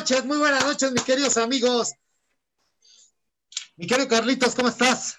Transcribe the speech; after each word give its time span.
muy 0.00 0.06
buenas 0.08 0.10
noches, 0.10 0.24
muy 0.24 0.38
buenas 0.38 0.64
noches, 0.64 0.92
mis 0.92 1.02
queridos 1.02 1.36
amigos. 1.36 1.92
Mi 3.76 3.86
querido 3.86 4.08
Carlitos, 4.08 4.54
¿cómo 4.54 4.68
estás? 4.68 5.18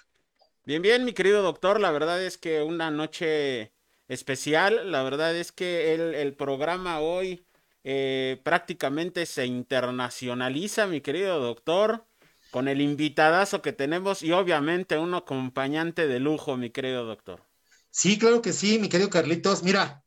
Bien, 0.64 0.82
bien, 0.82 1.04
mi 1.04 1.12
querido 1.12 1.42
doctor. 1.42 1.80
La 1.80 1.92
verdad 1.92 2.20
es 2.22 2.36
que 2.36 2.62
una 2.62 2.90
noche 2.90 3.72
especial. 4.08 4.90
La 4.90 5.04
verdad 5.04 5.36
es 5.36 5.52
que 5.52 5.94
el, 5.94 6.34
programa 6.34 6.98
hoy 6.98 7.46
eh, 7.84 8.40
prácticamente 8.42 9.24
se 9.26 9.46
internacionaliza, 9.46 10.86
mi 10.88 11.00
querido 11.00 11.38
doctor, 11.38 12.04
con 12.50 12.66
el 12.66 12.80
invitadazo 12.80 13.62
que 13.62 13.72
tenemos 13.72 14.22
y 14.22 14.32
obviamente 14.32 14.98
un 14.98 15.14
acompañante 15.14 16.08
de 16.08 16.18
lujo, 16.18 16.56
mi 16.56 16.70
querido 16.70 17.04
doctor. 17.04 17.44
Sí, 17.90 18.18
claro 18.18 18.42
que 18.42 18.52
sí, 18.52 18.80
mi 18.80 18.88
querido 18.88 19.10
Carlitos. 19.10 19.62
Mira, 19.62 20.02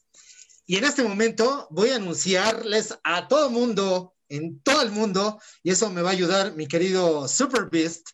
y 0.66 0.78
en 0.78 0.84
este 0.84 1.04
momento 1.04 1.68
voy 1.70 1.92
a 1.92 1.96
anunciarles 1.96 2.98
a 3.04 3.28
todo 3.30 3.50
mundo, 3.50 4.15
en 4.30 4.60
todo 4.62 4.82
el 4.82 4.92
mundo, 4.92 5.40
y 5.64 5.72
eso 5.72 5.90
me 5.90 6.02
va 6.02 6.10
a 6.10 6.14
ayudar 6.14 6.54
mi 6.56 6.68
querido 6.68 7.28
Super 7.28 7.70
Beast. 7.70 8.10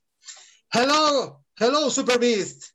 Hello, 0.74 1.44
hello, 1.60 1.90
Super 1.90 2.20
Beast. 2.20 2.74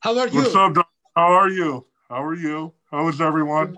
How 0.00 0.18
are 0.18 0.30
you? 0.30 0.40
What's 0.40 0.54
up, 0.54 0.74
Doc? 0.74 0.88
How 1.16 1.32
are 1.32 1.50
you? 1.50 1.86
How 2.08 2.22
are 2.22 2.36
you? 2.36 2.74
How 2.90 3.08
is 3.08 3.20
everyone? 3.20 3.76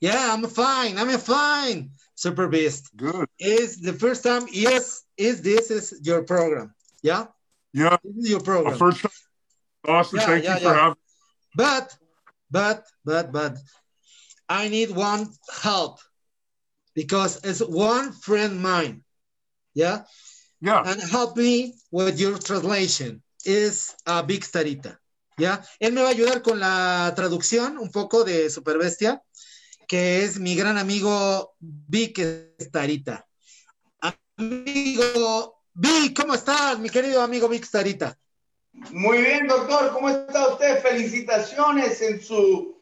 Yeah, 0.00 0.32
I'm 0.32 0.46
fine. 0.46 0.98
I'm 0.98 1.18
fine. 1.18 1.90
Super 2.14 2.48
Beast. 2.48 2.96
Good. 2.96 3.28
Is 3.38 3.80
the 3.80 3.92
first 3.92 4.22
time? 4.24 4.46
Yes. 4.50 5.04
Is 5.16 5.42
this 5.42 5.70
is 5.70 6.00
your 6.02 6.22
program? 6.22 6.74
Yeah. 7.02 7.26
Yeah. 7.72 7.96
This 8.02 8.24
is 8.24 8.30
your 8.30 8.40
program. 8.40 8.78
First 8.78 9.02
time. 9.02 9.10
Awesome. 9.86 10.18
Yeah, 10.18 10.26
Thank 10.26 10.44
yeah, 10.44 10.54
you 10.54 10.60
for 10.60 10.74
yeah. 10.74 10.80
having. 10.80 10.96
But, 11.54 11.96
but, 12.50 12.86
but, 13.04 13.32
but, 13.32 13.58
I 14.48 14.68
need 14.68 14.90
one 14.90 15.28
help 15.62 16.00
because 16.96 17.38
it's 17.44 17.60
one 17.60 18.12
friend 18.12 18.60
mine. 18.60 19.04
Yeah. 19.74 20.04
Yeah. 20.60 20.82
And 20.82 21.00
help 21.00 21.36
me 21.36 21.74
with 21.92 22.18
your 22.18 22.38
translation. 22.38 23.22
Is 23.44 23.94
a 24.06 24.24
big 24.24 24.42
starita. 24.42 24.98
¿Ya? 25.38 25.62
Él 25.78 25.92
me 25.92 26.00
va 26.00 26.08
a 26.08 26.12
ayudar 26.12 26.42
con 26.42 26.58
la 26.58 27.12
traducción 27.14 27.78
un 27.78 27.92
poco 27.92 28.24
de 28.24 28.50
Superbestia, 28.50 29.22
que 29.86 30.24
es 30.24 30.40
mi 30.40 30.56
gran 30.56 30.78
amigo 30.78 31.54
Vic 31.60 32.18
Starita. 32.58 33.24
Amigo 34.00 35.62
Vic, 35.74 36.16
¿cómo 36.16 36.34
estás, 36.34 36.78
mi 36.78 36.88
querido 36.88 37.22
amigo 37.22 37.48
Vic 37.48 37.64
Starita? 37.64 38.18
Muy 38.90 39.18
bien, 39.18 39.46
doctor. 39.46 39.92
¿Cómo 39.92 40.08
está 40.08 40.48
usted? 40.48 40.82
Felicitaciones 40.82 42.00
en 42.00 42.20
su 42.20 42.80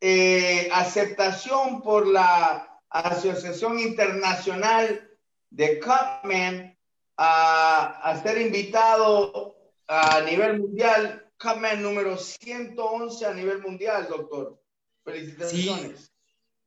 eh, 0.00 0.68
aceptación 0.72 1.80
por 1.80 2.06
la 2.08 2.73
Asociación 3.00 3.78
Internacional 3.78 5.10
de 5.50 5.80
Cupman 5.80 6.78
a, 7.16 8.00
a 8.10 8.22
ser 8.22 8.40
invitado 8.40 9.56
a 9.86 10.20
nivel 10.22 10.60
mundial 10.60 11.24
Cupman 11.38 11.82
número 11.82 12.16
111 12.16 13.26
a 13.26 13.34
nivel 13.34 13.60
mundial, 13.60 14.06
doctor. 14.08 14.60
Felicitaciones. 15.04 16.00
Sí. 16.00 16.10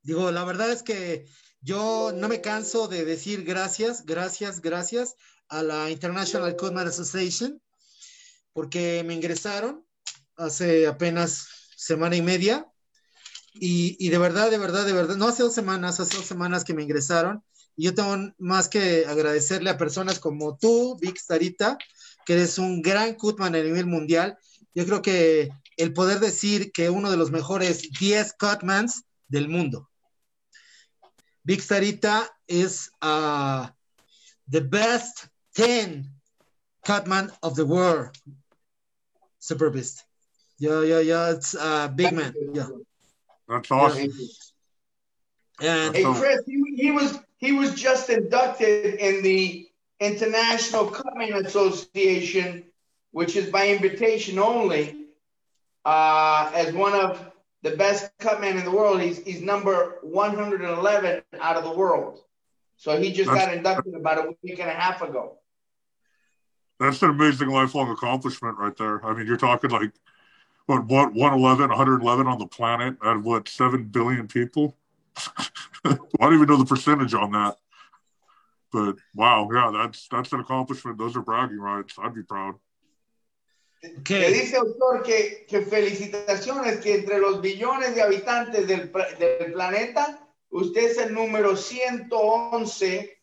Digo, 0.04 0.32
la 0.32 0.44
verdad 0.44 0.72
es 0.72 0.84
que 0.84 1.26
yo 1.62 2.12
no 2.14 2.28
me 2.28 2.42
canso 2.42 2.88
de 2.88 3.04
decir 3.04 3.44
gracias, 3.44 4.06
gracias, 4.06 4.62
gracias 4.62 5.16
a 5.50 5.64
la 5.64 5.90
International 5.90 6.56
Codman 6.56 6.88
Association, 6.88 7.62
porque 8.54 9.04
me 9.06 9.14
ingresaron 9.14 9.86
hace 10.36 10.88
apenas 10.88 11.48
semana 11.76 12.16
y 12.16 12.22
media. 12.22 12.72
Y, 13.60 14.10
de 14.10 14.18
verdad, 14.18 14.52
de 14.52 14.58
verdad, 14.58 14.86
de 14.86 14.94
verdad, 14.94 15.16
no 15.16 15.28
hace 15.28 15.44
dos 15.44 15.54
semanas, 15.54 16.00
hace 16.00 16.18
dos 16.18 16.26
semanas 16.26 16.64
que 16.64 16.74
me 16.74 16.84
ingresaron. 16.84 17.44
Y 17.76 17.86
yo 17.86 17.94
tengo 17.94 18.34
más 18.38 18.70
que 18.70 19.06
agradecerle 19.08 19.70
a 19.70 19.78
personas 19.78 20.20
como 20.20 20.58
tú, 20.58 20.98
Vic 21.00 21.18
Starita, 21.18 21.78
que 22.26 22.34
eres 22.34 22.58
un 22.58 22.82
gran 22.82 23.14
Cutman 23.14 23.56
a 23.56 23.62
nivel 23.62 23.86
mundial 23.86 24.38
yo 24.78 24.86
creo 24.86 25.02
que 25.02 25.50
el 25.76 25.92
poder 25.92 26.20
decir 26.20 26.72
que 26.72 26.92
uno 26.92 27.10
de 27.10 27.18
los 27.18 27.32
mejores 27.32 27.90
10 28.00 28.34
Cutmans 28.34 29.06
del 29.28 29.50
mundo. 29.50 29.90
Big 31.44 31.62
Starita 31.64 32.30
is 32.46 32.92
uh, 33.02 33.66
the 34.48 34.62
best 34.62 35.30
10 35.56 36.06
Cutman 36.86 37.32
of 37.42 37.56
the 37.56 37.64
world. 37.64 38.16
Super 39.40 39.72
Beast. 39.72 40.06
Yeah, 40.60 40.84
yeah, 40.84 41.00
yeah. 41.00 41.32
It's 41.32 41.56
a 41.56 41.86
uh, 41.86 41.88
big 41.88 42.14
man. 42.14 42.36
That's 43.48 43.72
awesome. 43.72 44.12
And 45.60 45.96
hey, 45.96 46.04
Chris, 46.04 46.42
he, 46.46 46.76
he 46.76 46.92
was 46.92 47.20
he 47.38 47.52
was 47.52 47.74
just 47.74 48.10
inducted 48.10 48.96
in 48.96 49.24
the 49.24 49.68
International 50.00 50.86
Cutman 50.86 51.34
Association 51.34 52.64
which 53.18 53.36
is 53.36 53.50
by 53.50 53.70
invitation 53.70 54.38
only, 54.38 54.96
uh, 55.86 56.52
as 56.54 56.72
one 56.72 56.94
of 56.94 57.20
the 57.64 57.72
best 57.72 58.12
cutmen 58.20 58.58
in 58.58 58.64
the 58.64 58.70
world. 58.70 59.02
He's, 59.02 59.18
he's 59.24 59.42
number 59.42 59.98
111 60.04 61.24
out 61.42 61.56
of 61.56 61.64
the 61.64 61.72
world. 61.72 62.20
So 62.76 63.00
he 63.02 63.12
just 63.12 63.30
That's- 63.30 63.48
got 63.48 63.56
inducted 63.56 63.96
about 63.96 64.20
a 64.20 64.36
week 64.44 64.60
and 64.60 64.70
a 64.70 64.74
half 64.74 65.02
ago. 65.02 65.40
That's 66.80 67.02
an 67.02 67.10
amazing 67.10 67.50
lifelong 67.50 67.90
accomplishment 67.90 68.60
right 68.60 68.78
there. 68.78 69.04
I 69.04 69.16
mean, 69.16 69.26
you're 69.26 69.36
talking 69.36 69.72
like 69.72 69.92
what 70.68 70.86
what 70.86 71.14
111, 71.14 71.70
111 71.70 72.28
on 72.28 72.38
the 72.38 72.46
planet 72.46 72.98
out 73.04 73.18
of 73.18 73.26
what 73.26 73.48
seven 73.50 73.86
billion 73.86 74.28
people. 74.28 74.76
I 75.86 75.98
don't 76.20 76.34
even 76.34 76.48
know 76.48 76.58
the 76.58 76.66
percentage 76.66 77.14
on 77.14 77.32
that. 77.32 77.58
But 78.72 78.98
wow, 79.16 79.50
yeah, 79.52 79.72
that's 79.74 80.08
that's 80.10 80.34
an 80.34 80.42
accomplishment. 80.42 80.98
Those 80.98 81.16
are 81.16 81.22
bragging 81.22 81.60
rights. 81.60 81.96
I'd 81.98 82.14
be 82.14 82.24
proud. 82.24 82.56
Le 83.84 84.00
okay. 84.00 84.34
dice 84.34 84.56
autor 84.58 85.04
que, 85.04 85.46
que 85.48 85.62
felicitaciones, 85.62 86.80
que 86.82 86.96
entre 86.96 87.20
los 87.20 87.42
billones 87.42 87.96
de 87.96 88.02
habitantes 88.02 88.68
del, 88.68 88.92
del 89.20 89.54
planeta, 89.54 90.20
usted 90.50 90.92
es 90.92 90.98
el 90.98 91.14
número 91.14 91.56
111 91.56 93.18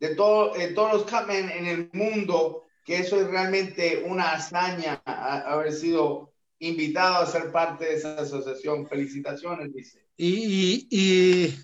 de 0.00 0.14
todo, 0.14 0.54
de 0.54 0.68
todos 0.68 0.92
los 0.94 1.02
Cutmen 1.04 1.50
en 1.50 1.66
el 1.66 1.90
mundo, 1.92 2.64
que 2.84 3.00
eso 3.00 3.20
es 3.20 3.28
realmente 3.28 4.02
una 4.06 4.32
hazaña 4.32 5.02
a- 5.04 5.40
haber 5.52 5.72
sido 5.72 6.32
invitado 6.60 7.16
a 7.16 7.26
ser 7.26 7.52
parte 7.52 7.84
de 7.84 7.94
esa 7.94 8.16
asociación. 8.18 8.86
Felicitaciones, 8.86 9.72
dice. 9.72 10.06
y, 10.16 10.88
y, 10.90 11.58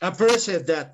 appreciate 0.00 0.64
that. 0.64 0.92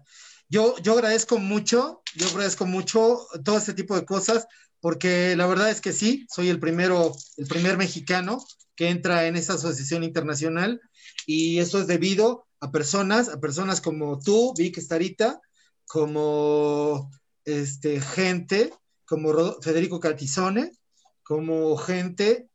Yo, 0.48 0.76
yo 0.78 0.92
agradezco 0.92 1.38
mucho, 1.38 2.02
yo 2.14 2.28
agradezco 2.28 2.66
mucho 2.66 3.26
todo 3.44 3.58
este 3.58 3.74
tipo 3.74 3.96
de 3.96 4.04
cosas, 4.04 4.46
porque 4.80 5.34
la 5.36 5.46
verdad 5.46 5.70
es 5.70 5.80
que 5.80 5.92
sí, 5.92 6.26
soy 6.32 6.48
el 6.48 6.60
primero, 6.60 7.12
el 7.36 7.46
primer 7.46 7.76
mexicano 7.76 8.44
que 8.76 8.90
entra 8.90 9.26
en 9.26 9.36
esta 9.36 9.54
asociación 9.54 10.04
internacional, 10.04 10.80
y 11.26 11.58
eso 11.58 11.80
es 11.80 11.86
debido 11.86 12.46
a 12.60 12.70
personas, 12.70 13.28
a 13.28 13.40
personas 13.40 13.80
como 13.80 14.20
tú, 14.20 14.54
Vic 14.56 14.78
Starita, 14.78 15.40
como 15.86 17.10
este, 17.44 18.00
gente, 18.00 18.72
como 19.04 19.60
Federico 19.60 19.98
Caltizone, 19.98 20.70
como 21.22 21.76
gente 21.76 22.48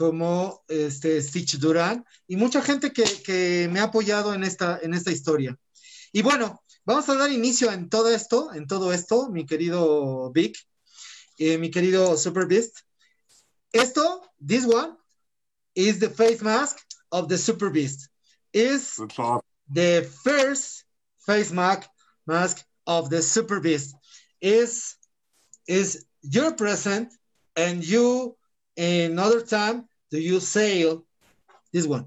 como 0.00 0.64
este 0.66 1.20
Stitch 1.20 1.58
Durán 1.58 2.06
y 2.26 2.36
mucha 2.36 2.62
gente 2.62 2.90
que, 2.90 3.04
que 3.22 3.68
me 3.70 3.80
ha 3.80 3.84
apoyado 3.84 4.32
en 4.32 4.44
esta, 4.44 4.78
en 4.80 4.94
esta 4.94 5.10
historia. 5.10 5.58
Y 6.10 6.22
bueno, 6.22 6.64
vamos 6.86 7.06
a 7.10 7.16
dar 7.16 7.30
inicio 7.30 7.70
en 7.70 7.90
todo 7.90 8.08
esto, 8.08 8.50
en 8.54 8.66
todo 8.66 8.94
esto, 8.94 9.28
mi 9.28 9.44
querido 9.44 10.32
Vic, 10.32 10.56
eh, 11.36 11.58
mi 11.58 11.70
querido 11.70 12.16
Super 12.16 12.46
Beast. 12.46 12.78
Esto, 13.74 14.22
this 14.40 14.64
one, 14.64 14.96
is 15.74 15.98
the 15.98 16.08
face 16.08 16.42
mask 16.42 16.78
of 17.10 17.28
the 17.28 17.36
Super 17.36 17.68
Beast. 17.68 18.08
Is 18.54 18.96
the 19.68 20.08
first 20.24 20.86
face 21.26 21.52
mask 21.52 21.90
mask 22.26 22.64
of 22.86 23.10
the 23.10 23.20
Super 23.20 23.60
Beast. 23.60 23.94
Is 24.40 24.96
is 25.66 26.06
your 26.22 26.56
present 26.56 27.12
and 27.54 27.84
you 27.84 28.38
another 28.78 29.42
time 29.42 29.89
do 30.10 30.18
you 30.18 30.40
sell 30.40 31.04
this 31.72 31.86
one? 31.86 32.06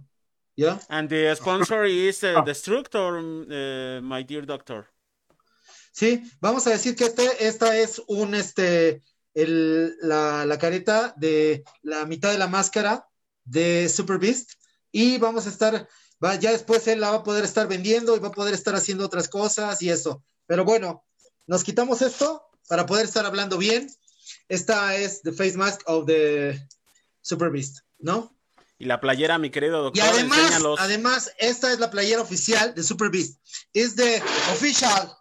Yeah. 0.55 0.79
And 0.89 1.09
the 1.09 1.35
sponsor 1.35 1.85
is 1.85 2.23
uh, 2.23 2.41
Destructor, 2.45 3.17
uh, 3.17 4.01
my 4.01 4.21
dear 4.23 4.45
doctor. 4.45 4.88
Sí, 5.91 6.23
vamos 6.41 6.65
a 6.65 6.71
decir 6.71 6.95
que 6.95 7.05
este, 7.05 7.47
esta 7.47 7.77
es 7.77 8.01
un, 8.07 8.33
este, 8.33 9.03
el, 9.35 9.95
la, 10.01 10.45
la 10.45 10.57
careta 10.57 11.13
de 11.17 11.63
la 11.83 12.05
mitad 12.05 12.31
de 12.31 12.39
la 12.39 12.47
máscara 12.47 13.07
de 13.45 13.88
Super 13.89 14.17
Beast 14.17 14.53
y 14.91 15.17
vamos 15.19 15.45
a 15.45 15.50
estar, 15.50 15.88
va, 16.23 16.35
ya 16.35 16.51
después 16.51 16.88
él 16.88 17.00
la 17.00 17.11
va 17.11 17.17
a 17.17 17.23
poder 17.23 17.44
estar 17.44 17.67
vendiendo 17.67 18.15
y 18.15 18.19
va 18.19 18.29
a 18.29 18.31
poder 18.31 18.55
estar 18.55 18.73
haciendo 18.75 19.05
otras 19.05 19.27
cosas 19.27 19.81
y 19.83 19.89
eso. 19.89 20.23
Pero 20.47 20.65
bueno, 20.65 21.05
nos 21.45 21.63
quitamos 21.63 22.01
esto 22.01 22.44
para 22.67 22.85
poder 22.85 23.05
estar 23.05 23.25
hablando 23.25 23.57
bien. 23.57 23.88
Esta 24.50 24.95
es 24.95 25.21
the 25.21 25.31
face 25.31 25.57
mask 25.57 25.81
of 25.85 26.05
the 26.07 26.59
Super 27.21 27.51
Beast, 27.51 27.79
¿no? 28.03 28.38
Y 28.77 28.85
la 28.85 29.00
playera, 29.00 29.38
mi 29.38 29.50
querido 29.50 29.79
Y 29.79 29.83
doctor, 29.83 30.03
además, 30.03 30.39
enséñalos. 30.39 30.79
además, 30.79 31.31
esta 31.38 31.71
es 31.71 31.79
la 31.79 31.89
playera 31.89 32.21
oficial 32.21 32.75
de 32.75 32.83
Super 32.83 33.09
Beast. 33.09 33.39
Es 33.73 33.95
the 33.95 34.21
official 34.51 35.15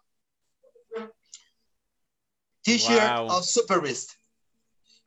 t-shirt 2.63 3.19
Wow. 3.19 3.31
of 3.39 3.45
Super 3.47 3.81
Beast. 3.81 4.11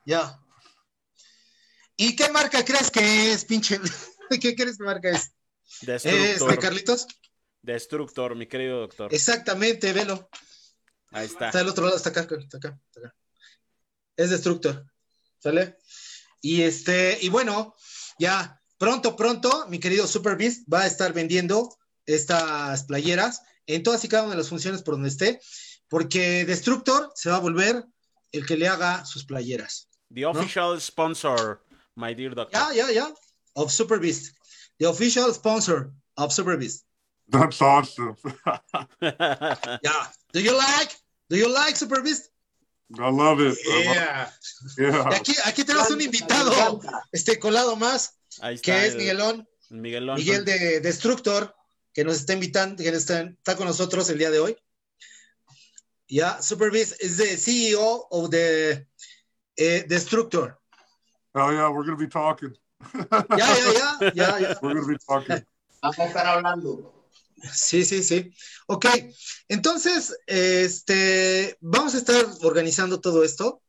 Ya. 0.06 0.40
¿Y 1.96 2.14
qué 2.16 2.28
marca 2.30 2.64
crees 2.64 2.90
que 2.90 3.32
es, 3.32 3.44
pinche? 3.44 3.78
¿Qué 4.40 4.54
crees 4.54 4.78
que 4.78 4.84
marca 4.84 5.10
es? 5.10 5.32
Destructor. 5.82 6.50
Este, 6.50 6.58
Carlitos. 6.58 7.06
Destructor, 7.62 8.36
mi 8.36 8.46
querido 8.46 8.80
doctor. 8.80 9.12
Exactamente, 9.12 9.92
velo. 9.92 10.28
Ahí 11.10 11.26
está. 11.26 11.46
Está 11.46 11.58
del 11.58 11.68
otro 11.68 11.84
lado, 11.84 11.96
está 11.96 12.10
acá, 12.10 12.20
está 12.20 12.36
acá, 12.58 12.78
está 12.84 13.00
acá. 13.00 13.14
Es 14.16 14.30
Destructor. 14.30 14.86
¿Sale? 15.38 15.76
Y 16.40 16.62
este, 16.62 17.18
y 17.20 17.28
bueno, 17.28 17.74
ya 18.18 18.60
pronto, 18.78 19.16
pronto, 19.16 19.66
mi 19.68 19.78
querido 19.78 20.06
Super 20.06 20.36
Beast 20.36 20.66
va 20.72 20.82
a 20.82 20.86
estar 20.86 21.12
vendiendo 21.12 21.76
estas 22.06 22.84
playeras 22.84 23.42
en 23.66 23.82
todas 23.82 24.04
y 24.04 24.08
cada 24.08 24.24
una 24.24 24.32
de 24.32 24.38
las 24.38 24.48
funciones 24.48 24.82
por 24.82 24.94
donde 24.94 25.08
esté, 25.08 25.40
porque 25.88 26.44
Destructor 26.44 27.10
se 27.14 27.30
va 27.30 27.36
a 27.36 27.40
volver 27.40 27.84
el 28.32 28.46
que 28.46 28.56
le 28.56 28.68
haga 28.68 29.04
sus 29.04 29.24
playeras. 29.24 29.88
The 30.14 30.24
official 30.24 30.80
sponsor, 30.80 31.62
my 31.96 32.14
dear 32.14 32.34
doctor. 32.34 32.52
Ya, 32.52 32.72
ya, 32.72 32.92
ya. 32.92 33.14
Of 33.54 33.72
Super 33.72 33.98
Beast. 33.98 34.36
The 34.78 34.86
official 34.86 35.32
sponsor 35.32 35.92
of 36.16 36.32
Super 36.32 36.56
Beast. 36.56 36.84
That's 37.28 37.60
awesome. 37.60 38.16
Yeah. 39.00 40.06
Do 40.32 40.40
you 40.40 40.56
like? 40.56 40.94
Do 41.28 41.36
you 41.36 41.52
like 41.52 41.76
Super 41.76 42.02
Beast? 42.02 42.30
I 42.94 43.10
love 43.10 43.40
it. 43.40 43.58
I 43.66 43.84
love- 43.84 43.94
Yeah. 43.94 44.32
yeah. 44.78 45.08
Aquí, 45.16 45.34
aquí 45.44 45.64
tenemos 45.64 45.90
un 45.90 46.00
invitado, 46.00 46.80
este 47.12 47.38
colado 47.38 47.74
más, 47.76 48.18
Ahí 48.40 48.54
está. 48.54 48.64
que 48.72 48.86
es 48.86 48.92
el- 48.92 48.98
Miguelón, 48.98 49.48
Miguelón. 49.70 50.16
Miguel 50.16 50.44
de 50.44 50.80
Destructor, 50.80 51.54
que 51.92 52.04
nos 52.04 52.16
está 52.16 52.32
invitando, 52.34 52.82
que 52.82 52.88
está, 52.90 53.22
está 53.22 53.56
con 53.56 53.66
nosotros 53.66 54.08
el 54.10 54.18
día 54.18 54.30
de 54.30 54.38
hoy. 54.38 54.56
Yeah, 56.08 56.40
Super 56.40 56.70
Beast 56.70 57.02
is 57.02 57.16
the 57.16 57.36
CEO 57.36 58.06
of 58.10 58.30
the 58.30 58.86
eh, 59.56 59.84
Destructor. 59.88 60.56
Oh 61.34 61.50
yeah, 61.50 61.68
we're 61.68 61.84
gonna 61.84 61.96
be 61.96 62.06
talking. 62.08 62.56
Ya, 62.94 63.26
ya, 63.36 63.72
ya, 63.72 64.12
ya, 64.14 64.38
ya. 64.38 64.58
We're 64.62 64.74
gonna 64.80 64.86
be 64.86 64.98
talking. 64.98 65.44
Vamos 65.82 65.98
a 65.98 66.04
estar 66.06 66.26
hablando. 66.26 66.95
Sí, 67.54 67.84
sí, 67.84 68.02
sí. 68.02 68.30
Ok, 68.66 68.86
entonces, 69.48 70.16
este, 70.26 71.56
vamos 71.60 71.94
a 71.94 71.98
estar 71.98 72.26
organizando 72.42 73.00
todo 73.00 73.24
esto 73.24 73.62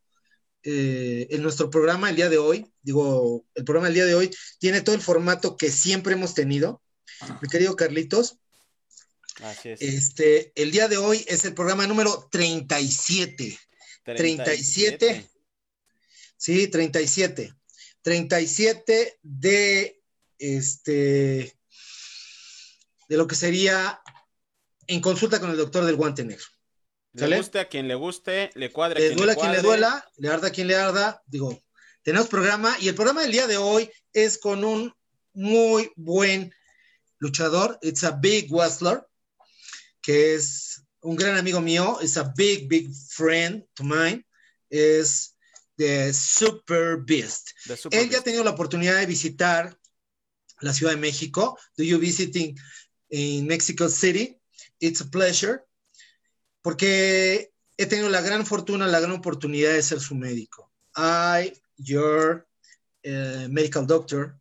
eh, 0.63 1.27
en 1.29 1.44
nuestro 1.44 1.69
programa 1.69 2.09
el 2.09 2.15
día 2.15 2.29
de 2.29 2.38
hoy. 2.38 2.71
Digo, 2.81 3.45
el 3.56 3.63
programa 3.63 3.88
del 3.88 3.95
día 3.95 4.06
de 4.06 4.15
hoy 4.15 4.35
tiene 4.59 4.81
todo 4.81 4.95
el 4.95 5.01
formato 5.01 5.56
que 5.56 5.71
siempre 5.71 6.13
hemos 6.13 6.33
tenido. 6.33 6.81
Mi 7.41 7.47
querido 7.50 7.75
Carlitos, 7.75 8.38
Así 9.41 9.69
es. 9.69 9.81
este, 9.81 10.51
el 10.56 10.71
día 10.71 10.88
de 10.88 10.97
hoy 10.97 11.23
es 11.27 11.45
el 11.45 11.53
programa 11.53 11.88
número 11.88 12.27
37. 12.31 13.57
37. 14.03 15.30
Sí, 16.38 16.68
37. 16.68 17.53
37 18.01 19.19
de 19.21 20.01
este 20.38 21.56
de 23.07 23.18
lo 23.18 23.27
que 23.27 23.36
sería 23.36 24.01
en 24.88 25.01
consulta 25.01 25.39
con 25.39 25.51
el 25.51 25.57
doctor 25.57 25.86
del 25.86 25.95
guante 25.95 26.24
negro. 26.24 26.45
Le 27.13 27.38
guste 27.38 27.59
a 27.59 27.68
quien 27.68 27.88
le 27.88 27.95
guste, 27.95 28.51
le 28.54 28.71
cuadre 28.71 29.00
a 29.00 29.09
Le 29.09 29.15
quien 29.15 29.18
duela 29.18 29.25
le 29.25 29.31
a 29.31 29.36
quien 29.36 29.51
le 29.51 29.62
cuadre. 29.62 29.68
duela, 29.68 30.12
le 30.18 30.30
arda 30.30 30.48
a 30.48 30.51
quien 30.51 30.68
le 30.68 30.75
arda. 30.75 31.24
Digo, 31.25 31.63
tenemos 32.04 32.27
programa 32.27 32.75
y 32.80 32.88
el 32.88 32.95
programa 32.95 33.21
del 33.21 33.31
día 33.31 33.48
de 33.48 33.57
hoy 33.57 33.89
es 34.13 34.38
con 34.38 34.63
un 34.63 34.94
muy 35.33 35.92
buen 35.95 36.54
luchador. 37.19 37.80
It's 37.81 38.04
a 38.04 38.12
big 38.12 38.51
wrestler, 38.51 39.04
que 40.01 40.36
es 40.36 40.83
un 41.01 41.15
gran 41.15 41.38
amigo 41.38 41.59
mío. 41.59 41.98
It's 42.01 42.18
a 42.18 42.31
big, 42.36 42.68
big 42.68 42.89
friend 43.09 43.65
to 43.75 43.83
mine. 43.83 44.25
Es 44.69 45.36
the 45.77 46.13
Super 46.13 46.98
Beast. 46.98 47.50
De 47.65 47.77
Super 47.77 48.00
Él 48.00 48.09
ya 48.09 48.19
ha 48.19 48.24
tenido 48.24 48.44
la 48.44 48.51
oportunidad 48.51 48.99
de 48.99 49.06
visitar 49.06 49.78
la 50.61 50.73
Ciudad 50.73 50.94
de 50.94 50.99
México. 50.99 51.57
Do 51.78 51.83
you 51.83 51.99
visiting 51.99 52.57
in 53.09 53.47
Mexico 53.47 53.90
City? 53.90 54.40
It's 54.80 55.02
a 55.02 55.06
pleasure. 55.06 55.66
Porque 56.61 57.54
he 57.78 57.85
tenido 57.85 58.09
la 58.09 58.21
gran 58.21 58.45
fortuna, 58.45 58.87
la 58.87 58.99
gran 58.99 59.14
oportunidad 59.14 59.73
de 59.73 59.83
ser 59.83 59.99
su 59.99 60.16
médico. 60.16 60.71
I, 60.95 61.54
your 61.78 62.47
eh, 63.04 63.47
medical 63.49 63.85
doctor. 63.85 64.40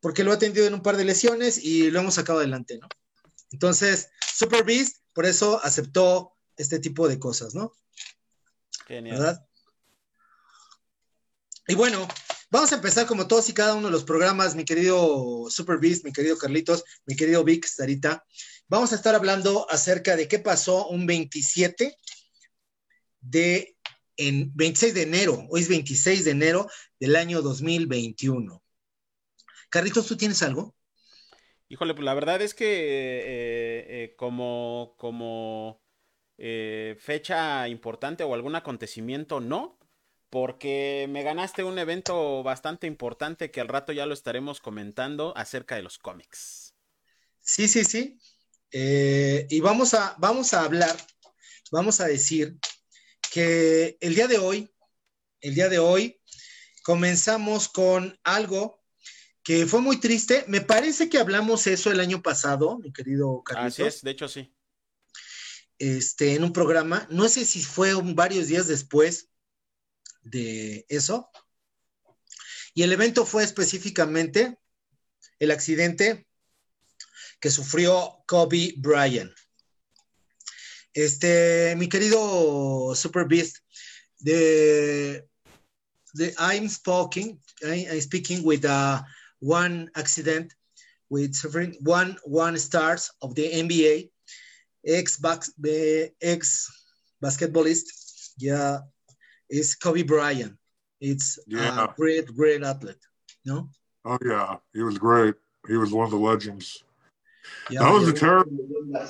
Porque 0.00 0.24
lo 0.24 0.32
he 0.32 0.36
atendido 0.36 0.66
en 0.66 0.74
un 0.74 0.82
par 0.82 0.96
de 0.96 1.04
lesiones 1.04 1.58
y 1.58 1.90
lo 1.90 2.00
hemos 2.00 2.14
sacado 2.14 2.38
adelante, 2.38 2.78
¿no? 2.78 2.88
Entonces, 3.50 4.10
Super 4.34 4.64
Beast, 4.64 4.98
por 5.12 5.26
eso 5.26 5.60
aceptó 5.62 6.36
este 6.56 6.78
tipo 6.78 7.08
de 7.08 7.18
cosas, 7.18 7.54
¿no? 7.54 7.72
Genial. 8.86 9.18
¿verdad? 9.18 9.48
Y 11.68 11.74
bueno, 11.74 12.06
vamos 12.50 12.72
a 12.72 12.76
empezar 12.76 13.06
como 13.06 13.26
todos 13.26 13.48
y 13.48 13.54
cada 13.54 13.74
uno 13.74 13.86
de 13.86 13.92
los 13.92 14.04
programas, 14.04 14.54
mi 14.54 14.64
querido 14.64 15.46
Super 15.48 15.78
Beast, 15.78 16.04
mi 16.04 16.12
querido 16.12 16.38
Carlitos, 16.38 16.84
mi 17.06 17.16
querido 17.16 17.44
Vic, 17.44 17.66
Sarita. 17.66 18.24
Vamos 18.68 18.92
a 18.92 18.96
estar 18.96 19.14
hablando 19.14 19.66
acerca 19.70 20.16
de 20.16 20.28
qué 20.28 20.38
pasó 20.38 20.88
un 20.88 21.06
27 21.06 21.96
de, 23.20 23.76
en 24.16 24.50
26 24.54 24.94
de 24.94 25.02
enero, 25.02 25.46
hoy 25.50 25.60
es 25.62 25.68
26 25.68 26.24
de 26.24 26.30
enero 26.30 26.68
del 26.98 27.16
año 27.16 27.42
2021. 27.42 28.62
Carlitos, 29.68 30.06
¿tú 30.06 30.16
tienes 30.16 30.42
algo? 30.42 30.74
Híjole, 31.68 31.94
pues 31.94 32.04
la 32.04 32.14
verdad 32.14 32.40
es 32.42 32.54
que 32.54 32.66
eh, 32.66 33.86
eh, 33.88 34.14
como, 34.16 34.94
como 34.98 35.82
eh, 36.38 36.96
fecha 36.98 37.66
importante 37.68 38.22
o 38.22 38.34
algún 38.34 38.54
acontecimiento, 38.54 39.40
no, 39.40 39.78
porque 40.30 41.06
me 41.08 41.22
ganaste 41.22 41.64
un 41.64 41.78
evento 41.78 42.42
bastante 42.42 42.86
importante 42.86 43.50
que 43.50 43.60
al 43.60 43.68
rato 43.68 43.92
ya 43.92 44.06
lo 44.06 44.14
estaremos 44.14 44.60
comentando 44.60 45.36
acerca 45.36 45.76
de 45.76 45.82
los 45.82 45.98
cómics. 45.98 46.74
Sí, 47.40 47.68
sí, 47.68 47.84
sí. 47.84 48.18
Eh, 48.72 49.46
y 49.48 49.60
vamos 49.60 49.94
a, 49.94 50.16
vamos 50.18 50.52
a 50.52 50.64
hablar, 50.64 50.96
vamos 51.70 52.00
a 52.00 52.06
decir 52.06 52.56
que 53.32 53.96
el 54.00 54.14
día 54.14 54.26
de 54.26 54.38
hoy, 54.38 54.68
el 55.40 55.54
día 55.54 55.68
de 55.68 55.78
hoy, 55.78 56.20
comenzamos 56.82 57.68
con 57.68 58.18
algo 58.24 58.82
que 59.44 59.66
fue 59.66 59.80
muy 59.80 60.00
triste. 60.00 60.44
Me 60.48 60.60
parece 60.60 61.08
que 61.08 61.18
hablamos 61.18 61.68
eso 61.68 61.92
el 61.92 62.00
año 62.00 62.20
pasado, 62.20 62.78
mi 62.78 62.92
querido 62.92 63.42
Carlitos, 63.44 63.72
Así 63.74 63.82
es, 63.84 64.02
de 64.02 64.10
hecho 64.10 64.28
sí. 64.28 64.52
este, 65.78 66.34
en 66.34 66.42
un 66.42 66.52
programa. 66.52 67.06
No 67.10 67.28
sé 67.28 67.44
si 67.44 67.62
fue 67.62 67.94
un- 67.94 68.16
varios 68.16 68.48
días 68.48 68.66
después 68.66 69.30
de 70.30 70.84
eso. 70.88 71.30
Y 72.74 72.82
el 72.82 72.92
evento 72.92 73.24
fue 73.24 73.42
específicamente 73.42 74.58
el 75.38 75.50
accidente 75.50 76.26
que 77.40 77.50
sufrió 77.50 78.22
Kobe 78.26 78.74
Bryant. 78.76 79.32
Este, 80.92 81.74
mi 81.76 81.88
querido 81.88 82.94
Super 82.94 83.26
Beast, 83.26 83.58
the, 84.22 85.22
I'm 86.38 86.68
speaking, 86.68 87.38
speaking 88.00 88.42
with 88.42 88.64
uh, 88.64 89.02
one 89.40 89.90
accident 89.94 90.54
with 91.08 91.36
one 91.80 92.16
one 92.24 92.58
stars 92.58 93.10
of 93.22 93.34
the 93.34 93.50
NBA, 93.50 94.10
ex 94.84 95.20
ex 96.20 96.70
basketballist, 97.22 97.86
yeah, 98.38 98.80
is 99.50 99.74
Kobe 99.74 100.02
Bryant. 100.02 100.56
It's 101.00 101.38
Yeah. 101.46 101.84
a 101.84 101.94
great, 101.96 102.26
great 102.34 102.62
athlete. 102.62 102.96
No, 103.44 103.68
Oh 104.04 104.18
yeah, 104.24 104.56
he 104.72 104.82
was 104.82 104.98
great. 104.98 105.34
He 105.66 105.76
was 105.76 105.92
one 105.92 106.04
of 106.04 106.12
the 106.12 106.16
legends. 106.16 106.84
yeah, 107.68 107.80
that 107.80 107.92
was 107.92 108.06
a 108.06 108.12
terrible, 108.12 108.56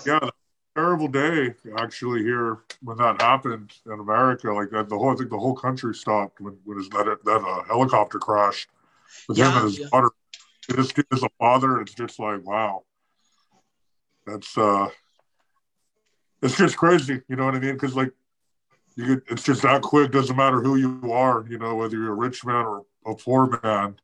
yeah, 0.06 0.30
terrible 0.74 1.08
day 1.08 1.54
actually 1.76 2.22
here 2.22 2.60
when 2.82 2.96
that 2.96 3.20
happened 3.20 3.72
in 3.84 4.00
America. 4.00 4.50
Like 4.52 4.70
that, 4.70 4.88
the 4.88 4.96
whole 4.96 5.12
I 5.12 5.16
think 5.16 5.28
the 5.28 5.38
whole 5.38 5.54
country 5.54 5.94
stopped 5.94 6.40
when 6.40 6.56
when 6.64 6.78
his, 6.78 6.88
that 6.90 7.18
that 7.24 7.42
uh, 7.46 7.64
helicopter 7.64 8.18
crashed 8.18 8.70
with 9.28 9.36
him 9.38 9.44
Yeah, 9.44 9.56
and 9.56 9.64
his 9.64 9.78
yeah. 9.78 9.86
daughter. 9.92 10.10
This 10.68 10.92
kid 10.92 11.06
is 11.12 11.22
a 11.22 11.28
father. 11.38 11.80
It's 11.82 11.94
just 11.94 12.18
like 12.18 12.42
wow, 12.44 12.84
that's 14.26 14.56
uh, 14.56 14.88
it's 16.42 16.56
just 16.56 16.76
crazy. 16.78 17.20
You 17.28 17.36
know 17.36 17.44
what 17.44 17.54
I 17.54 17.60
mean? 17.60 17.74
Because 17.74 17.94
like 17.94 18.12
you 18.96 19.04
could, 19.06 19.22
it's 19.28 19.42
just 19.42 19.62
that 19.62 19.82
quick. 19.82 20.10
Doesn't 20.10 20.36
matter 20.36 20.60
who 20.62 20.76
you 20.76 21.12
are. 21.12 21.44
You 21.48 21.58
know 21.58 21.74
whether 21.74 21.96
you're 21.96 22.12
a 22.12 22.14
rich 22.14 22.44
man 22.44 22.64
or 22.64 22.86
a 23.04 23.14
poor 23.14 23.60
man. 23.62 23.96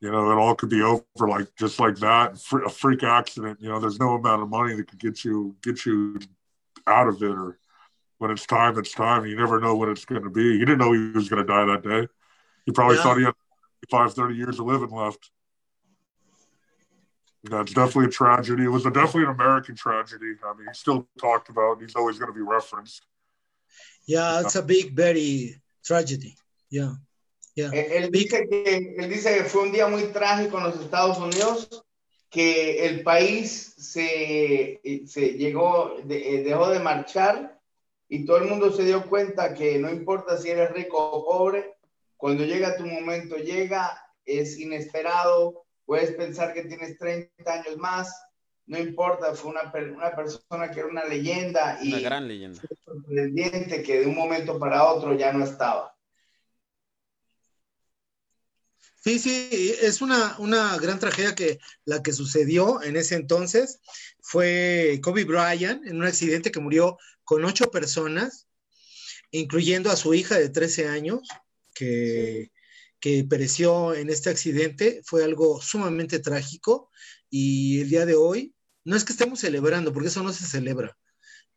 You 0.00 0.10
know, 0.10 0.30
it 0.30 0.34
all 0.34 0.54
could 0.54 0.70
be 0.70 0.82
over 0.82 1.04
like 1.20 1.48
just 1.56 1.78
like 1.78 1.96
that. 1.96 2.40
A 2.64 2.70
freak 2.70 3.02
accident. 3.02 3.58
You 3.60 3.68
know, 3.68 3.78
there's 3.80 4.00
no 4.00 4.14
amount 4.14 4.42
of 4.42 4.48
money 4.48 4.74
that 4.74 4.88
could 4.88 4.98
get 4.98 5.24
you 5.24 5.56
get 5.62 5.84
you 5.84 6.18
out 6.86 7.08
of 7.08 7.22
it. 7.22 7.30
Or 7.30 7.58
when 8.18 8.30
it's 8.30 8.46
time, 8.46 8.78
it's 8.78 8.92
time. 8.92 9.26
You 9.26 9.36
never 9.36 9.60
know 9.60 9.76
when 9.76 9.90
it's 9.90 10.04
going 10.04 10.22
to 10.22 10.30
be. 10.30 10.52
He 10.52 10.60
didn't 10.60 10.78
know 10.78 10.92
he 10.92 11.10
was 11.10 11.28
going 11.28 11.44
to 11.44 11.52
die 11.52 11.64
that 11.66 11.82
day. 11.82 12.08
He 12.64 12.72
probably 12.72 12.96
Yeah. 12.96 13.02
thought 13.02 13.18
he 13.18 13.24
had 13.24 13.34
25, 13.90 14.14
30 14.14 14.34
years 14.34 14.58
of 14.58 14.66
living 14.66 14.90
left. 14.90 15.30
That's 17.44 17.72
definitely 17.72 18.06
a 18.06 18.10
tragedy. 18.10 18.64
It 18.64 18.68
was 18.68 18.84
a, 18.84 18.90
definitely 18.90 19.24
an 19.24 19.30
American 19.30 19.74
tragedy. 19.76 20.34
I 20.44 20.54
mean, 20.54 20.66
he's 20.66 20.78
still 20.78 21.08
talked 21.20 21.48
about. 21.48 21.80
He's 21.80 21.94
always 21.94 22.18
going 22.18 22.30
to 22.30 22.34
be 22.34 22.42
referenced. 22.42 23.06
Yeah, 24.08 24.40
it's 24.40 24.56
a 24.56 24.62
big, 24.62 24.96
very 24.96 25.60
tragedy. 25.84 26.34
Yeah. 26.70 26.94
Yeah. 27.54 27.70
Él, 27.72 28.10
dice 28.10 28.48
que, 28.48 28.94
él 28.96 29.08
dice 29.10 29.36
que 29.36 29.44
fue 29.44 29.64
un 29.64 29.72
día 29.72 29.86
muy 29.86 30.04
trágico 30.04 30.56
en 30.56 30.64
los 30.64 30.80
Estados 30.80 31.18
Unidos, 31.18 31.84
que 32.30 32.86
el 32.86 33.02
país 33.02 33.74
se, 33.76 34.80
se 35.06 35.32
llegó, 35.34 35.96
de, 36.04 36.42
dejó 36.42 36.70
de 36.70 36.78
marchar 36.78 37.60
y 38.08 38.24
todo 38.24 38.38
el 38.38 38.48
mundo 38.48 38.72
se 38.72 38.84
dio 38.84 39.06
cuenta 39.10 39.52
que 39.52 39.78
no 39.78 39.90
importa 39.90 40.38
si 40.38 40.48
eres 40.48 40.72
rico 40.72 40.96
o 40.96 41.26
pobre, 41.26 41.74
cuando 42.16 42.44
llega 42.44 42.78
tu 42.78 42.86
momento, 42.86 43.36
llega, 43.36 44.00
es 44.24 44.58
inesperado, 44.58 45.66
puedes 45.84 46.12
pensar 46.12 46.54
que 46.54 46.64
tienes 46.64 46.96
30 46.96 47.52
años 47.52 47.76
más, 47.76 48.10
no 48.68 48.78
importa, 48.78 49.34
fue 49.34 49.50
una, 49.50 49.72
una 49.96 50.14
persona 50.14 50.70
que 50.70 50.80
era 50.80 50.88
una 50.88 51.04
leyenda 51.04 51.78
y 51.82 51.94
una 51.94 52.00
gran 52.00 52.28
leyenda. 52.28 52.60
sorprendente 52.84 53.82
que 53.82 54.00
de 54.00 54.06
un 54.06 54.14
momento 54.14 54.58
para 54.58 54.84
otro 54.84 55.16
ya 55.16 55.32
no 55.32 55.42
estaba. 55.42 55.96
Sí, 59.02 59.18
sí, 59.18 59.74
es 59.80 60.02
una, 60.02 60.36
una 60.38 60.76
gran 60.76 60.98
tragedia 60.98 61.34
que 61.34 61.58
la 61.86 62.02
que 62.02 62.12
sucedió 62.12 62.82
en 62.82 62.96
ese 62.96 63.14
entonces 63.14 63.80
fue 64.20 65.00
Kobe 65.02 65.24
Bryant 65.24 65.86
en 65.86 65.96
un 65.96 66.04
accidente 66.04 66.52
que 66.52 66.60
murió 66.60 66.98
con 67.24 67.46
ocho 67.46 67.70
personas, 67.70 68.48
incluyendo 69.30 69.90
a 69.90 69.96
su 69.96 70.12
hija 70.12 70.38
de 70.38 70.50
13 70.50 70.88
años, 70.88 71.26
que, 71.74 72.50
que 73.00 73.24
pereció 73.24 73.94
en 73.94 74.10
este 74.10 74.28
accidente. 74.28 75.00
Fue 75.06 75.24
algo 75.24 75.62
sumamente 75.62 76.18
trágico 76.18 76.90
y 77.30 77.80
el 77.80 77.88
día 77.88 78.04
de 78.04 78.14
hoy 78.14 78.54
no 78.88 78.96
es 78.96 79.04
que 79.04 79.12
estemos 79.12 79.40
celebrando, 79.40 79.92
porque 79.92 80.08
eso 80.08 80.22
no 80.22 80.32
se 80.32 80.46
celebra. 80.46 80.96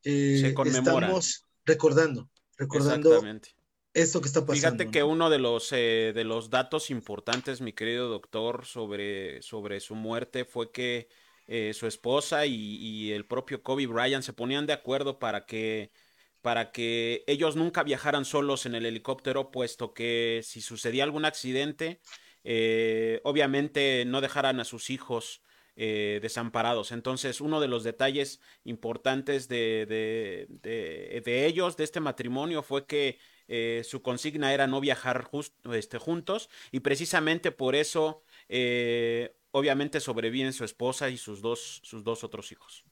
Eh, 0.03 0.39
se 0.41 0.53
conmemora. 0.53 1.07
Estamos 1.07 1.45
recordando, 1.63 2.29
recordando 2.57 3.09
Exactamente. 3.09 3.55
esto 3.93 4.19
que 4.19 4.27
está 4.27 4.45
pasando. 4.45 4.77
Fíjate 4.77 4.91
que 4.91 4.99
¿no? 4.99 5.07
uno 5.07 5.29
de 5.29 5.39
los, 5.39 5.71
eh, 5.71 6.11
de 6.13 6.25
los 6.25 6.49
datos 6.49 6.89
importantes, 6.89 7.61
mi 7.61 7.71
querido 7.71 8.09
doctor, 8.09 8.65
sobre, 8.65 9.41
sobre 9.43 9.79
su 9.79 9.95
muerte 9.95 10.43
fue 10.43 10.73
que 10.73 11.07
eh, 11.47 11.73
su 11.73 11.87
esposa 11.87 12.45
y, 12.45 12.53
y, 12.53 13.13
el 13.13 13.25
propio 13.25 13.63
Kobe 13.63 13.87
Bryant 13.87 14.25
se 14.25 14.33
ponían 14.33 14.65
de 14.65 14.73
acuerdo 14.73 15.17
para 15.17 15.45
que, 15.45 15.93
para 16.41 16.73
que 16.73 17.23
ellos 17.27 17.55
nunca 17.55 17.83
viajaran 17.83 18.25
solos 18.25 18.65
en 18.65 18.75
el 18.75 18.85
helicóptero, 18.85 19.51
puesto 19.51 19.93
que 19.93 20.41
si 20.43 20.59
sucedía 20.59 21.05
algún 21.05 21.23
accidente, 21.23 22.01
eh, 22.43 23.21
obviamente 23.23 24.03
no 24.05 24.19
dejaran 24.19 24.59
a 24.59 24.65
sus 24.65 24.89
hijos 24.89 25.41
eh, 25.77 26.19
desamparados. 26.21 26.91
Entonces, 26.91 27.39
uno 27.39 27.61
de 27.61 27.69
los 27.69 27.85
detalles 27.85 28.41
importantes 28.65 29.47
de, 29.47 29.85
de, 29.87 31.21
de, 31.23 31.45
ellos, 31.45 31.77
de 31.77 31.85
este 31.85 32.01
matrimonio, 32.01 32.61
fue 32.61 32.85
que 32.85 33.19
eh, 33.47 33.81
su 33.85 34.01
consigna 34.01 34.53
era 34.53 34.67
no 34.67 34.81
viajar 34.81 35.29
este, 35.73 35.97
juntos 35.97 36.49
y 36.71 36.81
precisamente 36.81 37.53
por 37.53 37.75
eso, 37.75 38.21
eh, 38.49 39.33
obviamente, 39.51 40.01
sobreviven 40.01 40.51
su 40.51 40.65
esposa 40.65 41.09
y 41.09 41.15
sus 41.17 41.41
dos, 41.41 41.79
sus 41.83 42.03
dos 42.03 42.25
otros 42.25 42.51
hijos. 42.51 42.83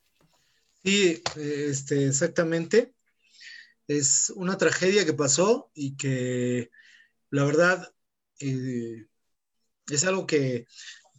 Sí, 0.82 1.22
este, 1.36 2.08
exactamente. 2.08 2.94
Es 3.88 4.32
una 4.34 4.58
tragedia 4.58 5.04
que 5.04 5.14
pasó 5.14 5.70
y 5.74 5.98
que 5.98 6.72
la 7.30 7.44
verdad 7.44 7.94
es 8.40 10.04
algo 10.06 10.26
que, 10.26 10.66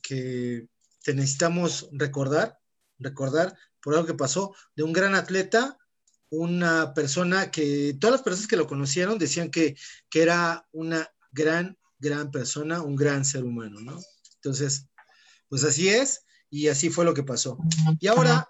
que 0.00 0.69
te 1.02 1.14
necesitamos 1.14 1.88
recordar, 1.92 2.58
recordar 2.98 3.56
por 3.80 3.94
algo 3.94 4.06
que 4.06 4.14
pasó 4.14 4.54
de 4.76 4.82
un 4.82 4.92
gran 4.92 5.14
atleta, 5.14 5.78
una 6.30 6.94
persona 6.94 7.50
que 7.50 7.96
todas 7.98 8.12
las 8.12 8.22
personas 8.22 8.48
que 8.48 8.56
lo 8.56 8.66
conocieron 8.66 9.18
decían 9.18 9.50
que, 9.50 9.76
que 10.08 10.22
era 10.22 10.66
una 10.72 11.10
gran, 11.32 11.76
gran 11.98 12.30
persona, 12.30 12.80
un 12.82 12.96
gran 12.96 13.24
ser 13.24 13.44
humano, 13.44 13.80
¿no? 13.80 13.98
Entonces, 14.36 14.86
pues 15.48 15.64
así 15.64 15.88
es 15.88 16.24
y 16.48 16.68
así 16.68 16.90
fue 16.90 17.04
lo 17.04 17.14
que 17.14 17.24
pasó. 17.24 17.58
Y 17.98 18.06
ahora, 18.06 18.48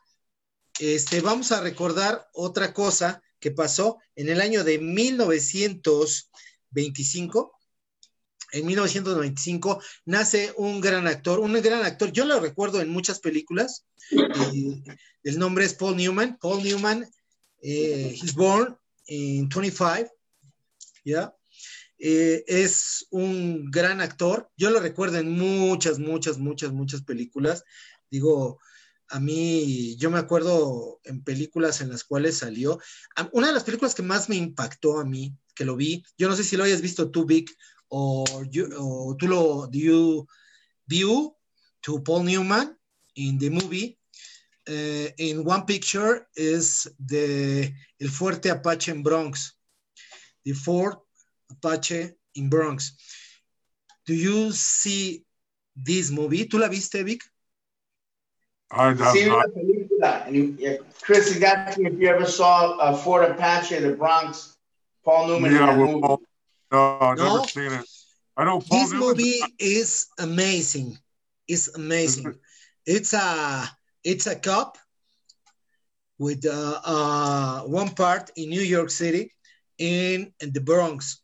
este, 0.78 1.20
vamos 1.20 1.52
a 1.52 1.60
recordar 1.60 2.28
otra 2.32 2.74
cosa 2.74 3.22
que 3.38 3.50
pasó 3.50 3.98
en 4.14 4.28
el 4.28 4.40
año 4.40 4.64
de 4.64 4.78
1925 4.78 7.59
en 8.52 8.66
1995 8.66 9.82
nace 10.04 10.52
un 10.56 10.80
gran 10.80 11.06
actor, 11.06 11.38
un 11.40 11.52
gran 11.54 11.84
actor, 11.84 12.12
yo 12.12 12.24
lo 12.24 12.40
recuerdo 12.40 12.80
en 12.80 12.90
muchas 12.90 13.20
películas, 13.20 13.86
el 15.22 15.38
nombre 15.38 15.64
es 15.64 15.74
Paul 15.74 15.96
Newman, 15.96 16.38
Paul 16.40 16.62
Newman, 16.62 17.06
eh, 17.62 18.16
he's 18.20 18.34
born 18.34 18.76
in 19.06 19.48
25, 19.48 20.10
¿ya? 21.04 21.34
Eh, 21.98 22.44
es 22.46 23.06
un 23.10 23.70
gran 23.70 24.00
actor, 24.00 24.50
yo 24.56 24.70
lo 24.70 24.80
recuerdo 24.80 25.18
en 25.18 25.32
muchas, 25.32 25.98
muchas, 25.98 26.38
muchas, 26.38 26.72
muchas 26.72 27.02
películas, 27.02 27.64
digo, 28.10 28.58
a 29.10 29.20
mí, 29.20 29.96
yo 29.96 30.10
me 30.10 30.18
acuerdo 30.18 31.00
en 31.04 31.22
películas 31.22 31.80
en 31.80 31.90
las 31.90 32.04
cuales 32.04 32.38
salió, 32.38 32.80
una 33.32 33.48
de 33.48 33.52
las 33.52 33.64
películas 33.64 33.94
que 33.94 34.02
más 34.02 34.28
me 34.28 34.36
impactó 34.36 35.00
a 35.00 35.04
mí, 35.04 35.34
que 35.54 35.64
lo 35.64 35.76
vi, 35.76 36.04
yo 36.16 36.28
no 36.28 36.36
sé 36.36 36.44
si 36.44 36.56
lo 36.56 36.64
hayas 36.64 36.80
visto 36.80 37.10
tú, 37.10 37.26
Vic, 37.26 37.54
or 37.90 38.46
you 38.50 38.66
or 38.76 39.16
tú 39.16 39.28
lo 39.28 39.66
do 39.66 39.78
you 39.78 40.26
view 40.88 41.34
to 41.82 42.00
Paul 42.00 42.22
Newman 42.24 42.76
in 43.16 43.38
the 43.38 43.50
movie? 43.50 43.98
Uh, 44.68 45.08
in 45.18 45.44
one 45.44 45.64
picture 45.64 46.26
is 46.36 46.86
the 47.06 47.72
el 48.00 48.08
fuerte 48.08 48.50
Apache 48.50 48.92
in 48.92 49.02
Bronx. 49.02 49.54
The 50.44 50.52
Fort 50.52 50.98
Apache 51.50 52.10
in 52.34 52.48
Bronx. 52.48 52.92
Do 54.06 54.14
you 54.14 54.52
see 54.52 55.24
this 55.76 56.10
movie? 56.10 56.46
Tú 56.46 56.58
la 56.58 56.68
viste 56.68 57.04
Vic? 57.04 57.22
I, 58.72 58.94
sí, 58.94 59.26
la 59.26 59.48
película. 59.48 60.84
Chris 61.02 61.36
is 61.36 61.42
asking 61.42 61.86
if 61.86 61.98
you 61.98 62.08
ever 62.08 62.24
saw 62.24 62.76
uh, 62.78 62.96
Fort 62.96 63.28
Apache, 63.28 63.76
in 63.76 63.82
the 63.82 63.92
Bronx, 63.96 64.56
Paul 65.04 65.26
Newman. 65.26 65.52
Yeah, 65.52 65.76
well, 65.76 66.00
Paul, 66.00 66.19
no, 66.72 66.98
I've 67.00 67.18
No. 67.18 67.36
never 67.36 67.48
seen 67.48 67.72
it. 67.72 67.86
I 68.36 68.44
know 68.44 68.60
Paul 68.60 68.78
this 68.80 68.92
Newman. 68.92 69.08
movie 69.08 69.40
is 69.58 70.06
amazing 70.18 70.98
it's 71.46 71.68
amazing 71.74 72.38
it's 72.86 73.12
a 73.12 73.68
it's 74.04 74.26
a 74.26 74.36
cop 74.36 74.78
with 76.18 76.44
uh, 76.46 76.80
uh, 76.84 77.60
one 77.62 77.90
part 77.90 78.30
in 78.36 78.50
New 78.50 78.62
York 78.62 78.90
City 78.90 79.32
in, 79.78 80.32
in 80.40 80.52
the 80.52 80.60
Bronx 80.60 81.22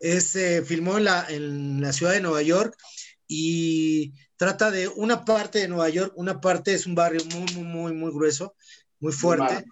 es, 0.00 0.28
se 0.28 0.62
filmó 0.62 0.96
en 0.98 1.04
la, 1.04 1.26
en 1.28 1.80
la 1.80 1.92
ciudad 1.92 2.12
de 2.12 2.20
Nueva 2.20 2.42
York 2.42 2.76
y 3.26 4.12
trata 4.36 4.70
de 4.70 4.88
una 4.88 5.24
parte 5.24 5.58
de 5.60 5.68
Nueva 5.68 5.88
York, 5.88 6.12
una 6.16 6.40
parte 6.40 6.72
es 6.74 6.86
un 6.86 6.94
barrio 6.94 7.24
muy, 7.34 7.52
muy, 7.54 7.64
muy, 7.64 7.92
muy 7.94 8.12
grueso, 8.12 8.54
muy 9.00 9.12
fuerte. 9.12 9.64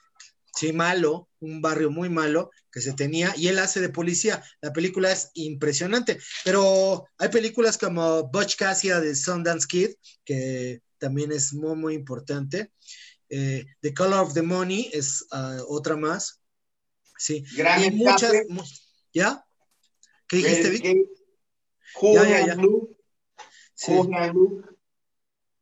Sí, 0.56 0.72
malo, 0.72 1.28
un 1.40 1.60
barrio 1.60 1.90
muy 1.90 2.08
malo 2.08 2.50
que 2.72 2.80
se 2.80 2.92
tenía, 2.94 3.32
y 3.36 3.48
él 3.48 3.58
hace 3.58 3.80
de 3.80 3.88
policía. 3.88 4.42
La 4.60 4.72
película 4.72 5.12
es 5.12 5.30
impresionante, 5.34 6.18
pero 6.44 7.06
hay 7.18 7.28
películas 7.28 7.78
como 7.78 8.28
Butch 8.28 8.56
Cassidy 8.56 9.00
de 9.00 9.14
Sundance 9.14 9.66
Kid, 9.68 9.90
que 10.24 10.80
también 10.98 11.32
es 11.32 11.52
muy, 11.52 11.76
muy 11.76 11.94
importante. 11.94 12.72
Eh, 13.28 13.66
the 13.80 13.92
Color 13.92 14.20
of 14.20 14.34
the 14.34 14.42
Money 14.42 14.90
es 14.92 15.26
uh, 15.32 15.62
otra 15.68 15.96
más. 15.96 16.40
Sí, 17.18 17.44
Gran 17.56 17.84
y 17.84 17.90
muchas, 17.92 18.32
mu 18.48 18.62
¿ya? 19.12 19.44
¿Qué 20.28 20.36
dijiste, 20.38 20.70
Vic? 20.70 20.84
Ya, 22.02 22.28
ya, 22.28 22.46
ya. 22.46 22.54
Luke. 22.56 22.94
Sí. 23.74 23.92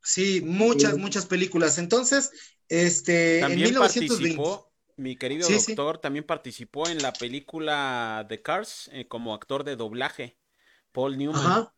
Sí, 0.02 0.40
muchas, 0.42 0.98
muchas 0.98 1.26
películas. 1.26 1.78
Entonces, 1.78 2.30
este, 2.68 3.36
en 3.36 3.40
También 3.42 3.70
1920. 3.70 4.36
participó, 4.36 4.73
mi 4.96 5.16
querido 5.16 5.48
Sí, 5.48 5.58
sí. 5.60 5.74
doctor, 5.74 5.98
también 5.98 6.24
participó 6.24 6.88
en 6.88 7.02
la 7.02 7.12
película 7.12 8.26
The 8.28 8.42
Cars 8.42 8.90
eh, 8.92 9.08
como 9.08 9.34
actor 9.34 9.64
de 9.64 9.76
doblaje. 9.76 10.38
Paul 10.92 11.18
Newman, 11.18 11.44
Ajá. 11.44 11.74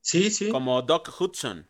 Sí, 0.00 0.30
sí. 0.30 0.50
como 0.50 0.82
Doc 0.82 1.08
Hudson. 1.20 1.68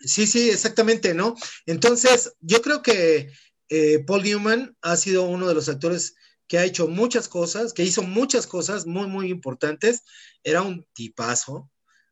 Sí, 0.00 0.26
sí, 0.26 0.50
exactamente, 0.50 1.14
¿no? 1.14 1.34
Entonces, 1.66 2.32
yo 2.40 2.60
creo 2.62 2.82
que 2.82 3.32
eh, 3.68 4.04
Paul 4.06 4.22
Newman 4.22 4.76
ha 4.82 4.96
sido 4.96 5.22
uno 5.24 5.48
de 5.48 5.54
los 5.54 5.68
actores 5.68 6.14
que 6.46 6.58
ha 6.58 6.64
hecho 6.64 6.86
muchas 6.86 7.28
cosas, 7.28 7.72
que 7.72 7.82
hizo 7.82 8.02
muchas 8.02 8.46
cosas 8.46 8.86
muy, 8.86 9.08
muy 9.08 9.30
importantes. 9.30 10.02
Era 10.44 10.62
un 10.62 10.86
tipazo, 10.92 11.70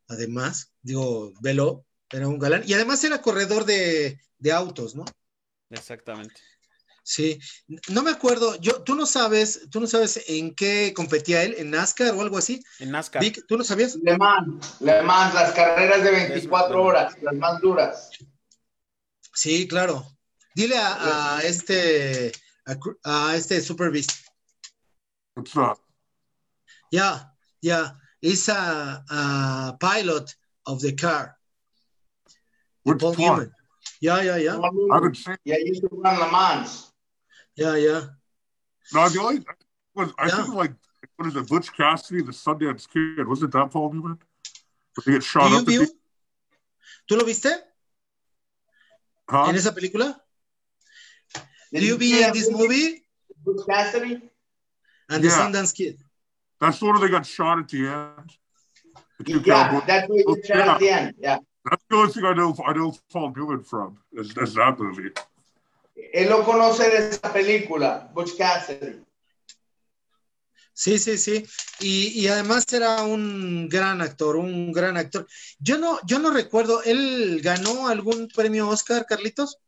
además, 0.08 0.72
digo, 0.82 1.32
velo, 1.40 1.86
era 2.14 2.28
un 2.28 2.38
galán. 2.38 2.62
Y 2.66 2.74
además 2.74 3.02
era 3.02 3.20
corredor 3.20 3.64
de, 3.64 4.20
de 4.38 4.52
autos, 4.52 4.94
¿no? 4.94 5.04
Exactamente. 5.70 6.40
Sí, 7.02 7.38
no 7.90 8.02
me 8.02 8.10
acuerdo, 8.10 8.56
yo, 8.60 8.82
tú 8.82 8.94
no 8.94 9.04
sabes, 9.04 9.68
tú 9.70 9.78
no 9.78 9.86
sabes 9.86 10.24
en 10.26 10.54
qué 10.54 10.94
competía 10.96 11.42
él, 11.42 11.54
en 11.58 11.70
NASCAR 11.70 12.14
o 12.14 12.22
algo 12.22 12.38
así. 12.38 12.64
En 12.78 12.92
NASCAR. 12.92 13.20
Vic, 13.20 13.44
¿tú 13.46 13.58
no 13.58 13.64
sabías? 13.64 13.96
Le 13.96 14.16
Mans, 14.16 14.80
Le 14.80 15.02
Mans, 15.02 15.34
las 15.34 15.52
carreras 15.52 16.02
de 16.02 16.10
24 16.10 16.82
horas, 16.82 17.14
las 17.20 17.34
más 17.34 17.60
duras. 17.60 18.10
Sí, 19.34 19.68
claro. 19.68 20.06
Dile 20.54 20.78
a, 20.78 21.36
a 21.36 21.42
este, 21.42 22.32
a, 22.64 22.76
a, 23.04 23.36
este 23.36 23.60
Super 23.60 23.90
Beast. 23.90 24.12
What's 25.34 25.52
that? 25.52 25.76
Yeah, 26.90 27.32
yeah. 27.60 27.98
He's 28.22 28.48
a, 28.48 29.04
a 29.10 29.76
pilot 29.78 30.34
of 30.64 30.80
the 30.80 30.94
car. 30.94 31.36
Which 32.84 33.00
Paul 33.00 33.14
one? 33.14 33.18
Newman. 33.18 33.52
Yeah, 34.00 34.20
yeah, 34.22 34.36
yeah. 34.36 34.58
I 34.60 34.94
haven't 34.94 35.16
seen. 35.16 35.36
Yeah, 35.44 35.56
used 35.58 35.82
to 35.82 35.88
run 35.92 36.18
Le 36.18 36.30
Mans. 36.30 36.92
Yeah, 37.56 37.76
yeah. 37.76 38.00
No, 38.92 39.08
the 39.08 39.20
only 39.20 39.44
was 39.94 40.12
I 40.18 40.28
Yeah. 40.28 40.36
think 40.42 40.54
like 40.54 40.72
what 41.16 41.28
is 41.28 41.36
it? 41.36 41.48
Butch 41.48 41.72
Cassidy, 41.72 42.22
the 42.22 42.32
Sundance 42.32 42.88
Kid. 42.88 43.26
Wasn't 43.26 43.52
that 43.52 43.70
Paul 43.70 43.92
Newman? 43.92 44.18
Did 44.96 45.04
he 45.04 45.10
get 45.12 45.22
shot 45.22 45.44
Do 45.48 45.50
you 45.50 45.56
up? 45.56 45.62
at 45.62 45.68
view? 45.68 45.86
the- 45.86 45.94
¿Tú 47.08 47.18
lo 47.18 47.24
viste 47.24 47.50
Huh? 49.28 49.46
en 49.48 49.56
esa 49.56 49.72
película? 49.72 50.20
Did 51.72 51.82
you 51.82 51.88
you 51.92 51.98
be 51.98 52.10
see 52.12 52.24
in 52.24 52.32
this 52.32 52.50
movie? 52.50 53.04
Butch 53.44 53.66
Cassidy? 53.66 54.30
And 55.08 55.22
the 55.22 55.28
Sundance 55.28 55.74
Kid. 55.74 55.98
That's 56.60 56.78
the 56.78 56.86
one 56.86 57.00
they 57.00 57.08
got 57.08 57.26
shot 57.26 57.58
at 57.58 57.68
the 57.68 57.86
end. 57.86 58.36
The 59.18 59.32
Yeah, 59.40 59.68
cowboys. 59.68 59.86
that's 59.86 60.08
what 60.08 60.18
you 60.18 60.42
shot 60.44 60.68
at 60.68 60.80
the 60.80 60.88
end. 60.90 61.14
Yeah. 61.18 61.38
That's 61.64 61.82
the 61.88 61.96
only 61.96 62.12
thing 62.12 62.24
I 62.24 62.34
know. 62.34 62.54
I 62.66 62.72
know 62.74 62.94
Paul 63.10 63.32
Newman 63.34 63.64
from 63.64 63.98
is, 64.12 64.36
is 64.36 64.54
that 64.54 64.78
movie. 64.78 65.12
Él 66.12 66.28
lo 66.28 66.44
conoce 66.44 66.90
de 66.90 67.08
esa 67.08 67.32
película, 67.32 68.10
Butch 68.12 68.36
Cassidy. 68.36 69.02
Sí, 70.74 70.98
sí, 70.98 71.16
sí. 71.16 71.46
Y, 71.80 72.20
y 72.20 72.26
además 72.26 72.70
era 72.72 73.04
un 73.04 73.68
gran 73.68 74.02
actor, 74.02 74.36
un 74.36 74.72
gran 74.72 74.96
actor. 74.96 75.26
Yo 75.60 75.78
no, 75.78 75.98
yo 76.04 76.18
no 76.18 76.32
recuerdo, 76.32 76.82
¿él 76.82 77.40
ganó 77.42 77.88
algún 77.88 78.28
premio 78.28 78.68
Oscar, 78.68 79.06
Carlitos? 79.06 79.58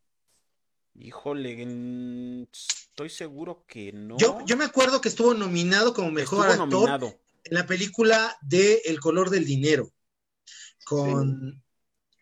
Híjole, 0.99 2.49
estoy 2.53 3.09
seguro 3.09 3.65
que 3.69 3.93
no. 3.93 4.17
Yo, 4.19 4.45
yo 4.47 4.57
me 4.57 4.65
acuerdo 4.65 5.01
que 5.01 5.09
estuvo 5.09 5.33
nominado 5.33 5.95
como 5.95 6.11
mejor 6.11 6.49
Estuvo 6.49 6.65
actor 6.65 6.91
nominado. 6.91 7.21
en 7.45 7.55
la 7.55 7.67
película 7.67 8.37
de 8.43 8.83
El 8.87 8.99
color 8.99 9.31
del 9.31 9.45
dinero. 9.45 9.91
Con, 10.85 11.63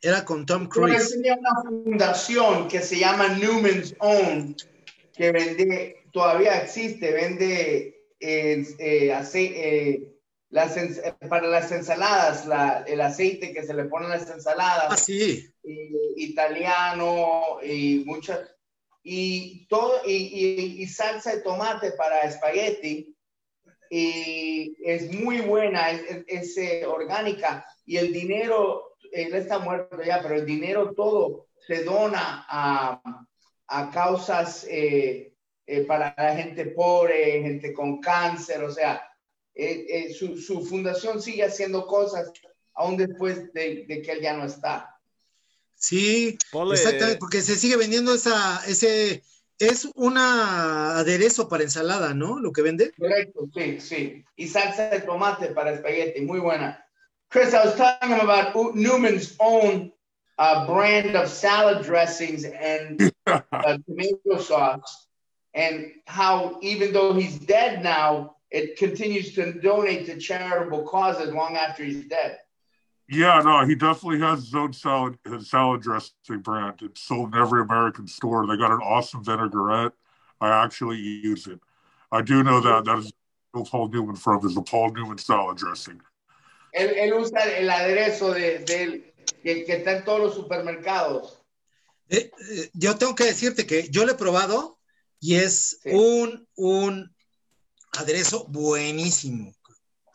Era 0.04 0.24
con 0.24 0.44
Tom 0.44 0.68
Cruise. 0.68 1.10
tenía 1.10 1.34
una 1.36 1.62
fundación 1.62 2.68
que 2.68 2.80
se 2.80 2.98
llama 2.98 3.28
Newman's 3.28 3.94
Own, 4.00 4.54
que 5.16 5.32
vende, 5.32 6.04
todavía 6.12 6.60
existe, 6.62 7.10
vende 7.12 8.02
eh, 8.20 8.66
eh, 8.78 9.12
ace- 9.12 9.52
eh, 9.54 10.10
las 10.50 10.76
ens- 10.76 11.00
para 11.28 11.48
las 11.48 11.72
ensaladas, 11.72 12.46
la- 12.46 12.84
el 12.86 13.00
aceite 13.00 13.52
que 13.52 13.64
se 13.64 13.74
le 13.74 13.84
pone 13.84 14.06
a 14.06 14.10
las 14.10 14.30
ensaladas. 14.30 14.86
Ah, 14.90 14.96
sí. 14.96 15.46
eh, 15.66 15.90
italiano 16.16 17.58
y 17.62 18.02
muchas 18.04 18.40
y 19.02 19.66
todo 19.68 20.02
y, 20.06 20.12
y- 20.12 20.82
y 20.82 20.86
salsa 20.86 21.34
de 21.34 21.40
tomate 21.40 21.92
para 21.92 22.20
espagueti 22.22 23.14
y 23.90 24.76
es 24.84 25.10
muy 25.12 25.40
buena 25.40 25.90
es, 25.90 26.02
es- 26.08 26.24
es, 26.26 26.56
eh, 26.58 26.86
orgánica 26.86 27.66
y 27.86 27.96
el 27.96 28.12
dinero 28.12 28.83
él 29.14 29.34
está 29.34 29.58
muerto 29.58 30.02
ya 30.02 30.20
pero 30.22 30.34
el 30.36 30.44
dinero 30.46 30.92
todo 30.94 31.46
se 31.66 31.84
dona 31.84 32.44
a, 32.48 33.00
a 33.68 33.90
causas 33.90 34.66
eh, 34.68 35.32
eh, 35.66 35.80
para 35.82 36.14
la 36.16 36.36
gente 36.36 36.66
pobre 36.66 37.40
gente 37.42 37.72
con 37.72 38.00
cáncer 38.00 38.62
o 38.64 38.70
sea 38.70 39.02
eh, 39.54 39.86
eh, 39.88 40.12
su, 40.12 40.36
su 40.36 40.64
fundación 40.64 41.22
sigue 41.22 41.44
haciendo 41.44 41.86
cosas 41.86 42.32
aún 42.74 42.96
después 42.96 43.52
de, 43.52 43.84
de 43.86 44.02
que 44.02 44.12
él 44.12 44.20
ya 44.20 44.36
no 44.36 44.44
está 44.44 44.90
Sí, 45.76 46.38
Ponle- 46.50 46.74
exactamente, 46.74 47.18
porque 47.18 47.42
se 47.42 47.56
sigue 47.56 47.76
vendiendo 47.76 48.14
esa, 48.14 48.62
ese, 48.66 49.22
es 49.58 49.84
un 49.96 50.16
aderezo 50.16 51.48
para 51.48 51.64
ensalada, 51.64 52.14
¿no? 52.14 52.38
Lo 52.40 52.52
que 52.52 52.62
vende. 52.62 52.92
Correcto, 52.96 53.48
sí, 53.54 53.80
sí. 53.80 54.24
Y 54.36 54.48
salsa 54.48 54.88
de 54.88 55.00
tomate 55.00 55.48
para 55.48 55.72
espagueti, 55.72 56.22
muy 56.22 56.40
buena. 56.40 56.83
Chris, 57.34 57.52
I 57.52 57.64
was 57.64 57.74
talking 57.74 58.12
about 58.12 58.54
Newman's 58.76 59.34
own 59.40 59.90
uh, 60.38 60.68
brand 60.68 61.16
of 61.16 61.28
salad 61.28 61.84
dressings 61.84 62.44
and 62.44 63.12
uh, 63.26 63.40
tomato 63.50 64.38
sauce, 64.38 65.08
and 65.52 65.90
how 66.06 66.60
even 66.62 66.92
though 66.92 67.12
he's 67.12 67.36
dead 67.40 67.82
now, 67.82 68.36
it 68.52 68.76
continues 68.76 69.34
to 69.34 69.52
donate 69.52 70.06
to 70.06 70.16
charitable 70.16 70.84
causes 70.84 71.34
long 71.34 71.56
after 71.56 71.82
he's 71.82 72.06
dead. 72.06 72.38
Yeah, 73.08 73.42
no, 73.44 73.66
he 73.66 73.74
definitely 73.74 74.20
has 74.20 74.44
his 74.44 74.54
own 74.54 74.72
salad 74.72 75.18
his 75.24 75.50
salad 75.50 75.82
dressing 75.82 76.38
brand. 76.40 76.82
It's 76.82 77.00
sold 77.00 77.34
in 77.34 77.40
every 77.40 77.62
American 77.62 78.06
store. 78.06 78.46
They 78.46 78.56
got 78.56 78.70
an 78.70 78.78
awesome 78.78 79.24
vinaigrette. 79.24 79.90
I 80.40 80.50
actually 80.50 80.98
use 80.98 81.48
it. 81.48 81.58
I 82.12 82.22
do 82.22 82.44
know 82.44 82.60
that 82.60 82.84
that 82.84 82.98
is 82.98 83.12
Paul 83.52 83.88
Newman 83.88 84.14
from 84.14 84.46
is 84.46 84.54
the 84.54 84.62
Paul 84.62 84.92
Newman 84.92 85.18
salad 85.18 85.56
dressing. 85.56 86.00
Él, 86.74 86.90
él 86.96 87.12
usa 87.14 87.40
el 87.56 87.70
aderezo 87.70 88.32
de, 88.32 88.58
de 88.60 88.82
él, 88.82 89.14
que, 89.42 89.64
que 89.64 89.72
está 89.76 89.98
en 89.98 90.04
todos 90.04 90.20
los 90.20 90.34
supermercados. 90.34 91.38
Eh, 92.08 92.30
eh, 92.50 92.70
yo 92.74 92.96
tengo 92.96 93.14
que 93.14 93.24
decirte 93.24 93.66
que 93.66 93.88
yo 93.90 94.04
lo 94.04 94.12
he 94.12 94.16
probado 94.16 94.78
y 95.20 95.36
es 95.36 95.78
Sí. 95.82 95.90
un, 95.92 96.46
un 96.56 97.14
aderezo 97.92 98.44
buenísimo. 98.48 99.54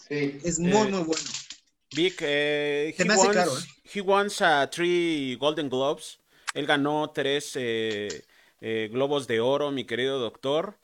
Sí. 0.07 0.37
Es 0.43 0.59
muy, 0.59 0.71
Eh, 0.71 0.91
muy 0.91 1.03
bueno. 1.03 1.23
Vic, 1.95 2.17
eh, 2.21 2.93
he, 2.95 3.03
wants, 3.05 3.33
caro, 3.33 3.57
¿eh? 3.57 3.61
he 3.93 4.01
wants 4.01 4.41
uh, 4.41 4.67
three 4.69 5.35
Golden 5.39 5.69
Globes. 5.69 6.19
Él 6.53 6.65
ganó 6.67 7.09
tres 7.11 7.53
eh, 7.55 8.25
eh, 8.61 8.89
Globos 8.91 9.27
de 9.27 9.39
Oro, 9.39 9.71
mi 9.71 9.85
querido 9.85 10.19
doctor, 10.19 10.77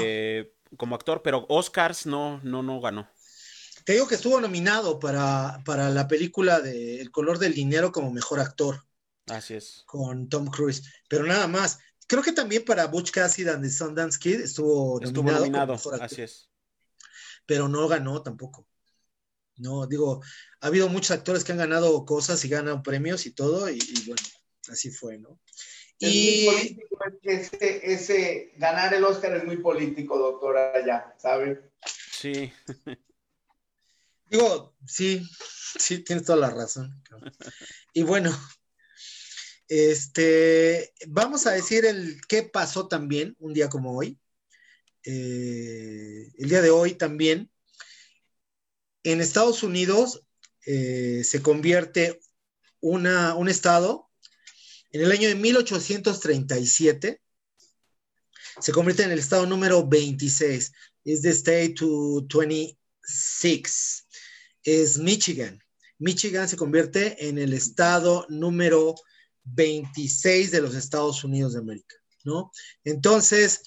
eh, 0.00 0.52
como 0.76 0.94
actor, 0.94 1.22
pero 1.22 1.46
Oscars 1.48 2.06
no, 2.06 2.40
no, 2.42 2.62
no 2.62 2.80
ganó. 2.80 3.08
Te 3.84 3.92
digo 3.94 4.06
que 4.08 4.14
estuvo 4.16 4.40
nominado 4.40 4.98
para, 4.98 5.62
para 5.64 5.90
la 5.90 6.06
película 6.08 6.60
de 6.60 7.00
El 7.00 7.10
color 7.10 7.38
del 7.38 7.54
dinero 7.54 7.92
como 7.92 8.10
mejor 8.12 8.40
actor 8.40 8.84
Así 9.26 9.54
es. 9.54 9.82
con 9.86 10.28
Tom 10.28 10.48
Cruise, 10.50 10.82
pero 11.08 11.24
nada 11.24 11.46
más. 11.46 11.78
Creo 12.06 12.22
que 12.22 12.32
también 12.32 12.64
para 12.64 12.86
Butch 12.86 13.12
Cassidy 13.12 13.48
and 13.50 13.62
the 13.62 13.70
Sundance 13.70 14.18
Kid 14.18 14.40
estuvo 14.40 15.00
Estuvo 15.00 15.30
nominado, 15.30 15.44
como 15.48 15.58
nominado, 15.58 15.72
mejor 15.74 15.94
actor, 15.94 16.06
así 16.06 16.22
es. 16.22 16.50
pero 17.46 17.68
no 17.68 17.86
ganó 17.88 18.22
tampoco. 18.22 18.66
No, 19.56 19.86
digo, 19.86 20.22
ha 20.60 20.66
habido 20.66 20.88
muchos 20.88 21.10
actores 21.12 21.44
que 21.44 21.52
han 21.52 21.58
ganado 21.58 22.04
cosas 22.04 22.44
y 22.44 22.48
ganan 22.48 22.82
premios 22.82 23.26
y 23.26 23.32
todo, 23.32 23.68
y, 23.70 23.78
y 23.78 24.06
bueno, 24.06 24.22
así 24.68 24.90
fue, 24.90 25.18
¿no? 25.18 25.38
Es 26.00 26.16
muy 26.16 26.40
Y 26.40 26.46
político, 26.46 26.98
ese, 27.22 27.92
ese 27.92 28.52
ganar 28.56 28.94
el 28.94 29.04
Oscar 29.04 29.36
es 29.36 29.44
muy 29.44 29.58
político, 29.58 30.18
doctora, 30.18 30.72
allá, 30.74 31.14
¿sabe? 31.18 31.70
Sí. 32.10 32.52
digo, 34.30 34.76
sí, 34.86 35.26
sí, 35.78 35.98
tienes 35.98 36.24
toda 36.24 36.38
la 36.38 36.50
razón. 36.50 37.02
Y 37.92 38.02
bueno, 38.02 38.30
este, 39.68 40.92
vamos 41.08 41.46
a 41.46 41.52
decir 41.52 41.84
el 41.84 42.20
qué 42.28 42.44
pasó 42.44 42.88
también 42.88 43.36
un 43.38 43.52
día 43.52 43.68
como 43.68 43.96
hoy. 43.96 44.18
Eh, 45.04 46.32
el 46.38 46.48
día 46.48 46.62
de 46.62 46.70
hoy 46.70 46.94
también, 46.94 47.50
en 49.02 49.20
Estados 49.20 49.62
Unidos 49.62 50.24
eh, 50.66 51.22
se 51.24 51.42
convierte 51.42 52.20
una, 52.80 53.34
un 53.34 53.48
estado 53.48 54.10
en 54.92 55.02
el 55.02 55.12
año 55.12 55.28
de 55.28 55.34
1837. 55.34 57.20
Se 58.60 58.72
convierte 58.72 59.04
en 59.04 59.12
el 59.12 59.18
estado 59.18 59.46
número 59.46 59.86
26. 59.86 60.72
Es 61.04 61.22
the 61.22 61.30
state 61.30 61.74
to 61.74 62.26
26. 62.28 64.06
Es 64.62 64.98
Michigan. 64.98 65.62
Michigan 65.98 66.48
se 66.48 66.56
convierte 66.56 67.28
en 67.28 67.38
el 67.38 67.52
estado 67.52 68.26
número 68.28 68.94
26 69.44 70.50
de 70.50 70.60
los 70.60 70.74
Estados 70.74 71.24
Unidos 71.24 71.52
de 71.52 71.60
América, 71.60 71.96
¿no? 72.24 72.50
Entonces, 72.84 73.62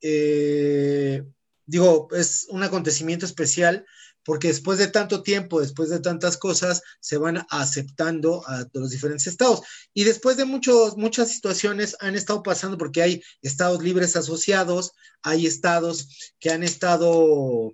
eh, 0.00 1.22
digo, 1.64 2.08
es 2.12 2.46
un 2.50 2.62
acontecimiento 2.62 3.26
especial 3.26 3.86
porque 4.28 4.48
después 4.48 4.78
de 4.78 4.88
tanto 4.88 5.22
tiempo, 5.22 5.58
después 5.58 5.88
de 5.88 6.00
tantas 6.00 6.36
cosas, 6.36 6.82
se 7.00 7.16
van 7.16 7.46
aceptando 7.48 8.46
a 8.46 8.68
los 8.74 8.90
diferentes 8.90 9.26
estados. 9.26 9.62
Y 9.94 10.04
después 10.04 10.36
de 10.36 10.44
muchos, 10.44 10.98
muchas 10.98 11.30
situaciones 11.30 11.96
han 12.00 12.14
estado 12.14 12.42
pasando 12.42 12.76
porque 12.76 13.00
hay 13.00 13.22
estados 13.40 13.82
libres 13.82 14.16
asociados, 14.16 14.92
hay 15.22 15.46
estados 15.46 16.34
que 16.38 16.50
han 16.50 16.62
estado 16.62 17.72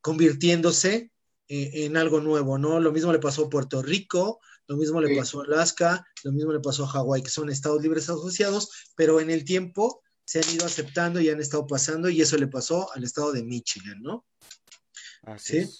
convirtiéndose 0.00 1.11
en, 1.52 1.84
en 1.92 1.96
algo 1.96 2.20
nuevo, 2.20 2.58
¿no? 2.58 2.80
Lo 2.80 2.92
mismo 2.92 3.12
le 3.12 3.18
pasó 3.18 3.46
a 3.46 3.50
Puerto 3.50 3.82
Rico, 3.82 4.40
lo 4.68 4.76
mismo 4.76 5.00
le 5.00 5.08
Sí. 5.08 5.16
pasó 5.16 5.40
a 5.40 5.44
Alaska, 5.44 6.06
lo 6.24 6.32
mismo 6.32 6.52
le 6.52 6.60
pasó 6.60 6.84
a 6.84 6.88
Hawái, 6.88 7.22
que 7.22 7.30
son 7.30 7.50
estados 7.50 7.82
libres 7.82 8.08
asociados, 8.08 8.70
pero 8.96 9.20
en 9.20 9.30
el 9.30 9.44
tiempo 9.44 10.02
se 10.24 10.40
han 10.40 10.50
ido 10.54 10.64
aceptando 10.64 11.20
y 11.20 11.28
han 11.28 11.40
estado 11.40 11.66
pasando 11.66 12.08
y 12.08 12.20
eso 12.22 12.36
le 12.36 12.46
pasó 12.46 12.90
al 12.94 13.04
estado 13.04 13.32
de 13.32 13.42
Michigan, 13.42 14.00
¿no? 14.02 14.24
Así 15.22 15.64
¿Sí? 15.64 15.70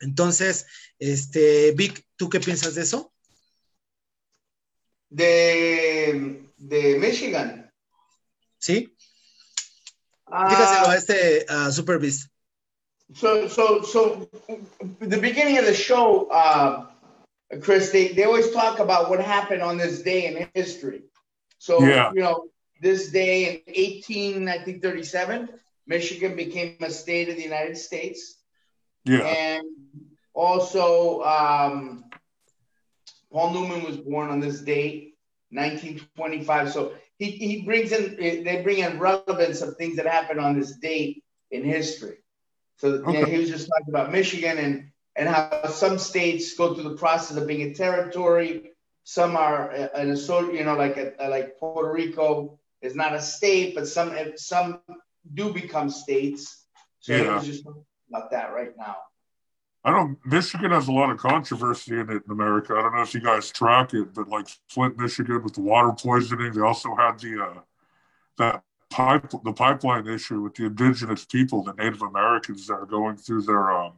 Entonces, 0.00 0.66
este, 0.98 1.72
Vic, 1.72 2.06
¿tú 2.16 2.28
qué 2.30 2.40
piensas 2.40 2.74
de 2.74 2.82
eso? 2.82 3.12
De, 5.10 6.42
de 6.56 6.98
Michigan. 6.98 7.72
¿Sí? 8.58 8.96
Ah, 10.26 10.48
Dígaselo 10.48 10.88
a 10.88 10.96
este 10.96 11.44
a 11.48 11.72
Super 11.72 11.98
Beast. 11.98 12.29
So, 13.14 13.48
so, 13.48 13.82
so, 13.82 14.28
the 15.00 15.18
beginning 15.18 15.58
of 15.58 15.66
the 15.66 15.74
show, 15.74 16.26
uh, 16.30 16.86
Chris, 17.60 17.90
they, 17.90 18.08
they 18.08 18.24
always 18.24 18.50
talk 18.52 18.78
about 18.78 19.10
what 19.10 19.20
happened 19.20 19.62
on 19.62 19.76
this 19.76 20.02
day 20.02 20.26
in 20.26 20.48
history. 20.54 21.02
So, 21.58 21.84
Yeah. 21.84 22.12
you 22.14 22.20
know, 22.20 22.46
this 22.80 23.10
day 23.10 23.62
in 23.66 23.74
18, 23.74 24.48
I 24.48 24.58
think 24.58 24.82
37, 24.82 25.48
Michigan 25.86 26.36
became 26.36 26.76
a 26.80 26.90
state 26.90 27.28
of 27.28 27.36
the 27.36 27.42
United 27.42 27.76
States. 27.76 28.36
Yeah. 29.04 29.20
And 29.20 29.66
also, 30.32 31.22
um, 31.22 32.04
Paul 33.32 33.52
Newman 33.52 33.84
was 33.84 33.96
born 33.96 34.30
on 34.30 34.40
this 34.40 34.60
date, 34.60 35.14
1925. 35.50 36.72
So 36.72 36.92
he, 37.18 37.32
he 37.32 37.62
brings 37.62 37.92
in, 37.92 38.16
they 38.16 38.62
bring 38.62 38.78
in 38.78 38.98
relevance 38.98 39.60
of 39.62 39.76
things 39.76 39.96
that 39.96 40.06
happened 40.06 40.40
on 40.40 40.58
this 40.58 40.76
date 40.76 41.24
in 41.50 41.64
history. 41.64 42.18
So 42.80 42.94
you 43.06 43.12
know, 43.12 43.26
he 43.26 43.36
was 43.38 43.50
just 43.50 43.68
talking 43.68 43.90
about 43.90 44.10
Michigan 44.10 44.56
and, 44.56 44.90
and 45.14 45.28
how 45.28 45.68
some 45.68 45.98
states 45.98 46.56
go 46.56 46.72
through 46.72 46.84
the 46.84 46.96
process 46.96 47.36
of 47.36 47.46
being 47.46 47.70
a 47.70 47.74
territory. 47.74 48.70
Some 49.04 49.36
are 49.36 49.70
uh, 49.70 49.88
an 49.94 50.10
associate, 50.10 50.54
you 50.54 50.64
know, 50.64 50.76
like 50.76 50.96
a, 50.96 51.12
like 51.28 51.58
Puerto 51.58 51.92
Rico 51.92 52.58
is 52.80 52.94
not 52.94 53.14
a 53.14 53.20
state, 53.20 53.74
but 53.74 53.86
some 53.86 54.16
some 54.36 54.80
do 55.34 55.52
become 55.52 55.90
states. 55.90 56.64
So 57.00 57.12
he 57.12 57.20
Yeah. 57.20 57.34
was 57.34 57.44
just 57.44 57.64
talking 57.64 57.84
about 58.08 58.30
that 58.30 58.54
right 58.54 58.74
now. 58.78 58.96
I 59.84 59.90
don't. 59.90 60.18
Michigan 60.24 60.70
has 60.70 60.88
a 60.88 60.92
lot 60.92 61.10
of 61.10 61.18
controversy 61.18 61.98
in 61.98 62.08
it 62.10 62.22
in 62.24 62.30
America. 62.30 62.74
I 62.74 62.82
don't 62.82 62.94
know 62.94 63.02
if 63.02 63.12
you 63.12 63.20
guys 63.20 63.50
track 63.50 63.92
it, 63.92 64.14
but 64.14 64.28
like 64.28 64.46
Flint, 64.70 64.96
Michigan, 64.96 65.42
with 65.42 65.54
the 65.54 65.62
water 65.62 65.92
poisoning, 65.92 66.52
they 66.52 66.60
also 66.62 66.94
had 66.94 67.18
the 67.18 67.42
uh, 67.44 67.60
that 68.38 68.62
pipe 68.90 69.30
the 69.44 69.52
pipeline 69.52 70.06
issue 70.08 70.40
with 70.40 70.54
the 70.54 70.66
indigenous 70.66 71.24
people, 71.24 71.62
the 71.62 71.72
Native 71.74 72.02
Americans 72.02 72.66
that 72.66 72.74
are 72.74 72.86
going 72.86 73.16
through 73.16 73.42
their 73.42 73.70
um, 73.70 73.92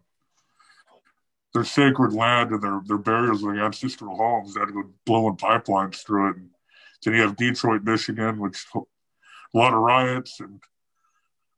their 1.54 1.64
sacred 1.64 2.12
land 2.12 2.50
and 2.50 2.62
their 2.62 2.80
their 2.86 2.98
burials 2.98 3.42
of 3.42 3.54
their 3.54 3.64
ancestral 3.64 4.16
homes. 4.16 4.54
To 4.54 4.66
go 4.66 4.84
blowing 5.06 5.36
pipelines 5.36 6.04
through 6.04 6.30
it. 6.30 6.36
And 6.36 6.50
then 7.04 7.14
you 7.14 7.22
have 7.22 7.36
Detroit, 7.36 7.82
Michigan, 7.82 8.38
which 8.38 8.64
a 8.74 8.80
lot 9.54 9.74
of 9.74 9.80
riots 9.80 10.40
and 10.40 10.60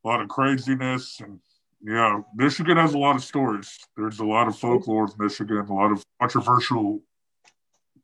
a 0.05 0.09
lot 0.09 0.21
of 0.21 0.29
craziness 0.29 1.21
and 1.21 1.41
yeah, 1.87 2.23
Michigan 2.35 2.79
has 2.79 2.95
a 2.95 2.99
lot 2.99 3.15
of 3.15 3.23
stories. 3.23 3.79
There's 3.95 4.19
a 4.19 4.25
lot 4.25 4.49
of 4.49 4.59
folklore 4.59 5.05
in 5.05 5.13
Michigan, 5.19 5.59
a 5.59 5.73
lot 5.73 5.93
of 5.93 6.03
controversial 6.19 7.03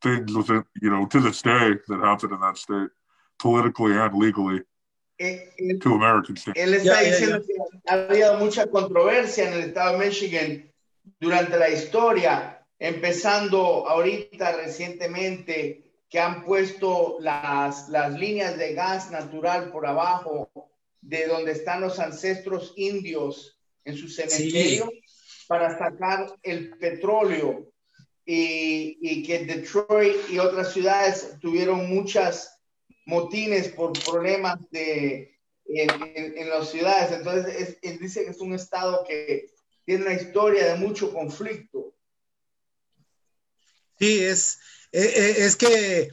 things 0.02 0.34
within, 0.34 0.64
you 0.82 0.90
know, 0.90 1.06
to 1.06 1.20
this 1.20 1.40
day 1.40 1.74
that 1.88 2.00
happen 2.00 2.34
in 2.34 2.40
that 2.40 2.58
state, 2.58 2.90
politically 3.38 3.96
and 3.96 4.14
legally, 4.14 4.60
Eh, 5.22 5.52
eh, 5.58 5.78
to 5.78 5.96
American. 5.96 6.34
Él 6.54 6.72
está 6.72 7.02
ya, 7.02 7.10
diciendo 7.10 7.44
que 7.46 7.52
ha 7.90 7.92
habido 7.92 8.38
mucha 8.38 8.66
controversia 8.68 9.48
en 9.48 9.52
el 9.52 9.60
estado 9.68 9.98
de 9.98 10.06
Michigan 10.06 10.72
durante 11.20 11.58
la 11.58 11.68
historia, 11.68 12.64
empezando 12.78 13.86
ahorita 13.86 14.56
recientemente 14.56 15.82
que 16.08 16.18
han 16.18 16.42
puesto 16.42 17.18
las, 17.20 17.90
las 17.90 18.18
líneas 18.18 18.56
de 18.56 18.72
gas 18.72 19.10
natural 19.10 19.70
por 19.70 19.86
abajo 19.86 20.50
de 21.02 21.26
donde 21.26 21.52
están 21.52 21.82
los 21.82 21.98
ancestros 21.98 22.72
indios 22.76 23.58
en 23.84 23.98
su 23.98 24.08
cementerio 24.08 24.90
para 25.46 25.76
sacar 25.76 26.34
el 26.42 26.78
petróleo. 26.78 27.70
Y, 28.24 28.96
y 29.02 29.22
que 29.22 29.44
Detroit 29.44 30.16
y 30.30 30.38
otras 30.38 30.72
ciudades 30.72 31.36
tuvieron 31.40 31.90
muchas 31.90 32.59
motines 33.06 33.68
por 33.70 33.92
problemas 34.04 34.58
de, 34.70 35.38
en, 35.66 35.90
en, 36.16 36.38
en 36.38 36.50
las 36.50 36.70
ciudades. 36.70 37.12
Entonces, 37.12 37.54
es- 37.56 37.78
él 37.82 37.98
dice 37.98 38.24
que 38.24 38.30
es 38.30 38.40
un 38.40 38.54
estado 38.54 39.04
que 39.06 39.46
tiene 39.84 40.04
una 40.06 40.14
historia 40.14 40.66
de 40.74 40.76
mucho 40.76 41.12
conflicto. 41.12 41.94
Sí, 43.98 44.18
es, 44.24 44.58
eh, 44.92 45.12
eh, 45.16 45.34
es 45.46 45.56
que 45.56 46.10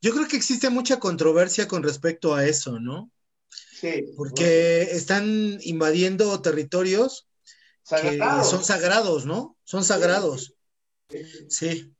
yo 0.00 0.12
creo 0.14 0.26
que 0.28 0.36
existe 0.36 0.70
mucha 0.70 0.98
controversia 0.98 1.68
con 1.68 1.82
respecto 1.82 2.34
a 2.34 2.46
eso, 2.46 2.80
¿no? 2.80 3.10
Sí, 3.70 3.90
Porque 4.16 4.82
están 4.82 5.58
invadiendo 5.62 6.40
territorios 6.40 7.28
que 7.94 8.42
son 8.44 8.64
sagrados, 8.64 9.26
¿no? 9.26 9.58
Son 9.64 9.84
sagrados, 9.84 10.54
sí. 11.48 11.94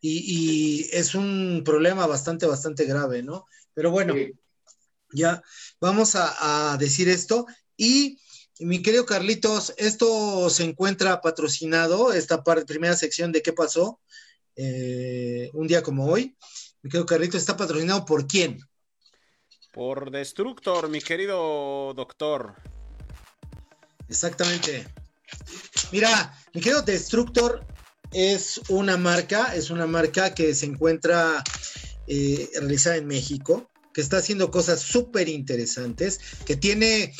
Y, 0.00 0.84
y 0.86 0.90
es 0.92 1.14
un 1.14 1.62
problema 1.64 2.06
bastante, 2.06 2.46
bastante 2.46 2.84
grave, 2.86 3.22
¿no? 3.22 3.46
Pero 3.78 3.92
bueno, 3.92 4.12
Sí. 4.12 4.32
ya 5.12 5.40
vamos 5.80 6.16
a, 6.16 6.72
a 6.72 6.76
decir 6.78 7.08
esto. 7.08 7.46
Y 7.76 8.18
mi 8.58 8.82
querido 8.82 9.06
Carlitos, 9.06 9.72
esto 9.76 10.50
se 10.50 10.64
encuentra 10.64 11.20
patrocinado, 11.20 12.12
esta 12.12 12.42
parte, 12.42 12.66
primera 12.66 12.96
sección 12.96 13.30
de 13.30 13.40
qué 13.40 13.52
pasó 13.52 14.00
eh, 14.56 15.48
un 15.52 15.68
día 15.68 15.84
como 15.84 16.06
hoy. 16.06 16.36
Mi 16.82 16.90
querido 16.90 17.06
Carlitos, 17.06 17.40
está 17.40 17.56
patrocinado 17.56 18.04
por 18.04 18.26
quién? 18.26 18.58
Por 19.72 20.10
Destructor, 20.10 20.88
mi 20.88 21.00
querido 21.00 21.94
doctor. 21.94 22.56
Exactamente. 24.08 24.88
Mira, 25.92 26.36
mi 26.52 26.60
querido 26.60 26.82
Destructor 26.82 27.64
es 28.10 28.60
una 28.70 28.96
marca, 28.96 29.54
es 29.54 29.70
una 29.70 29.86
marca 29.86 30.34
que 30.34 30.52
se 30.52 30.66
encuentra 30.66 31.44
eh, 32.08 32.48
realizada 32.54 32.96
en 32.96 33.06
México, 33.06 33.70
que 33.92 34.00
está 34.00 34.18
haciendo 34.18 34.50
cosas 34.50 34.80
súper 34.80 35.28
interesantes, 35.28 36.20
que 36.46 36.56
tiene 36.56 37.12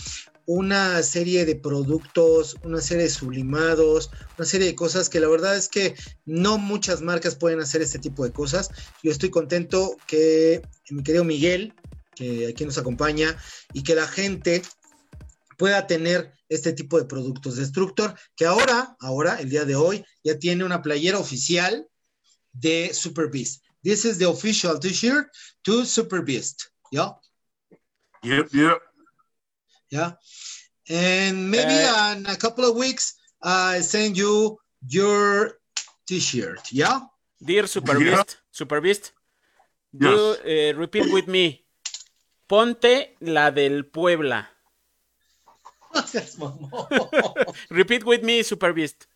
una 0.46 1.02
serie 1.02 1.44
de 1.44 1.56
productos, 1.56 2.56
una 2.62 2.80
serie 2.80 3.04
de 3.04 3.10
sublimados, 3.10 4.10
una 4.38 4.46
serie 4.46 4.68
de 4.68 4.74
cosas 4.74 5.10
que 5.10 5.20
la 5.20 5.28
verdad 5.28 5.54
es 5.54 5.68
que 5.68 5.94
no 6.24 6.56
muchas 6.56 7.02
marcas 7.02 7.34
pueden 7.34 7.60
hacer 7.60 7.82
este 7.82 7.98
tipo 7.98 8.24
de 8.24 8.32
cosas. 8.32 8.70
Yo 9.02 9.12
estoy 9.12 9.28
contento 9.28 9.98
que 10.06 10.62
mi 10.88 11.02
querido 11.02 11.24
Miguel, 11.24 11.74
que 12.14 12.46
aquí 12.46 12.64
nos 12.64 12.78
acompaña, 12.78 13.36
y 13.74 13.82
que 13.82 13.94
la 13.94 14.08
gente 14.08 14.62
pueda 15.58 15.86
tener 15.86 16.32
este 16.48 16.72
tipo 16.72 16.98
de 16.98 17.04
productos. 17.04 17.56
Destructor, 17.56 18.14
que 18.34 18.46
ahora, 18.46 18.96
ahora, 19.00 19.40
el 19.40 19.50
día 19.50 19.66
de 19.66 19.76
hoy, 19.76 20.02
ya 20.24 20.38
tiene 20.38 20.64
una 20.64 20.80
playera 20.80 21.18
oficial 21.18 21.86
de 22.52 22.94
Super 22.94 23.28
Beast. 23.28 23.64
This 23.84 24.04
is 24.04 24.18
the 24.18 24.28
official 24.28 24.78
t-shirt 24.78 25.26
to 25.64 25.84
Super 25.84 26.22
Beast. 26.22 26.70
Yeah, 26.92 27.12
Yep, 28.22 28.48
yep. 28.52 28.78
yeah. 29.90 30.12
And 30.88 31.50
maybe 31.50 31.74
Uh, 31.84 32.16
in 32.16 32.26
a 32.26 32.36
couple 32.36 32.64
of 32.64 32.74
weeks, 32.76 33.14
I 33.42 33.80
send 33.80 34.16
you 34.16 34.58
your 34.88 35.60
t-shirt. 36.06 36.72
Yeah. 36.72 37.00
Dear 37.40 37.66
Super 37.68 38.00
Yeah. 38.02 38.16
Beast, 38.24 38.38
Super 38.50 38.80
Beast, 38.80 39.12
do, 39.96 40.10
Yes. 40.10 40.38
eh, 40.44 40.72
repeat 40.74 41.12
with 41.12 41.28
me. 41.28 41.64
Ponte 42.48 43.14
la 43.20 43.50
del 43.50 43.84
Puebla. 43.84 44.48
No 45.94 46.02
seas 46.02 46.36
mamón. 46.36 46.88
Repeat 47.70 48.04
with 48.04 48.22
me, 48.22 48.42
Super 48.42 48.72
Beast. 48.72 49.06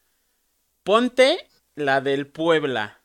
Ponte 0.85 1.49
la 1.77 2.01
del 2.01 2.27
Puebla. 2.27 2.97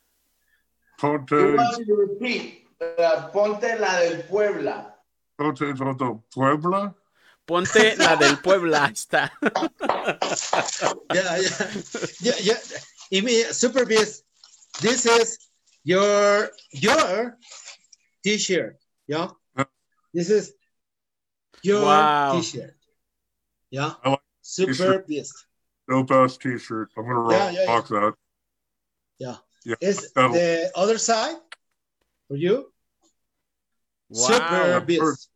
Ponte, 0.97 1.29
He 1.29 1.53
wants 1.53 1.79
you 1.79 2.51
uh, 2.81 3.29
ponte 3.29 3.79
la 3.79 3.99
del 3.99 4.23
Puebla. 4.23 4.93
Ponte, 5.38 5.73
Ponte, 5.75 6.23
Puebla. 6.31 6.95
Ponte 7.45 7.95
la 7.97 8.15
del 8.15 8.38
Puebla. 8.38 8.89
Está. 8.91 9.31
yeah, 11.13 11.38
yeah, 11.38 11.71
yeah, 12.21 12.33
yeah. 12.41 12.57
I 13.13 13.21
mean, 13.21 13.45
Super 13.53 13.86
Beast, 13.86 14.23
this 14.81 15.05
is 15.05 15.38
your 15.83 16.49
your 16.71 17.38
t-shirt. 18.23 18.77
Yeah, 19.07 19.29
this 20.13 20.29
is 20.29 20.53
your 21.63 21.86
Wow. 21.86 22.33
t-shirt. 22.36 22.75
Yeah, 23.69 23.93
like 24.03 24.19
Super 24.41 24.71
t-shirt. 24.73 25.07
Beast. 25.07 25.45
Dope 25.88 26.12
ass 26.12 26.38
t 26.38 26.57
shirt. 26.57 26.89
I'm 26.97 27.03
going 27.03 27.15
to 27.15 27.21
rock, 27.21 27.31
yeah, 27.31 27.51
yeah. 27.51 27.73
rock 27.73 27.88
that. 27.88 28.13
Yeah, 29.19 29.36
Yeah. 29.67 29.75
is 29.82 30.12
that'll- 30.13 30.32
the 30.34 30.71
other 30.75 30.97
side 30.97 31.36
for 32.27 32.38
you? 32.38 32.71
Super 34.13 34.39
Wow. 34.39 34.80
Beast. 34.80 35.30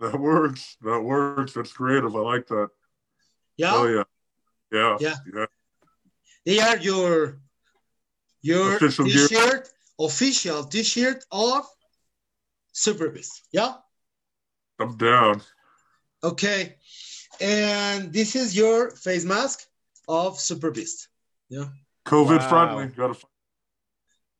That 0.00 0.18
works. 0.20 0.76
That 0.82 1.00
works. 1.00 1.52
That's 1.54 1.72
creative. 1.72 2.14
I 2.14 2.20
like 2.20 2.46
that. 2.54 2.68
Yeah, 3.56 3.74
Oh, 3.74 3.86
yeah. 3.96 4.04
Yeah. 4.70 4.96
Yeah. 5.00 5.16
Yeah. 5.34 5.46
they 6.46 6.60
are 6.60 6.76
your 6.78 7.40
your 8.42 8.76
Official 8.76 9.06
t-shirt, 9.06 9.68
official 9.98 10.62
t-shirt 10.64 11.24
of 11.32 11.66
Super 12.72 13.08
Beast. 13.10 13.42
Yeah. 13.50 13.74
I'm 14.78 14.96
down. 14.96 15.42
Okay. 16.22 16.76
And 17.40 18.12
this 18.12 18.36
is 18.36 18.54
your 18.56 18.92
face 18.92 19.24
mask 19.24 19.66
of 20.06 20.38
Super 20.38 20.70
Beast. 20.70 21.08
Yeah. 21.48 21.66
COVID 22.06 22.38
Wow. 22.38 22.48
friendly. 22.48 22.86
Gotta 22.94 23.16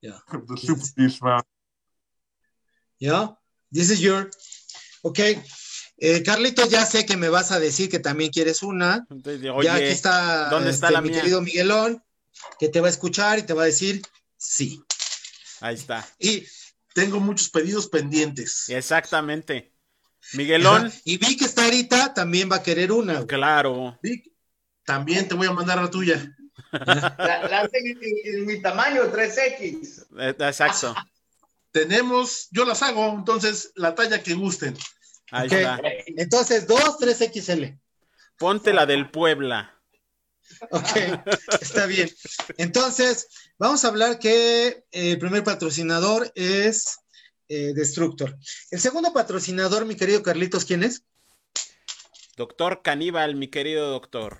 Yeah. 0.00 0.18
the 0.32 0.56
super 0.56 0.86
beast 0.96 1.22
man. 1.22 1.42
Yeah. 2.98 3.28
This 3.70 3.90
is 3.90 4.00
your. 4.00 4.30
Okay. 5.04 5.42
Eh, 6.00 6.22
Carlitos, 6.22 6.68
ya 6.68 6.86
sé 6.86 7.04
que 7.04 7.16
me 7.16 7.28
vas 7.28 7.50
a 7.50 7.58
decir 7.58 7.90
que 7.90 7.98
también 7.98 8.30
quieres 8.30 8.62
una. 8.62 9.04
Entonces, 9.10 9.42
ya 9.62 9.74
aquí 9.74 9.84
está, 9.84 10.48
¿dónde 10.48 10.70
está 10.70 10.86
este, 10.86 10.94
la 10.94 11.00
mi 11.00 11.10
mía? 11.10 11.20
querido 11.20 11.40
Miguelón, 11.40 12.04
que 12.60 12.68
te 12.68 12.80
va 12.80 12.86
a 12.86 12.90
escuchar 12.90 13.40
y 13.40 13.42
te 13.42 13.52
va 13.52 13.62
a 13.62 13.66
decir 13.66 14.02
sí. 14.36 14.80
ahí 15.60 15.74
está. 15.74 16.06
Y, 16.20 16.46
Tengo 16.94 17.18
muchos 17.20 17.50
pedidos 17.50 17.88
pendientes. 17.88 18.68
Exactamente. 18.68 19.72
Miguelón, 20.34 20.92
y 21.04 21.18
vi 21.18 21.36
que 21.36 21.44
está 21.44 21.64
ahorita, 21.64 22.14
también 22.14 22.50
va 22.50 22.56
a 22.56 22.62
querer 22.62 22.92
una. 22.92 23.14
güey. 23.14 23.26
claro. 23.26 23.98
Vic, 24.02 24.32
también 24.84 25.26
te 25.26 25.34
voy 25.34 25.48
a 25.48 25.52
mandar 25.52 25.82
la 25.82 25.90
tuya. 25.90 26.36
La, 26.72 27.48
la 27.48 27.60
hacen 27.60 27.98
en, 28.00 28.46
mi 28.46 28.60
tamaño, 28.60 29.10
3X. 29.12 30.06
Eh, 30.18 30.34
Exacto. 30.38 30.94
Tenemos, 31.70 32.48
yo 32.50 32.64
las 32.64 32.82
hago, 32.82 33.08
entonces 33.10 33.72
la 33.74 33.94
talla 33.94 34.22
que 34.22 34.34
gusten. 34.34 34.76
Ahí 35.30 35.46
Ok. 35.46 35.52
está. 35.52 35.80
Entonces, 36.06 36.66
dos, 36.66 36.98
tres 36.98 37.18
XL. 37.18 37.64
Ponte 38.38 38.72
la 38.72 38.86
del 38.86 39.10
Puebla. 39.10 39.74
Ok, 40.70 40.88
está 41.60 41.86
bien. 41.86 42.10
Entonces, 42.56 43.28
vamos 43.58 43.84
a 43.84 43.88
hablar 43.88 44.18
que 44.18 44.68
eh, 44.68 44.84
el 45.12 45.18
primer 45.18 45.44
patrocinador 45.44 46.32
es 46.34 46.98
eh, 47.48 47.72
Destructor. 47.74 48.36
El 48.70 48.80
segundo 48.80 49.12
patrocinador, 49.12 49.84
mi 49.84 49.94
querido 49.94 50.22
Carlitos, 50.22 50.64
¿quién 50.64 50.82
es? 50.84 51.02
Doctor 52.36 52.82
Caníbal, 52.82 53.34
mi 53.34 53.48
querido 53.48 53.90
doctor. 53.90 54.38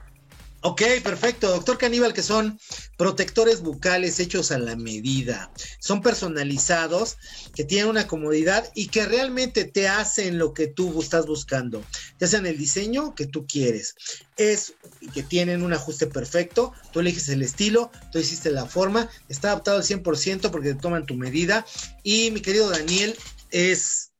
Ok, 0.61 0.83
perfecto. 1.05 1.49
Doctor 1.51 1.79
Caníbal, 1.79 2.12
que 2.12 2.23
son 2.23 2.59
protectores 2.97 3.61
bucales 3.61 4.18
hechos 4.18 4.51
a 4.51 4.59
la 4.59 4.75
medida. 4.75 5.53
Son 5.79 6.03
personalizados, 6.03 7.16
que 7.55 7.62
tienen 7.62 7.88
una 7.88 8.09
comodidad 8.09 8.68
y 8.75 8.88
que 8.88 9.07
realmente 9.07 9.64
te 9.64 9.87
hacen 9.87 10.37
lo 10.37 10.55
que 10.55 10.66
tú 10.66 11.01
estás 11.01 11.27
buscando. 11.27 11.85
Te 12.18 12.25
hacen 12.25 12.44
el 12.44 12.59
diseño 12.59 13.14
que 13.14 13.27
tú 13.27 13.47
quieres. 13.47 13.94
Es 14.37 14.75
que 15.14 15.23
tienen 15.23 15.62
un 15.62 15.75
ajuste 15.75 16.09
perfecto. 16.09 16.73
Tú 16.92 17.01
eliges 17.01 17.29
el 17.29 17.42
estilo, 17.42 17.92
tú 18.11 18.18
hiciste 18.18 18.51
la 18.51 18.66
forma. 18.66 19.09
Está 19.29 19.53
adaptado 19.53 19.77
al 19.77 19.85
100% 19.85 20.51
porque 20.51 20.75
te 20.75 20.81
toman 20.81 21.07
tu 21.07 21.14
medida. 21.14 21.64
Y 22.03 22.33
mi 22.33 22.40
querido 22.40 22.68
Daniel 22.68 23.16
es 23.51 24.11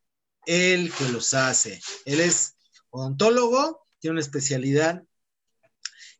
el 0.47 0.93
que 0.93 1.09
los 1.09 1.35
hace. 1.35 1.81
Él 2.05 2.21
es 2.21 2.55
odontólogo, 2.91 3.85
tiene 3.99 4.13
una 4.13 4.21
especialidad 4.21 5.03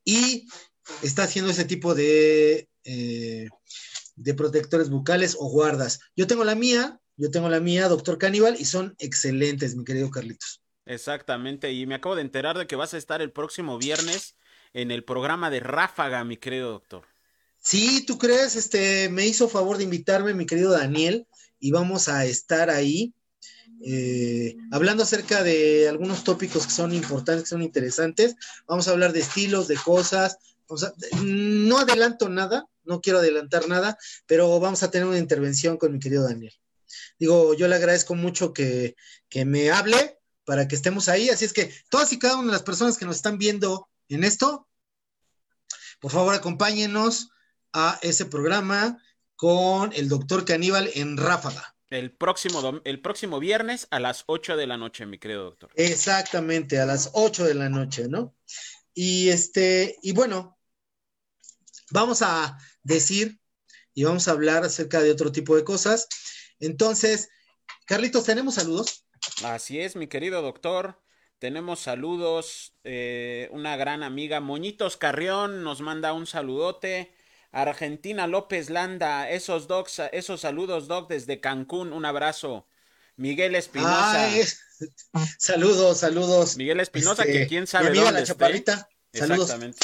y 0.09 0.49
está 1.03 1.25
haciendo 1.25 1.51
ese 1.51 1.67
tipo 1.67 1.95
de, 1.95 2.67
eh, 2.85 3.49
de 4.17 4.35
protectores 4.35 4.89
bucales 4.89 5.37
o 5.39 5.51
guardas. 5.51 6.01
Yo 6.17 6.27
tengo 6.27 6.45
la 6.45 6.55
mía, 6.55 6.99
yo 7.19 7.31
tengo 7.31 7.51
la 7.51 7.61
mía, 7.61 7.89
doctor 7.89 8.17
Caníbal, 8.17 8.57
y 8.59 8.65
son 8.65 8.95
excelentes, 8.99 9.77
mi 9.77 9.85
querido 9.85 10.11
Carlitos. 10.11 10.63
Exactamente. 10.87 11.73
Y 11.73 11.87
me 11.87 11.97
acabo 11.97 12.17
de 12.17 12.23
enterar 12.23 12.57
de 12.57 12.67
que 12.67 12.75
vas 12.75 12.95
a 12.95 12.97
estar 12.97 13.21
el 13.21 13.33
próximo 13.33 13.77
viernes 13.77 14.35
en 14.73 14.91
el 14.91 15.05
programa 15.05 15.51
de 15.51 15.61
Ráfaga, 15.61 16.25
mi 16.25 16.39
querido 16.39 16.71
doctor. 16.71 17.05
Sí, 17.59 18.07
tú 18.07 18.17
crees, 18.17 18.57
este, 18.57 19.11
me 19.11 19.27
hizo 19.27 19.47
favor 19.47 19.77
de 19.77 19.85
invitarme 19.85 20.33
mi 20.33 20.47
querido 20.47 20.71
Daniel 20.71 21.27
y 21.59 21.71
vamos 21.71 22.09
a 22.09 22.25
estar 22.25 22.71
ahí 22.71 23.13
eh, 23.85 24.57
hablando 24.73 25.03
acerca 25.03 25.43
de 25.43 25.89
algunos 25.89 26.25
tópicos 26.25 26.67
que 26.67 26.73
son 26.73 26.93
importantes, 26.93 27.45
que 27.45 27.51
son 27.51 27.63
interesantes. 27.63 28.37
Vamos 28.67 28.89
a 28.89 28.93
hablar 28.93 29.13
de 29.13 29.21
estilos, 29.21 29.69
de 29.69 29.77
cosas. 29.77 30.39
No 31.23 31.79
adelanto 31.79 32.29
nada, 32.29 32.67
no 32.85 33.01
quiero 33.01 33.21
adelantar 33.21 33.69
nada, 33.69 33.99
pero 34.27 34.61
vamos 34.61 34.83
a 34.83 34.91
tener 34.91 35.07
una 35.07 35.19
intervención 35.19 35.77
con 35.77 35.93
mi 35.93 35.99
querido 35.99 36.25
Daniel. 36.25 36.55
Digo, 37.19 37.55
yo 37.55 37.69
le 37.69 37.77
agradezco 37.77 38.15
mucho 38.15 38.53
que, 38.53 38.97
que 39.29 39.45
me 39.45 39.71
hable 39.71 40.19
para 40.45 40.69
que 40.69 40.75
estemos 40.75 41.09
ahí. 41.09 41.29
Así 41.29 41.45
es 41.45 41.53
que 41.53 41.73
todas 41.91 42.13
y 42.13 42.19
cada 42.19 42.37
una 42.37 42.47
de 42.47 42.53
las 42.53 42.63
personas 42.63 42.99
que 42.99 43.05
nos 43.05 43.17
están 43.17 43.39
viendo 43.39 43.89
en 44.09 44.25
esto, 44.25 44.67
por 46.01 46.11
favor 46.11 46.35
acompáñenos 46.35 47.31
a 47.73 47.99
ese 48.03 48.25
programa 48.25 49.03
con 49.37 49.93
el 49.93 50.09
doctor 50.09 50.45
Caníbal 50.45 50.91
en 50.95 51.17
Ráfaga. 51.17 51.77
El 51.91 52.13
próximo, 52.13 52.81
el 52.85 53.01
próximo 53.01 53.41
viernes 53.41 53.89
a 53.91 53.99
las 53.99 54.25
8 54.27 54.57
de 54.57 54.67
la 54.67 54.77
noche, 54.77 55.07
mi 55.07 55.19
querido 55.19 55.45
doctor. 55.45 55.71
Exactamente, 55.75 56.79
a 56.79 56.87
las 56.87 57.11
8 57.15 57.45
de 57.45 57.55
la 57.55 57.69
noche, 57.69 58.09
¿no? 58.09 58.35
Y 58.95 59.31
este, 59.31 59.97
y 60.03 60.13
bueno, 60.13 60.59
vamos 61.91 62.21
a 62.23 62.59
decir 62.83 63.41
y 63.95 64.05
vamos 64.05 64.29
a 64.29 64.33
hablar 64.33 64.65
acerca 64.65 65.01
de 65.01 65.11
otro 65.11 65.33
tipo 65.33 65.57
de 65.57 65.65
cosas. 65.65 66.09
Entonces, 66.61 67.31
Carlitos, 67.87 68.25
¿tenemos 68.25 68.57
saludos? 68.57 69.07
Así 69.45 69.81
es, 69.81 69.97
mi 69.97 70.09
querido 70.09 70.43
doctor. 70.43 71.03
Tenemos 71.39 71.81
saludos. 71.81 72.75
eh, 72.85 73.49
una 73.53 73.77
gran 73.77 74.03
amiga, 74.03 74.41
Moñitos 74.41 74.97
Carrión, 74.97 75.63
nos 75.63 75.81
manda 75.81 76.13
un 76.13 76.27
saludote. 76.27 77.15
Argentina 77.53 78.27
López 78.27 78.71
Landa, 78.71 79.31
esos 79.31 79.67
docs, 79.69 80.01
esos 80.13 80.41
saludos, 80.41 80.87
doc, 80.89 81.09
desde 81.09 81.41
Cancún, 81.41 81.93
un 81.93 82.05
abrazo. 82.05 82.67
Miguel 83.17 83.55
Espinosa. 83.55 84.29
Saludos, 85.39 85.99
saludos. 85.99 86.57
Miguel 86.57 86.79
Espinosa, 86.79 87.23
Este, 87.25 87.33
que 87.33 87.47
quién 87.49 87.67
sabe 87.67 87.87
mi 87.87 87.99
amiga 87.99 88.05
dónde 88.05 88.21
la 88.21 88.23
esté. 88.23 88.33
chaparrita. 88.35 88.89
Saludos, 89.13 89.47
Exactamente. 89.47 89.79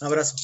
un 0.00 0.06
abrazo. 0.06 0.36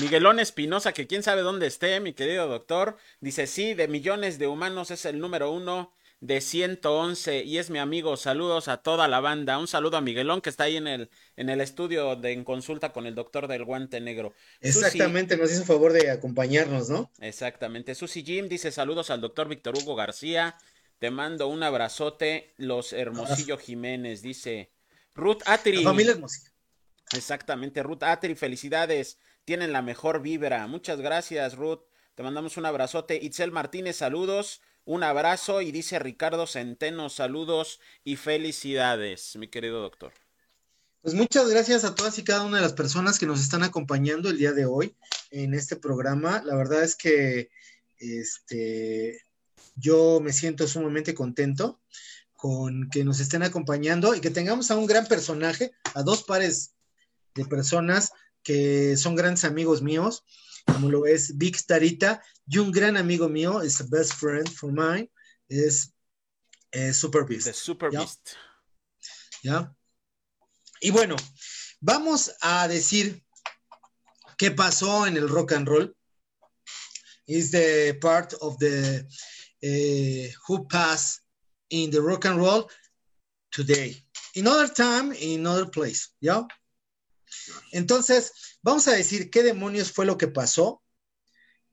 Miguelón 0.00 0.40
Espinosa, 0.40 0.92
que 0.92 1.06
quién 1.06 1.22
sabe 1.22 1.42
dónde 1.42 1.66
esté, 1.66 2.00
mi 2.00 2.14
querido 2.14 2.48
doctor, 2.48 2.96
dice, 3.20 3.46
sí, 3.46 3.74
de 3.74 3.86
millones 3.88 4.38
de 4.38 4.46
humanos 4.46 4.90
es 4.90 5.04
el 5.04 5.18
número 5.18 5.52
uno 5.52 5.92
de 6.22 6.40
111 6.40 7.42
y 7.42 7.58
es 7.58 7.68
mi 7.68 7.80
amigo. 7.80 8.16
Saludos 8.16 8.68
a 8.68 8.76
toda 8.76 9.08
la 9.08 9.18
banda. 9.18 9.58
Un 9.58 9.66
saludo 9.66 9.96
a 9.96 10.00
Miguelón 10.00 10.40
que 10.40 10.50
está 10.50 10.64
ahí 10.64 10.76
en 10.76 10.86
el, 10.86 11.10
en 11.36 11.48
el 11.50 11.60
estudio 11.60 12.14
de 12.14 12.30
en 12.30 12.44
consulta 12.44 12.92
con 12.92 13.06
el 13.06 13.16
doctor 13.16 13.48
del 13.48 13.64
guante 13.64 14.00
negro. 14.00 14.32
Susi- 14.62 14.68
Exactamente, 14.84 15.36
nos 15.36 15.50
hizo 15.50 15.64
favor 15.64 15.92
de 15.92 16.10
acompañarnos, 16.12 16.88
¿no? 16.88 17.10
exactamente. 17.20 17.96
Susi 17.96 18.22
Jim 18.24 18.48
dice 18.48 18.70
saludos 18.70 19.10
al 19.10 19.20
doctor 19.20 19.48
Víctor 19.48 19.74
Hugo 19.76 19.96
García. 19.96 20.56
Te 21.00 21.10
mando 21.10 21.48
un 21.48 21.64
abrazote. 21.64 22.54
Los 22.56 22.92
Hermosillo 22.92 23.58
Jiménez, 23.58 24.22
dice 24.22 24.70
Ruth 25.16 25.42
Atri. 25.46 25.78
La 25.82 25.90
familia 25.90 26.12
Hermosillo. 26.12 26.50
Exactamente, 27.16 27.82
Ruth 27.82 28.04
Atri, 28.04 28.36
felicidades. 28.36 29.18
Tienen 29.44 29.72
la 29.72 29.82
mejor 29.82 30.22
vibra. 30.22 30.66
Muchas 30.68 31.00
gracias, 31.00 31.56
Ruth. 31.56 31.80
Te 32.14 32.22
mandamos 32.22 32.56
un 32.56 32.66
abrazote. 32.66 33.18
Itzel 33.20 33.50
Martínez, 33.50 33.96
saludos. 33.96 34.60
Un 34.84 35.02
abrazo. 35.02 35.60
Y 35.60 35.72
dice 35.72 35.98
Ricardo 35.98 36.46
Centeno, 36.46 37.08
saludos 37.08 37.80
y 38.04 38.16
felicidades, 38.16 39.36
mi 39.36 39.48
querido 39.48 39.80
doctor. 39.80 40.12
Pues 41.02 41.14
muchas 41.14 41.48
gracias 41.48 41.84
a 41.84 41.94
todas 41.94 42.18
y 42.18 42.24
cada 42.24 42.44
una 42.44 42.58
de 42.58 42.62
las 42.62 42.74
personas 42.74 43.18
que 43.18 43.26
nos 43.26 43.40
están 43.40 43.64
acompañando 43.64 44.30
el 44.30 44.38
día 44.38 44.52
de 44.52 44.66
hoy 44.66 44.94
en 45.30 45.54
este 45.54 45.76
programa. 45.76 46.42
La 46.44 46.54
verdad 46.54 46.84
es 46.84 46.94
que 46.94 47.50
este, 47.98 49.20
yo 49.76 50.20
me 50.20 50.32
siento 50.32 50.68
sumamente 50.68 51.14
contento 51.14 51.80
con 52.34 52.88
que 52.90 53.04
nos 53.04 53.20
estén 53.20 53.42
acompañando 53.42 54.14
y 54.14 54.20
que 54.20 54.30
tengamos 54.30 54.70
a 54.70 54.76
un 54.76 54.86
gran 54.86 55.06
personaje, 55.06 55.72
a 55.94 56.02
dos 56.02 56.22
pares 56.22 56.72
de 57.34 57.44
personas 57.46 58.12
que 58.42 58.96
son 58.96 59.14
grandes 59.14 59.44
amigos 59.44 59.82
míos, 59.82 60.24
como 60.66 60.90
lo 60.90 61.06
es 61.06 61.36
Vic 61.36 61.56
Starita 61.56 62.22
y 62.46 62.58
un 62.58 62.70
gran 62.70 62.96
amigo 62.96 63.28
mío, 63.28 63.62
es 63.62 63.80
a 63.80 63.84
best 63.88 64.14
friend 64.14 64.48
for 64.48 64.72
mine, 64.72 65.10
es 65.48 65.92
eh, 66.72 66.92
Super 66.92 67.24
Beast. 67.24 67.46
The 67.46 67.52
Super 67.52 67.90
Ya. 67.90 68.00
Beast. 68.00 68.30
¿ya? 69.42 69.74
Y 70.80 70.90
bueno, 70.90 71.16
vamos 71.80 72.32
a 72.40 72.66
decir 72.68 73.22
qué 74.38 74.50
pasó 74.50 75.06
en 75.06 75.16
el 75.16 75.28
rock 75.28 75.52
and 75.52 75.68
roll. 75.68 75.96
Is 77.26 77.52
the 77.52 77.98
part 78.00 78.34
of 78.40 78.58
the 78.58 79.06
eh, 79.62 80.32
who 80.46 80.66
passed 80.66 81.22
in 81.70 81.90
the 81.90 82.00
rock 82.00 82.24
and 82.24 82.38
roll 82.38 82.68
today. 83.52 84.02
In 84.34 84.48
other 84.48 84.68
time, 84.68 85.12
in 85.12 85.46
other 85.46 85.66
place, 85.66 86.08
¿ya? 86.20 86.46
Entonces, 87.72 88.32
vamos 88.62 88.88
a 88.88 88.92
decir 88.92 89.30
qué 89.30 89.42
demonios 89.42 89.92
fue 89.92 90.06
lo 90.06 90.18
que 90.18 90.28
pasó 90.28 90.82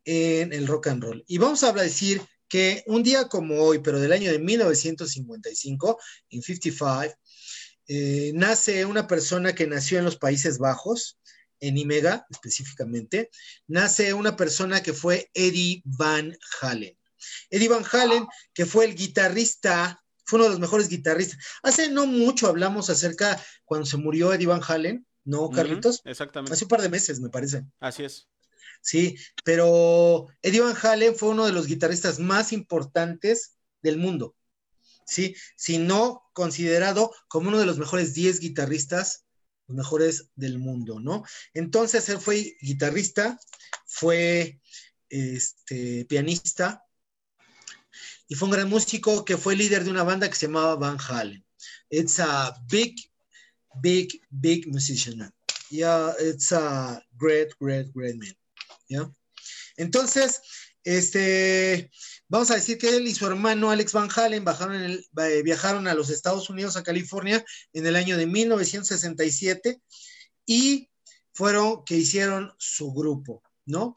en 0.06 0.54
el 0.54 0.68
rock 0.68 0.88
and 0.88 1.04
roll. 1.04 1.24
Y 1.28 1.38
vamos 1.38 1.64
a 1.64 1.72
decir 1.74 2.22
que 2.48 2.84
un 2.88 3.04
día 3.04 3.28
como 3.28 3.62
hoy, 3.62 3.80
pero 3.80 4.00
del 4.00 4.12
año 4.12 4.32
de 4.32 4.40
1955, 4.40 6.00
en 6.30 6.42
55, 6.42 7.16
eh, 7.88 8.32
nace 8.34 8.86
una 8.86 9.08
persona 9.08 9.54
que 9.54 9.68
nació 9.68 10.00
en 10.00 10.06
los 10.06 10.18
Países 10.18 10.58
Bajos, 10.58 11.20
en 11.60 11.78
Imega 11.78 12.26
específicamente, 12.30 13.30
nace 13.68 14.14
una 14.14 14.36
persona 14.36 14.82
que 14.82 14.94
fue 14.94 15.30
Eddie 15.34 15.82
Van 15.84 16.38
Halen. 16.62 16.98
Eddie 17.50 17.68
Van 17.68 17.84
Halen, 17.92 18.26
que 18.54 18.66
fue 18.66 18.86
el 18.86 18.96
guitarrista 18.96 20.02
fue 20.30 20.38
uno 20.38 20.46
de 20.46 20.52
los 20.52 20.60
mejores 20.60 20.90
guitarristas. 20.90 21.40
Hace 21.64 21.90
no 21.90 22.06
mucho 22.06 22.48
hablamos 22.48 22.92
acerca 22.92 23.44
cuando 23.66 23.88
se 23.88 23.98
murió 23.98 24.32
Eddie 24.32 24.46
Van 24.46 24.62
Halen, 24.66 25.08
¿no, 25.26 25.50
Carlitos? 25.50 26.02
exactamente. 26.06 26.54
Hace 26.54 26.66
un 26.66 26.70
par 26.70 26.82
de 26.82 26.90
meses, 26.90 27.20
me 27.20 27.30
parece. 27.30 27.66
Así 27.80 28.04
es. 28.04 28.28
Sí, 28.82 29.18
pero 29.44 30.28
Eddie 30.42 30.62
Van 30.62 30.76
Halen 30.82 31.16
fue 31.16 31.30
uno 31.30 31.46
de 31.46 31.52
los 31.52 31.68
guitarristas 31.68 32.20
más 32.20 32.54
importantes 32.54 33.58
del 33.82 33.98
mundo. 33.98 34.36
Sí, 35.06 35.36
si 35.56 35.80
no 35.80 36.24
considerado 36.34 37.12
como 37.28 37.50
uno 37.50 37.58
de 37.58 37.66
los 37.66 37.80
mejores 37.80 38.14
10 38.14 38.40
guitarristas, 38.40 39.26
los 39.68 39.76
mejores 39.76 40.30
del 40.36 40.60
mundo, 40.60 41.00
¿no? 41.00 41.24
Entonces 41.54 42.08
él 42.10 42.20
fue 42.20 42.56
guitarrista, 42.62 43.40
fue 43.86 44.62
este, 45.10 46.06
pianista 46.06 46.84
y 48.28 48.36
fue 48.36 48.48
un 48.48 48.54
gran 48.54 48.70
músico 48.70 49.26
que 49.26 49.38
fue 49.38 49.56
líder 49.56 49.84
de 49.84 49.92
una 49.92 50.04
banda 50.04 50.30
que 50.30 50.36
se 50.36 50.46
llamaba 50.46 50.76
Van 50.76 50.98
Halen. 51.00 51.44
It's 51.90 52.20
a 52.20 52.56
big, 52.70 52.96
big, 53.82 54.22
big 54.30 54.68
musician. 54.68 55.32
Yeah, 55.70 56.14
it's 56.20 56.52
a 56.52 57.02
great, 57.18 57.54
great, 57.60 57.92
great 57.94 58.16
man. 58.16 58.36
¿ya? 58.88 59.12
Entonces, 59.78 60.42
este, 60.84 61.92
vamos 62.28 62.52
a 62.52 62.56
decir 62.56 62.78
que 62.78 62.96
él 62.96 63.08
y 63.08 63.14
su 63.14 63.28
hermano 63.28 63.70
Alex 63.70 63.94
Van 63.94 64.10
Halen 64.14 64.44
bajaron 64.44 64.82
el, 64.82 65.06
eh, 65.18 65.44
viajaron 65.44 65.88
a 65.88 65.94
los 65.94 66.10
Estados 66.10 66.50
Unidos, 66.50 66.76
a 66.76 66.84
California, 66.84 67.44
en 67.74 67.86
el 67.86 67.96
año 67.96 68.18
de 68.18 68.26
1967 68.26 69.82
y 70.46 70.90
fueron 71.34 71.84
que 71.86 71.96
hicieron 71.96 72.52
su 72.58 72.92
grupo, 72.92 73.44
¿no? 73.66 73.94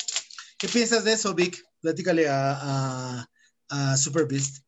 ¿Qué 0.59 0.69
piensas 0.69 1.05
de 1.05 1.15
eso, 1.15 1.35
Vic? 1.35 1.61
Platícale 1.81 2.27
a 2.29 3.27
Super 3.97 4.27
Beast. 4.27 4.63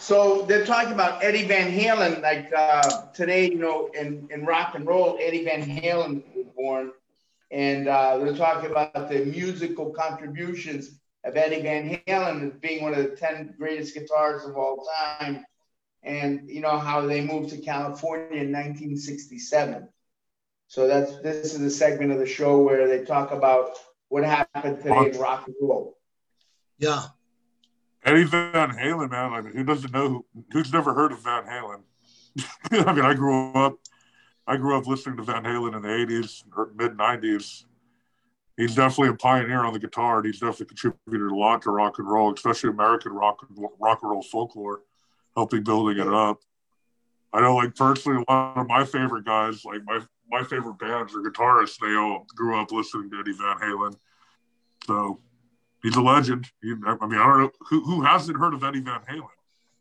So 0.00 0.42
they're 0.46 0.64
talking 0.64 0.92
about 0.92 1.22
Eddie 1.22 1.46
Van 1.46 1.70
Halen, 1.70 2.22
like 2.22 2.50
uh, 2.56 3.06
today, 3.12 3.50
you 3.50 3.58
know, 3.58 3.88
in, 3.88 4.26
in 4.30 4.46
rock 4.46 4.74
and 4.74 4.86
roll, 4.86 5.18
Eddie 5.20 5.44
Van 5.44 5.62
Halen 5.62 6.22
was 6.34 6.46
born. 6.56 6.92
and 7.50 7.86
uh, 7.86 8.16
they're 8.16 8.34
talking 8.34 8.70
about 8.70 9.10
the 9.10 9.26
musical 9.26 9.90
contributions 9.90 10.98
of 11.22 11.36
Eddie 11.36 11.60
Van 11.60 12.02
Halen 12.06 12.50
as 12.50 12.58
being 12.60 12.82
one 12.82 12.94
of 12.94 13.10
the 13.10 13.14
10 13.14 13.54
greatest 13.58 13.94
guitarists 13.94 14.48
of 14.48 14.56
all 14.56 14.88
time. 15.18 15.44
And 16.02 16.48
you 16.48 16.62
know 16.62 16.78
how 16.78 17.02
they 17.02 17.20
moved 17.20 17.50
to 17.50 17.58
California 17.58 18.40
in 18.40 18.50
1967. 18.50 19.86
So 20.68 20.86
that's 20.86 21.20
this 21.20 21.52
is 21.52 21.60
a 21.60 21.70
segment 21.70 22.10
of 22.10 22.18
the 22.18 22.26
show 22.26 22.62
where 22.62 22.88
they 22.88 23.04
talk 23.04 23.32
about 23.32 23.76
what 24.08 24.24
happened 24.24 24.78
today 24.78 25.10
in 25.10 25.18
rock 25.18 25.46
and 25.46 25.56
roll. 25.60 25.98
Yeah. 26.78 27.02
Eddie 28.04 28.24
Van 28.24 28.70
Halen, 28.70 29.10
man, 29.10 29.32
like 29.32 29.52
who 29.52 29.64
doesn't 29.64 29.92
know 29.92 30.08
who, 30.08 30.26
who's 30.52 30.72
never 30.72 30.94
heard 30.94 31.12
of 31.12 31.20
Van 31.20 31.44
Halen? 31.44 31.82
I 32.86 32.92
mean, 32.92 33.04
I 33.04 33.14
grew 33.14 33.52
up 33.52 33.78
I 34.46 34.56
grew 34.56 34.76
up 34.76 34.86
listening 34.86 35.16
to 35.18 35.22
Van 35.22 35.44
Halen 35.44 35.76
in 35.76 35.82
the 35.82 35.88
80s, 35.88 36.42
er, 36.58 36.72
mid 36.74 36.96
90s. 36.96 37.64
He's 38.56 38.74
definitely 38.74 39.10
a 39.10 39.14
pioneer 39.14 39.64
on 39.64 39.72
the 39.72 39.78
guitar, 39.78 40.18
and 40.18 40.26
he's 40.26 40.40
definitely 40.40 40.66
contributed 40.66 41.30
a 41.30 41.34
lot 41.34 41.62
to 41.62 41.70
rock 41.70 41.98
and 41.98 42.08
roll, 42.10 42.34
especially 42.34 42.70
American 42.70 43.12
rock 43.12 43.46
and 43.48 43.68
rock 43.78 44.00
and 44.02 44.10
roll 44.10 44.22
folklore, 44.22 44.80
helping 45.36 45.62
building 45.62 45.98
it 45.98 46.12
up. 46.12 46.40
I 47.32 47.40
know, 47.40 47.54
like 47.54 47.76
personally, 47.76 48.24
a 48.26 48.32
lot 48.32 48.58
of 48.58 48.66
my 48.66 48.84
favorite 48.84 49.24
guys, 49.24 49.64
like 49.64 49.82
my 49.84 50.00
my 50.30 50.42
favorite 50.42 50.78
bands 50.78 51.14
or 51.14 51.22
guitarists, 51.22 51.78
they 51.78 51.94
all 51.94 52.26
grew 52.34 52.60
up 52.60 52.72
listening 52.72 53.10
to 53.10 53.20
Eddie 53.20 53.32
Van 53.32 53.56
Halen. 53.58 53.94
So 54.86 55.20
he's 55.82 55.96
a 55.96 56.02
legend. 56.02 56.50
He, 56.62 56.72
I 56.72 56.74
mean, 57.06 57.20
I 57.20 57.26
don't 57.26 57.38
know 57.38 57.50
who 57.68 57.80
who 57.82 58.02
hasn't 58.02 58.38
heard 58.38 58.54
of 58.54 58.64
Eddie 58.64 58.80
Van 58.80 59.00
Halen 59.08 59.28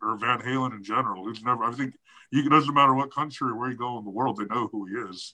or 0.01 0.17
Van 0.17 0.39
Halen 0.39 0.75
in 0.75 0.83
general. 0.83 1.23
Who's 1.23 1.43
never? 1.43 1.63
I 1.63 1.71
think 1.71 1.93
you, 2.31 2.45
it 2.45 2.49
doesn't 2.49 2.73
matter 2.73 2.93
what 2.93 3.13
country 3.13 3.49
or 3.49 3.55
where 3.55 3.69
you 3.69 3.77
go 3.77 3.97
in 3.97 4.05
the 4.05 4.12
world, 4.12 4.38
they 4.38 4.45
know 4.45 4.67
who 4.71 4.85
he 4.85 4.95
is. 5.09 5.33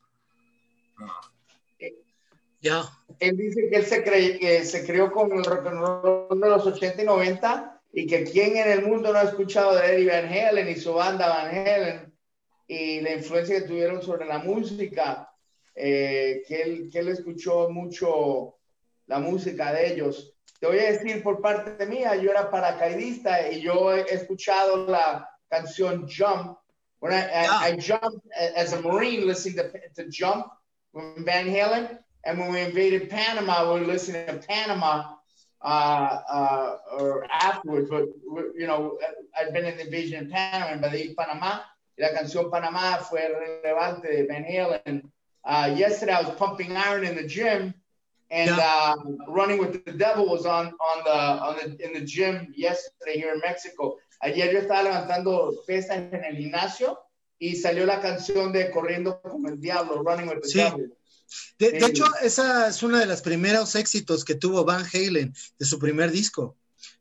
Yeah. 2.61 2.83
Él 3.19 3.37
dice 3.37 3.69
que 3.69 3.77
él 3.77 3.85
se, 3.85 4.03
cre 4.03 4.39
que 4.39 4.65
se 4.65 4.85
creó 4.85 5.11
con 5.11 5.31
el 5.31 5.43
rock 5.43 5.67
and 5.67 5.79
roll 5.79 6.39
de 6.39 6.49
los 6.49 6.65
80 6.65 7.03
y 7.03 7.05
90 7.05 7.81
y 7.93 8.07
que 8.07 8.23
quien 8.23 8.57
en 8.57 8.71
el 8.71 8.87
mundo 8.87 9.13
no 9.13 9.19
ha 9.19 9.23
escuchado 9.23 9.75
de 9.75 9.85
Eddie 9.85 10.09
Van 10.09 10.25
Halen 10.25 10.69
y 10.69 10.75
su 10.75 10.93
banda 10.93 11.29
Van 11.29 11.49
Halen 11.49 12.13
y 12.67 13.01
la 13.01 13.13
influencia 13.13 13.61
que 13.61 13.67
tuvieron 13.67 14.01
sobre 14.01 14.25
la 14.25 14.39
música, 14.39 15.29
eh, 15.75 16.43
que, 16.47 16.61
él, 16.61 16.89
que 16.91 16.99
él 16.99 17.09
escuchó 17.09 17.69
mucho 17.69 18.55
la 19.05 19.19
música 19.19 19.71
de 19.71 19.93
ellos. 19.93 20.34
Te 20.59 20.67
voy 20.67 20.79
a 20.79 20.91
decir 20.91 21.21
por 21.21 21.41
parte 21.41 21.85
mía, 21.85 22.15
yo 22.15 22.31
era 22.31 22.49
paracaidista 22.49 23.49
y 23.49 23.61
yo 23.61 23.93
he 23.93 24.01
escuchado 24.13 24.87
la 24.87 25.29
canción 25.49 26.07
Jump 26.07 26.57
When 27.05 27.13
I, 27.13 27.45
I. 27.45 27.67
I 27.67 27.75
jumped 27.75 28.25
as 28.55 28.73
a 28.73 28.81
Marine 28.81 29.27
listening 29.27 29.57
to, 29.57 29.71
to 29.95 30.09
Jump 30.09 30.47
with 30.91 31.23
Van 31.23 31.45
Halen. 31.45 31.99
And 32.23 32.39
when 32.39 32.51
we 32.51 32.61
invaded 32.61 33.11
Panama, 33.11 33.71
we 33.71 33.81
were 33.81 33.85
listening 33.85 34.25
to 34.25 34.37
Panama 34.47 35.13
uh, 35.61 35.65
uh, 35.67 36.77
or 36.97 37.27
afterwards. 37.29 37.91
But, 37.91 38.05
you 38.57 38.65
know, 38.65 38.97
I'd 39.39 39.53
been 39.53 39.65
in 39.65 39.77
the 39.77 39.85
invasion 39.85 40.23
in 40.23 40.31
Panama, 40.31 40.71
invadí 40.71 41.13
Panamá. 41.13 41.61
Y 41.95 42.03
la 42.03 42.09
canción 42.09 42.49
Panamá 42.49 42.97
fue 43.03 43.21
relevante 43.29 44.07
de 44.07 44.25
Van 44.25 44.43
Halen. 44.43 45.03
Uh, 45.43 45.75
yesterday, 45.77 46.13
I 46.13 46.21
was 46.23 46.35
pumping 46.37 46.75
iron 46.75 47.03
in 47.03 47.15
the 47.15 47.27
gym. 47.27 47.75
And 48.35 48.49
yeah. 48.49 48.59
uh, 48.59 48.95
running 49.29 49.59
with 49.59 49.85
the 49.85 49.93
devil 49.93 50.27
was 50.27 50.45
on 50.45 50.65
on 50.67 50.97
the 51.05 51.19
on 51.47 51.55
the 51.55 51.85
in 51.85 51.93
the 51.93 52.01
gym 52.01 52.53
yesterday 52.53 53.15
here 53.15 53.31
in 53.33 53.39
Mexico. 53.39 53.95
Ayer 54.21 54.51
yo 54.51 54.59
estaba 54.59 54.83
levantando 54.83 55.63
pesas 55.65 56.11
en 56.11 56.21
el 56.21 56.35
gimnasio 56.35 56.99
y 57.39 57.55
salió 57.55 57.85
la 57.85 58.01
canción 58.01 58.51
de 58.51 58.71
Corriendo 58.71 59.21
con 59.21 59.47
el 59.47 59.61
Diablo, 59.61 60.03
Running 60.03 60.27
with 60.27 60.41
the 60.41 60.49
sí. 60.49 60.57
Devil. 60.59 60.93
De, 61.57 61.71
de, 61.71 61.85
hecho, 61.85 62.05
esa 62.21 62.67
es 62.67 62.83
una 62.83 62.99
de 62.99 63.05
las 63.05 63.21
primeros 63.21 63.73
éxitos 63.75 64.25
que 64.25 64.35
tuvo 64.35 64.65
Van 64.65 64.85
Halen 64.85 65.33
de 65.57 65.65
su 65.65 65.79
primer 65.79 66.11
disco. 66.11 66.57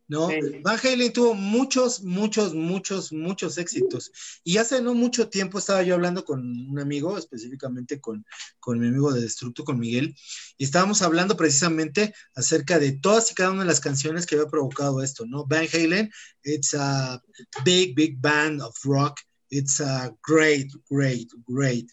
¿No? 0.09 0.29
Sí. 0.29 0.61
Van 0.63 0.79
Halen 0.83 1.13
tuvo 1.13 1.35
muchos, 1.35 2.03
muchos, 2.03 2.55
muchos, 2.55 3.13
muchos 3.13 3.59
éxitos. 3.59 4.11
Y 4.43 4.59
hace 4.59 4.83
no 4.83 4.95
mucho 4.95 5.29
tiempo 5.29 5.59
estaba 5.59 5.83
yo 5.83 5.95
hablando 5.95 6.25
con 6.25 6.41
un 6.41 6.79
amigo, 6.79 7.17
específicamente 7.17 8.01
con, 8.01 8.25
con 8.61 8.79
mi 8.79 8.89
amigo 8.89 9.13
de 9.13 9.23
Destructo, 9.23 9.65
con 9.65 9.79
Miguel, 9.79 10.15
y 10.57 10.65
estábamos 10.65 11.03
hablando 11.03 11.37
precisamente 11.37 12.15
acerca 12.35 12.79
de 12.79 12.93
todas 12.93 13.31
y 13.31 13.35
cada 13.35 13.51
una 13.51 13.63
de 13.63 13.69
las 13.69 13.81
canciones 13.81 14.27
que 14.27 14.37
había 14.37 14.49
provocado 14.49 15.03
esto, 15.03 15.25
¿no? 15.27 15.47
Van 15.47 15.67
Halen, 15.73 16.11
it's 16.43 16.75
a 16.75 17.23
big, 17.65 17.95
big 17.95 18.21
band 18.21 18.61
of 18.61 18.75
rock. 18.85 19.21
It's 19.51 19.81
a 19.81 20.13
great, 20.23 20.73
great, 20.91 21.31
great 21.47 21.89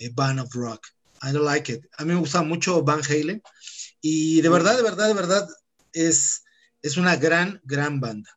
uh, 0.00 0.08
band 0.14 0.40
of 0.40 0.52
rock. 0.54 0.86
I 1.22 1.32
don't 1.32 1.44
like 1.44 1.72
it. 1.72 1.84
A 1.98 2.04
mí 2.04 2.12
me 2.12 2.20
gusta 2.20 2.42
mucho 2.42 2.82
Van 2.82 3.02
Halen. 3.02 3.42
Y 4.00 4.40
de 4.40 4.48
verdad, 4.48 4.76
de 4.76 4.82
verdad, 4.82 5.08
de 5.08 5.14
verdad, 5.14 5.48
es 5.92 6.42
es 6.86 6.96
una 6.96 7.16
gran, 7.16 7.60
gran 7.64 8.00
banda, 8.00 8.30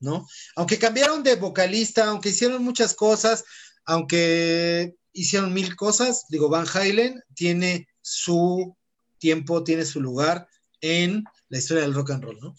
¿no? 0.00 0.26
Aunque 0.56 0.78
cambiaron 0.78 1.22
de 1.22 1.36
vocalista, 1.36 2.06
aunque 2.08 2.30
hicieron 2.30 2.62
muchas 2.62 2.94
cosas, 2.94 3.44
aunque 3.84 4.96
hicieron 5.12 5.52
mil 5.52 5.74
cosas, 5.76 6.26
digo, 6.28 6.48
Van 6.48 6.66
Halen 6.72 7.22
tiene 7.34 7.88
su 8.00 8.76
tiempo, 9.18 9.64
tiene 9.64 9.84
su 9.84 10.00
lugar 10.00 10.46
en 10.80 11.24
la 11.48 11.58
historia 11.58 11.82
del 11.82 11.94
rock 11.94 12.10
and 12.10 12.24
roll, 12.24 12.38
¿no? 12.40 12.54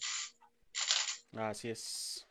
Así 1.32 1.68
es. 1.68 2.26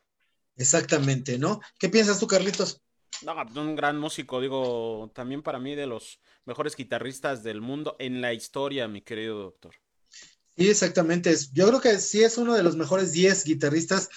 Exactamente, 0.56 1.40
¿no? 1.40 1.62
¿Qué 1.80 1.90
piensas 1.90 2.20
tú, 2.20 2.28
Carlitos? 2.28 2.82
No, 3.22 3.34
un 3.62 3.76
gran 3.76 3.98
músico, 3.98 4.40
digo, 4.40 5.12
también 5.16 5.42
para 5.42 5.60
mí 5.60 5.76
de 5.76 5.88
los 5.88 6.20
mejores 6.46 6.76
guitarristas 6.76 7.44
del 7.44 7.62
mundo 7.62 7.96
en 8.00 8.22
la 8.22 8.34
historia, 8.34 8.88
mi 8.88 9.02
querido 9.02 9.40
doctor. 9.40 9.76
Sí, 10.60 10.70
exactamente. 10.70 11.34
Yo 11.54 11.70
creo 11.70 11.80
que 11.80 12.00
sí 12.00 12.22
es 12.22 12.38
uno 12.38 12.54
de 12.54 12.64
los 12.64 12.76
mejores 12.76 13.14
10 13.14 13.46
guitarristas 13.46 14.10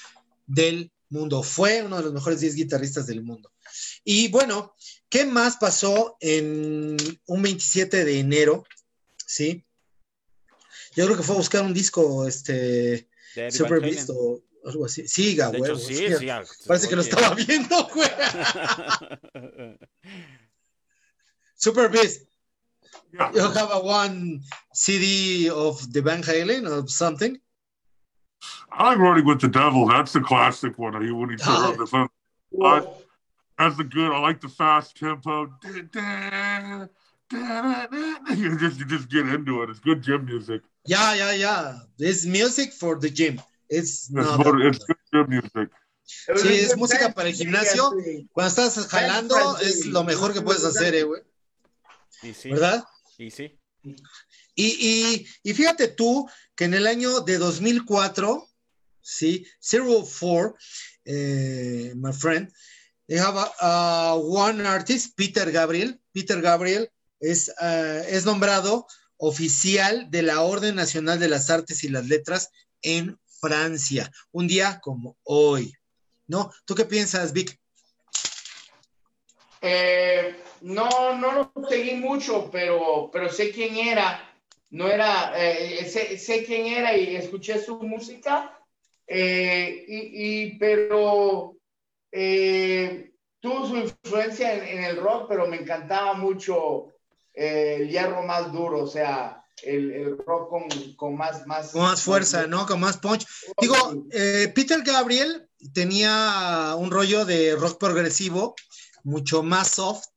del 0.45 0.91
mundo. 1.09 1.45
Fue 1.45 1.85
uno 1.85 1.99
de 1.99 2.03
los 2.03 2.13
mejores 2.13 2.41
10 2.41 2.57
guitarristas 2.57 3.07
del 3.07 3.23
mundo. 3.23 3.53
Y 4.03 4.27
bueno, 4.27 4.75
¿qué 5.09 5.25
más 5.25 5.57
pasó 5.59 6.17
en 6.19 6.97
un 7.27 7.43
27 7.43 8.05
de 8.05 8.19
enero? 8.19 8.65
Sí. 9.25 9.65
Yo 10.97 11.05
creo 11.05 11.17
que 11.17 11.23
fue 11.23 11.37
a 11.37 11.39
buscar 11.39 11.63
un 11.63 11.73
disco, 11.73 12.27
este, 12.27 13.09
Super 13.49 13.81
Beast 13.81 14.11
o 14.11 14.43
algo 14.65 14.87
así. 14.87 15.07
Sí, 15.07 15.37
güey. 15.37 15.77
Sí, 15.79 16.09
sí, 16.19 16.27
Parece 16.67 16.89
que 16.89 16.97
lo 16.97 17.03
estaba 17.03 17.37
viendo, 17.37 17.89
güey. 17.95 18.11
Super 21.55 21.89
Beast. 21.89 22.32
Yeah. 23.13 23.31
You 23.35 23.41
have 23.41 23.71
a 23.73 23.81
one 23.81 24.41
CD 24.73 25.51
of 25.51 25.93
the 25.93 26.01
Van 26.01 26.23
Halen 26.23 26.67
or 26.67 26.89
something? 26.89 27.39
I 28.71 28.91
like 28.91 28.99
Running 28.99 29.27
with 29.27 29.41
the 29.41 29.49
Devil. 29.49 29.87
That's 29.87 30.13
the 30.13 30.21
classic 30.21 30.79
one. 30.79 31.01
He 31.05 31.13
when 31.13 31.31
he 31.31 31.37
took 31.37 31.49
up 31.49 31.77
the 31.77 31.87
phone. 31.87 32.09
I, 32.63 32.87
that's 33.59 33.77
the 33.77 33.85
good. 33.85 34.13
I 34.13 34.19
like 34.19 34.41
the 34.41 34.49
fast 34.49 34.97
tempo. 34.97 35.53
You 37.33 38.59
just 38.59 38.79
you 38.79 38.87
just 38.87 39.09
get 39.11 39.27
into 39.27 39.63
it. 39.63 39.71
It's 39.71 39.81
good 39.81 40.03
gym 40.03 40.25
music. 40.25 40.63
Yeah, 40.87 41.15
yeah, 41.15 41.33
yeah. 41.33 41.79
It's 41.99 42.27
music 42.27 42.73
for 42.73 42.99
the 42.99 43.11
gym. 43.11 43.41
It's 43.69 44.09
It's, 44.09 44.11
not. 44.11 44.39
motor, 44.39 44.67
it's 44.67 44.85
good 44.85 44.97
gym 45.13 45.27
music. 45.29 45.71
Sí, 46.05 46.61
es 46.61 46.77
música 46.77 47.15
para 47.15 47.29
el 47.29 47.35
gimnasio. 47.35 47.91
Cuando 48.33 48.49
estás 48.49 48.87
jalando, 48.89 49.59
es 49.59 49.87
lo 49.87 50.03
mejor 50.05 50.33
que 50.33 50.43
puedes 50.43 50.65
hacer, 50.65 50.95
eh, 50.95 51.05
güey. 51.05 51.23
Y 52.23 52.35
sí. 52.35 52.51
¿Verdad? 52.51 52.85
Y 53.19 53.31
sí. 53.31 53.59
Y, 53.83 53.97
y, 54.55 55.27
y 55.43 55.55
fíjate 55.55 55.89
tú 55.89 56.29
que 56.55 56.65
en 56.65 56.75
el 56.75 56.87
año 56.87 57.21
de 57.21 57.39
2004, 57.39 58.49
sí, 59.01 59.47
04, 59.61 60.55
eh, 61.05 61.93
my 61.97 62.13
friend, 62.13 62.53
they 63.09 63.19
have 63.19 63.39
a 63.61 64.15
one 64.17 64.65
artist, 64.67 65.17
Peter 65.17 65.51
Gabriel. 65.51 66.01
Peter 66.13 66.41
Gabriel 66.41 66.91
es, 67.21 67.49
uh, 67.61 68.05
es 68.09 68.25
nombrado 68.25 68.87
oficial 69.17 70.11
de 70.11 70.23
la 70.23 70.43
Orden 70.43 70.75
Nacional 70.75 71.19
de 71.19 71.29
las 71.29 71.51
Artes 71.51 71.85
y 71.85 71.89
las 71.89 72.07
Letras 72.07 72.51
en 72.83 73.19
Francia, 73.41 74.11
un 74.31 74.47
día 74.47 74.81
como 74.81 75.17
hoy. 75.23 75.73
¿No? 76.27 76.53
¿Tú 76.65 76.75
qué 76.75 76.85
piensas, 76.85 77.33
Vic? 77.33 77.59
Eh, 79.63 80.37
no, 80.63 81.17
no 81.17 81.33
lo 81.55 81.69
seguí 81.69 81.95
mucho, 81.95 82.51
pero, 82.51 83.09
pero 83.13 83.31
sé 83.31 83.51
quién 83.53 83.77
era. 83.77 84.29
No 84.71 84.89
era, 84.89 85.33
eh, 85.37 85.89
sé, 85.89 86.19
sé, 86.19 86.45
quién 86.45 86.67
era 86.67 86.97
y 86.97 87.17
escuché 87.17 87.63
su 87.63 87.79
música. 87.79 88.59
Eh, 89.07 89.85
y, 89.87 89.97
y, 90.15 90.59
pero 90.59 91.57
tuvo 93.41 93.67
su 93.67 93.77
influencia 93.77 94.55
en, 94.55 94.79
en, 94.79 94.85
el 94.85 94.97
rock, 94.97 95.27
pero 95.29 95.47
me 95.47 95.57
encantaba 95.57 96.15
mucho 96.15 96.89
el 97.33 97.89
hierro 97.89 98.23
más 98.23 98.53
duro, 98.53 98.85
o 98.85 98.87
sea, 98.87 99.43
el, 99.63 99.93
el 99.93 100.19
rock 100.19 100.51
con, 100.51 100.69
con, 100.97 101.17
más, 101.17 101.47
más, 101.47 101.71
con 101.71 101.83
más 101.83 102.03
fuerza, 102.03 102.47
¿no? 102.47 102.67
Con 102.67 102.81
más 102.81 102.97
punch. 102.99 103.27
Digo, 103.61 103.77
eh, 104.13 104.51
Peter 104.55 104.83
Gabriel 104.83 105.49
tenía 105.73 106.75
un 106.77 106.91
rollo 106.91 107.25
de 107.25 107.55
rock 107.57 107.79
progresivo, 107.79 108.55
mucho 109.05 109.43
más 109.43 109.69
soft 109.69 110.09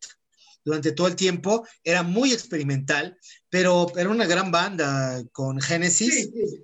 durante 0.63 0.91
todo 0.91 1.07
el 1.07 1.15
tiempo, 1.15 1.65
era 1.83 2.01
muy 2.03 2.33
experimental, 2.33 3.17
pero 3.49 3.87
era 3.95 4.09
una 4.09 4.25
gran 4.25 4.51
banda 4.51 5.23
con 5.31 5.61
Genesis. 5.61 6.13
Sí, 6.13 6.31
sí. 6.31 6.63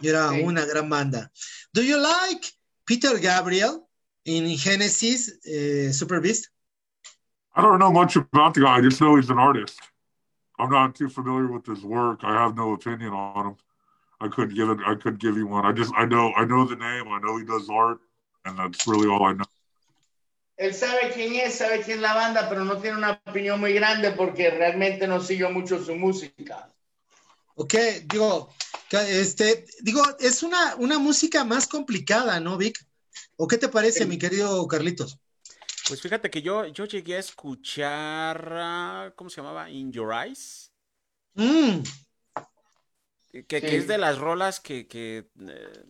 Y 0.00 0.08
era 0.08 0.30
sí. 0.30 0.42
una 0.42 0.64
gran 0.66 0.88
banda. 0.88 1.30
Do 1.72 1.82
you 1.82 1.96
like 1.96 2.46
Peter 2.84 3.18
Gabriel 3.18 3.88
in 4.24 4.56
Genesis 4.58 5.38
uh, 5.46 5.92
Super 5.92 6.20
Beast? 6.20 6.50
I 7.56 7.62
don't 7.62 7.78
know 7.78 7.92
much 7.92 8.16
about 8.16 8.54
the 8.54 8.60
guy. 8.60 8.78
I 8.78 8.80
just 8.80 9.00
know 9.00 9.16
he's 9.16 9.30
an 9.30 9.38
artist. 9.38 9.80
I'm 10.58 10.70
not 10.70 10.94
too 10.94 11.08
familiar 11.08 11.50
with 11.50 11.66
his 11.66 11.84
work. 11.84 12.20
I 12.24 12.32
have 12.32 12.56
no 12.56 12.72
opinion 12.72 13.12
on 13.12 13.46
him. 13.46 13.56
I 14.20 14.28
couldn't 14.28 14.54
give 14.54 14.70
it. 14.70 14.78
I 14.86 14.94
couldn't 14.94 15.20
give 15.20 15.36
you 15.36 15.46
one. 15.46 15.64
I 15.64 15.72
just 15.72 15.92
I 15.96 16.04
know 16.04 16.32
I 16.36 16.44
know 16.44 16.64
the 16.64 16.76
name. 16.76 17.08
I 17.08 17.18
know 17.20 17.36
he 17.36 17.44
does 17.44 17.68
art, 17.68 17.98
and 18.44 18.58
that's 18.58 18.86
really 18.86 19.08
all 19.08 19.24
I 19.24 19.32
know. 19.32 19.44
Él 20.56 20.72
sabe 20.72 21.10
quién 21.12 21.34
es, 21.34 21.56
sabe 21.56 21.80
quién 21.82 21.96
es 21.96 22.02
la 22.02 22.14
banda, 22.14 22.48
pero 22.48 22.64
no 22.64 22.80
tiene 22.80 22.96
una 22.96 23.20
opinión 23.26 23.58
muy 23.58 23.72
grande 23.72 24.12
porque 24.12 24.50
realmente 24.50 25.06
no 25.06 25.20
sigo 25.20 25.50
mucho 25.50 25.84
su 25.84 25.96
música. 25.96 26.68
Ok, 27.56 27.74
digo, 28.04 28.52
este, 28.90 29.64
digo, 29.82 30.02
es 30.18 30.42
una, 30.42 30.76
una 30.76 30.98
música 30.98 31.44
más 31.44 31.66
complicada, 31.66 32.40
¿no, 32.40 32.56
Vic? 32.56 32.84
¿O 33.36 33.48
qué 33.48 33.58
te 33.58 33.68
parece, 33.68 34.00
sí. 34.00 34.06
mi 34.06 34.18
querido 34.18 34.66
Carlitos? 34.66 35.18
Pues 35.86 36.00
fíjate 36.00 36.30
que 36.30 36.40
yo, 36.40 36.66
yo 36.66 36.86
llegué 36.86 37.16
a 37.16 37.20
escuchar, 37.20 39.12
¿cómo 39.16 39.28
se 39.28 39.36
llamaba? 39.36 39.68
In 39.70 39.92
Your 39.92 40.14
Eyes. 40.14 40.72
Mm. 41.34 41.82
Que, 43.30 43.40
sí. 43.40 43.44
que, 43.66 43.76
es 43.76 43.86
de 43.86 43.98
las 43.98 44.18
rolas 44.18 44.60
que, 44.60 44.86
que 44.86 45.28
eh, 45.40 45.84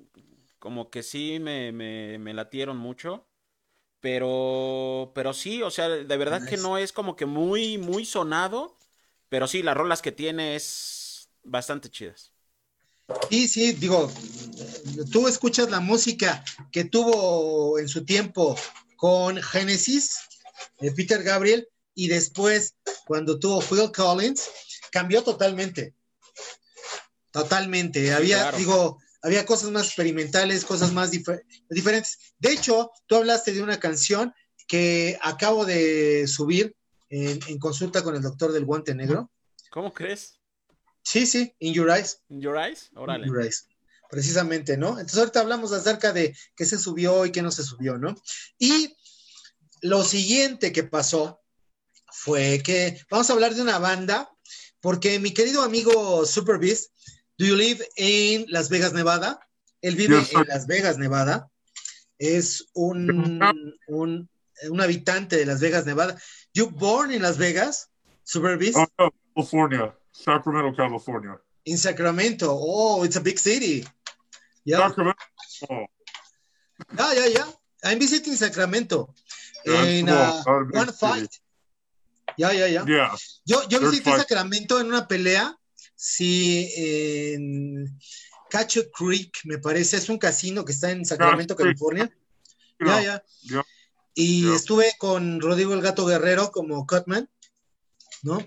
como 0.59 0.91
que 0.91 1.03
sí 1.03 1.39
me, 1.39 1.71
me, 1.73 2.19
me, 2.19 2.35
latieron 2.35 2.77
mucho. 2.77 3.29
Pero, 4.05 5.13
pero 5.15 5.33
sí, 5.33 5.63
o 5.63 5.71
sea, 5.71 5.89
de 5.89 6.17
verdad 6.19 6.41
nice. 6.41 6.51
que 6.51 6.61
no 6.61 6.77
es 6.77 6.93
como 6.93 7.17
que 7.17 7.25
muy, 7.25 7.79
muy 7.79 8.05
sonado. 8.05 8.77
Pero 9.31 9.49
sí, 9.49 9.63
las 9.63 9.75
rolas 9.75 10.03
que 10.03 10.13
tiene 10.13 10.57
es 10.57 11.31
bastante 11.43 11.89
chidas. 11.89 12.31
Sí, 13.31 13.49
sí, 13.49 13.73
digo, 13.73 14.13
tú 15.11 15.27
escuchas 15.27 15.71
la 15.71 15.81
música 15.81 16.45
que 16.71 16.85
tuvo 16.85 17.79
en 17.79 17.89
su 17.89 18.05
tiempo 18.05 18.59
con 18.97 19.41
Genesis, 19.41 20.19
de 20.81 20.93
Peter 20.93 21.23
Gabriel, 21.23 21.67
y 21.95 22.09
después, 22.09 22.75
cuando 23.07 23.39
tuvo 23.39 23.63
Phil 23.63 23.91
Collins, 23.91 24.51
cambió 24.93 25.23
totalmente. 25.23 25.95
Totalmente. 27.31 28.05
Sí, 28.05 28.11
había, 28.11 28.37
claro. 28.37 28.59
digo, 28.59 28.99
había 29.25 29.45
cosas 29.45 29.70
más 29.70 29.87
experimentales, 29.87 30.64
cosas 30.64 30.93
más 30.93 31.11
difer 31.11 31.45
diferentes. 31.68 32.18
De 32.39 32.53
hecho, 32.53 32.91
tú 33.07 33.16
hablaste 33.16 33.53
de 33.53 33.62
una 33.62 33.81
canción 33.81 34.33
que 34.68 35.18
acabo 35.22 35.64
de 35.64 36.27
subir 36.29 36.77
en, 37.09 37.41
en 37.49 37.59
consulta 37.59 38.03
con 38.03 38.14
el 38.14 38.22
doctor 38.22 38.53
del 38.53 38.64
guante 38.64 38.95
negro. 38.95 39.33
¿Cómo 39.70 39.93
crees? 39.93 40.39
Sí, 41.03 41.27
sí, 41.27 41.55
In 41.59 41.75
Your 41.75 41.91
Eyes. 41.91 42.20
In 42.29 42.41
Your 42.41 42.57
Eyes, 42.57 42.91
órale. 42.95 43.27
In 43.27 43.33
Your 43.33 43.43
Eyes 43.43 43.66
precisamente, 44.14 44.77
¿no? 44.77 44.91
Entonces 44.91 45.18
ahorita 45.18 45.41
hablamos 45.41 45.72
acerca 45.72 46.12
de 46.12 46.37
qué 46.55 46.64
se 46.64 46.79
subió 46.79 47.27
y 47.27 47.33
qué 47.33 47.43
no 47.43 47.51
se 47.51 47.64
subió, 47.64 47.99
¿no? 47.99 48.14
Y 48.59 48.97
lo 49.81 50.05
siguiente 50.05 50.72
que 50.72 50.85
pasó 50.85 51.43
fue 52.12 52.62
que 52.64 53.01
vamos 53.11 53.29
a 53.29 53.33
hablar 53.33 53.57
de 53.57 53.62
una 53.62 53.79
banda, 53.79 54.31
porque 54.81 55.18
mi 55.18 55.35
querido 55.35 55.62
amigo 55.62 56.25
Super 56.27 56.59
Beast, 56.59 56.93
do 57.39 57.47
you 57.47 57.57
live 57.57 57.82
in 57.97 58.47
Las 58.49 58.68
Vegas, 58.68 58.93
Nevada? 58.93 59.39
Él 59.82 59.97
vive 59.97 60.18
yes, 60.18 60.35
en 60.35 60.45
Las 60.49 60.66
Vegas, 60.66 60.99
Nevada. 60.99 61.51
Es 62.18 62.68
un, 62.74 63.11
un, 63.89 64.28
un, 64.68 64.80
habitante 64.80 65.37
de 65.37 65.47
Las 65.47 65.61
Vegas, 65.61 65.85
Nevada. 65.85 66.16
You 66.55 66.70
born 66.70 67.12
in 67.12 67.22
Las 67.22 67.37
Vegas, 67.39 67.91
Super 68.22 68.57
Beast? 68.57 68.78
Oh, 68.78 68.87
no, 68.99 69.11
California, 69.35 69.95
Sacramento, 70.12 70.76
California. 70.76 71.41
In 71.64 71.76
Sacramento. 71.76 72.49
Oh, 72.51 73.05
it's 73.05 73.16
a 73.16 73.20
big 73.20 73.39
city. 73.39 73.85
Yeah. 74.64 74.89
Sacramento. 74.89 75.18
Oh. 75.70 75.87
Yeah, 76.97 77.12
yeah, 77.14 77.26
yeah. 77.26 77.51
I'm 77.85 77.99
visiting 77.99 78.35
Sacramento 78.37 79.12
yeah, 79.66 79.85
in 79.85 80.09
uh, 80.09 80.43
one 80.72 80.93
fight. 80.93 81.41
Ya, 82.37 82.51
ya, 82.51 82.66
ya. 82.66 82.85
Yeah. 82.87 83.14
Yo, 83.45 83.62
yo 83.68 83.80
visité. 83.80 84.16
Sacramento 84.16 84.80
en 84.80 84.89
una 84.89 85.07
pelea, 85.07 85.57
sí, 85.95 86.71
en 86.77 87.99
Cacho 88.51 88.91
Creek, 88.91 89.41
me 89.45 89.59
parece, 89.59 89.97
es 89.97 90.09
un 90.09 90.19
casino 90.19 90.65
que 90.65 90.73
está 90.73 90.91
en 90.91 91.05
Sacramento, 91.05 91.57
yeah, 91.57 91.65
California. 91.65 92.17
Ya, 92.81 93.03
ya. 93.43 93.65
Y 94.15 94.53
estuve 94.53 94.93
con 94.99 95.41
Rodrigo 95.41 95.75
el 95.75 95.83
Gato 95.83 96.07
Guerrero 96.07 96.53
como 96.53 96.87
Cutman, 96.87 97.29
¿no? 98.23 98.39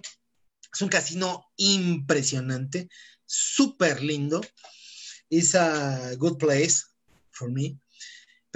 Es 0.74 0.82
un 0.82 0.90
casino 0.90 1.46
impresionante, 1.58 2.90
súper 3.26 4.02
lindo. 4.02 4.42
It's 5.30 5.56
a 5.56 6.16
good 6.16 6.38
place 6.38 6.84
for 7.32 7.52
me. 7.52 7.78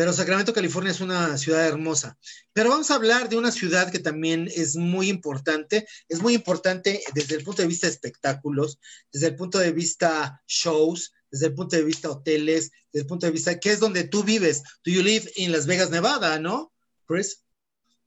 Pero 0.01 0.13
Sacramento, 0.13 0.51
California 0.51 0.89
es 0.89 0.99
una 0.99 1.37
ciudad 1.37 1.67
hermosa. 1.67 2.17
Pero 2.53 2.71
vamos 2.71 2.89
a 2.89 2.95
hablar 2.95 3.29
de 3.29 3.37
una 3.37 3.51
ciudad 3.51 3.91
que 3.91 3.99
también 3.99 4.49
es 4.55 4.75
muy 4.75 5.09
importante. 5.09 5.85
Es 6.09 6.23
muy 6.23 6.33
importante 6.33 7.03
desde 7.13 7.35
el 7.35 7.43
punto 7.43 7.61
de 7.61 7.67
vista 7.67 7.85
de 7.85 7.93
espectáculos, 7.93 8.79
desde 9.13 9.27
el 9.27 9.35
punto 9.35 9.59
de 9.59 9.71
vista 9.71 10.41
shows, 10.47 11.13
desde 11.29 11.45
el 11.45 11.53
punto 11.53 11.75
de 11.75 11.83
vista 11.83 12.09
hoteles, 12.09 12.71
desde 12.91 13.03
el 13.03 13.05
punto 13.05 13.27
de 13.27 13.31
vista 13.31 13.59
que 13.59 13.69
es 13.69 13.79
donde 13.79 14.03
tú 14.05 14.23
vives. 14.23 14.63
Do 14.83 14.91
you 14.91 15.03
live 15.03 15.31
in 15.35 15.51
Las 15.51 15.67
Vegas, 15.67 15.91
Nevada, 15.91 16.39
no? 16.39 16.73
Chris? 17.05 17.43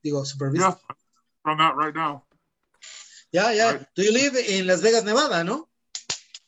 Digo, 0.02 0.24
supervisa. 0.24 0.70
Yeah, 0.70 0.96
I'm 1.44 1.60
out 1.60 1.76
right 1.76 1.94
now. 1.94 2.26
Ya, 3.30 3.52
yeah, 3.52 3.54
ya. 3.54 3.54
Yeah. 3.54 3.72
Right. 3.72 3.88
Do 3.94 4.02
you 4.02 4.10
live 4.10 4.40
in 4.48 4.66
Las 4.66 4.82
Vegas, 4.82 5.04
Nevada, 5.04 5.44
no? 5.44 5.70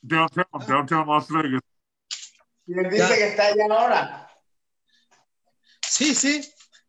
Downtown, 0.01 0.45
downtown 0.67 1.07
Las 1.07 1.29
Vegas. 1.29 1.61
Y 2.65 2.73
él 2.77 2.89
dice 2.89 3.15
que 3.15 3.27
está 3.29 3.45
allá 3.45 3.63
ahora. 3.69 4.26
Sí, 5.89 6.13
sí, 6.15 6.41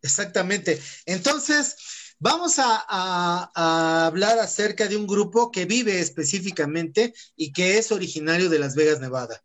exactamente. 0.02 0.80
Entonces, 1.06 2.16
vamos 2.18 2.58
a, 2.58 2.84
a, 2.88 3.50
a, 3.54 4.06
hablar 4.06 4.38
acerca 4.38 4.86
de 4.86 4.96
un 4.96 5.06
grupo 5.06 5.50
que 5.50 5.64
vive 5.64 6.00
específicamente 6.00 7.14
y 7.36 7.52
que 7.52 7.78
es 7.78 7.92
originario 7.92 8.48
de 8.48 8.58
Las 8.58 8.74
Vegas, 8.74 9.00
Nevada. 9.00 9.40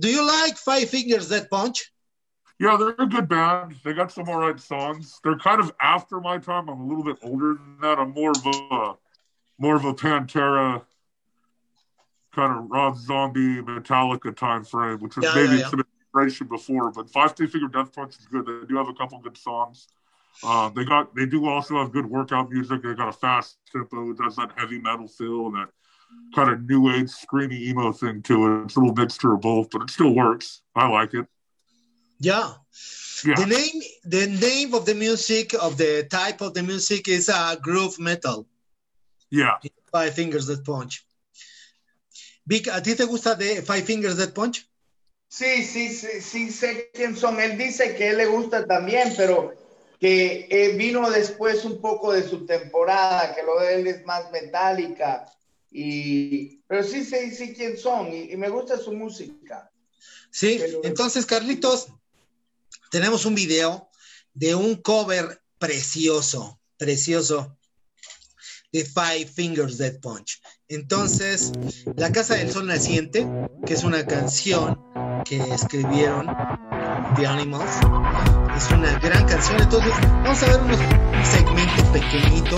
Do 0.00 0.08
you 0.08 0.24
like 0.24 0.56
Five 0.56 0.88
Fingers 0.88 1.28
Dead 1.28 1.48
Punch? 1.48 1.92
Yeah, 2.58 2.76
they're 2.76 2.94
a 2.96 3.06
good 3.06 3.28
band. 3.28 3.74
They 3.84 3.92
got 3.92 4.12
some 4.12 4.28
all 4.28 4.38
right 4.38 4.58
songs. 4.58 5.18
They're 5.24 5.36
kind 5.36 5.60
of 5.60 5.72
after 5.80 6.20
my 6.20 6.38
time. 6.38 6.68
I'm 6.68 6.80
a 6.80 6.86
little 6.86 7.02
bit 7.02 7.18
older 7.22 7.54
than 7.54 7.78
that. 7.80 7.98
I'm 7.98 8.12
more 8.12 8.30
of 8.30 8.46
a 8.46 8.94
more 9.58 9.76
of 9.76 9.84
a 9.84 9.92
Pantera 9.92 10.82
kind 12.34 12.58
of 12.58 12.70
Rob 12.70 12.96
Zombie 12.96 13.60
Metallica 13.62 14.34
time 14.34 14.64
frame, 14.64 14.98
which 15.00 15.16
was 15.16 15.24
yeah, 15.24 15.34
maybe 15.34 15.56
yeah, 15.56 15.70
yeah. 15.74 15.82
Inspiration 16.12 16.46
before. 16.46 16.90
But 16.90 17.10
Five 17.10 17.30
Stick 17.30 17.50
Figure 17.50 17.68
Death 17.68 17.92
Punch 17.94 18.18
is 18.18 18.26
good. 18.26 18.46
They 18.46 18.66
do 18.66 18.76
have 18.76 18.88
a 18.88 18.94
couple 18.94 19.18
good 19.18 19.36
songs. 19.36 19.88
Uh, 20.44 20.70
they 20.70 20.84
got 20.84 21.14
they 21.14 21.26
do 21.26 21.46
also 21.46 21.76
have 21.76 21.92
good 21.92 22.06
workout 22.06 22.50
music. 22.50 22.82
They 22.82 22.94
got 22.94 23.08
a 23.08 23.12
fast 23.12 23.58
tempo. 23.70 24.10
It 24.10 24.18
does 24.18 24.36
that 24.36 24.50
heavy 24.56 24.78
metal 24.78 25.08
feel 25.08 25.46
and 25.46 25.56
that 25.56 25.68
kind 26.34 26.50
of 26.50 26.68
new 26.68 26.90
age 26.90 27.08
screamy 27.08 27.60
emo 27.60 27.92
thing 27.92 28.22
to 28.22 28.46
it. 28.46 28.64
It's 28.64 28.76
a 28.76 28.80
little 28.80 28.94
mixture 28.94 29.34
of 29.34 29.40
both, 29.40 29.70
but 29.70 29.82
it 29.82 29.90
still 29.90 30.14
works. 30.14 30.62
I 30.74 30.88
like 30.88 31.14
it. 31.14 31.26
Yeah. 32.18 32.54
Yeah. 33.24 33.34
The 33.36 33.46
name, 33.46 33.82
the 34.04 34.26
name 34.40 34.74
of 34.74 34.84
the 34.84 34.94
music 34.94 35.54
of 35.54 35.76
the 35.76 36.06
type 36.10 36.40
of 36.40 36.54
the 36.54 36.62
music 36.62 37.08
is 37.08 37.28
uh, 37.28 37.56
groove 37.56 37.98
metal. 38.00 38.48
Yeah. 39.30 39.58
Five 39.92 40.14
Fingers 40.14 40.46
That 40.46 40.64
Punch. 40.64 41.04
Vic, 42.46 42.66
¿a 42.66 42.80
ti 42.80 42.94
te 42.94 43.04
gusta 43.06 43.36
de 43.36 43.62
Five 43.62 43.84
Fingers 43.84 44.16
That 44.16 44.34
Punch? 44.34 44.66
Sí, 45.32 45.64
sí, 45.64 45.88
sí, 45.88 46.20
sí 46.20 46.52
sé 46.52 46.90
quién 46.92 47.16
son. 47.16 47.40
Él 47.40 47.56
dice 47.56 47.96
que 47.96 48.10
él 48.10 48.18
le 48.18 48.26
gusta 48.26 48.66
también, 48.66 49.14
pero 49.16 49.54
que 49.98 50.46
eh, 50.50 50.76
vino 50.76 51.10
después 51.10 51.64
un 51.64 51.80
poco 51.80 52.12
de 52.12 52.28
su 52.28 52.44
temporada, 52.44 53.34
que 53.34 53.42
lo 53.42 53.58
de 53.58 53.76
él 53.76 53.86
es 53.86 54.04
más 54.04 54.30
metálica. 54.30 55.24
Y, 55.70 56.58
pero 56.66 56.82
sí 56.84 57.02
sé 57.02 57.30
sí, 57.30 57.46
sí, 57.46 57.54
quién 57.54 57.78
son 57.78 58.12
y, 58.12 58.32
y 58.32 58.36
me 58.36 58.50
gusta 58.50 58.76
su 58.76 58.92
música. 58.92 59.72
Sí, 60.30 60.58
Pero- 60.60 60.82
entonces 60.84 61.24
Carlitos, 61.24 61.86
tenemos 62.90 63.24
un 63.24 63.34
video 63.34 63.88
de 64.34 64.54
un 64.54 64.82
cover 64.82 65.40
precioso, 65.58 66.60
precioso 66.76 67.56
de 68.70 68.84
Five 68.84 69.28
Fingers 69.34 69.78
Dead 69.78 69.98
Punch. 69.98 70.42
Entonces, 70.68 71.52
La 71.96 72.12
Casa 72.12 72.34
del 72.34 72.52
Sol 72.52 72.66
Naciente, 72.66 73.26
que 73.64 73.72
es 73.72 73.82
una 73.82 74.06
canción 74.06 74.91
que 75.24 75.36
escribieron 75.54 76.26
The 77.16 77.26
Animals, 77.26 77.70
es 78.56 78.70
una 78.70 78.98
gran 78.98 79.26
canción. 79.26 79.60
Entonces, 79.60 79.92
vamos 80.00 80.42
a 80.42 80.46
ver 80.46 80.60
unos- 80.60 80.78
un 80.78 81.24
segmento 81.26 81.92
pequeñito 81.92 82.56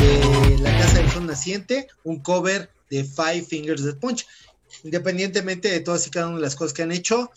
de 0.00 0.58
La 0.60 0.76
Casa 0.78 0.98
del 0.98 1.10
Sol 1.10 1.26
Naciente, 1.26 1.88
un 2.04 2.20
cover 2.20 2.70
de 2.90 3.04
Five 3.04 3.42
Fingers 3.42 3.84
Dead 3.84 3.96
Punch 3.96 4.26
independientemente 4.84 5.68
de 5.68 5.80
todas 5.80 6.06
y 6.06 6.10
cada 6.10 6.28
una 6.28 6.36
de 6.36 6.42
las 6.42 6.54
cosas 6.56 6.72
que 6.72 6.82
han 6.82 6.92
hecho, 6.92 7.30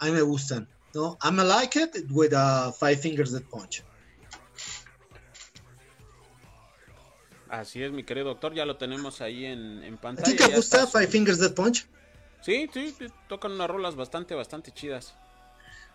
a 0.00 0.06
mí 0.06 0.10
me 0.10 0.22
gustan, 0.22 0.68
¿no? 0.92 1.16
I'm 1.22 1.38
a 1.40 1.44
like 1.44 1.78
it 1.78 2.06
with 2.10 2.32
uh, 2.34 2.72
Five 2.72 2.96
Fingers 2.96 3.30
Dead 3.32 3.42
Punch. 3.42 3.84
Así 7.48 7.82
es, 7.82 7.92
mi 7.92 8.04
querido 8.04 8.26
doctor, 8.26 8.54
ya 8.54 8.66
lo 8.66 8.76
tenemos 8.76 9.20
ahí 9.22 9.46
en, 9.46 9.82
en 9.82 9.94
¿A 9.94 10.00
pantalla. 10.00 10.30
ti 10.30 10.36
te 10.36 10.54
gusta. 10.54 10.86
Five 10.86 11.06
Fingers 11.06 11.38
Dead 11.38 11.54
Punch? 11.54 11.86
Sí, 12.40 12.68
sí, 12.72 12.94
tocan 13.28 13.52
unas 13.52 13.68
rolas 13.68 13.96
bastante, 13.96 14.34
bastante 14.34 14.72
chidas. 14.72 15.14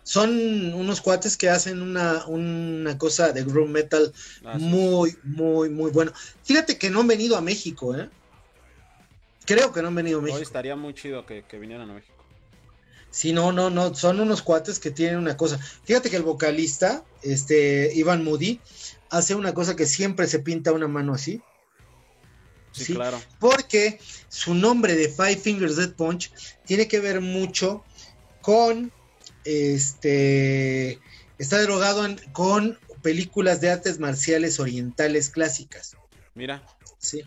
Son 0.02 0.74
unos 0.74 1.00
cuates 1.00 1.36
que 1.36 1.48
hacen 1.48 1.80
una, 1.80 2.26
una 2.26 2.98
cosa 2.98 3.32
de 3.32 3.42
groove 3.42 3.70
metal 3.70 4.12
es. 4.12 4.60
muy, 4.60 5.16
muy, 5.22 5.70
muy 5.70 5.90
bueno. 5.90 6.12
Fíjate 6.42 6.76
que 6.76 6.90
no 6.90 7.00
han 7.00 7.06
venido 7.06 7.36
a 7.36 7.40
México, 7.40 7.96
¿eh? 7.96 8.10
Creo 9.46 9.72
que 9.72 9.80
no 9.80 9.88
han 9.88 9.94
venido 9.94 10.18
a 10.18 10.20
Hoy 10.20 10.26
México. 10.26 10.42
estaría 10.42 10.76
muy 10.76 10.92
chido 10.94 11.24
que, 11.24 11.44
que 11.44 11.58
vinieran 11.58 11.90
a 11.90 11.94
México. 11.94 12.14
Sí, 13.10 13.32
no, 13.32 13.52
no, 13.52 13.70
no, 13.70 13.94
son 13.94 14.20
unos 14.20 14.42
cuates 14.42 14.78
que 14.78 14.90
tienen 14.90 15.18
una 15.18 15.36
cosa. 15.36 15.58
Fíjate 15.84 16.10
que 16.10 16.16
el 16.16 16.24
vocalista, 16.24 17.04
este, 17.22 17.92
Ivan 17.94 18.24
Moody, 18.24 18.60
hace 19.08 19.34
una 19.36 19.54
cosa 19.54 19.76
que 19.76 19.86
siempre 19.86 20.26
se 20.26 20.40
pinta 20.40 20.72
una 20.72 20.88
mano 20.88 21.14
así. 21.14 21.40
Sí, 22.74 22.84
Sí. 22.86 22.94
claro. 22.94 23.22
porque 23.38 24.00
su 24.28 24.52
nombre 24.54 24.96
de 24.96 25.08
Five 25.08 25.36
Fingers 25.36 25.76
Dead 25.76 25.92
Punch 25.94 26.32
tiene 26.66 26.88
que 26.88 26.98
ver 27.00 27.20
mucho 27.20 27.84
con 28.42 28.92
este 29.44 30.98
está 31.38 31.60
drogado 31.62 32.04
en- 32.04 32.18
con 32.32 32.78
películas 33.02 33.60
de 33.60 33.70
artes 33.70 33.98
marciales 34.00 34.58
orientales 34.58 35.30
clásicas, 35.30 35.96
Mira, 36.34 36.66
¿sí? 36.98 37.22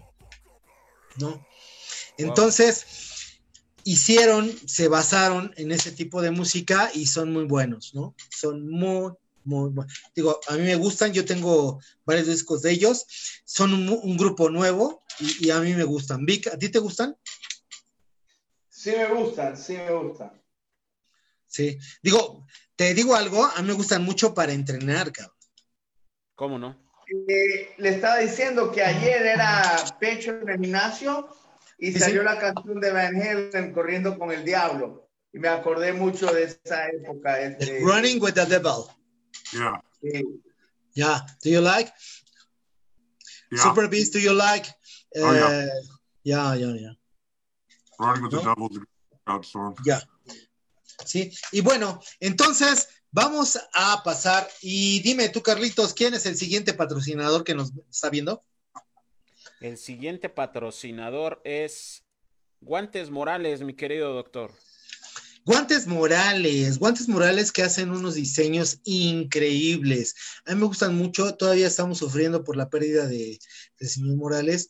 ¿No? 1.18 1.46
Entonces 2.18 2.86
hicieron, 3.84 4.52
se 4.68 4.88
basaron 4.90 5.54
en 5.56 5.72
ese 5.72 5.92
tipo 5.92 6.22
de 6.22 6.32
música 6.32 6.92
y 6.94 7.06
son 7.08 7.32
muy 7.32 7.46
buenos, 7.46 7.94
¿no? 7.96 8.16
Son 8.30 8.70
muy 8.70 9.14
muy. 9.48 9.72
Digo, 10.16 10.40
a 10.48 10.54
mí 10.56 10.62
me 10.64 10.76
gustan, 10.76 11.14
yo 11.14 11.26
tengo 11.26 11.80
varios 12.06 12.28
discos 12.28 12.62
de 12.62 12.72
ellos, 12.72 13.06
son 13.46 13.74
un, 13.74 13.90
un 13.90 14.18
grupo 14.18 14.50
nuevo 14.50 15.04
y, 15.20 15.48
y 15.48 15.50
a 15.52 15.60
mí 15.60 15.74
me 15.74 15.84
gustan. 15.84 16.26
Vic, 16.26 16.48
¿a 16.48 16.58
ti 16.58 16.70
te 16.70 16.80
gustan? 16.80 17.16
Sí 18.70 18.92
me 18.92 19.08
gustan, 19.08 19.58
sí 19.58 19.74
me 19.74 19.92
gustan. 19.92 20.32
Sí. 21.48 21.80
Digo, 22.04 22.46
te 22.76 22.94
digo 22.94 23.16
algo, 23.16 23.44
a 23.46 23.62
mí 23.62 23.68
me 23.70 23.74
gustan 23.74 24.04
mucho 24.04 24.34
para 24.34 24.54
entrenar, 24.54 25.12
cabrón. 25.12 25.34
¿cómo 26.36 26.60
no? 26.60 26.78
Eh, 27.30 27.74
le 27.78 27.90
estaba 27.90 28.18
diciendo 28.20 28.72
que 28.72 28.84
ayer 28.84 29.26
era 29.26 29.62
pecho 30.00 30.32
en 30.40 30.50
el 30.50 30.60
gimnasio 30.60 31.28
y 31.80 31.94
Sí, 31.94 32.00
salió 32.00 32.22
sí. 32.22 32.26
la 32.26 32.38
canción 32.38 32.80
de 32.80 32.92
Van 32.92 33.16
Halen 33.20 33.74
corriendo 33.74 34.20
con 34.20 34.32
el 34.32 34.46
diablo. 34.46 35.10
Y 35.34 35.40
me 35.40 35.48
acordé 35.48 35.94
mucho 35.94 36.28
de 36.32 36.44
esa 36.44 36.88
época. 36.90 37.40
este, 37.42 37.80
Running 37.80 38.22
with 38.22 38.34
the 38.34 38.46
Devil. 38.46 38.86
Yeah. 39.54 39.82
sí. 40.02 40.24
Yeah. 40.94 41.22
Do 41.44 41.50
you 41.50 41.62
like? 41.62 41.92
Yeah. 43.52 43.64
Super 43.64 43.88
Beast, 43.88 44.14
do 44.14 44.20
you 44.20 44.34
like? 44.34 44.66
Oh, 45.16 45.32
yeah. 45.32 45.64
Eh, 45.64 45.82
yeah, 46.24 46.56
yeah, 46.56 46.74
yeah. 46.74 46.94
Running 48.00 48.24
with 48.24 48.32
the? 48.32 48.42
Devil's. 48.42 48.80
Ya. 49.86 50.02
Sí. 51.06 51.32
Y 51.52 51.62
bueno, 51.62 52.00
entonces 52.20 52.88
vamos 53.12 53.60
a 53.74 54.02
pasar. 54.04 54.48
Y 54.62 55.02
dime 55.02 55.30
tú, 55.30 55.42
Carlitos, 55.42 55.94
¿quién 55.94 56.14
es 56.14 56.26
el 56.26 56.36
siguiente 56.36 56.74
patrocinador 56.74 57.44
que 57.44 57.56
nos 57.56 57.72
está 57.90 58.10
viendo? 58.10 58.44
El 59.60 59.78
siguiente 59.78 60.30
patrocinador 60.30 61.42
es 61.44 62.04
Guantes 62.62 63.10
Morales, 63.10 63.62
mi 63.62 63.76
querido 63.76 64.14
doctor. 64.14 64.52
Guantes 65.48 65.88
Morales, 65.88 66.78
Guantes 66.78 67.08
Morales 67.08 67.54
que 67.54 67.64
hacen 67.64 67.92
unos 67.92 68.16
diseños 68.16 68.82
increíbles. 68.84 70.14
A 70.46 70.54
mí 70.54 70.60
me 70.60 70.68
gustan 70.68 70.98
mucho, 70.98 71.36
todavía 71.36 71.68
estamos 71.68 72.00
sufriendo 72.00 72.44
por 72.44 72.58
la 72.58 72.70
pérdida 72.70 73.08
de, 73.08 73.40
del 73.80 73.90
señor 73.90 74.18
Morales, 74.18 74.68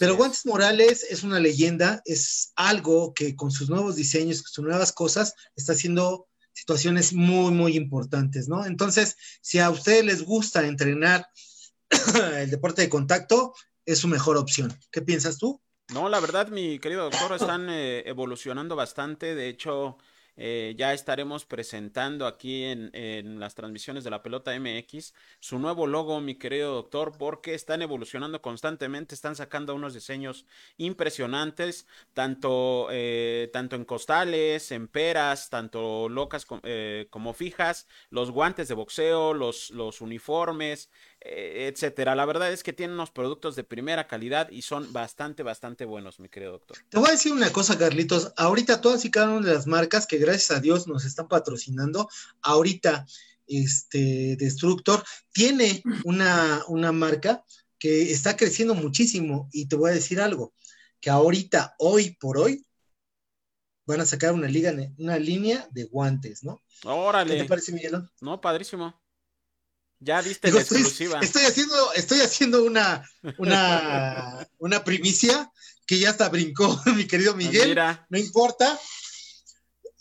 pero 0.00 0.14
es. 0.14 0.18
Guantes 0.18 0.46
Morales 0.46 1.06
es 1.08 1.22
una 1.22 1.38
leyenda, 1.38 2.02
es 2.06 2.50
algo 2.56 3.14
que 3.14 3.36
con 3.36 3.52
sus 3.52 3.70
nuevos 3.70 3.94
diseños, 3.94 4.42
con 4.42 4.50
sus 4.50 4.64
nuevas 4.64 4.90
cosas, 4.90 5.34
está 5.54 5.74
haciendo 5.74 6.26
situaciones 6.54 7.12
muy, 7.12 7.52
muy 7.52 7.76
importantes, 7.76 8.48
¿no? 8.48 8.66
Entonces, 8.66 9.14
si 9.40 9.60
a 9.60 9.70
ustedes 9.70 10.04
les 10.04 10.22
gusta 10.22 10.66
entrenar 10.66 11.24
el 12.36 12.50
deporte 12.50 12.82
de 12.82 12.88
contacto, 12.88 13.54
es 13.86 14.00
su 14.00 14.08
mejor 14.08 14.38
opción. 14.38 14.76
¿Qué 14.90 15.02
piensas 15.02 15.38
tú? 15.38 15.62
No, 15.92 16.08
la 16.08 16.20
verdad, 16.20 16.48
mi 16.48 16.78
querido 16.78 17.02
doctor, 17.04 17.32
están 17.32 17.68
eh, 17.68 18.04
evolucionando 18.06 18.76
bastante. 18.76 19.34
De 19.34 19.48
hecho, 19.48 19.98
eh, 20.36 20.74
ya 20.78 20.92
estaremos 20.94 21.44
presentando 21.46 22.26
aquí 22.28 22.62
en, 22.62 22.90
las 23.40 23.56
transmisiones 23.56 24.04
de 24.04 24.10
la 24.10 24.22
pelota 24.22 24.54
MX 24.54 25.14
su 25.40 25.58
nuevo 25.58 25.88
logo, 25.88 26.20
mi 26.20 26.36
querido 26.36 26.74
doctor, 26.74 27.16
porque 27.18 27.54
están 27.54 27.82
evolucionando 27.82 28.40
constantemente, 28.40 29.16
están 29.16 29.34
sacando 29.34 29.74
unos 29.74 29.92
diseños 29.94 30.46
impresionantes, 30.76 31.86
tanto, 32.14 32.86
eh, 32.92 33.50
tanto 33.52 33.74
en 33.74 33.84
costales, 33.84 34.70
en 34.70 34.86
peras, 34.86 35.50
tanto 35.50 36.08
locas 36.08 36.46
co- 36.46 36.60
eh, 36.62 37.08
como 37.10 37.34
fijas, 37.34 37.88
los 38.10 38.30
guantes 38.30 38.68
de 38.68 38.74
boxeo, 38.74 39.34
los, 39.34 39.70
los 39.70 40.00
uniformes, 40.00 40.88
etcétera. 41.20 42.14
La 42.14 42.24
verdad 42.24 42.52
es 42.52 42.62
que 42.62 42.72
tienen 42.72 42.94
unos 42.94 43.10
productos 43.10 43.56
de 43.56 43.64
primera 43.64 44.06
calidad 44.06 44.50
y 44.50 44.62
son 44.62 44.92
bastante, 44.92 45.42
bastante 45.42 45.84
buenos, 45.84 46.18
mi 46.18 46.28
querido 46.28 46.52
doctor. 46.52 46.78
Te 46.88 46.98
voy 46.98 47.08
a 47.08 47.12
decir 47.12 47.32
una 47.32 47.52
cosa, 47.52 47.78
Carlitos. 47.78 48.32
Ahorita 48.36 48.80
todas 48.80 49.04
y 49.04 49.10
cada 49.10 49.30
una 49.30 49.46
de 49.46 49.54
las 49.54 49.66
marcas 49.66 50.06
que 50.06 50.18
gracias 50.18 50.50
a 50.50 50.60
Dios 50.60 50.86
nos 50.86 51.04
están 51.04 51.28
patrocinando, 51.28 52.08
ahorita 52.42 53.06
este 53.46 54.36
Destructor 54.36 55.04
tiene 55.32 55.82
una, 56.04 56.62
una 56.68 56.92
marca 56.92 57.44
que 57.78 58.12
está 58.12 58.36
creciendo 58.36 58.74
muchísimo 58.74 59.48
y 59.52 59.66
te 59.66 59.76
voy 59.76 59.90
a 59.90 59.94
decir 59.94 60.20
algo, 60.20 60.54
que 61.00 61.10
ahorita, 61.10 61.74
hoy 61.78 62.16
por 62.20 62.38
hoy, 62.38 62.64
van 63.86 64.00
a 64.00 64.06
sacar 64.06 64.32
una, 64.32 64.46
liga, 64.46 64.72
una 64.98 65.18
línea 65.18 65.66
de 65.72 65.84
guantes, 65.84 66.44
¿no? 66.44 66.62
¿Qué 66.80 66.82
te 66.82 66.88
Órale, 66.88 67.44
parece, 67.46 67.72
Miguelón? 67.72 68.08
no, 68.20 68.40
padrísimo. 68.40 68.99
Ya 70.00 70.22
diste 70.22 70.48
Digo, 70.48 70.56
la 70.58 70.62
estoy, 70.62 70.80
exclusiva. 70.80 71.20
estoy 71.20 71.42
haciendo, 71.42 71.92
estoy 71.94 72.20
haciendo 72.20 72.64
una, 72.64 73.04
una, 73.38 74.46
una 74.58 74.82
primicia 74.82 75.50
que 75.86 75.98
ya 75.98 76.10
hasta 76.10 76.28
brincó 76.30 76.80
mi 76.96 77.06
querido 77.06 77.34
Miguel. 77.34 77.68
Mira, 77.68 78.06
no 78.08 78.18
importa. 78.18 78.78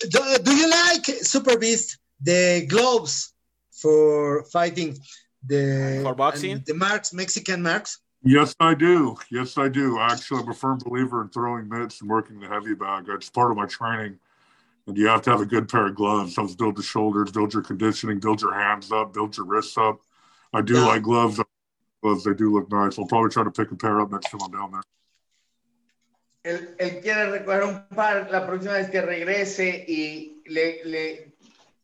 Do, 0.09 0.19
do 0.41 0.51
you 0.53 0.69
like 0.69 1.11
Super 1.25 1.57
Beast, 1.59 1.97
the 2.23 2.65
gloves 2.69 3.33
for 3.81 4.45
fighting 4.49 4.97
the 5.45 5.99
For 6.03 6.15
boxing? 6.15 6.63
the 6.65 6.73
marks, 6.73 7.11
Mexican 7.13 7.61
marks? 7.61 7.99
Yes, 8.23 8.55
I 8.59 8.75
do. 8.75 9.17
Yes, 9.29 9.57
I 9.57 9.67
do. 9.69 9.97
Actually, 9.99 10.43
I'm 10.43 10.49
a 10.49 10.53
firm 10.53 10.77
believer 10.85 11.21
in 11.21 11.29
throwing 11.29 11.67
mitts 11.69 12.01
and 12.01 12.09
working 12.09 12.39
the 12.39 12.47
heavy 12.47 12.73
bag. 12.75 13.05
It's 13.09 13.29
part 13.29 13.51
of 13.51 13.57
my 13.57 13.65
training. 13.65 14.19
And 14.89 14.97
you 14.97 15.07
have 15.07 15.21
to 15.21 15.29
have 15.29 15.39
a 15.41 15.45
good 15.45 15.69
pair 15.69 15.85
of 15.85 15.95
gloves. 15.95 16.35
Helps 16.35 16.55
build 16.55 16.75
the 16.75 16.81
shoulders, 16.81 17.31
build 17.31 17.53
your 17.53 17.61
conditioning, 17.61 18.19
build 18.19 18.41
your 18.41 18.55
hands 18.55 18.91
up, 18.91 19.13
build 19.13 19.37
your 19.37 19.45
wrists 19.45 19.77
up. 19.77 20.01
I 20.51 20.61
do 20.61 20.73
Yeah. 20.73 20.87
like 20.87 21.03
gloves. 21.03 21.39
Gloves, 22.01 22.23
they 22.23 22.33
do 22.33 22.51
look 22.51 22.71
nice. 22.71 22.97
I'll 22.97 23.05
probably 23.05 23.29
try 23.29 23.43
to 23.43 23.51
pick 23.51 23.71
a 23.71 23.75
pair 23.75 24.01
up 24.01 24.09
next 24.11 24.31
time 24.31 24.41
I'm 24.41 24.51
down 24.51 24.71
there. 24.71 24.81
Él, 26.43 26.75
él 26.79 27.01
quiere 27.01 27.29
recoger 27.29 27.63
un 27.63 27.87
par 27.95 28.29
la 28.31 28.47
próxima 28.47 28.73
vez 28.73 28.89
que 28.89 29.01
regrese 29.01 29.85
y 29.87 30.41
le, 30.47 30.81
le 30.85 31.33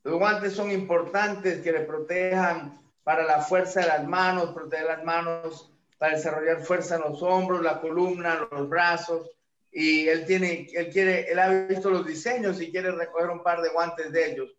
Los 0.03 0.18
guantes 0.18 0.56
son 0.56 0.72
importantes 0.72 1.62
que 1.62 1.72
le 1.72 1.82
protejan 1.82 2.80
para 3.03 3.24
la 3.24 3.41
fuerza 3.41 3.82
de 3.82 3.88
las 3.88 4.08
manos, 4.08 4.51
proteger 4.51 4.86
las 4.86 5.03
manos 5.03 5.72
para 5.99 6.16
desarrollar 6.16 6.62
fuerza 6.62 6.95
en 6.95 7.01
los 7.01 7.22
hombros, 7.22 7.62
la 7.62 7.82
columna, 7.82 8.47
los 8.51 8.70
brazos. 8.70 9.30
Y 9.78 10.07
él 10.07 10.26
tiene, 10.26 10.69
él 10.73 10.89
quiere, 10.89 11.30
él 11.30 11.38
ha 11.38 11.49
visto 11.67 11.89
los 11.89 12.07
diseños 12.07 12.61
y 12.61 12.71
quiere 12.71 12.91
recoger 12.91 13.30
un 13.30 13.43
par 13.43 13.61
de 13.61 13.67
guantes 13.69 14.09
de 14.09 14.32
ellos 14.32 14.49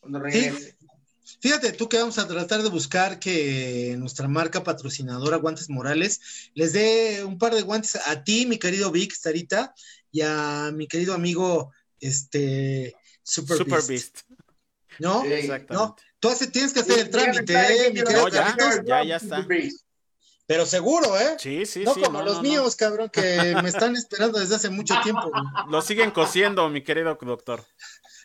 cuando 0.00 0.18
regrese. 0.18 0.76
Fíjate 1.40 1.72
tú 1.72 1.88
que 1.88 1.98
vamos 1.98 2.18
a 2.18 2.26
tratar 2.26 2.62
de 2.62 2.68
buscar 2.68 3.20
que 3.20 3.94
nuestra 3.98 4.26
marca 4.26 4.64
patrocinadora 4.64 5.36
Guantes 5.36 5.70
Morales 5.70 6.50
les 6.54 6.72
dé 6.72 7.22
un 7.24 7.38
par 7.38 7.54
de 7.54 7.62
guantes 7.62 7.96
a 8.04 8.24
ti, 8.24 8.46
mi 8.46 8.58
querido 8.58 8.90
Vic, 8.90 9.12
Starita, 9.12 9.72
y 10.10 10.22
a 10.22 10.72
mi 10.74 10.88
querido 10.88 11.14
amigo 11.14 11.72
este 12.00 12.96
Super, 13.22 13.58
Super 13.58 13.82
Beast. 13.86 13.88
Beast. 13.88 14.18
¿No? 14.98 15.22
Sí, 15.22 15.32
Exactamente. 15.34 15.74
¿No? 15.74 15.96
Tú 16.18 16.28
hace- 16.30 16.48
tienes 16.48 16.72
que 16.72 16.80
hacer 16.80 16.98
el 16.98 17.10
trámite, 17.10 17.54
¿eh, 17.54 17.90
mi 17.92 18.02
querido 18.02 18.22
No, 18.22 18.28
ya, 18.28 18.56
ya, 18.84 19.04
ya 19.04 19.16
está. 19.16 19.46
Pero 20.48 20.64
seguro, 20.64 21.14
¿eh? 21.18 21.36
Sí, 21.38 21.66
sí, 21.66 21.84
no 21.84 21.92
sí. 21.92 22.00
como 22.00 22.20
no, 22.20 22.24
los 22.24 22.36
no, 22.36 22.42
no. 22.42 22.48
míos, 22.48 22.74
cabrón, 22.74 23.10
que 23.10 23.20
me 23.62 23.68
están 23.68 23.94
esperando 23.94 24.38
desde 24.38 24.56
hace 24.56 24.70
mucho 24.70 24.94
tiempo. 25.02 25.28
güey. 25.28 25.42
Lo 25.70 25.82
siguen 25.82 26.10
cosiendo, 26.10 26.70
mi 26.70 26.82
querido 26.82 27.18
doctor. 27.20 27.62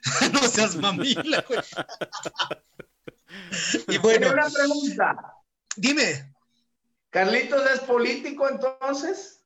no 0.31 0.39
seas 0.39 0.77
mamila, 0.77 1.43
güey. 1.45 1.59
y 3.89 3.97
Bueno, 3.97 4.31
una 4.31 4.49
pregunta. 4.49 5.35
dime. 5.75 6.33
¿Carlitos 7.09 7.61
es 7.71 7.79
político 7.81 8.47
entonces? 8.49 9.41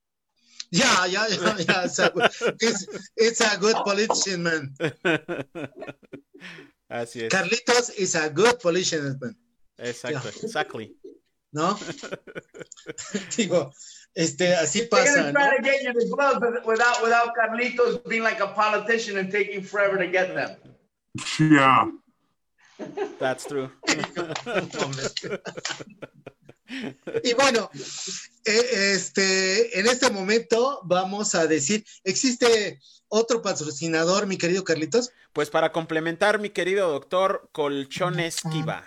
Ya, 0.70 1.08
ya, 1.08 1.28
ya, 1.30 1.58
ya. 1.58 1.86
It's 1.86 2.00
a, 2.00 2.14
it's, 2.60 2.88
it's 3.16 3.42
a 3.42 3.58
good 3.58 3.76
politician, 3.84 4.44
man. 4.44 4.76
Así 6.90 7.24
es. 7.24 7.30
Carlitos 7.30 7.90
is 7.98 8.16
a 8.16 8.30
good 8.30 8.60
politician, 8.62 9.18
man. 9.20 9.36
Exacto, 9.80 10.30
exactly. 10.30 10.96
¿No? 11.52 11.78
Digo, 13.38 13.74
este, 14.14 14.56
así 14.56 14.84
pasa, 14.84 15.32
without 16.66 17.04
without 17.04 17.34
Carlitos 17.36 18.04
being 18.08 18.24
like 18.24 18.42
a 18.42 18.54
politician 18.54 19.18
and 19.18 19.32
taking 19.32 19.64
forever 19.64 19.98
to 19.98 20.08
get 20.08 20.34
them. 20.36 20.58
Yeah. 21.40 21.92
That's 23.20 23.46
true. 23.46 23.70
Y 27.24 27.34
bueno, 27.34 27.70
eh, 28.44 28.94
este, 28.94 29.80
en 29.80 29.88
este 29.88 30.10
momento 30.10 30.82
vamos 30.84 31.34
a 31.36 31.48
decir, 31.48 31.86
¿existe 32.04 32.80
otro 33.08 33.42
patrocinador, 33.42 34.28
mi 34.28 34.38
querido 34.38 34.64
Carlitos? 34.64 35.12
Pues 35.32 35.50
para 35.50 35.72
complementar, 35.72 36.40
mi 36.40 36.50
querido 36.50 36.90
doctor, 36.90 37.50
colchones 37.54 38.42
Kiva. 38.52 38.84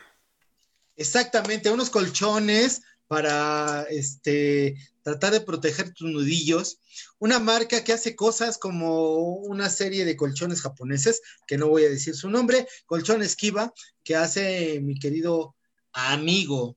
Exactamente, 1.01 1.71
unos 1.71 1.89
colchones 1.89 2.83
para 3.07 3.87
este, 3.89 4.77
tratar 5.03 5.33
de 5.33 5.41
proteger 5.41 5.95
tus 5.95 6.11
nudillos. 6.11 6.79
Una 7.19 7.39
marca 7.39 7.83
que 7.83 7.95
hace 7.95 8.15
cosas 8.15 8.59
como 8.59 9.37
una 9.37 9.71
serie 9.71 10.05
de 10.05 10.15
colchones 10.15 10.61
japoneses, 10.61 11.23
que 11.47 11.57
no 11.57 11.69
voy 11.69 11.85
a 11.85 11.89
decir 11.89 12.15
su 12.15 12.29
nombre, 12.29 12.69
Colchones 12.85 13.35
Kiva, 13.35 13.73
que 14.05 14.15
hace 14.15 14.79
mi 14.83 14.99
querido 14.99 15.57
amigo, 15.95 16.77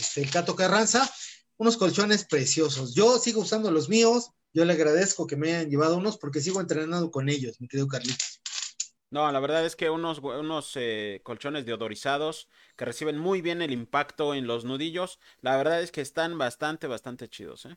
este, 0.00 0.28
Cato 0.28 0.56
Carranza, 0.56 1.08
unos 1.58 1.76
colchones 1.76 2.24
preciosos. 2.24 2.92
Yo 2.96 3.20
sigo 3.20 3.42
usando 3.42 3.70
los 3.70 3.88
míos, 3.88 4.32
yo 4.52 4.64
le 4.64 4.72
agradezco 4.72 5.28
que 5.28 5.36
me 5.36 5.54
hayan 5.54 5.70
llevado 5.70 5.96
unos 5.96 6.18
porque 6.18 6.40
sigo 6.40 6.60
entrenando 6.60 7.12
con 7.12 7.28
ellos, 7.28 7.60
mi 7.60 7.68
querido 7.68 7.86
Carlitos. 7.86 8.40
No, 9.10 9.30
la 9.32 9.40
verdad 9.40 9.64
es 9.64 9.74
que 9.74 9.88
unos, 9.88 10.18
unos 10.18 10.72
eh, 10.76 11.20
colchones 11.24 11.64
deodorizados 11.64 12.48
que 12.76 12.84
reciben 12.84 13.18
muy 13.18 13.40
bien 13.40 13.62
el 13.62 13.72
impacto 13.72 14.34
en 14.34 14.46
los 14.46 14.64
nudillos, 14.64 15.18
la 15.40 15.56
verdad 15.56 15.82
es 15.82 15.92
que 15.92 16.02
están 16.02 16.36
bastante, 16.36 16.86
bastante 16.86 17.28
chidos, 17.28 17.66
¿eh? 17.66 17.76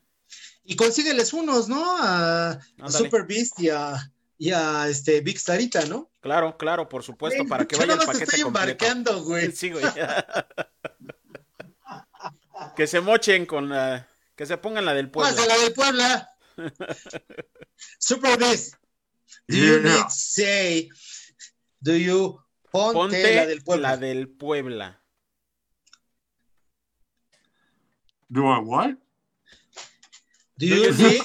Y 0.64 0.76
consígueles 0.76 1.34
unos, 1.34 1.68
¿no? 1.70 1.84
A. 2.00 2.60
Super 2.88 3.26
Beast 3.26 3.60
y 3.60 3.70
a, 3.70 4.12
y 4.38 4.52
a 4.52 4.88
este, 4.88 5.22
Big 5.22 5.40
Starita, 5.40 5.86
¿no? 5.86 6.10
Claro, 6.22 6.58
claro, 6.58 6.88
por 6.90 7.04
supuesto, 7.04 7.46
para 7.46 7.66
que 7.66 7.76
vaya 7.78 7.94
el 7.94 8.00
te 8.00 8.06
paquete 8.06 8.24
estoy 8.26 8.42
completo. 8.42 8.86
embarcando, 8.86 9.24
güey. 9.24 9.52
Sí, 9.52 9.72
güey. 9.72 9.86
que 12.76 12.88
se 12.88 13.02
mochen 13.02 13.46
con 13.46 13.70
la... 13.70 14.08
Que 14.36 14.46
se 14.46 14.58
pongan 14.58 14.86
la 14.86 14.94
del 14.94 15.12
pueblo. 15.12 15.36
Pásala 15.36 15.58
del 15.58 15.74
Puebla. 15.74 16.30
Super 18.00 18.38
Beast. 18.38 18.76
Do 19.48 19.58
you 19.58 19.80
Yeah. 19.80 19.80
need 19.80 20.10
say, 20.10 20.90
do 21.84 21.94
you 21.94 22.40
ponte, 22.72 22.94
Ponte 22.94 23.36
la 23.36 23.46
del 23.46 23.62
Puebla? 23.64 23.90
la 23.90 23.96
del 23.98 24.28
Puebla. 24.28 24.98
Do 28.32 28.48
I 28.48 28.60
what? 28.60 28.96
Do 30.58 30.66
you 30.68 30.92
Sí. 30.94 31.04
need, 31.04 31.22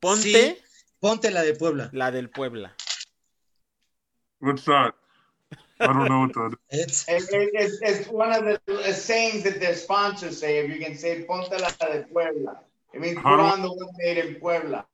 Ponte 0.00 0.22
Sí. 0.22 0.56
ponte 1.00 1.30
la 1.30 1.42
de 1.42 1.54
Puebla? 1.54 1.90
la 1.92 2.10
del 2.10 2.28
Puebla. 2.30 2.72
What's 4.40 4.64
that? 4.64 4.94
I 5.80 5.86
don't 5.86 6.08
know 6.08 6.20
what 6.26 6.32
that 6.34 6.56
is. 6.70 7.04
It's, 7.08 7.08
It- 7.08 7.28
it- 7.32 7.50
it's, 7.54 7.78
it's 7.82 8.08
one 8.08 8.32
of 8.32 8.44
the 8.44 8.60
uh, 8.72 8.92
sayings 8.92 9.42
that 9.44 9.60
their 9.60 9.74
sponsors 9.74 10.38
say. 10.38 10.58
If 10.58 10.70
you 10.70 10.78
can 10.84 10.96
say 10.96 11.24
Ponte 11.24 11.50
la 11.60 11.68
de 11.80 12.04
Puebla, 12.12 12.60
it 12.94 13.00
means 13.00 13.18
How 13.18 13.36
put 13.36 13.40
on 13.40 13.62
the 13.62 13.68
one 13.68 13.88
made 13.98 14.18
in 14.18 14.34
Puebla. 14.36 14.86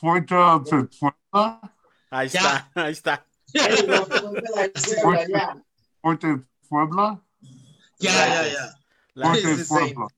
Point 0.00 0.30
uh, 0.32 0.60
to 0.66 0.88
Puebla? 1.00 1.60
Ahí 2.12 2.28
Ya. 2.32 2.40
está, 2.40 2.70
ahí 2.76 2.92
está. 2.92 3.25
De 3.52 3.60
Puebla, 6.68 7.20
yeah. 7.98 8.72
The 9.14 9.56
to 9.56 9.64
same. 9.64 9.94
Puebla. 9.94 10.08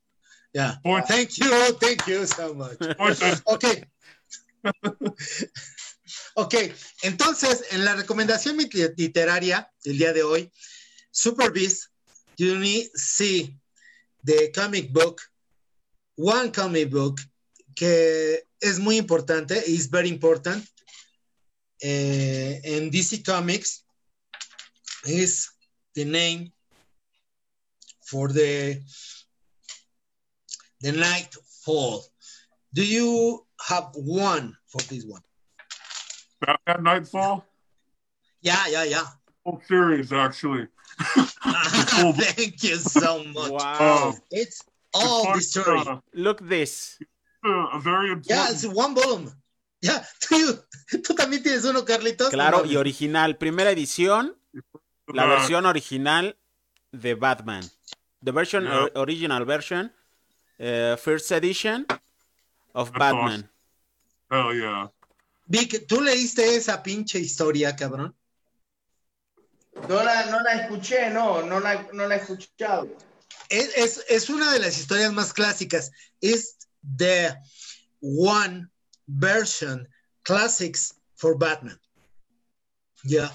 Yeah. 0.55 0.75
Point, 0.83 1.07
Thank 1.07 1.39
you, 1.39 1.73
thank 1.81 2.07
you 2.07 2.27
so 2.27 2.55
much. 2.55 2.79
to 2.79 3.85
Ok. 6.35 6.57
entonces, 7.03 7.65
en 7.71 7.85
la 7.85 7.95
recomendación 7.95 8.57
lit- 8.57 8.95
literaria 8.97 9.71
del 9.85 9.99
día 9.99 10.13
de 10.13 10.23
hoy, 10.23 10.51
Super 11.11 11.51
Beast, 11.53 11.91
you 12.37 12.57
need 12.59 12.89
see 12.95 13.57
the 14.25 14.51
comic 14.55 14.93
book, 14.93 15.21
one 16.17 16.51
comic 16.53 16.91
book 16.91 17.21
que 17.75 18.43
es 18.61 18.79
muy 18.79 18.97
importante, 18.97 19.63
is 19.67 19.89
very 19.91 20.09
important. 20.09 20.65
Eh, 21.83 22.61
en 22.65 22.91
DC 22.91 23.25
Comics 23.25 23.85
is 25.07 25.51
the 25.95 26.05
name 26.05 26.53
for 28.05 28.29
the 28.29 28.81
the 30.81 30.93
Nightfall. 30.93 32.05
Do 32.75 32.85
you 32.85 33.45
have 33.69 33.91
one 33.95 34.57
for 34.67 34.81
this 34.89 35.05
one? 35.05 35.23
Batman 36.41 36.83
Nightfall? 36.83 37.45
Yeah, 38.41 38.65
yeah, 38.69 38.85
yeah. 38.85 39.07
Whole 39.45 39.61
series, 39.67 40.13
actually. 40.13 40.67
Thank 40.99 42.63
you 42.63 42.77
so 42.77 43.25
much. 43.25 43.51
Wow. 43.51 44.15
It's 44.31 44.63
all 44.95 45.33
the 45.35 45.41
story. 45.41 45.81
uh, 45.81 45.99
Look 46.15 46.47
this. 46.47 46.99
uh, 47.45 47.51
a 47.73 47.81
very 47.81 48.11
important. 48.13 48.27
Yeah, 48.27 48.51
it's 48.51 48.67
one 48.67 48.95
volume. 48.95 49.33
Yeah, 49.81 50.07
tú, 50.29 50.65
tú 51.03 51.15
también 51.15 51.43
tienes 51.43 51.65
uno, 51.65 51.85
Carlitos. 51.85 52.31
Claro, 52.31 52.65
y 52.65 52.77
original. 52.77 53.37
Primera 53.37 53.71
edición, 53.71 54.37
la 55.07 55.27
uh, 55.27 55.29
versión 55.29 55.67
original 55.67 56.37
de 56.93 57.15
Batman. 57.15 57.65
The 58.25 58.33
version, 58.33 58.67
or- 58.67 58.93
original 58.97 59.45
version, 59.45 59.95
eh, 60.59 60.97
first 61.01 61.31
edition 61.31 61.87
of 62.73 62.91
That's 62.91 62.99
Batman. 62.99 63.51
Hell 64.31 64.53
yeah. 64.55 64.91
Vic, 65.47 65.87
¿tú 65.87 66.03
leíste 66.03 66.57
esa 66.57 66.83
pinche 66.83 67.19
historia, 67.19 67.75
cabrón? 67.75 68.15
No 69.89 70.03
la, 70.03 70.27
no 70.27 70.41
la 70.41 70.55
escuché, 70.55 71.09
no, 71.11 71.43
no 71.43 71.61
la, 71.61 71.89
no 71.93 72.07
la 72.07 72.17
he 72.17 72.19
escuchado. 72.19 72.89
Es, 73.49 73.77
es, 73.77 74.05
es 74.09 74.29
una 74.29 74.53
de 74.53 74.59
las 74.59 74.77
historias 74.77 75.13
más 75.13 75.33
clásicas. 75.33 75.93
Es 76.21 76.59
the 76.83 77.35
one 78.03 78.69
version 79.09 79.89
classics 80.25 80.95
for 81.17 81.37
Batman. 81.37 81.79
Yeah, 83.05 83.31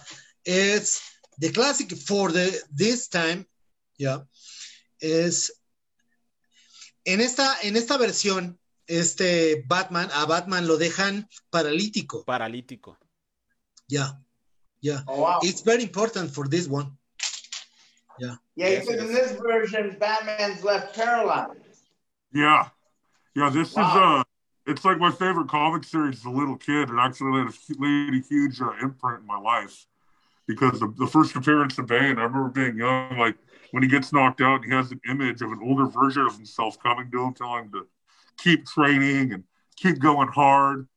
it's 0.46 1.02
the 1.40 1.52
classic 1.52 1.92
for 1.98 2.32
the 2.32 2.54
this 2.72 3.08
time. 3.10 3.46
Yeah, 3.98 4.20
es 5.02 5.52
en 7.06 7.22
esta 7.22 7.56
en 7.64 7.76
esta 7.76 7.98
versión 7.98 8.58
este 8.88 9.64
Batman 9.68 10.10
a 10.14 10.26
Batman 10.26 10.68
lo 10.68 10.78
dejan 10.78 11.28
paralítico. 11.50 12.24
Paralítico. 12.26 12.98
Yeah, 13.88 14.12
yeah. 14.82 15.02
Oh, 15.08 15.22
wow. 15.22 15.40
It's 15.42 15.62
very 15.62 15.84
important 15.84 16.34
for 16.34 16.48
this 16.48 16.68
one. 16.68 16.98
Yeah. 18.20 18.36
Yeah, 18.56 18.70
Yes, 18.70 18.86
because 18.86 19.02
yes. 19.02 19.10
in 19.10 19.14
this 19.16 19.42
version, 19.42 19.98
Batman's 20.00 20.64
left 20.64 20.96
paralyzed. 20.96 21.58
Yeah. 22.34 22.70
Yeah, 23.36 23.50
this 23.50 23.74
Wow. 23.74 23.82
is 23.82 23.96
uh 23.98 24.23
it's 24.66 24.86
like 24.86 24.98
my 24.98 25.12
favorite 25.12 25.50
comic 25.50 25.84
series 25.84 26.20
as 26.20 26.26
a 26.26 26.30
little 26.30 26.58
kid. 26.58 26.90
It 26.90 26.96
actually 27.00 27.32
made 27.32 27.48
a, 27.48 27.80
made 27.80 28.24
a 28.24 28.28
huge 28.28 28.62
uh, 28.62 28.72
imprint 28.82 29.22
in 29.22 29.28
my 29.28 29.40
life. 29.40 29.86
because 30.48 30.80
the, 30.80 30.94
the 30.98 31.08
first 31.08 31.36
appearance 31.36 31.78
of 31.78 31.88
Bane, 31.88 32.18
I 32.18 32.24
remember 32.24 32.50
being 32.50 32.78
young, 32.78 33.18
like 33.18 33.36
when 33.72 33.84
he 33.84 33.90
gets 33.90 34.12
knocked 34.12 34.42
out, 34.42 34.64
he 34.64 34.72
has 34.72 34.92
an 34.92 35.00
image 35.10 35.42
of 35.42 35.52
an 35.52 35.60
older 35.64 35.86
version 35.88 36.24
of 36.24 36.36
himself 36.36 36.78
coming 36.82 37.10
to 37.12 37.24
him, 37.24 37.34
telling 37.34 37.66
him 37.66 37.72
to 37.72 37.88
keep 38.38 38.66
training 38.66 39.34
and 39.34 39.44
keep 39.76 40.00
going 40.00 40.28
hard, 40.28 40.88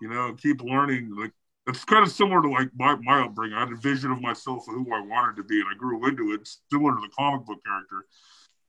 you 0.00 0.08
know, 0.08 0.34
keep 0.34 0.62
learning. 0.62 1.14
Like 1.16 1.32
it's 1.66 1.84
kind 1.84 2.04
of 2.04 2.12
similar 2.12 2.42
to 2.42 2.48
like 2.48 2.70
my, 2.76 2.96
my 3.02 3.22
upbringing. 3.22 3.56
I 3.56 3.60
had 3.60 3.72
a 3.72 3.76
vision 3.76 4.10
of 4.10 4.20
myself 4.20 4.66
of 4.68 4.74
who 4.74 4.92
I 4.94 5.00
wanted 5.00 5.36
to 5.36 5.44
be, 5.44 5.60
and 5.60 5.68
I 5.70 5.76
grew 5.76 6.06
into 6.06 6.32
it, 6.32 6.48
similar 6.70 6.94
to 6.94 7.00
the 7.00 7.12
comic 7.16 7.44
book 7.46 7.58
character. 7.64 8.06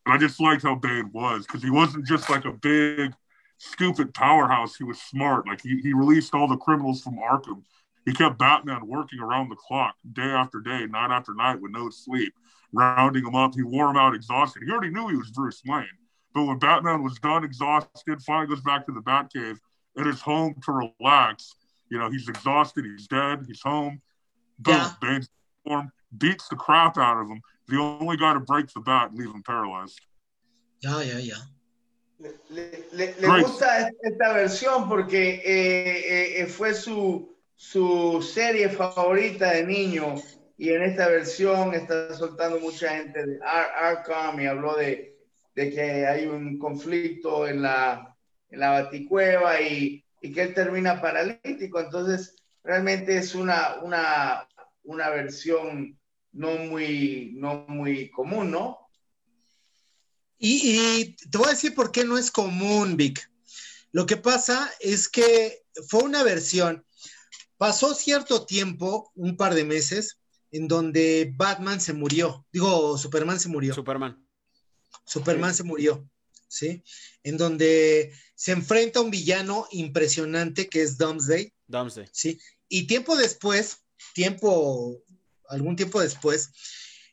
And 0.06 0.14
I 0.14 0.18
just 0.18 0.42
liked 0.42 0.64
how 0.64 0.76
Bane 0.76 1.12
was 1.14 1.46
because 1.46 1.64
he 1.64 1.70
wasn't 1.70 2.06
just 2.06 2.30
like 2.30 2.46
a 2.46 2.52
big, 2.52 3.14
stupid 3.72 4.14
powerhouse. 4.14 4.76
He 4.76 4.84
was 4.84 5.02
smart. 5.02 5.48
Like 5.48 5.62
he, 5.62 5.80
he 5.82 5.94
released 5.94 6.34
all 6.34 6.48
the 6.48 6.58
criminals 6.58 7.02
from 7.02 7.18
Arkham. 7.18 7.64
He 8.06 8.14
kept 8.14 8.38
Batman 8.38 8.88
working 8.88 9.20
around 9.20 9.50
the 9.50 9.56
clock, 9.56 9.96
day 10.12 10.24
after 10.24 10.60
day, 10.60 10.86
night 10.88 11.12
after 11.12 11.34
night, 11.34 11.62
with 11.62 11.72
no 11.72 11.90
sleep 11.90 12.34
rounding 12.74 13.26
him 13.26 13.36
up. 13.36 13.54
He 13.56 13.64
wore 13.64 13.90
him 13.90 13.98
out 13.98 14.16
exhausted. 14.16 14.64
He 14.66 14.72
already 14.72 14.90
knew 14.90 15.08
he 15.08 15.16
was 15.16 15.32
Bruce 15.32 15.62
Wayne. 15.66 15.88
But 16.34 16.46
when 16.46 16.60
Batman 16.60 17.04
was 17.04 17.20
done, 17.20 17.44
exhausted, 17.44 18.22
finally 18.24 18.48
goes 18.48 18.62
back 18.62 18.86
to 18.88 18.92
the 18.92 19.02
Batcave 19.02 19.60
at 19.98 20.06
his 20.06 20.20
home 20.20 20.56
to 20.66 20.72
relax. 21.00 21.54
You 21.90 22.00
know, 22.00 22.10
he's 22.10 22.28
exhausted, 22.28 22.86
he's 22.86 23.08
dead, 23.08 23.46
he's 23.48 23.62
home. 23.62 24.02
Boom, 24.60 24.76
yeah. 24.76 24.92
Bane's 25.00 25.30
form, 25.66 25.92
beats 26.18 26.48
the 26.50 26.56
crap 26.56 26.98
out 26.98 27.22
of 27.22 27.30
him. 27.30 27.42
The 27.68 27.78
only 27.78 28.18
guy 28.18 28.34
to 28.34 28.40
break 28.40 28.68
the 28.74 28.82
bat 28.82 29.12
and 29.12 29.20
leave 29.20 29.30
him 29.30 29.44
paralyzed. 29.44 30.02
Yeah, 30.82 31.02
yeah, 31.02 31.20
yeah. 31.20 31.36
Le, 32.50 32.86
le, 32.94 33.16
le 33.20 33.42
gusta 33.42 33.90
esta 34.02 34.34
versión 34.34 34.88
porque 34.88 35.42
eh, 35.44 36.42
eh, 36.42 36.46
fue 36.46 36.74
su, 36.74 37.36
su 37.54 38.22
serie 38.22 38.70
favorita 38.70 39.52
de 39.52 39.66
niño 39.66 40.16
y 40.58 40.70
en 40.70 40.84
esta 40.84 41.10
versión 41.10 41.74
está 41.74 42.14
soltando 42.14 42.60
mucha 42.60 42.96
gente 42.96 43.26
de 43.26 43.40
Arkham 43.44 44.40
y 44.40 44.46
habló 44.46 44.76
de, 44.76 45.18
de 45.56 45.70
que 45.72 46.08
hay 46.08 46.26
un 46.28 46.58
conflicto 46.58 47.46
en 47.48 47.62
la, 47.62 48.16
en 48.50 48.60
la 48.60 48.70
baticueva 48.70 49.60
y, 49.60 50.06
y, 50.22 50.32
que 50.32 50.44
él 50.44 50.54
termina 50.54 51.02
paralítico. 51.02 51.82
Entonces, 51.82 52.36
realmente 52.64 53.18
es 53.18 53.36
una, 53.36 53.82
una, 53.82 54.48
una 54.84 55.10
versión 55.10 56.00
no 56.32 56.52
muy, 56.56 57.34
no 57.36 57.66
muy 57.68 58.10
común, 58.12 58.52
¿no? 58.52 58.83
Y, 60.46 60.78
y, 60.78 61.16
te 61.30 61.38
voy 61.38 61.48
a 61.48 61.52
decir 61.52 61.74
por 61.74 61.94
qué 61.94 62.04
no 62.04 62.18
es 62.18 62.30
común, 62.30 62.98
Vic. 62.98 63.32
Lo 63.94 64.06
que 64.06 64.18
pasa 64.18 64.70
es 64.82 65.08
que 65.08 65.64
fue 65.88 66.04
una 66.04 66.22
versión, 66.22 66.86
pasó 67.58 67.96
cierto 67.96 68.46
tiempo, 68.46 69.14
un 69.16 69.38
par 69.38 69.56
de 69.56 69.64
meses, 69.64 70.18
en 70.52 70.68
donde 70.68 71.32
Batman 71.34 71.80
se 71.80 71.94
murió, 71.94 72.46
digo, 72.52 72.98
Superman 72.98 73.40
se 73.40 73.48
murió. 73.48 73.74
Superman. 73.74 74.22
Superman 75.06 75.56
se 75.56 75.64
murió, 75.64 76.10
¿sí? 76.50 76.84
En 77.24 77.38
donde 77.38 78.12
se 78.36 78.52
enfrenta 78.52 79.00
a 79.00 79.04
un 79.04 79.12
villano 79.12 79.66
impresionante 79.72 80.68
que 80.68 80.82
es 80.82 80.98
Doomsday. 80.98 81.54
Doomsday. 81.68 82.10
Sí. 82.12 82.38
Y 82.68 82.86
tiempo 82.86 83.16
después, 83.16 83.78
tiempo, 84.14 85.02
algún 85.48 85.78
tiempo 85.78 86.02
después, 86.02 86.50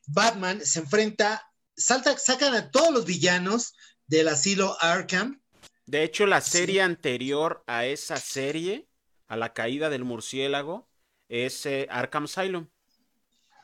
Batman 0.09 0.67
se 0.67 0.81
enfrenta, 0.81 1.49
salta, 1.81 2.17
sacan 2.19 2.55
a 2.55 2.71
todos 2.71 2.93
los 2.93 3.05
villanos 3.05 3.75
del 4.07 4.29
asilo 4.29 4.77
Arkham. 4.81 5.41
De 5.87 6.05
hecho, 6.05 6.27
la 6.27 6.41
serie 6.41 6.83
anterior 6.83 7.65
a 7.67 7.85
esa 7.87 8.17
serie, 8.17 8.87
a 9.27 9.37
la 9.37 9.53
caída 9.53 9.91
del 9.91 10.05
murciélago, 10.05 10.89
es 11.29 11.67
eh, 11.67 11.87
Arkham 11.91 12.25
Asylum. 12.25 12.69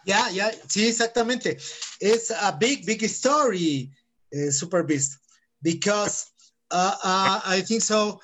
Ya, 0.05 0.31
ya, 0.31 0.51
sí, 0.69 0.87
exactamente. 0.87 1.59
Es 2.01 2.31
a 2.31 2.53
big, 2.53 2.87
big 2.87 3.03
story, 3.05 3.91
uh, 4.33 4.51
Super 4.51 4.85
Beast, 4.85 5.21
because 5.63 6.27
uh, 6.71 6.95
uh, 7.03 7.41
I 7.45 7.63
think 7.63 7.83
so. 7.83 8.21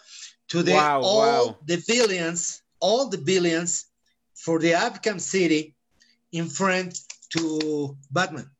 To 0.49 0.63
the 0.63 0.75
wow, 0.75 1.01
all 1.03 1.47
wow. 1.47 1.59
the 1.67 1.83
billions, 1.89 2.63
all 2.79 3.09
the 3.09 3.19
billions 3.19 3.87
for 4.35 4.59
the 4.61 4.73
Arkham 4.73 5.19
City 5.19 5.75
in 6.33 6.49
front 6.49 6.99
to 7.31 7.97
Batman. 8.11 8.51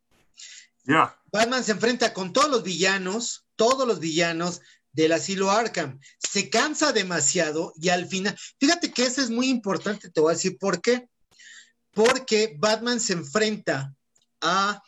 Yeah. 0.85 1.17
Batman 1.31 1.65
se 1.65 1.73
enfrenta 1.73 2.13
con 2.13 2.33
todos 2.33 2.51
los 2.51 2.63
villanos, 2.63 3.47
todos 3.57 3.87
los 3.87 4.01
villanos 4.01 4.61
del 4.93 5.13
asilo 5.13 5.51
Arkham. 5.51 6.01
Se 6.19 6.51
cansa 6.51 6.93
demasiado 6.93 7.73
y 7.77 7.89
al 7.89 8.07
final, 8.07 8.37
fíjate 8.59 8.93
que 8.93 9.05
eso 9.05 9.23
es 9.23 9.31
muy 9.31 9.49
importante, 9.49 10.11
te 10.11 10.21
voy 10.21 10.33
a 10.33 10.37
decir 10.37 10.59
por 10.59 10.81
qué 10.81 11.09
porque 11.93 12.57
Batman 12.59 13.01
se 13.01 13.13
enfrenta 13.13 13.95
a 14.41 14.83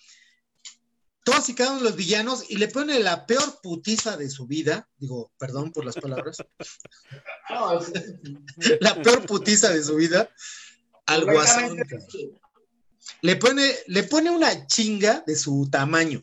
todos 1.23 1.49
y 1.49 1.55
cada 1.55 1.71
uno 1.71 1.79
de 1.81 1.85
los 1.85 1.97
villanos 1.97 2.51
y 2.51 2.57
le 2.57 2.69
pone 2.69 2.99
la 3.01 3.27
peor 3.27 3.61
putiza 3.63 4.17
de 4.17 4.29
su 4.29 4.47
vida, 4.47 4.89
digo, 4.99 5.33
perdón 5.39 5.73
por 5.73 5.85
las 5.85 5.97
palabras, 5.97 6.39
la 8.81 9.03
peor 9.03 9.25
putiza 9.27 9.71
de 9.71 9.83
su 9.83 9.97
vida 9.97 10.29
al 11.07 11.25
guasón. 11.25 11.79
Le 13.23 13.37
pone, 13.37 13.75
le 13.87 14.03
pone 14.05 14.31
una 14.31 14.67
chinga 14.67 15.23
de 15.27 15.37
su 15.37 15.69
tamaño, 15.71 16.23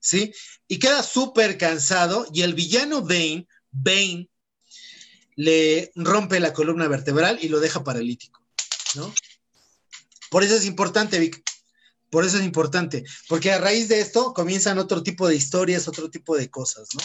¿sí? 0.00 0.32
Y 0.68 0.78
queda 0.78 1.02
súper 1.02 1.58
cansado 1.58 2.26
y 2.32 2.42
el 2.42 2.54
villano 2.54 3.02
Bane, 3.02 3.46
Bane, 3.70 4.28
le 5.36 5.92
rompe 5.94 6.40
la 6.40 6.52
columna 6.52 6.88
vertebral 6.88 7.38
y 7.40 7.48
lo 7.48 7.60
deja 7.60 7.84
paralítico, 7.84 8.40
¿no? 8.94 9.12
Por 10.30 10.42
eso 10.42 10.56
es 10.56 10.64
importante, 10.64 11.18
Vic. 11.18 11.42
Por 12.10 12.24
eso 12.24 12.38
es 12.38 12.44
importante. 12.44 13.04
Porque 13.28 13.52
a 13.52 13.58
raíz 13.58 13.88
de 13.88 14.00
esto 14.00 14.32
comienzan 14.32 14.78
otro 14.78 15.02
tipo 15.02 15.28
de 15.28 15.36
historias, 15.36 15.88
otro 15.88 16.10
tipo 16.10 16.36
de 16.36 16.50
cosas, 16.50 16.88
¿no? 16.94 17.02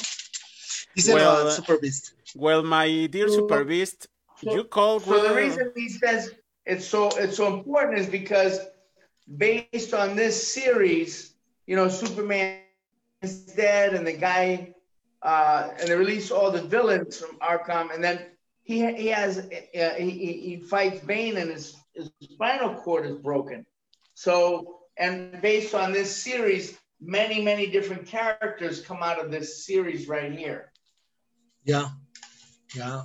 Dice 0.96 1.14
well, 1.14 1.48
uh, 1.48 1.52
Super 1.52 1.80
Beast. 1.80 2.14
Well, 2.36 2.64
my 2.64 3.08
dear 3.08 3.30
Super 3.30 3.64
Beast, 3.64 4.08
so, 4.42 4.56
you 4.56 4.68
called. 4.68 5.04
So 5.04 5.22
the 5.22 5.34
reason 5.34 5.72
he 5.76 5.90
says 5.90 6.32
it's 6.66 6.86
so 6.86 7.10
it's 7.18 7.38
so 7.38 7.48
important 7.48 7.98
is 8.00 8.10
because 8.10 8.60
based 9.38 9.94
on 9.94 10.16
this 10.16 10.54
series, 10.54 11.34
you 11.66 11.76
know, 11.76 11.88
Superman 11.88 12.60
is 13.22 13.46
dead, 13.46 13.94
and 13.94 14.06
the 14.06 14.14
guy, 14.14 14.74
uh, 15.22 15.70
and 15.80 15.88
they 15.90 15.96
release 15.96 16.32
all 16.32 16.52
the 16.52 16.62
villains 16.62 17.18
from 17.20 17.38
Arkham, 17.40 17.94
and 17.94 18.04
then 18.04 18.26
he 18.64 18.94
he 18.96 19.08
has 19.08 19.38
uh, 19.40 19.94
he, 19.98 20.10
he 20.10 20.58
fights 20.58 21.00
Bane, 21.06 21.38
and 21.38 21.52
his 21.52 21.76
his 21.94 22.12
spinal 22.22 22.76
cord 22.76 23.06
is 23.06 23.16
broken. 23.18 23.66
So, 24.14 24.82
and 24.98 25.42
based 25.42 25.74
on 25.74 25.92
this 25.92 26.16
series, 26.16 26.78
many, 27.02 27.42
many 27.42 27.68
different 27.68 28.06
characters 28.06 28.82
come 28.82 29.02
out 29.02 29.24
of 29.24 29.32
this 29.32 29.66
series 29.66 30.08
right 30.08 30.32
here. 30.32 30.72
Yeah. 31.64 31.90
Yeah. 32.76 33.02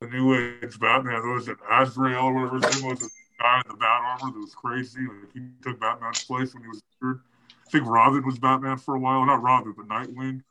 The 0.00 0.08
New 0.08 0.34
Age 0.34 0.80
Batman, 0.80 1.22
there 1.22 1.32
was 1.32 1.48
an 1.48 1.56
Azrael 1.70 2.24
or 2.24 2.34
whatever 2.34 2.66
his 2.66 2.80
name 2.82 2.90
was, 2.90 2.98
the 2.98 3.10
guy 3.42 3.56
in 3.64 3.72
the 3.72 3.76
bat 3.76 4.00
armor 4.02 4.32
that 4.32 4.40
was 4.40 4.54
crazy. 4.54 5.00
Like 5.00 5.32
he 5.34 5.40
took 5.62 5.80
Batman's 5.80 6.24
place 6.24 6.54
when 6.54 6.62
he 6.62 6.68
was 6.68 6.82
injured. 7.02 7.20
I 7.66 7.70
think 7.70 7.86
Robin 7.86 8.24
was 8.24 8.38
Batman 8.38 8.78
for 8.78 8.94
a 8.94 8.98
while. 8.98 9.24
Not 9.26 9.42
Robin, 9.42 9.74
but 9.76 9.88
Nightwing. 9.88 10.42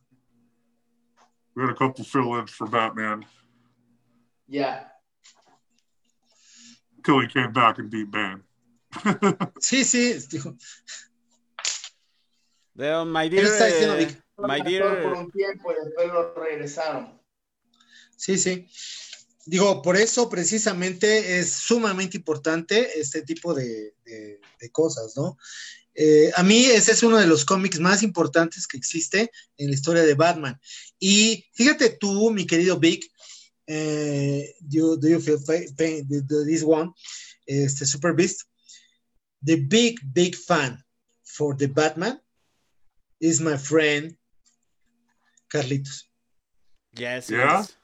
We 1.55 1.63
had 1.63 1.71
a 1.71 1.75
couple 1.75 2.03
fill 2.03 2.35
ins 2.35 2.51
for 2.51 2.67
Batman. 2.67 3.25
Yeah. 4.47 4.83
until 7.01 7.19
he 7.19 7.27
came 7.27 7.51
back 7.51 7.79
and 7.79 7.89
beat 7.89 8.11
Bane. 8.11 8.43
sí, 9.59 9.83
sí. 9.83 10.57
Well, 12.75 13.05
my 13.05 13.27
dear, 13.27 13.45
eh, 13.45 14.11
my 14.37 14.59
dear... 14.59 15.03
Por 15.03 15.15
un 15.15 15.31
tiempo 15.31 15.71
y 15.71 15.75
después 15.75 16.13
lo 16.13 16.33
regresaron. 16.35 17.19
Sí, 18.17 18.37
sí. 18.37 18.67
Digo, 19.45 19.81
por 19.81 19.97
eso 19.97 20.29
precisamente 20.29 21.39
es 21.39 21.51
sumamente 21.51 22.17
importante 22.17 22.99
este 22.99 23.23
tipo 23.23 23.53
de, 23.53 23.95
de, 24.05 24.39
de 24.59 24.71
cosas, 24.71 25.13
¿no? 25.15 25.37
Eh, 25.93 26.31
a 26.35 26.43
mí 26.43 26.65
ese 26.65 26.93
es 26.93 27.03
uno 27.03 27.17
de 27.17 27.27
los 27.27 27.43
cómics 27.43 27.79
más 27.79 28.01
importantes 28.01 28.65
que 28.65 28.77
existe 28.77 29.31
en 29.57 29.69
la 29.69 29.75
historia 29.75 30.03
de 30.03 30.13
Batman. 30.13 30.59
Y 30.99 31.45
fíjate 31.53 31.89
tú, 31.89 32.31
mi 32.31 32.45
querido 32.45 32.79
Vic, 32.79 33.05
uh, 33.67 34.41
do, 34.61 34.97
do 34.97 35.07
you 35.09 35.19
feel 35.19 35.39
pain, 35.75 36.07
this 36.45 36.63
one, 36.63 36.91
este 37.45 37.85
Super 37.85 38.13
Beast? 38.13 38.43
The 39.43 39.57
big, 39.57 39.99
big 40.13 40.35
fan 40.35 40.83
for 41.23 41.55
the 41.57 41.67
Batman 41.67 42.21
is 43.19 43.41
my 43.41 43.57
friend 43.57 44.15
Carlitos. 45.49 46.07
Yes. 46.93 47.29
Yeah. 47.29 47.59
Yes. 47.59 47.77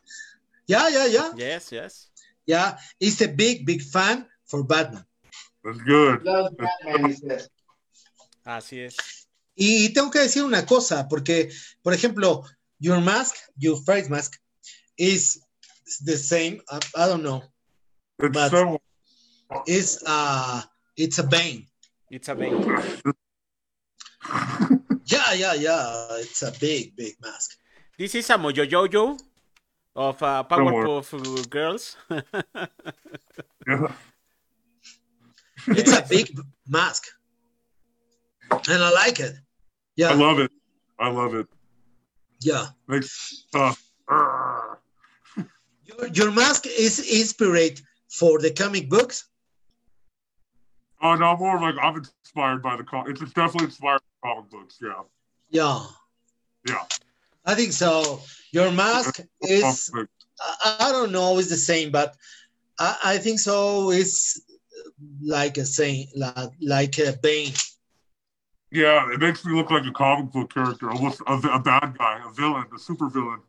Yeah, 0.68 0.90
yeah, 0.90 1.08
yeah. 1.08 1.32
Yes, 1.36 1.72
yes. 1.72 2.10
Yeah, 2.46 2.78
he's 3.00 3.22
a 3.22 3.28
big, 3.28 3.66
big 3.66 3.82
fan 3.82 4.26
for 4.46 4.64
Batman. 4.64 5.06
That's 5.64 5.80
good. 5.80 6.24
Loves 6.24 6.56
Batman, 6.56 7.10
he 7.10 7.14
says. 7.16 7.50
Así 8.46 8.80
es. 8.86 8.96
Y 9.56 9.90
tengo 9.94 10.12
que 10.12 10.20
decir 10.20 10.44
una 10.44 10.66
cosa, 10.66 11.08
porque, 11.10 11.50
por 11.84 11.94
ejemplo, 11.94 12.44
your 12.80 13.02
mask, 13.02 13.36
your 13.58 13.78
face 13.84 14.10
mask, 14.10 14.36
is 14.98 15.42
the 16.06 16.18
same. 16.18 16.62
I, 16.70 16.80
I 16.96 17.08
don't 17.08 17.24
know. 17.24 17.44
It's 18.20 18.34
but, 18.34 18.52
so 18.52 18.80
is 19.66 20.04
uh 20.06 20.62
it's 20.96 21.20
a 21.20 21.24
Bane. 21.24 21.68
It's 22.12 22.28
a 22.30 22.36
Bane. 22.36 22.64
Yeah, 25.08 25.34
yeah, 25.34 25.54
yeah. 25.54 26.20
It's 26.20 26.44
a 26.44 26.52
big, 26.52 26.94
big 26.98 27.16
mask. 27.22 27.56
This 27.98 28.14
is 28.16 28.30
a 28.30 28.34
Mojojojo 28.34 29.18
of 29.98 30.22
uh, 30.24 30.44
Powerpuff 30.48 31.50
Girls. 31.50 31.98
Yeah. 33.68 33.92
It's 35.70 35.92
a 35.92 36.06
big 36.08 36.30
mask. 36.66 37.08
And 38.52 38.82
I 38.82 38.90
like 38.92 39.20
it. 39.20 39.36
Yeah, 39.98 40.12
I 40.12 40.14
love 40.14 40.40
it. 40.40 40.52
I 40.98 41.10
love 41.10 41.34
it. 41.34 41.48
yeah. 42.40 42.68
Makes 42.88 43.44
uh, 43.54 43.74
uh, 44.08 44.76
Your, 45.84 46.08
your 46.14 46.32
mask 46.32 46.68
is 46.68 47.00
inspired 47.00 47.82
for 48.08 48.40
the 48.40 48.52
comic 48.52 48.88
books. 48.90 49.28
oh 51.02 51.16
no, 51.16 51.36
more 51.36 51.60
like 51.60 51.76
I'm 51.82 51.98
inspired 51.98 52.62
by 52.62 52.78
the 52.78 52.84
comic. 52.86 53.20
It's 53.20 53.34
definitely 53.34 53.66
inspired 53.66 54.00
by 54.24 54.30
comic 54.30 54.50
books. 54.52 54.78
Yeah, 54.82 55.02
Yeah, 55.50 55.84
yeah. 56.70 56.86
I 57.48 57.56
think 57.56 57.72
so. 57.72 58.22
Your 58.52 58.72
mask 58.72 59.22
is 59.42 59.90
Comic- 59.90 60.10
I, 60.40 60.78
I 60.88 60.92
don't 60.92 61.12
know, 61.12 61.40
it's 61.40 61.50
the 61.50 61.56
same, 61.58 61.92
but 61.92 62.16
I, 62.80 62.98
I 63.04 63.18
think 63.18 63.40
so. 63.40 63.90
It's 63.92 64.40
like 65.24 65.58
a 65.58 65.66
saying, 65.66 66.10
like, 66.16 66.52
like 66.62 67.00
a 67.00 67.14
Bane. 67.22 67.54
Yeah, 68.70 69.12
it 69.14 69.20
makes 69.20 69.46
me 69.46 69.54
look 69.56 69.72
like 69.72 69.86
a 69.86 69.92
comic 69.92 70.32
book 70.32 70.54
character, 70.54 70.92
almost 70.92 71.22
a, 71.26 71.34
a 71.34 71.60
bad 71.60 71.98
guy, 71.98 72.22
a 72.24 72.34
villain, 72.34 72.66
a 72.76 72.78
super 72.80 73.10
villain. 73.10 73.40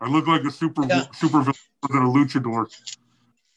I 0.00 0.08
look 0.08 0.26
like 0.26 0.44
a 0.44 0.50
super 0.50 0.84
Yeah. 0.86 1.04
super 1.14 1.40
villain 1.40 1.54
than 1.90 2.02
a 2.02 2.10
luchador. 2.10 2.68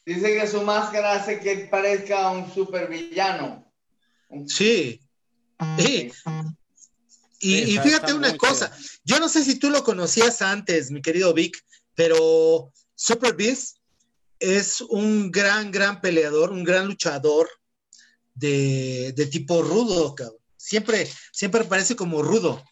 Dice 0.08 0.40
que 0.40 0.48
su 0.48 0.62
máscara 0.62 1.16
hace 1.16 1.40
que 1.40 1.68
parezca 1.70 2.30
un 2.32 2.50
supervillano. 2.52 3.66
Un- 4.30 4.48
Sí. 4.48 5.02
Sí. 5.78 6.12
Y, 7.46 7.64
Sí, 7.64 7.76
y 7.76 7.78
fíjate 7.78 8.12
una 8.12 8.36
cosa, 8.38 8.72
yo 9.04 9.20
no 9.20 9.30
sé 9.30 9.44
si 9.44 9.60
tú 9.60 9.70
lo 9.70 9.84
conocías 9.84 10.42
antes, 10.42 10.90
mi 10.90 11.00
querido 11.00 11.32
Vic, 11.32 11.56
pero 11.94 12.72
Super 12.96 13.36
Beast 13.36 13.78
es 14.40 14.82
un 14.82 15.30
gran, 15.30 15.72
gran 15.72 16.02
peleador, 16.02 16.50
un 16.52 16.64
gran 16.64 16.88
luchador 16.88 17.48
de, 18.34 19.14
de 19.16 19.26
tipo 19.28 19.62
rudo, 19.62 20.16
cabrón. 20.16 20.40
Siempre, 20.58 21.08
siempre 21.32 21.64
parece 21.66 21.96
como 21.96 22.24
rudo. 22.24 22.64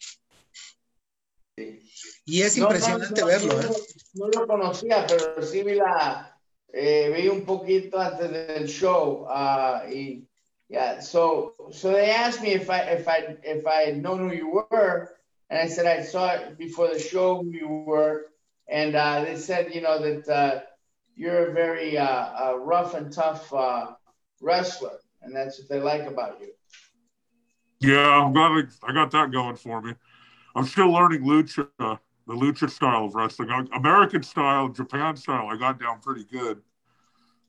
Sí. 1.56 1.88
Y 2.24 2.42
es 2.42 2.56
No, 2.56 2.64
impresionante 2.64 3.20
no, 3.20 3.26
verlo, 3.28 3.52
no, 3.52 3.60
¿eh? 3.60 3.76
No, 4.14 4.28
lo 4.28 4.46
conocía, 4.48 5.06
pero 5.06 5.40
sí 5.46 5.62
vi 5.62 5.76
la, 5.76 6.36
eh, 6.72 7.12
vi 7.14 7.28
un 7.28 7.44
poquito 7.44 8.00
antes 8.00 8.28
del 8.28 8.66
show. 8.66 9.28
Uh, 9.28 9.88
y, 9.88 10.26
yeah, 10.68 11.00
so 11.00 11.54
so 11.70 11.92
they 11.92 12.10
asked 12.10 12.42
me 12.42 12.54
if 12.54 12.68
I 12.68 12.80
if 12.94 13.06
I 13.06 13.36
if 13.42 13.66
I 13.66 13.90
had 13.90 14.02
known 14.02 14.28
who 14.28 14.34
you 14.34 14.48
were, 14.74 15.10
and 15.50 15.58
I 15.58 15.68
said 15.68 15.86
I 15.86 16.02
saw 16.02 16.32
it 16.32 16.58
before 16.58 16.88
the 16.92 16.98
show 16.98 17.42
who 17.42 17.50
you 17.50 17.68
were, 17.68 18.26
and 18.68 18.94
uh, 18.94 19.24
they 19.24 19.36
said 19.36 19.74
you 19.74 19.80
know 19.80 19.98
that 20.00 20.28
uh, 20.28 20.60
you're 21.16 21.50
a 21.50 21.52
very 21.52 21.96
uh, 21.96 22.06
uh, 22.06 22.58
rough 22.58 22.94
and 22.94 23.12
tough 23.12 23.52
uh, 23.52 23.92
wrestler, 24.40 24.98
and 25.22 25.34
that's 25.34 25.58
what 25.58 25.68
they 25.68 25.80
like 25.80 26.06
about 26.06 26.40
you. 26.40 26.52
Yeah, 27.80 28.08
I'm 28.08 28.32
glad 28.32 28.68
I, 28.82 28.92
got 28.92 29.10
that 29.10 29.30
going 29.30 29.56
for 29.56 29.82
me. 29.82 29.94
I'm 30.56 30.64
still 30.64 30.90
learning 30.90 31.22
lucha, 31.22 31.68
the 31.78 31.98
lucha 32.32 32.70
style 32.70 33.06
of 33.06 33.14
wrestling. 33.14 33.50
American 33.74 34.22
style, 34.22 34.68
Japan 34.68 35.16
style, 35.16 35.48
I 35.50 35.56
got 35.56 35.78
down 35.78 36.00
pretty 36.00 36.24
good. 36.24 36.62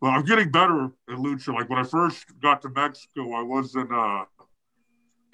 Well, 0.01 0.11
I'm 0.11 0.25
getting 0.25 0.51
better 0.51 0.85
at 1.09 1.15
lucha. 1.15 1.53
Like 1.53 1.69
when 1.69 1.79
I 1.79 1.83
first 1.83 2.25
got 2.41 2.61
to 2.63 2.69
Mexico, 2.69 3.33
I 3.33 3.41
wasn't 3.43 3.91
uh, 3.93 4.25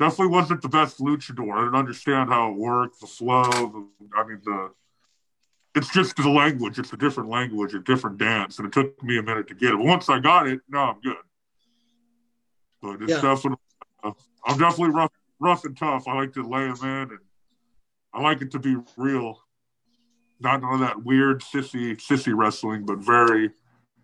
definitely 0.02 0.34
wasn't 0.34 0.62
the 0.64 0.70
best 0.70 1.00
luchador. 1.00 1.54
I 1.54 1.60
didn't 1.62 1.76
understand 1.76 2.30
how 2.30 2.50
it 2.50 2.58
worked, 2.58 3.00
the 3.00 3.08
flow. 3.08 3.44
The, 3.44 3.88
I 4.18 4.24
mean, 4.26 4.42
the 4.44 4.72
it's 5.76 5.94
just 5.94 6.16
the 6.18 6.30
language. 6.30 6.80
It's 6.80 6.92
a 6.92 6.98
different 6.98 7.30
language, 7.30 7.76
a 7.76 7.80
different 7.80 8.18
dance, 8.18 8.58
and 8.58 8.68
it 8.68 8.74
took 8.74 9.02
me 9.04 9.20
a 9.20 9.24
minute 9.24 9.48
to 9.50 9.54
get 9.54 9.70
it. 9.70 9.78
But 9.78 9.86
once 9.86 10.10
I 10.10 10.20
got 10.20 10.48
it, 10.48 10.60
now 10.68 10.92
I'm 10.92 11.02
good. 11.02 11.16
But 12.82 13.02
it's 13.04 13.12
Yeah. 13.12 13.22
definitely, 13.22 13.64
uh, 14.04 14.12
I'm 14.44 14.58
definitely 14.58 14.94
rough, 14.96 15.12
rough 15.40 15.64
and 15.66 15.78
tough. 15.78 16.08
I 16.08 16.16
like 16.16 16.34
to 16.34 16.44
lay 16.44 16.68
them 16.72 16.84
in, 16.84 17.12
and 17.12 17.20
I 18.12 18.22
like 18.22 18.42
it 18.42 18.52
to 18.52 18.60
be 18.60 18.76
real, 18.98 19.40
not 20.40 20.62
none 20.62 20.74
of 20.74 20.80
that 20.80 21.04
weird 21.04 21.42
sissy 21.42 21.96
sissy 21.96 22.36
wrestling, 22.36 22.86
but 22.86 22.98
very 22.98 23.52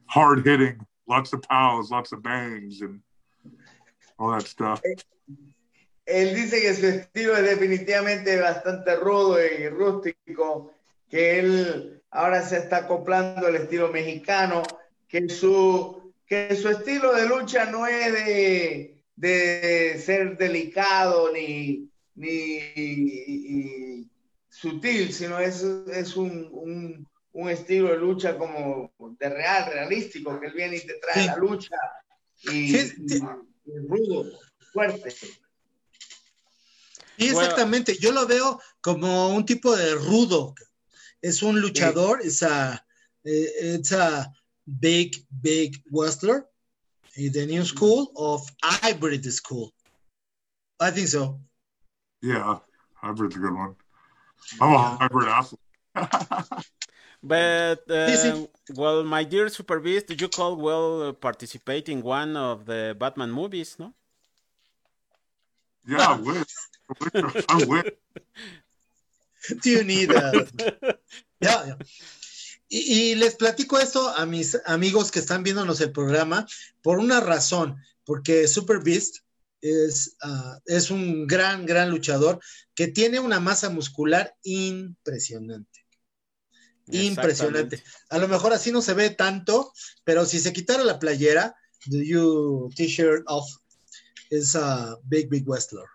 hard 0.06 0.46
hitting, 0.46 0.86
lots 1.08 1.34
of 1.34 1.42
pows, 1.42 1.90
lots 1.90 2.12
of 2.12 2.22
bangs, 2.22 2.82
and 2.82 3.02
all 4.20 4.32
that 4.32 4.48
stuff. 4.48 4.82
Él 6.08 6.34
dice 6.34 6.62
que 6.62 6.74
su 6.74 6.86
estilo 6.88 7.36
es 7.36 7.44
definitivamente 7.44 8.40
bastante 8.40 8.96
rudo 8.96 9.38
y 9.46 9.68
rústico, 9.68 10.74
que 11.10 11.40
él 11.40 12.02
ahora 12.12 12.42
se 12.42 12.58
está 12.58 12.78
acoplando 12.78 13.46
al 13.48 13.58
estilo 13.58 13.90
mexicano, 13.92 14.64
que 15.10 15.28
su, 15.28 16.14
que 16.26 16.56
su 16.56 16.70
estilo 16.70 17.14
de 17.14 17.28
lucha 17.28 17.66
no 17.70 17.86
es 17.88 18.14
de, 18.14 19.04
de 19.18 20.02
ser 20.04 20.38
delicado 20.38 21.32
ni, 21.34 21.90
ni 22.16 22.58
y 22.76 24.08
sutil, 24.50 25.12
sino 25.12 25.40
es, 25.40 25.62
es 25.62 26.16
un, 26.16 26.48
un, 26.54 27.06
un 27.34 27.50
estilo 27.50 27.90
de 27.90 27.98
lucha 27.98 28.38
como 28.38 28.92
de 29.20 29.30
real, 29.30 29.72
realístico, 29.74 30.40
que 30.40 30.48
él 30.48 30.54
viene 30.54 30.78
y 30.78 30.86
te 30.86 30.94
trae 31.02 31.24
Sí. 31.24 31.28
la 31.28 31.36
lucha 31.36 31.76
y, 32.44 32.70
Sí, 32.72 32.94
y 33.08 33.78
rudo, 33.88 34.32
fuerte. 34.72 35.14
Sí, 37.18 37.32
Bueno. 37.32 37.42
exactamente. 37.42 37.98
Yo 38.00 38.12
lo 38.12 38.28
veo 38.28 38.62
como 38.82 39.30
un 39.30 39.46
tipo 39.46 39.76
de 39.76 39.96
rudo. 39.96 40.54
Es 41.22 41.42
un 41.42 41.60
luchador, 41.60 42.22
es 42.22 42.44
a, 42.44 42.86
eh, 43.24 43.76
it's 43.76 43.92
a 43.92 44.32
big, 44.66 45.26
big 45.42 45.84
wrestler. 45.92 46.48
in 47.16 47.32
The 47.32 47.48
new 47.48 47.66
school 47.66 48.12
of 48.16 48.48
hybrid 48.64 49.26
school. 49.34 49.74
I 50.80 50.92
think 50.92 51.08
so. 51.08 51.40
Yeah, 52.22 52.60
hybrid's 52.94 53.36
a 53.36 53.40
good 53.40 53.56
one. 53.56 53.76
I'm 54.62 54.74
a 54.74 54.98
hybrid 54.98 55.28
athlete. 55.28 55.60
But 57.24 57.90
uh, 57.90 58.08
Sí, 58.08 58.16
sí. 58.16 58.48
well, 58.76 59.04
my 59.04 59.24
dear 59.24 59.50
Super 59.50 59.80
Beast, 59.80 60.14
you 60.22 60.30
call 60.30 60.56
well 60.56 61.14
participate 61.14 61.90
in 61.90 62.04
one 62.04 62.38
of 62.38 62.66
the 62.66 62.96
Batman 62.98 63.32
movies, 63.32 63.76
no? 63.80 63.94
yeah, 65.88 66.14
I 66.14 66.20
wish. 66.22 66.46
Do 69.50 69.70
you 69.70 69.84
need 69.84 70.10
that? 70.10 70.48
Y, 72.70 73.12
y 73.12 73.16
les 73.16 73.36
platico 73.36 73.80
esto 73.80 74.10
a 74.10 74.26
mis 74.26 74.58
amigos 74.66 75.10
que 75.10 75.20
están 75.20 75.44
viéndonos 75.44 75.80
el 75.80 75.92
programa 75.92 76.46
por 76.82 77.00
una 77.00 77.22
razón, 77.22 77.78
porque 78.04 78.48
Super 78.48 78.80
Beast 78.84 79.20
es, 79.62 80.18
ah, 80.22 80.60
es 80.66 80.92
un 80.92 81.28
gran, 81.28 81.66
gran 81.66 81.90
luchador 81.90 82.40
que 82.76 82.88
tiene 82.88 83.20
una 83.20 83.40
masa 83.40 83.70
muscular 83.70 84.36
impresionante. 84.44 85.86
Impresionante. 86.90 87.84
A 88.10 88.18
lo 88.18 88.28
mejor 88.28 88.54
así 88.54 88.72
no 88.72 88.82
se 88.82 88.94
ve 88.94 89.10
tanto, 89.10 89.74
pero 90.04 90.26
si 90.26 90.40
se 90.40 90.54
quitara 90.54 90.84
la 90.84 91.00
playera, 91.00 91.56
the 91.90 92.06
you 92.06 92.70
t-shirt 92.76 93.24
off, 93.28 93.50
is 94.30 94.56
a 94.56 94.98
big, 95.04 95.30
big 95.30 95.48
wrestler. 95.48 95.86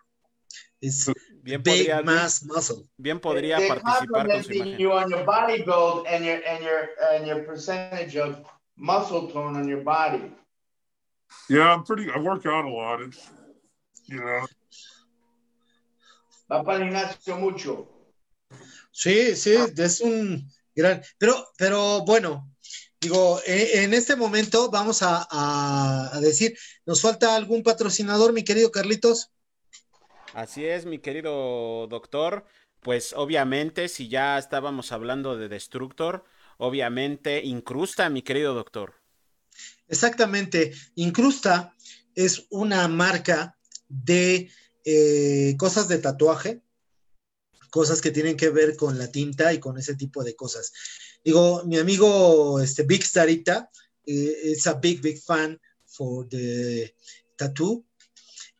It's 0.82 1.08
Bien 1.44 1.62
big 1.62 1.86
podría, 1.86 2.02
mass 2.02 2.42
muscle. 2.44 2.84
bien 2.98 3.18
podría 3.20 3.56
participar 3.56 3.94
con 3.96 4.04
su 4.04 4.12
complimenting 4.12 4.56
imagen. 4.66 4.78
you 4.78 4.92
on 4.92 5.08
your 5.10 5.24
body 5.24 5.62
build 5.62 6.06
and 6.08 6.24
your 6.24 6.40
and 6.46 6.62
your 6.62 6.90
and 7.14 7.26
your 7.26 7.44
percentage 7.46 8.16
of 8.16 8.36
muscle 8.76 9.28
tone 9.32 9.56
on 9.56 9.66
your 9.68 9.82
body. 9.82 10.32
Yeah, 11.48 11.72
I'm 11.72 11.84
pretty. 11.84 12.10
I 12.10 12.18
work 12.18 12.44
out 12.46 12.64
a 12.64 12.68
lot. 12.68 13.00
It's 13.00 13.28
you 14.08 14.18
know. 14.20 14.44
Va 16.50 16.62
para 16.64 16.78
el 16.78 16.84
gimnasio 16.90 17.36
mucho. 17.38 17.88
Sí, 18.92 19.34
sí, 19.36 19.54
es 19.76 20.00
un 20.00 20.48
gran. 20.74 21.02
Pero, 21.18 21.46
pero 21.56 22.04
bueno, 22.04 22.50
digo, 23.00 23.40
en, 23.46 23.84
en 23.84 23.94
este 23.94 24.16
momento 24.16 24.70
vamos 24.70 25.02
a, 25.02 25.26
a- 25.30 26.10
a 26.12 26.20
decir, 26.20 26.56
¿nos 26.86 27.00
falta 27.00 27.34
algún 27.36 27.62
patrocinador, 27.62 28.32
mi 28.32 28.44
querido 28.44 28.70
Carlitos? 28.70 29.30
Así 30.34 30.64
es, 30.64 30.86
mi 30.86 30.98
querido 30.98 31.86
doctor. 31.88 32.46
Pues 32.80 33.12
obviamente, 33.12 33.88
si 33.88 34.08
ya 34.08 34.38
estábamos 34.38 34.90
hablando 34.90 35.36
de 35.36 35.48
Destructor, 35.48 36.24
obviamente 36.58 37.42
incrusta, 37.44 38.08
mi 38.08 38.22
querido 38.22 38.54
doctor. 38.54 38.94
Exactamente. 39.88 40.72
Incrusta 40.94 41.76
es 42.14 42.46
una 42.50 42.88
marca 42.88 43.58
de 43.88 44.50
eh, 44.84 45.54
cosas 45.58 45.88
de 45.88 45.98
tatuaje, 45.98 46.62
cosas 47.70 48.00
que 48.00 48.10
tienen 48.10 48.36
que 48.36 48.50
ver 48.50 48.76
con 48.76 48.98
la 48.98 49.12
tinta 49.12 49.52
y 49.52 49.60
con 49.60 49.78
ese 49.78 49.94
tipo 49.94 50.24
de 50.24 50.34
cosas. 50.34 50.72
Digo, 51.24 51.62
mi 51.64 51.78
amigo 51.78 52.60
este, 52.60 52.82
Big 52.82 53.04
Starita 53.04 53.70
eh, 54.06 54.36
es 54.44 54.66
a 54.66 54.74
big, 54.74 55.00
big 55.00 55.22
fan 55.22 55.60
for 55.84 56.28
the 56.28 56.94
tattoo. 57.36 57.84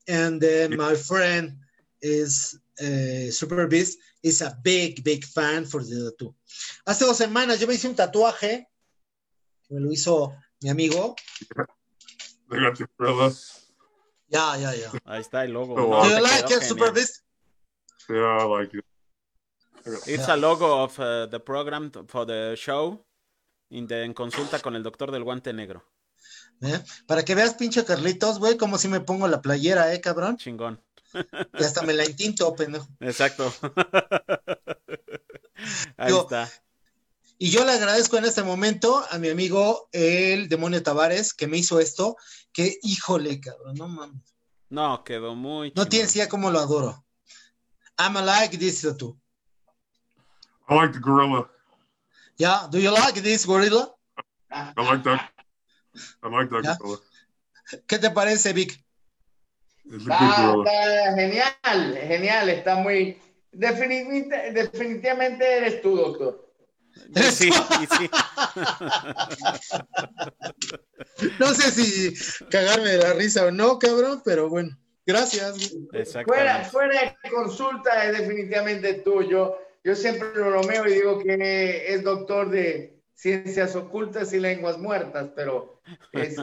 And 0.08 0.42
uh, 0.42 0.68
my 0.76 0.94
friend 0.96 1.58
is 2.00 2.58
uh, 2.80 3.30
Super 3.30 3.66
Beast 3.68 3.98
is 4.22 4.42
a 4.42 4.56
big, 4.62 5.04
big 5.04 5.24
fan 5.24 5.64
for 5.64 5.82
the 5.82 6.10
tattoo. 6.10 6.34
Hace 6.86 7.04
dos 7.04 7.18
semanas 7.18 7.60
yo 7.60 7.66
me 7.66 7.74
hice 7.74 7.88
un 7.88 7.94
tatuaje, 7.94 8.66
me 9.70 9.80
lo 9.80 9.90
hizo 9.90 10.34
mi 10.60 10.70
amigo. 10.70 11.14
Ya, 14.28 14.56
ya, 14.56 14.74
ya. 14.74 14.90
Ahí 15.04 15.20
está 15.20 15.44
el 15.44 15.52
logo. 15.52 15.74
Oh, 15.76 15.86
wow. 15.86 16.02
Do 16.04 16.10
you 16.10 16.22
like 16.22 16.50
it. 16.50 16.62
Super 16.62 16.90
Beast? 16.92 17.22
Yeah, 18.08 18.38
I 18.40 18.44
like 18.44 18.74
it. 18.74 18.84
It's 20.06 20.28
a 20.28 20.36
logo 20.36 20.82
of 20.84 20.98
uh, 20.98 21.26
the 21.26 21.40
program 21.40 21.90
for 22.08 22.24
the 22.24 22.54
show 22.56 23.04
in 23.70 23.86
the, 23.86 24.04
en 24.04 24.14
consulta 24.14 24.60
con 24.60 24.76
el 24.76 24.82
doctor 24.82 25.10
del 25.10 25.24
guante 25.24 25.52
negro. 25.52 25.82
¿Eh? 26.62 26.80
Para 27.06 27.24
que 27.24 27.34
veas, 27.34 27.54
pinche 27.54 27.84
Carlitos, 27.84 28.38
güey, 28.38 28.56
como 28.56 28.78
si 28.78 28.86
me 28.88 29.00
pongo 29.00 29.26
la 29.28 29.42
playera, 29.42 29.92
eh, 29.92 30.00
cabrón. 30.00 30.36
Chingón. 30.36 30.80
Y 31.58 31.62
hasta 31.64 31.82
me 31.82 31.92
la 31.92 32.04
intinto, 32.06 32.54
pendejo. 32.54 32.86
Exacto. 33.00 33.52
Ahí 35.96 36.12
está. 36.16 36.48
Y 37.38 37.50
yo 37.50 37.64
le 37.64 37.72
agradezco 37.72 38.16
en 38.16 38.24
este 38.24 38.42
momento 38.44 39.04
a 39.10 39.18
mi 39.18 39.28
amigo 39.28 39.88
el 39.92 40.48
demonio 40.48 40.82
Tavares 40.82 41.34
que 41.34 41.48
me 41.48 41.58
hizo 41.58 41.80
esto, 41.80 42.16
que 42.52 42.78
híjole, 42.82 43.40
cabrón, 43.40 43.74
no 43.74 43.88
mames. 43.88 44.22
No, 44.70 45.02
quedó 45.04 45.34
muy 45.34 45.68
No 45.70 45.74
chingón. 45.74 45.88
tienes 45.88 46.14
idea 46.16 46.28
cómo 46.28 46.50
lo 46.50 46.60
adoro. 46.60 47.04
I'm 47.98 48.16
a 48.16 48.22
like 48.22 48.56
this 48.56 48.82
tattoo. 48.82 49.18
I 50.68 50.74
like 50.76 50.92
the 50.94 51.00
gorilla. 51.00 51.48
Yeah, 52.36 52.68
do 52.70 52.78
you 52.78 52.90
like 52.92 53.20
this 53.20 53.44
gorilla? 53.44 53.92
I 54.50 54.72
like 54.76 55.02
that. 55.04 55.31
I 56.22 56.28
like 56.28 56.50
that 56.50 56.62
Yeah. 56.64 56.76
gorilla. 56.80 57.02
¿Qué 57.86 57.98
te 57.98 58.10
parece, 58.10 58.52
Vic? 58.52 58.78
Está, 59.84 60.52
gorilla. 60.52 60.72
está 60.72 61.14
genial, 61.14 61.98
genial, 62.06 62.48
está 62.48 62.74
muy... 62.76 63.18
Definitivamente, 63.52 64.52
definitivamente 64.52 65.56
eres 65.58 65.82
tú, 65.82 65.96
doctor. 65.96 66.48
Sí, 67.14 67.50
sí, 67.50 67.86
sí. 67.98 68.10
No 71.38 71.52
sé 71.54 71.70
si 71.70 72.14
cagarme 72.48 72.90
de 72.90 72.98
la 72.98 73.12
risa 73.14 73.46
o 73.46 73.50
no, 73.50 73.78
cabrón, 73.78 74.22
pero 74.24 74.48
bueno, 74.48 74.76
gracias. 75.06 75.70
Fuera, 75.70 76.00
Exactamente. 76.02 76.70
fuera 76.70 77.16
de 77.22 77.30
consulta 77.30 78.04
es 78.04 78.18
definitivamente 78.18 78.94
tú. 78.94 79.22
Yo, 79.22 79.58
siempre 79.94 80.28
lo 80.34 80.50
bromeo 80.50 80.86
y 80.86 80.94
digo 80.94 81.18
que 81.18 81.84
es 81.92 82.02
doctor 82.02 82.50
de 82.50 82.91
ciencias 83.22 83.76
ocultas 83.76 84.32
y 84.32 84.40
lenguas 84.40 84.78
muertas, 84.78 85.30
pero 85.36 85.80
es, 86.10 86.36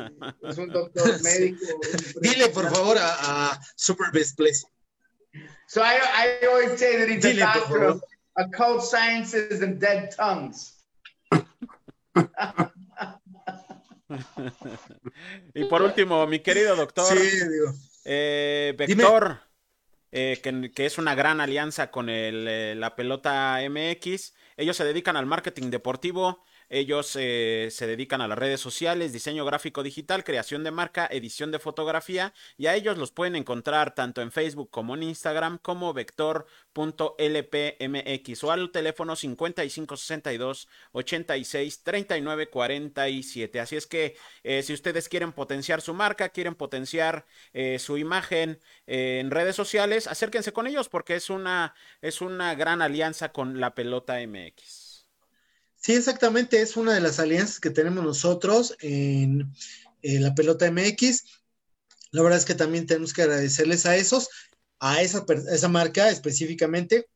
es 0.43 0.57
un 0.57 0.69
doctor 0.69 1.09
Sí. 1.17 1.23
médico. 1.23 1.65
Dile, 2.21 2.47
por 2.49 2.69
favor, 2.73 2.97
a, 2.97 3.51
a 3.51 3.59
Super 3.75 4.07
Best, 4.13 4.37
please. 4.37 4.65
So 5.67 5.81
I, 5.81 5.97
I 5.97 6.45
always 6.47 6.79
say 6.79 6.97
that 6.97 7.09
he's 7.09 7.21
Dile, 7.21 7.43
a 7.43 7.53
doctor 7.53 7.83
of 7.83 8.03
occult 8.37 8.81
sciences 8.83 9.61
and 9.61 9.79
dead 9.79 10.15
tongues. 10.15 10.77
Y 15.53 15.65
por 15.65 15.81
último, 15.81 16.25
mi 16.27 16.39
querido 16.39 16.75
doctor, 16.75 17.05
Sí, 17.17 17.39
eh. 18.05 18.73
Vector, 18.77 19.39
eh, 20.11 20.39
que, 20.41 20.71
que 20.71 20.85
es 20.85 20.97
una 20.97 21.13
gran 21.13 21.41
alianza 21.41 21.91
con 21.91 22.09
el, 22.09 22.47
eh, 22.47 22.75
la 22.75 22.95
pelota 22.95 23.59
MX. 23.69 24.33
Ellos 24.57 24.77
se 24.77 24.85
dedican 24.85 25.17
al 25.17 25.25
marketing 25.25 25.69
deportivo. 25.69 26.43
Ellos 26.69 27.17
eh, 27.19 27.69
se 27.71 27.87
dedican 27.87 28.21
a 28.21 28.27
las 28.27 28.37
redes 28.37 28.61
sociales, 28.61 29.11
diseño 29.11 29.43
gráfico 29.43 29.81
digital, 29.81 30.23
creación 30.23 30.63
de 30.63 30.69
marca, 30.71 31.07
edición 31.11 31.51
de 31.51 31.57
fotografía 31.59 32.33
y 32.57 32.67
a 32.67 32.75
ellos 32.75 32.97
los 32.97 33.11
pueden 33.11 33.35
encontrar 33.35 33.95
tanto 33.95 34.21
en 34.21 34.31
Facebook 34.31 34.69
como 34.69 34.93
en 34.95 35.03
Instagram 35.03 35.57
como 35.57 35.93
vector.lpmx 35.93 38.43
o 38.43 38.51
al 38.51 38.71
teléfono 38.71 39.15
5562 39.15 40.67
86 40.91 41.83
39 41.83 42.49
47. 42.49 43.59
Así 43.59 43.75
es 43.75 43.87
que 43.87 44.15
eh, 44.43 44.61
si 44.61 44.73
ustedes 44.73 45.09
quieren 45.09 45.33
potenciar 45.33 45.81
su 45.81 45.95
marca, 45.95 46.29
quieren 46.29 46.53
potenciar 46.55 47.25
eh, 47.53 47.79
su 47.79 47.97
imagen 47.97 48.59
en 48.85 49.31
redes 49.31 49.55
sociales, 49.55 50.07
acérquense 50.07 50.53
con 50.53 50.67
ellos 50.67 50.89
porque 50.89 51.15
es 51.15 51.29
una, 51.29 51.73
es 52.01 52.21
una 52.21 52.55
gran 52.55 52.81
alianza 52.81 53.31
con 53.31 53.59
la 53.59 53.75
pelota 53.75 54.17
MX. 54.25 54.88
Sí, 55.79 55.93
exactamente, 55.93 56.61
es 56.61 56.75
una 56.75 56.93
de 56.93 56.99
las 56.99 57.19
alianzas 57.19 57.59
que 57.59 57.69
tenemos 57.69 58.03
nosotros 58.03 58.75
en, 58.81 59.51
la 60.01 60.35
pelota 60.35 60.69
MX. 60.69 61.23
La 62.11 62.21
verdad 62.21 62.37
es 62.39 62.45
que 62.45 62.55
también 62.55 62.85
tenemos 62.85 63.13
que 63.13 63.21
agradecerles 63.21 63.85
a 63.85 63.95
esos, 63.95 64.29
a 64.79 65.01
esa, 65.01 65.25
per- 65.25 65.43
esa 65.51 65.69
marca 65.69 66.09
específicamente. 66.09 67.07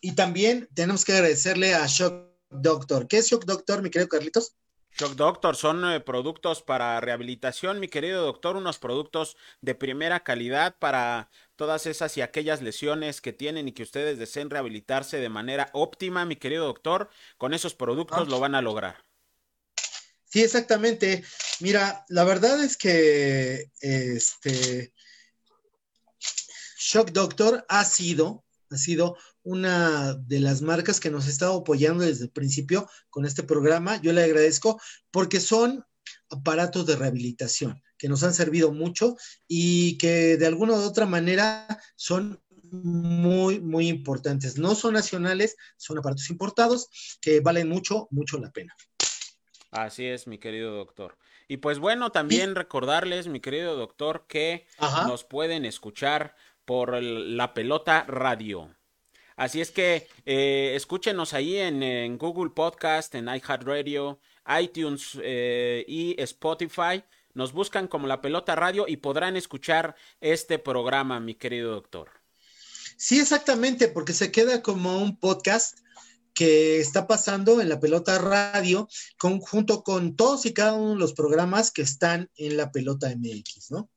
Y 0.00 0.12
también 0.12 0.68
tenemos 0.74 1.04
que 1.04 1.12
agradecerle 1.12 1.74
a 1.74 1.86
Shock 1.86 2.28
Doctor. 2.50 3.08
¿Qué 3.08 3.18
es 3.18 3.28
Shock 3.28 3.44
Doctor, 3.44 3.82
mi 3.82 3.90
querido 3.90 4.08
Carlitos? 4.08 4.54
Shock 4.98 5.14
Doctor 5.14 5.54
son 5.54 5.88
eh, 5.92 6.00
productos 6.00 6.60
para 6.60 7.00
rehabilitación, 7.00 7.78
mi 7.78 7.86
querido 7.86 8.24
doctor, 8.24 8.56
unos 8.56 8.80
productos 8.80 9.36
de 9.60 9.76
primera 9.76 10.24
calidad 10.24 10.76
para 10.76 11.30
todas 11.54 11.86
esas 11.86 12.16
y 12.16 12.20
aquellas 12.20 12.62
lesiones 12.62 13.20
que 13.20 13.32
tienen 13.32 13.68
y 13.68 13.72
que 13.72 13.84
ustedes 13.84 14.18
deseen 14.18 14.50
rehabilitarse 14.50 15.18
de 15.18 15.28
manera 15.28 15.70
óptima, 15.72 16.24
mi 16.24 16.34
querido 16.34 16.66
doctor. 16.66 17.10
Con 17.36 17.54
esos 17.54 17.74
productos 17.74 18.26
lo 18.26 18.40
van 18.40 18.56
a 18.56 18.62
lograr. 18.62 19.04
Sí, 20.24 20.42
exactamente. 20.42 21.24
Mira, 21.60 22.04
la 22.08 22.24
verdad 22.24 22.60
es 22.62 22.76
que 22.76 23.70
este 23.80 24.92
Shock 26.76 27.10
Doctor 27.12 27.64
ha 27.68 27.84
sido, 27.84 28.44
ha 28.68 28.76
sido 28.76 29.16
una 29.48 30.12
de 30.14 30.40
las 30.40 30.60
marcas 30.60 31.00
que 31.00 31.10
nos 31.10 31.26
ha 31.26 31.30
estado 31.30 31.56
apoyando 31.56 32.04
desde 32.04 32.24
el 32.24 32.30
principio 32.30 32.86
con 33.08 33.24
este 33.24 33.42
programa. 33.42 33.98
Yo 34.02 34.12
le 34.12 34.22
agradezco 34.22 34.78
porque 35.10 35.40
son 35.40 35.84
aparatos 36.28 36.84
de 36.84 36.96
rehabilitación 36.96 37.82
que 37.96 38.08
nos 38.08 38.22
han 38.22 38.34
servido 38.34 38.72
mucho 38.72 39.16
y 39.46 39.96
que 39.96 40.36
de 40.36 40.46
alguna 40.46 40.74
u 40.74 40.82
otra 40.82 41.06
manera 41.06 41.66
son 41.96 42.40
muy, 42.70 43.58
muy 43.60 43.88
importantes. 43.88 44.58
No 44.58 44.74
son 44.74 44.92
nacionales, 44.94 45.56
son 45.78 45.96
aparatos 45.96 46.28
importados 46.28 46.88
que 47.22 47.40
valen 47.40 47.68
mucho, 47.70 48.06
mucho 48.10 48.38
la 48.38 48.50
pena. 48.50 48.74
Así 49.70 50.04
es, 50.04 50.26
mi 50.26 50.38
querido 50.38 50.74
doctor. 50.74 51.16
Y 51.48 51.56
pues 51.56 51.78
bueno, 51.78 52.12
también 52.12 52.54
recordarles, 52.54 53.26
mi 53.28 53.40
querido 53.40 53.76
doctor, 53.76 54.26
que 54.28 54.66
Ajá. 54.76 55.06
nos 55.06 55.24
pueden 55.24 55.64
escuchar 55.64 56.36
por 56.66 56.94
el- 56.94 57.38
la 57.38 57.54
pelota 57.54 58.04
radio. 58.06 58.76
Así 59.38 59.60
es 59.60 59.70
que 59.70 60.08
eh, 60.26 60.72
escúchenos 60.74 61.32
ahí 61.32 61.58
en, 61.58 62.18
Google 62.18 62.50
Podcast, 62.50 63.14
en 63.14 63.28
iHeartRadio, 63.28 64.18
iTunes 64.60 65.16
eh, 65.22 65.84
y 65.86 66.20
Spotify. 66.20 67.04
Nos 67.34 67.52
buscan 67.52 67.86
como 67.86 68.08
la 68.08 68.20
pelota 68.20 68.56
radio 68.56 68.86
y 68.88 68.96
podrán 68.96 69.36
escuchar 69.36 69.94
este 70.20 70.58
programa, 70.58 71.20
mi 71.20 71.36
querido 71.36 71.70
doctor. 71.70 72.10
Sí, 72.96 73.20
exactamente, 73.20 73.86
porque 73.86 74.12
se 74.12 74.32
queda 74.32 74.60
como 74.60 74.98
un 74.98 75.16
podcast 75.20 75.78
que 76.34 76.80
está 76.80 77.06
pasando 77.06 77.60
en 77.60 77.68
la 77.68 77.78
pelota 77.78 78.18
radio 78.18 78.88
junto 79.20 79.84
con 79.84 80.16
todos 80.16 80.46
y 80.46 80.52
cada 80.52 80.72
uno 80.72 80.94
de 80.94 80.98
los 80.98 81.12
programas 81.12 81.70
que 81.70 81.82
están 81.82 82.28
en 82.34 82.56
la 82.56 82.72
pelota 82.72 83.08
MX, 83.16 83.70
¿no? 83.70 83.88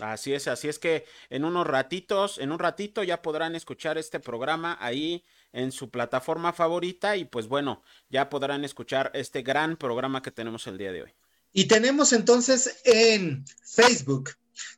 Así 0.00 0.32
es, 0.32 0.48
así 0.48 0.68
es 0.68 0.78
que 0.78 1.04
en 1.28 1.44
unos 1.44 1.66
ratitos, 1.66 2.38
en 2.38 2.50
un 2.50 2.58
ratito 2.58 3.02
ya 3.02 3.20
podrán 3.20 3.54
escuchar 3.54 3.98
este 3.98 4.20
programa 4.20 4.78
ahí 4.80 5.22
en 5.52 5.70
su 5.70 5.90
plataforma 5.90 6.52
favorita 6.52 7.16
y 7.16 7.26
pues 7.26 7.46
bueno, 7.46 7.82
ya 8.08 8.30
podrán 8.30 8.64
escuchar 8.64 9.10
este 9.14 9.42
gran 9.42 9.76
programa 9.76 10.22
que 10.22 10.30
tenemos 10.30 10.66
el 10.66 10.78
día 10.78 10.92
de 10.92 11.02
hoy. 11.02 11.10
Y 11.52 11.66
tenemos 11.66 12.14
entonces 12.14 12.80
en 12.84 13.44
Facebook, 13.62 14.30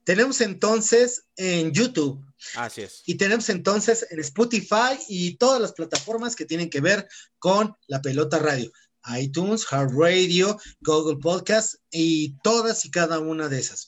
tenemos 0.02 0.40
entonces 0.40 1.26
en 1.36 1.72
YouTube 1.72 2.24
Así 2.56 2.82
es. 2.82 3.02
y 3.06 3.14
tenemos 3.14 3.48
entonces 3.48 4.04
en 4.10 4.18
Spotify 4.18 4.98
y 5.08 5.36
todas 5.36 5.60
las 5.60 5.72
plataformas 5.72 6.34
que 6.34 6.44
tienen 6.44 6.70
que 6.70 6.80
ver 6.80 7.06
con 7.38 7.76
la 7.86 8.02
pelota 8.02 8.40
radio. 8.40 8.72
iTunes, 9.16 9.64
Hard 9.70 9.92
Radio, 9.96 10.58
Google 10.80 11.18
Podcast 11.18 11.74
y 11.92 12.36
todas 12.42 12.84
y 12.84 12.90
cada 12.90 13.20
una 13.20 13.48
de 13.48 13.60
esas. 13.60 13.86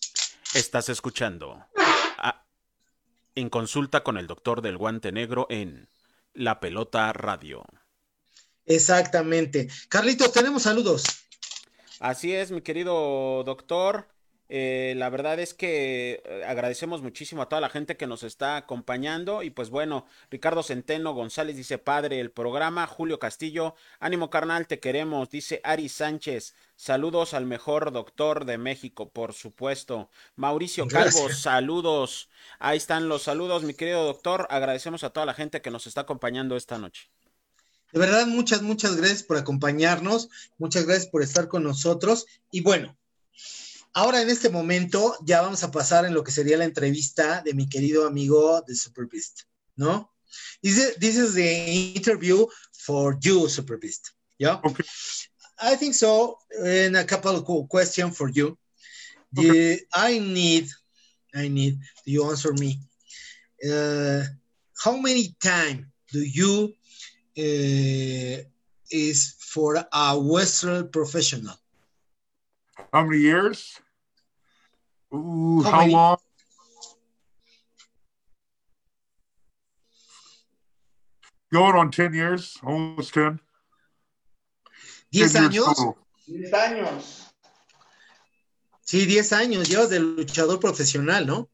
Estás 0.57 0.89
escuchando 0.89 1.65
a- 2.19 2.45
en 3.35 3.51
consulta 3.51 4.03
con 4.03 4.17
el 4.17 4.27
doctor 4.27 4.63
del 4.63 4.77
guante 4.79 5.13
negro 5.13 5.47
en 5.51 5.89
La 6.33 6.61
Pelota 6.61 7.13
Radio. 7.13 7.65
Exactamente. 8.65 9.69
Carlitos, 9.89 10.33
tenemos 10.33 10.63
saludos. 10.63 11.05
Así 12.01 12.35
es, 12.35 12.51
mi 12.51 12.63
querido 12.63 13.43
doctor. 13.45 14.09
Eh, 14.49 14.95
la 14.97 15.11
verdad 15.11 15.41
es 15.41 15.55
que 15.55 16.23
eh, 16.25 16.45
agradecemos 16.47 17.03
muchísimo 17.03 17.43
a 17.43 17.49
toda 17.49 17.61
la 17.61 17.69
gente 17.69 17.97
que 17.97 18.07
nos 18.07 18.23
está 18.23 18.57
acompañando. 18.57 19.43
Y 19.43 19.51
pues 19.51 19.71
bueno, 19.71 20.07
Ricardo 20.31 20.63
Centeno 20.63 21.15
González 21.15 21.57
dice 21.57 21.79
padre 21.79 22.21
el 22.21 22.31
programa. 22.31 22.87
Julio 22.87 23.19
Castillo, 23.19 23.75
ánimo 23.99 24.31
carnal, 24.31 24.67
te 24.67 24.79
queremos. 24.79 25.31
Dice 25.31 25.61
Ari 25.65 25.89
Sánchez, 25.89 26.55
saludos 26.77 27.35
al 27.35 27.47
mejor 27.47 27.93
doctor 27.93 28.45
de 28.45 28.59
México, 28.59 29.09
por 29.09 29.33
supuesto. 29.33 30.11
Mauricio 30.37 30.87
Calvo, 30.87 31.29
saludos. 31.31 32.29
Ahí 32.59 32.77
están 32.77 33.09
los 33.09 33.23
saludos, 33.23 33.65
mi 33.65 33.75
querido 33.75 34.05
doctor. 34.05 34.47
Agradecemos 34.51 35.03
a 35.03 35.11
toda 35.11 35.27
la 35.27 35.35
gente 35.35 35.61
que 35.61 35.71
nos 35.71 35.87
está 35.87 36.03
acompañando 36.03 36.57
esta 36.57 36.79
noche. 36.79 37.09
De 37.93 38.01
verdad, 38.01 38.27
muchas, 38.27 38.63
muchas 38.63 38.97
gracias 38.97 39.23
por 39.23 39.37
acompañarnos. 39.37 40.29
Muchas 40.59 40.87
gracias 40.87 41.09
por 41.09 41.23
estar 41.23 41.49
con 41.49 41.63
nosotros. 41.63 42.27
Y 42.51 42.61
bueno, 42.61 42.97
Ahora 43.97 44.21
en 44.21 44.29
este 44.29 44.51
momento 44.51 45.17
ya 45.25 45.41
vamos 45.41 45.63
a 45.63 45.71
pasar 45.71 46.05
en 46.05 46.13
lo 46.13 46.23
que 46.23 46.31
sería 46.31 46.59
la 46.59 46.67
entrevista 46.67 47.41
de 47.41 47.55
mi 47.55 47.67
querido 47.67 48.07
amigo 48.07 48.61
de 48.61 48.75
Super 48.75 49.07
Beast, 49.07 49.45
¿no? 49.75 50.13
This, 50.63 50.99
this 50.99 51.17
is 51.17 51.33
the 51.33 51.95
interview 51.95 52.47
for 52.73 53.17
you, 53.23 53.49
Super 53.49 53.79
Beast. 53.79 54.13
Yeah. 54.37 54.61
Okay. 54.63 54.85
I 55.59 55.77
think 55.77 55.95
so. 55.95 56.37
And 56.63 56.95
a 56.99 57.05
couple 57.05 57.37
of 57.37 57.69
questions 57.71 58.15
for 58.19 58.29
you. 58.29 58.59
Okay. 59.39 59.81
I 59.95 60.19
need, 60.19 60.69
I 61.35 61.49
need 61.49 61.79
you 62.05 62.29
answer 62.29 62.53
me. 62.53 62.79
Uh, 63.67 64.25
how 64.85 64.99
many 64.99 65.35
time 65.43 65.91
do 66.13 66.21
you 66.21 66.75
uh, 67.39 68.45
is 68.91 69.37
for 69.41 69.83
a 69.91 70.19
Western 70.19 70.91
professional? 70.91 71.57
How 72.93 73.03
many 73.03 73.23
years? 73.23 73.81
Ooh, 75.17 75.63
How 75.63 75.71
how, 75.71 75.81
many? 75.81 75.93
long? 75.93 76.17
Going 81.53 81.77
on 81.77 81.91
10 81.91 82.13
years, 82.13 82.59
almost 82.63 83.15
10. 83.15 83.41
10 85.13 85.13
years 85.13 85.35
años. 85.35 85.95
10 86.27 86.53
años. 86.53 87.27
Sí, 88.83 89.07
10 89.07 89.33
años 89.33 89.69
llevas 89.69 89.91
de 89.91 90.01
luchador 90.01 90.61
profesional, 90.61 91.27
¿no? 91.27 91.49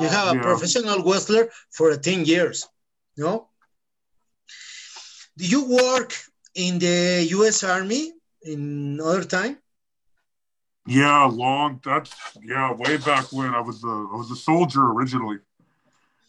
You 0.00 0.08
have 0.08 0.28
a 0.28 0.34
Yeah. 0.34 0.42
professional 0.42 1.02
wrestler 1.02 1.50
for 1.70 1.96
10 1.96 2.24
years, 2.24 2.68
¿no? 3.16 3.50
Do 5.36 5.44
you 5.44 5.64
work 5.64 6.12
in 6.54 6.78
the 6.78 7.26
US 7.30 7.62
Army 7.62 8.12
in 8.42 9.00
other 9.00 9.24
time? 9.24 9.62
Yeah, 10.88 11.24
long. 11.26 11.80
That's 11.84 12.14
yeah, 12.42 12.72
way 12.72 12.96
back 12.96 13.30
when 13.30 13.54
I 13.54 13.60
was 13.60 13.84
a 13.84 13.88
I 14.12 14.16
was 14.16 14.30
a 14.30 14.36
soldier 14.36 14.82
originally, 14.90 15.38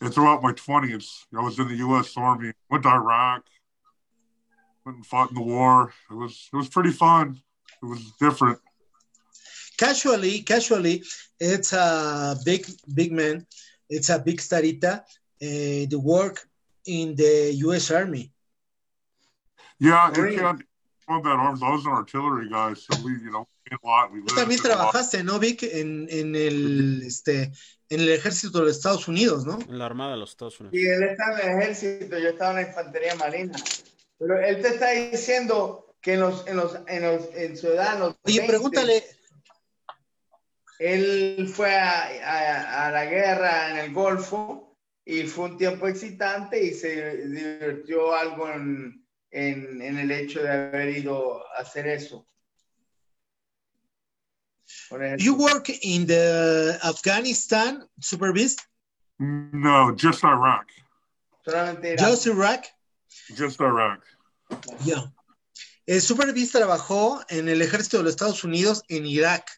and 0.01 0.13
throughout 0.13 0.43
my 0.43 0.51
twenties, 0.51 1.25
I 1.33 1.41
was 1.41 1.57
in 1.59 1.69
the 1.69 1.75
U.S. 1.75 2.17
Army. 2.17 2.51
Went 2.69 2.83
to 2.83 2.89
Iraq, 2.89 3.43
went 4.85 4.97
and 4.97 5.05
fought 5.05 5.29
in 5.29 5.35
the 5.35 5.41
war. 5.41 5.93
It 6.11 6.13
was 6.13 6.49
it 6.51 6.57
was 6.57 6.67
pretty 6.67 6.91
fun. 6.91 7.39
It 7.81 7.85
was 7.85 8.11
different. 8.19 8.59
Casually, 9.77 10.41
casually, 10.41 11.03
it's 11.39 11.71
a 11.71 12.35
big, 12.43 12.65
big 12.93 13.13
man. 13.13 13.47
It's 13.89 14.09
a 14.09 14.19
big 14.19 14.39
starita. 14.39 15.03
Uh, 15.41 15.87
the 15.87 16.01
work 16.03 16.45
in 16.85 17.15
the 17.15 17.53
US 17.59 17.91
Army. 17.91 18.33
Yeah, 19.79 20.11
it 20.11 20.37
can't 20.37 20.61
combat 21.07 21.39
arms. 21.39 21.63
I 21.63 21.69
was 21.69 21.85
an 21.85 21.93
artillery 21.93 22.49
guy, 22.49 22.73
so 22.73 23.01
we 23.05 23.11
you 23.13 23.31
know 23.31 23.47
Tú 24.27 24.35
también 24.35 24.61
trabajaste, 24.61 25.23
¿no, 25.23 25.39
Vic? 25.39 25.63
En, 25.63 26.07
en, 26.09 26.35
el, 26.35 27.03
este, 27.05 27.51
en 27.89 27.99
el 28.01 28.09
ejército 28.09 28.59
de 28.59 28.65
los 28.65 28.77
Estados 28.77 29.07
Unidos, 29.07 29.45
¿no? 29.45 29.59
En 29.59 29.77
la 29.77 29.85
Armada 29.85 30.11
de 30.13 30.17
los 30.17 30.31
Estados 30.31 30.59
Unidos. 30.59 30.77
Y 30.77 30.87
él 30.87 31.03
está 31.03 31.39
en 31.41 31.49
el 31.49 31.61
ejército, 31.61 32.17
yo 32.17 32.29
estaba 32.29 32.51
en 32.51 32.55
la 32.57 32.69
infantería 32.69 33.15
marina. 33.15 33.57
Pero 34.17 34.39
él 34.39 34.61
te 34.61 34.67
está 34.69 34.91
diciendo 34.91 35.95
que 36.01 36.13
en 36.13 36.19
los, 36.21 36.47
en 36.47 36.57
los, 36.57 36.77
en 36.87 37.03
los, 37.03 37.29
en 37.35 37.57
su 37.57 37.67
edad, 37.67 37.93
en 37.95 37.99
los 37.99 38.15
Oye, 38.23 38.39
20, 38.39 38.47
pregúntale, 38.47 39.03
Él 40.79 41.49
fue 41.53 41.75
a, 41.75 42.03
a- 42.23 42.87
a 42.87 42.91
la 42.91 43.05
guerra 43.05 43.71
en 43.71 43.77
el 43.77 43.93
Golfo 43.93 44.77
y 45.05 45.23
fue 45.23 45.45
un 45.45 45.57
tiempo 45.57 45.87
excitante 45.87 46.63
y 46.63 46.73
se 46.73 47.17
divirtió 47.27 48.13
algo 48.15 48.49
en, 48.49 49.05
en, 49.31 49.81
en 49.81 49.97
el 49.97 50.11
hecho 50.11 50.41
de 50.41 50.49
haber 50.49 50.89
ido 50.89 51.45
a 51.53 51.61
hacer 51.61 51.87
eso. 51.87 52.25
You 55.19 55.35
work 55.35 55.69
in 55.83 56.07
the 56.07 56.79
Afghanistan 56.83 57.85
Super 57.99 58.31
Beast, 58.33 58.61
No, 59.19 59.93
just 59.95 60.23
Iraq. 60.23 60.65
just 61.97 62.25
Iraq. 62.27 62.65
Just 63.35 63.59
Iraq. 63.59 64.01
Ya. 64.85 65.11
El 65.85 66.01
Super 66.01 66.33
Beast 66.33 66.53
trabajó 66.53 67.21
en 67.29 67.49
el 67.49 67.61
ejército 67.61 67.97
de 67.97 68.03
los 68.03 68.11
Estados 68.13 68.43
Unidos 68.43 68.83
en 68.89 69.05
Irak, 69.05 69.49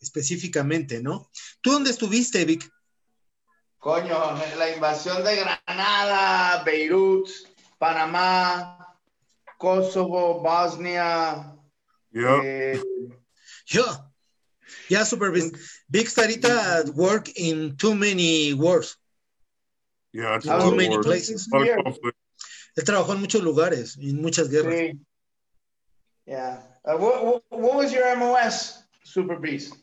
específicamente, 0.00 1.02
¿no? 1.02 1.30
¿Tú 1.60 1.72
dónde 1.72 1.90
estuviste, 1.90 2.44
Vic? 2.44 2.70
Coño, 3.78 4.34
la 4.56 4.70
invasión 4.74 5.22
de 5.24 5.36
Granada, 5.36 6.62
Beirut, 6.64 7.28
Panamá, 7.78 8.96
Kosovo, 9.58 10.40
Bosnia. 10.40 11.54
Yep. 12.12 12.40
eh, 12.44 12.82
Yeah. 13.70 14.07
Yeah, 14.88 15.04
Super 15.04 15.30
Beast. 15.30 15.54
Big 15.90 16.06
Starita 16.06 16.94
work 16.94 17.28
in 17.36 17.76
too 17.76 17.94
many 17.94 18.54
wars. 18.54 18.96
Yeah, 20.12 20.38
Too 20.38 20.74
many 20.74 20.98
places. 20.98 21.48
Él 21.52 22.84
trabajó 22.84 23.12
en 23.12 23.20
muchos 23.20 23.42
lugares, 23.42 23.96
en 24.00 24.22
muchas 24.22 24.48
guerras. 24.48 24.74
sí. 24.74 24.98
Yeah. 26.26 26.60
Uh, 26.84 26.96
what, 26.96 27.24
what, 27.24 27.42
what 27.50 27.74
was 27.74 27.92
your 27.92 28.14
MOS, 28.16 28.82
Super 29.02 29.36
Beast? 29.36 29.74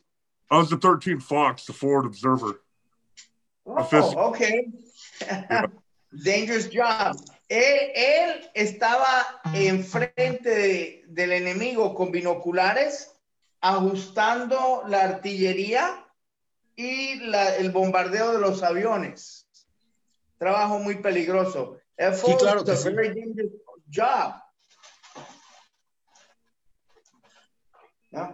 I 0.50 0.58
was 0.58 0.70
the 0.70 0.76
13th 0.78 1.22
Fox, 1.22 1.64
the 1.66 1.72
Forward 1.72 2.06
Observer. 2.06 2.60
Oh, 3.66 4.28
okay. 4.30 4.68
Dangerous 6.24 6.68
job. 6.68 7.16
Él, 7.50 7.90
él 7.96 8.40
estaba 8.54 9.24
enfrente 9.54 10.44
de- 10.44 11.04
del 11.08 11.32
enemigo 11.32 11.94
con 11.94 12.10
binoculares, 12.12 13.08
ajustando 13.60 14.84
la 14.88 15.02
artillería 15.04 16.04
y 16.76 17.20
la- 17.20 17.56
el 17.56 17.70
bombardeo 17.70 18.32
de 18.32 18.40
los 18.40 18.62
aviones. 18.62 19.46
Trabajo 20.38 20.78
muy 20.78 20.96
peligroso. 20.96 21.78
Sí, 21.98 22.36
claro 22.38 22.62
que 22.64 22.76
sí. 22.76 22.90
very 22.94 23.08
dangerous 23.14 23.52
job. 23.90 24.34
Yeah. 28.12 28.32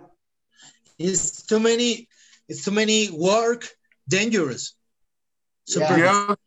It's 0.99 1.43
too 1.47 1.61
many, 1.61 2.09
it's 2.49 2.65
too 2.65 2.73
many 2.73 3.11
work, 3.11 3.69
dangerous. 4.09 4.75
Super 5.65 5.97
Yeah. 5.99 6.27
Beast. 6.27 6.39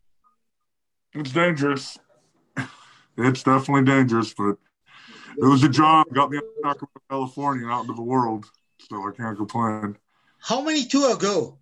Yeah, 1.14 1.22
it's 1.22 1.31
dangerous. 1.31 1.97
It's 3.18 3.43
definitely 3.43 3.85
dangerous, 3.85 4.34
but 4.34 4.57
it 5.38 5.45
was 5.45 5.64
a 5.64 5.69
job. 5.69 6.07
Got 6.14 6.31
me 6.31 6.39
out 6.65 6.81
of 6.81 6.89
California, 7.10 7.64
and 7.64 7.72
out 7.72 7.81
into 7.84 7.93
the 7.93 8.02
world, 8.02 8.45
so 8.89 9.07
I 9.07 9.11
can't 9.11 9.37
complain. 9.37 9.97
How 10.39 10.61
many 10.61 10.85
two 10.85 11.05
ago? 11.05 11.57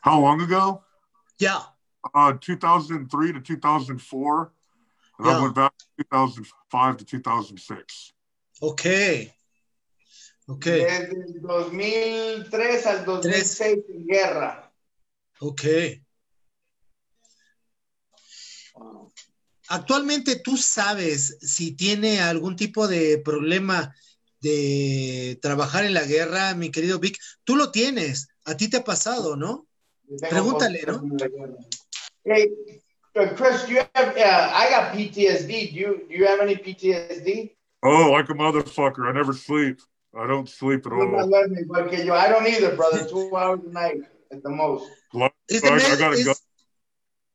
How 0.00 0.20
long 0.20 0.40
ago? 0.40 0.82
Yeah. 1.38 1.60
Uh, 2.14 2.32
2003 2.40 3.32
to 3.32 3.40
2004, 3.40 4.52
and 5.18 5.26
Yeah. 5.26 5.36
I 5.36 5.42
went 5.42 5.54
back 5.54 5.72
2005 5.98 6.96
to 6.98 7.04
2006. 7.04 8.12
Okay. 8.62 9.34
Okay. 10.48 10.80
Desde 10.80 11.40
2003 11.40 12.86
al 12.86 13.04
2006 13.04 13.84
en 13.90 14.06
guerra. 14.06 14.72
Okay. 15.40 16.02
Actualmente 19.68 20.36
tú 20.36 20.56
sabes 20.56 21.36
si 21.42 21.72
tiene 21.72 22.20
algún 22.20 22.56
tipo 22.56 22.88
de 22.88 23.18
problema 23.18 23.94
de 24.40 25.38
trabajar 25.42 25.84
en 25.84 25.94
la 25.94 26.04
guerra, 26.04 26.54
mi 26.54 26.70
querido 26.70 26.98
Vic. 26.98 27.18
Tú 27.44 27.56
lo 27.56 27.70
tienes, 27.70 28.28
a 28.44 28.56
ti 28.56 28.68
te 28.68 28.78
ha 28.78 28.84
pasado, 28.84 29.36
¿no? 29.36 29.66
Pregúntale, 30.30 30.82
¿no? 30.86 31.02
Hey, 32.24 32.50
Chris, 33.36 33.66
you 33.68 33.78
have, 33.94 34.16
uh, 34.16 34.50
I 34.52 34.70
got 34.70 34.92
PTSD. 34.92 35.72
Do 35.72 35.78
you, 35.78 36.06
do 36.08 36.14
you 36.14 36.26
have 36.26 36.40
any 36.40 36.56
PTSD? 36.56 37.56
Oh, 37.82 38.10
like 38.12 38.28
a 38.30 38.34
motherfucker. 38.34 39.08
I 39.08 39.12
never 39.12 39.32
sleep. 39.32 39.80
I 40.16 40.26
don't 40.26 40.48
sleep 40.48 40.86
at 40.86 40.92
all. 40.92 41.34
I 41.34 42.28
don't 42.28 42.46
either, 42.46 42.74
brother. 42.74 43.06
Two 43.06 43.36
hours 43.36 43.60
a 43.66 43.72
night 43.72 43.96
at 44.32 44.42
the 44.42 44.50
most. 44.50 44.90
I, 45.14 45.30
got 45.50 46.14
a 46.14 46.24
gun. 46.24 46.34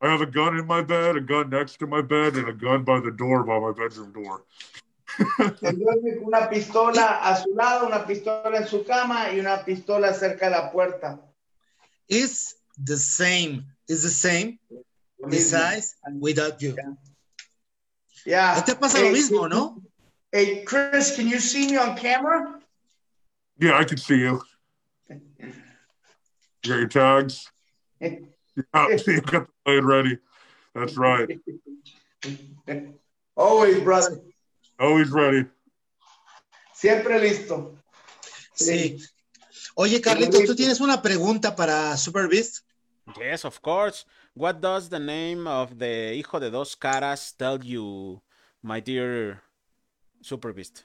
I 0.02 0.12
have 0.12 0.22
a 0.22 0.26
gun 0.26 0.58
in 0.58 0.68
my 0.68 0.82
bed, 0.82 1.16
a 1.16 1.22
gun 1.22 1.50
next 1.50 1.78
to 1.80 1.88
my 1.88 2.02
bed, 2.02 2.36
and 2.36 2.50
a 2.50 2.54
gun 2.54 2.84
by 2.84 3.00
the 3.00 3.12
door 3.12 3.44
by 3.44 3.60
my 3.60 3.72
bedroom 3.72 4.12
door. 4.12 4.44
Se 5.60 5.72
duerme 5.74 6.16
con 6.18 6.26
una 6.26 6.50
pistola 6.50 7.20
a 7.22 7.36
su 7.42 7.54
lado, 7.56 7.88
una 7.88 8.06
pistola 8.06 8.58
en 8.58 8.68
su 8.68 8.84
cama 8.84 9.32
y 9.32 9.40
una 9.40 9.64
pistola 9.64 10.14
cerca 10.14 10.46
de 10.46 10.52
la 10.52 10.72
puerta. 10.72 11.20
It's 12.08 12.56
the 12.78 12.98
same. 12.98 13.66
It's 13.88 14.04
the 14.04 14.10
same. 14.10 14.60
Besides, 15.30 15.96
without 16.20 16.62
you. 16.62 16.76
Yeah. 18.26 18.56
¿No 18.56 18.64
te 18.64 18.76
pasa 18.76 19.00
lo 19.02 19.12
mismo, 19.12 19.48
no? 19.48 19.82
Hey, 20.32 20.64
Chris, 20.66 21.16
can 21.16 21.28
you 21.28 21.40
see 21.40 21.72
me 21.72 21.78
on 21.78 21.96
camera? 21.96 22.60
Yeah, 23.60 23.78
I 23.78 23.84
can 23.84 23.98
see 23.98 24.20
you. 24.20 24.42
You 25.10 26.70
got 26.70 26.80
your 26.80 26.88
tags? 26.88 27.52
Yeah, 28.00 28.10
you 28.64 29.22
got 29.22 29.46
the 29.46 29.48
blade 29.66 29.84
ready. 29.84 30.18
That's 30.74 30.98
right. 30.98 31.40
Always, 33.36 33.82
brother. 33.82 34.22
Always 34.84 35.12
ready. 35.12 35.48
Siempre 36.74 37.18
listo. 37.18 37.74
Sí. 38.54 38.98
Oye, 39.76 40.02
Carlito, 40.02 40.40
¿tú 40.46 40.56
tienes 40.56 40.82
una 40.82 41.02
pregunta 41.02 41.56
para 41.56 41.96
Super 41.96 42.28
Beast? 42.28 42.66
Yes, 43.18 43.46
of 43.46 43.62
course. 43.62 44.06
What 44.34 44.60
does 44.60 44.90
the 44.90 45.00
name 45.00 45.48
of 45.48 45.80
the 45.80 46.14
hijo 46.14 46.38
de 46.38 46.52
dos 46.52 46.76
caras 46.76 47.34
tell 47.38 47.64
you, 47.64 48.22
my 48.62 48.82
dear 48.82 49.42
Super 50.22 50.52
Beast? 50.52 50.84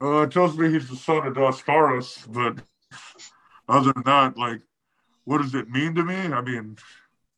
Uh, 0.00 0.22
it 0.22 0.30
tells 0.30 0.56
me 0.56 0.70
he's 0.70 0.88
the 0.88 0.96
son 0.96 1.26
of 1.26 1.34
Dos 1.34 1.60
Caras, 1.60 2.24
but 2.28 2.62
other 3.68 3.92
than 3.92 4.04
that, 4.04 4.38
like, 4.38 4.62
what 5.24 5.42
does 5.42 5.54
it 5.54 5.68
mean 5.68 5.94
to 5.96 6.02
me? 6.02 6.14
I 6.14 6.40
mean, 6.40 6.78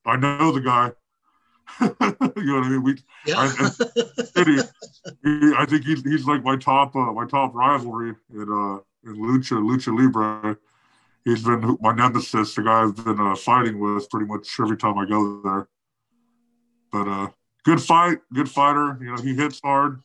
I 0.06 0.16
know 0.16 0.52
the 0.52 0.60
guy. 0.60 0.92
you 1.80 1.86
know 2.00 2.54
what 2.56 2.64
I 2.64 2.68
mean? 2.68 2.82
We, 2.82 2.96
Yeah. 3.26 3.36
I, 3.38 3.70
I, 4.36 4.44
he, 4.44 4.60
he- 5.24 5.54
I 5.56 5.66
think 5.66 5.84
he's 5.84 6.02
he's 6.02 6.24
like 6.26 6.42
my 6.42 6.56
top 6.56 6.94
uh, 6.96 7.12
my 7.12 7.26
top 7.26 7.54
rivalry 7.54 8.14
in 8.32 8.42
uh 8.42 8.78
in 9.08 9.16
lucha 9.16 9.58
lucha 9.60 9.96
libre. 9.96 10.56
He's 11.24 11.44
been 11.44 11.76
my 11.80 11.92
nemesis, 11.92 12.54
the 12.54 12.62
guy 12.62 12.82
I've 12.82 12.96
been 12.96 13.20
uh, 13.20 13.36
fighting 13.36 13.78
with 13.78 14.08
pretty 14.08 14.26
much 14.26 14.48
every 14.58 14.76
time 14.76 14.96
I 14.98 15.04
go 15.06 15.40
there. 15.42 15.68
But 16.90 17.08
uh, 17.08 17.28
good 17.64 17.80
fight, 17.80 18.18
good 18.32 18.48
fighter. 18.48 18.98
You 19.00 19.14
know, 19.14 19.22
he 19.22 19.34
hits 19.34 19.60
hard. 19.62 20.02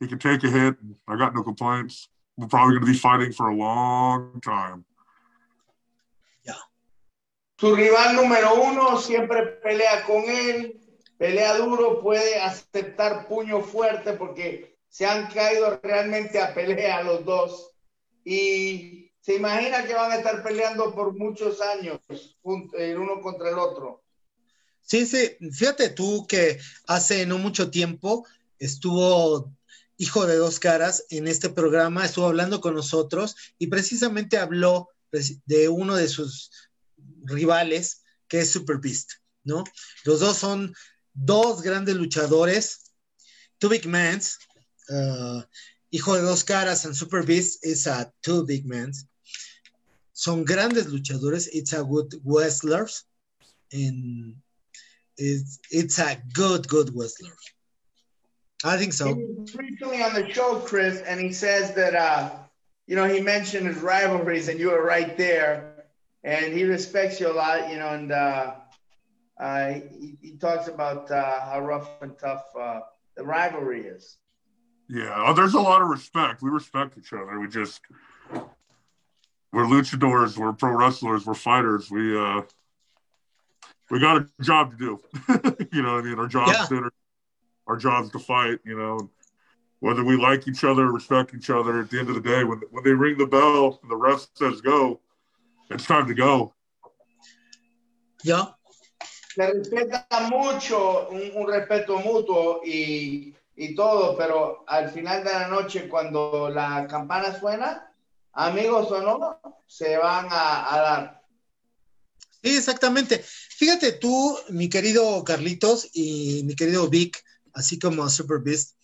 He 0.00 0.06
can 0.06 0.18
take 0.18 0.42
a 0.44 0.50
hit. 0.50 0.76
I 1.06 1.16
got 1.16 1.34
no 1.34 1.42
complaints. 1.42 2.08
We're 2.36 2.46
probably 2.48 2.74
going 2.74 2.86
to 2.86 2.92
be 2.92 2.98
fighting 2.98 3.32
for 3.32 3.48
a 3.48 3.54
long 3.54 4.40
time. 4.40 4.84
Su 7.58 7.74
rival 7.74 8.14
número 8.14 8.54
uno 8.62 9.00
siempre 9.00 9.42
pelea 9.42 10.04
con 10.04 10.22
él, 10.24 10.80
pelea 11.18 11.56
duro, 11.56 12.00
puede 12.00 12.38
aceptar 12.40 13.26
puño 13.26 13.62
fuerte 13.62 14.12
porque 14.12 14.78
se 14.88 15.04
han 15.06 15.28
caído 15.28 15.80
realmente 15.82 16.40
a 16.40 16.54
pelea 16.54 17.02
los 17.02 17.24
dos. 17.24 17.72
Y 18.24 19.10
se 19.20 19.34
imagina 19.34 19.84
que 19.84 19.94
van 19.94 20.12
a 20.12 20.16
estar 20.16 20.42
peleando 20.44 20.94
por 20.94 21.14
muchos 21.14 21.60
años, 21.60 21.98
el 22.78 22.96
uno 22.96 23.20
contra 23.20 23.50
el 23.50 23.58
otro. 23.58 24.04
Sí, 24.82 25.04
sí, 25.04 25.36
fíjate 25.52 25.90
tú 25.90 26.26
que 26.28 26.58
hace 26.86 27.26
no 27.26 27.38
mucho 27.38 27.70
tiempo 27.70 28.24
estuvo 28.60 29.52
Hijo 29.96 30.26
de 30.26 30.36
Dos 30.36 30.60
Caras 30.60 31.04
en 31.10 31.26
este 31.26 31.50
programa, 31.50 32.04
estuvo 32.04 32.26
hablando 32.26 32.60
con 32.60 32.74
nosotros 32.74 33.34
y 33.58 33.66
precisamente 33.66 34.38
habló 34.38 34.90
preci- 35.10 35.42
de 35.44 35.68
uno 35.68 35.96
de 35.96 36.06
sus 36.06 36.50
rivales, 37.24 38.02
que 38.28 38.40
es 38.40 38.50
Super 38.50 38.78
Beast, 38.78 39.12
¿no? 39.44 39.64
Los 40.04 40.20
dos 40.20 40.36
son 40.38 40.74
dos 41.14 41.62
grandes 41.62 41.96
luchadores, 41.96 42.92
Two 43.58 43.68
Big 43.68 43.86
Mans, 43.86 44.38
uh, 44.90 45.42
Hijo 45.90 46.14
de 46.14 46.22
Dos 46.22 46.44
Caras 46.44 46.84
and 46.84 46.94
Super 46.94 47.22
Beast 47.22 47.64
is 47.64 47.86
a 47.86 48.12
Two 48.22 48.44
Big 48.44 48.66
Mans. 48.66 49.06
Son 50.12 50.44
grandes 50.44 50.86
luchadores, 50.86 51.48
it's 51.52 51.72
a 51.72 51.82
good 51.82 52.12
wrestlers, 52.24 53.04
and 53.72 54.34
it's, 55.16 55.58
it's 55.70 55.98
a 55.98 56.20
good, 56.32 56.66
good 56.68 56.90
wrestler. 56.94 57.32
I 58.64 58.76
think 58.76 58.92
so. 58.92 59.14
recently 59.54 60.02
on 60.02 60.14
the 60.14 60.28
show, 60.32 60.58
Chris, 60.58 61.00
and 61.02 61.20
he 61.20 61.32
says 61.32 61.74
that, 61.74 61.94
uh, 61.94 62.30
you 62.86 62.96
know, 62.96 63.04
he 63.04 63.20
mentioned 63.20 63.68
his 63.68 63.78
rivalries, 63.78 64.48
and 64.48 64.58
you 64.58 64.70
were 64.70 64.84
right 64.84 65.16
there. 65.16 65.77
And 66.24 66.52
he 66.52 66.64
respects 66.64 67.20
you 67.20 67.30
a 67.30 67.32
lot, 67.34 67.70
you 67.70 67.78
know, 67.78 67.88
and 67.88 68.12
uh, 68.12 68.54
uh, 69.40 69.72
he, 69.74 70.16
he 70.20 70.36
talks 70.36 70.68
about 70.68 71.10
uh, 71.10 71.40
how 71.40 71.60
rough 71.60 72.02
and 72.02 72.18
tough 72.18 72.44
uh, 72.58 72.80
the 73.16 73.24
rivalry 73.24 73.82
is. 73.86 74.18
Yeah, 74.88 75.12
oh, 75.26 75.34
there's 75.34 75.54
a 75.54 75.60
lot 75.60 75.82
of 75.82 75.88
respect. 75.88 76.42
We 76.42 76.50
respect 76.50 76.96
each 76.98 77.12
other. 77.12 77.38
We 77.38 77.46
just 77.46 77.80
we're 79.52 79.64
luchadors, 79.64 80.38
we're 80.38 80.52
pro 80.52 80.72
wrestlers, 80.72 81.26
we're 81.26 81.34
fighters. 81.34 81.90
We 81.90 82.18
uh 82.18 82.42
we 83.90 84.00
got 84.00 84.16
a 84.16 84.28
job 84.42 84.72
to 84.72 84.76
do. 84.76 84.98
you 85.72 85.82
know 85.82 85.94
what 85.94 86.04
I 86.04 86.08
mean? 86.08 86.18
Our 86.18 86.26
job's 86.26 86.58
Yeah. 86.58 86.66
dinner, 86.68 86.92
our 87.66 87.76
job's 87.76 88.10
to 88.10 88.18
fight, 88.18 88.58
you 88.64 88.76
know. 88.78 89.10
Whether 89.80 90.02
we 90.02 90.16
like 90.16 90.48
each 90.48 90.64
other, 90.64 90.90
respect 90.90 91.34
each 91.34 91.50
other, 91.50 91.80
at 91.80 91.90
the 91.90 92.00
end 92.00 92.08
of 92.08 92.14
the 92.16 92.20
day, 92.20 92.44
when 92.44 92.60
when 92.70 92.82
they 92.82 92.92
ring 92.92 93.16
the 93.18 93.26
bell 93.26 93.78
and 93.82 93.90
the 93.90 93.96
ref 93.96 94.26
says 94.34 94.60
go, 94.60 95.00
it's 95.70 95.86
time 95.86 96.06
to 96.06 96.14
go. 96.14 96.54
Yeah. 98.22 98.54
Se 99.34 99.46
respeta 99.46 100.06
mucho, 100.30 101.08
un, 101.10 101.30
un 101.34 101.46
respeto 101.46 101.98
mutuo 101.98 102.60
y, 102.64 103.34
y 103.54 103.74
todo, 103.74 104.16
pero 104.16 104.64
al 104.66 104.90
final 104.90 105.22
de 105.22 105.32
la 105.32 105.48
noche, 105.48 105.88
cuando 105.88 106.50
la 106.50 106.86
campana 106.88 107.38
suena, 107.38 107.92
amigos 108.32 108.90
o 108.90 109.00
no, 109.00 109.40
se 109.66 109.96
van 109.96 110.26
a, 110.30 110.74
a 110.74 110.80
dar. 110.80 111.22
Sí, 112.42 112.56
exactamente. 112.56 113.24
Fíjate 113.24 113.92
tú, 113.92 114.38
mi 114.48 114.68
querido 114.68 115.22
Carlitos 115.24 115.88
y 115.92 116.42
mi 116.44 116.54
querido 116.54 116.88
Vic, 116.88 117.22
así 117.52 117.78
como 117.78 118.08
Super 118.08 118.38
Beast, 118.38 118.76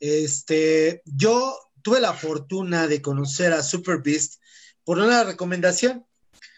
este, 0.00 1.02
yo 1.04 1.56
tuve 1.82 2.00
la 2.00 2.12
fortuna 2.12 2.88
de 2.88 3.00
conocer 3.00 3.52
a 3.52 3.62
Super 3.62 4.02
Beast 4.02 4.40
por 4.84 4.98
una 4.98 5.24
recomendación. 5.24 6.04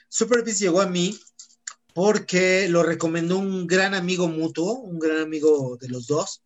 Super 0.08 0.44
llegó 0.44 0.80
a 0.80 0.86
mí 0.86 1.18
porque 1.94 2.68
lo 2.68 2.82
recomendó 2.82 3.38
un 3.38 3.66
gran 3.66 3.94
amigo 3.94 4.28
mutuo, 4.28 4.74
un 4.74 4.98
gran 4.98 5.18
amigo 5.18 5.76
de 5.80 5.88
los 5.88 6.06
dos. 6.06 6.42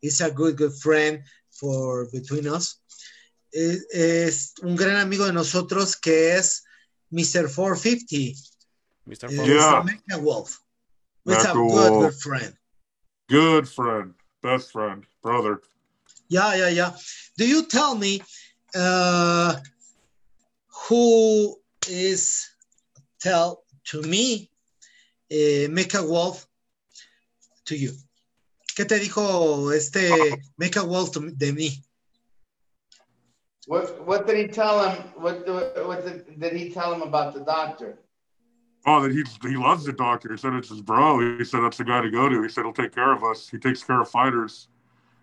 It's 0.00 0.20
a 0.20 0.30
good, 0.30 0.56
good 0.56 0.72
friend 0.72 1.22
for 1.50 2.10
between 2.10 2.48
us. 2.48 2.82
Es, 3.52 3.86
es 3.92 4.54
un 4.62 4.76
gran 4.76 4.96
amigo 4.96 5.26
de 5.26 5.32
nosotros 5.32 5.96
que 5.96 6.36
es 6.36 6.64
Mr. 7.10 7.48
450. 7.48 8.38
Mr. 9.06 9.30
It's 9.30 9.36
Fox. 9.36 9.48
Yeah. 9.48 9.82
Mecha 9.82 10.20
Wolf. 10.20 10.60
It's 11.26 11.44
a 11.44 11.52
good, 11.52 11.70
Wolf. 11.70 12.04
good 12.04 12.14
friend. 12.14 12.56
Good 13.28 13.68
friend, 13.68 14.14
best 14.42 14.72
friend, 14.72 15.04
brother. 15.22 15.60
Yeah, 16.28 16.54
yeah, 16.56 16.68
yeah. 16.68 16.92
Do 17.36 17.46
you 17.46 17.66
tell 17.66 17.94
me 17.94 18.22
uh, 18.74 19.56
who 20.88 21.56
is 21.88 22.50
tell 23.20 23.62
to 23.84 24.02
me 24.02 24.50
eh, 25.30 25.66
Mecha 25.68 26.06
Wolf 26.06 26.46
to 27.66 27.76
you? 27.76 27.92
¿Qué 28.76 28.86
te 28.86 28.98
dijo 28.98 29.74
este 29.74 30.10
Mecha 30.60 30.86
Wolf 30.86 31.12
to- 31.12 31.30
de 31.30 31.52
mí? 31.52 31.78
What, 33.66 34.04
what 34.06 34.26
did 34.26 34.36
he 34.36 34.48
tell 34.48 34.88
him? 34.88 35.02
What, 35.16 35.46
what 35.86 36.04
did, 36.04 36.40
did 36.40 36.52
he 36.54 36.70
tell 36.70 36.92
him 36.92 37.02
about 37.02 37.34
the 37.34 37.40
doctor? 37.40 37.98
Oh, 38.86 39.02
that 39.02 39.12
he 39.12 39.22
he 39.46 39.56
loves 39.56 39.84
the 39.84 39.92
doctor. 39.92 40.30
He 40.32 40.38
said 40.38 40.54
it's 40.54 40.70
his 40.70 40.80
bro. 40.80 41.36
He 41.38 41.44
said 41.44 41.60
that's 41.60 41.76
the 41.76 41.84
guy 41.84 42.00
to 42.00 42.10
go 42.10 42.30
to. 42.30 42.42
He 42.42 42.48
said 42.48 42.64
he'll 42.64 42.72
take 42.72 42.94
care 42.94 43.12
of 43.12 43.22
us. 43.22 43.46
He 43.48 43.58
takes 43.58 43.82
care 43.84 44.00
of 44.00 44.08
fighters. 44.08 44.68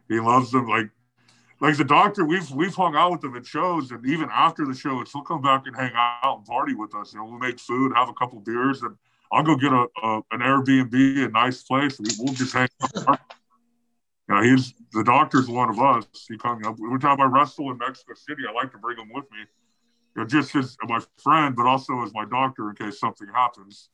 He 0.07 0.19
loves 0.19 0.51
them. 0.51 0.67
Like 0.67 0.89
like 1.59 1.77
the 1.77 1.83
doctor, 1.83 2.25
we've 2.25 2.49
we've 2.51 2.75
hung 2.75 2.95
out 2.95 3.11
with 3.11 3.23
him 3.23 3.35
at 3.35 3.45
shows, 3.45 3.91
and 3.91 4.05
even 4.05 4.29
after 4.31 4.65
the 4.65 4.75
show, 4.75 5.03
he'll 5.03 5.21
come 5.21 5.41
back 5.41 5.63
and 5.65 5.75
hang 5.75 5.91
out 5.95 6.37
and 6.37 6.45
party 6.45 6.75
with 6.75 6.93
us. 6.95 7.13
You 7.13 7.19
know, 7.19 7.25
we'll 7.25 7.39
make 7.39 7.59
food, 7.59 7.93
have 7.95 8.09
a 8.09 8.13
couple 8.13 8.39
beers, 8.39 8.83
and 8.83 8.95
I'll 9.31 9.43
go 9.43 9.55
get 9.55 9.73
a, 9.73 9.87
a 10.03 10.17
an 10.31 10.41
Airbnb, 10.41 11.25
a 11.25 11.29
nice 11.29 11.63
place. 11.63 11.99
We, 11.99 12.09
we'll 12.19 12.33
just 12.33 12.53
hang 12.53 12.69
out. 13.07 13.19
Yeah, 14.29 14.43
he's 14.43 14.73
the 14.91 15.05
doctor's 15.05 15.47
one 15.47 15.69
of 15.69 15.79
us. 15.79 16.05
He 16.27 16.37
comes 16.37 16.67
up 16.67 16.75
every 16.85 16.99
time 16.99 17.21
I 17.21 17.25
wrestle 17.25 17.71
in 17.71 17.77
Mexico 17.77 18.13
City. 18.13 18.43
I 18.45 18.51
like 18.51 18.71
to 18.73 18.77
bring 18.77 18.97
him 18.97 19.09
with 19.13 19.23
me, 19.31 19.39
you 19.39 20.21
know, 20.21 20.25
just 20.25 20.53
as 20.53 20.75
my 20.83 20.99
friend, 21.23 21.55
but 21.55 21.65
also 21.65 22.03
as 22.03 22.13
my 22.13 22.25
doctor 22.25 22.69
in 22.69 22.75
case 22.75 22.99
something 22.99 23.27
happens. 23.33 23.89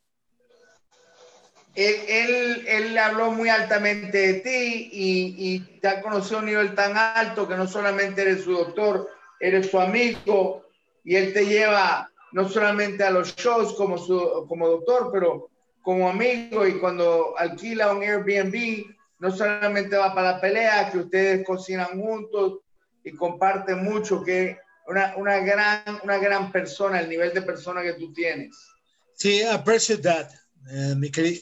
Él, 1.74 1.94
él, 2.08 2.64
él 2.68 2.98
habló 2.98 3.32
muy 3.32 3.48
altamente 3.48 4.18
de 4.18 4.34
ti 4.34 4.90
y, 4.92 5.34
y 5.38 5.58
te 5.80 5.88
ha 5.88 6.00
conocido 6.00 6.36
a 6.36 6.40
un 6.40 6.46
nivel 6.46 6.74
tan 6.74 6.96
alto 6.96 7.48
que 7.48 7.56
no 7.56 7.66
solamente 7.66 8.22
eres 8.22 8.44
su 8.44 8.52
doctor, 8.52 9.10
eres 9.40 9.70
su 9.70 9.80
amigo 9.80 10.64
y 11.04 11.16
él 11.16 11.32
te 11.32 11.46
lleva 11.46 12.10
no 12.32 12.48
solamente 12.48 13.04
a 13.04 13.10
los 13.10 13.34
shows 13.36 13.74
como, 13.74 13.96
su, 13.96 14.46
como 14.48 14.68
doctor, 14.68 15.10
pero 15.12 15.50
como 15.82 16.08
amigo 16.08 16.66
y 16.66 16.78
cuando 16.80 17.38
alquila 17.38 17.92
un 17.92 18.02
Airbnb, 18.02 18.86
no 19.20 19.30
solamente 19.30 19.96
va 19.96 20.14
para 20.14 20.32
la 20.32 20.40
pelea, 20.40 20.90
que 20.90 20.98
ustedes 20.98 21.46
cocinan 21.46 22.00
juntos 22.00 22.60
y 23.04 23.12
comparte 23.12 23.74
mucho, 23.74 24.24
que 24.24 24.58
una, 24.88 25.14
una, 25.16 25.38
gran, 25.38 26.00
una 26.02 26.18
gran 26.18 26.50
persona, 26.50 27.00
el 27.00 27.08
nivel 27.08 27.32
de 27.32 27.42
persona 27.42 27.82
que 27.82 27.92
tú 27.92 28.12
tienes. 28.12 28.56
Sí, 29.14 29.42
appreciate 29.42 30.02
that, 30.02 30.28
uh, 30.70 30.94
mi, 30.96 31.10
querido, 31.10 31.40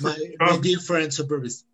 my, 0.00 0.36
my 0.40 0.58
dear 0.60 0.80
friend 0.80 1.12
Superbeast. 1.12 1.66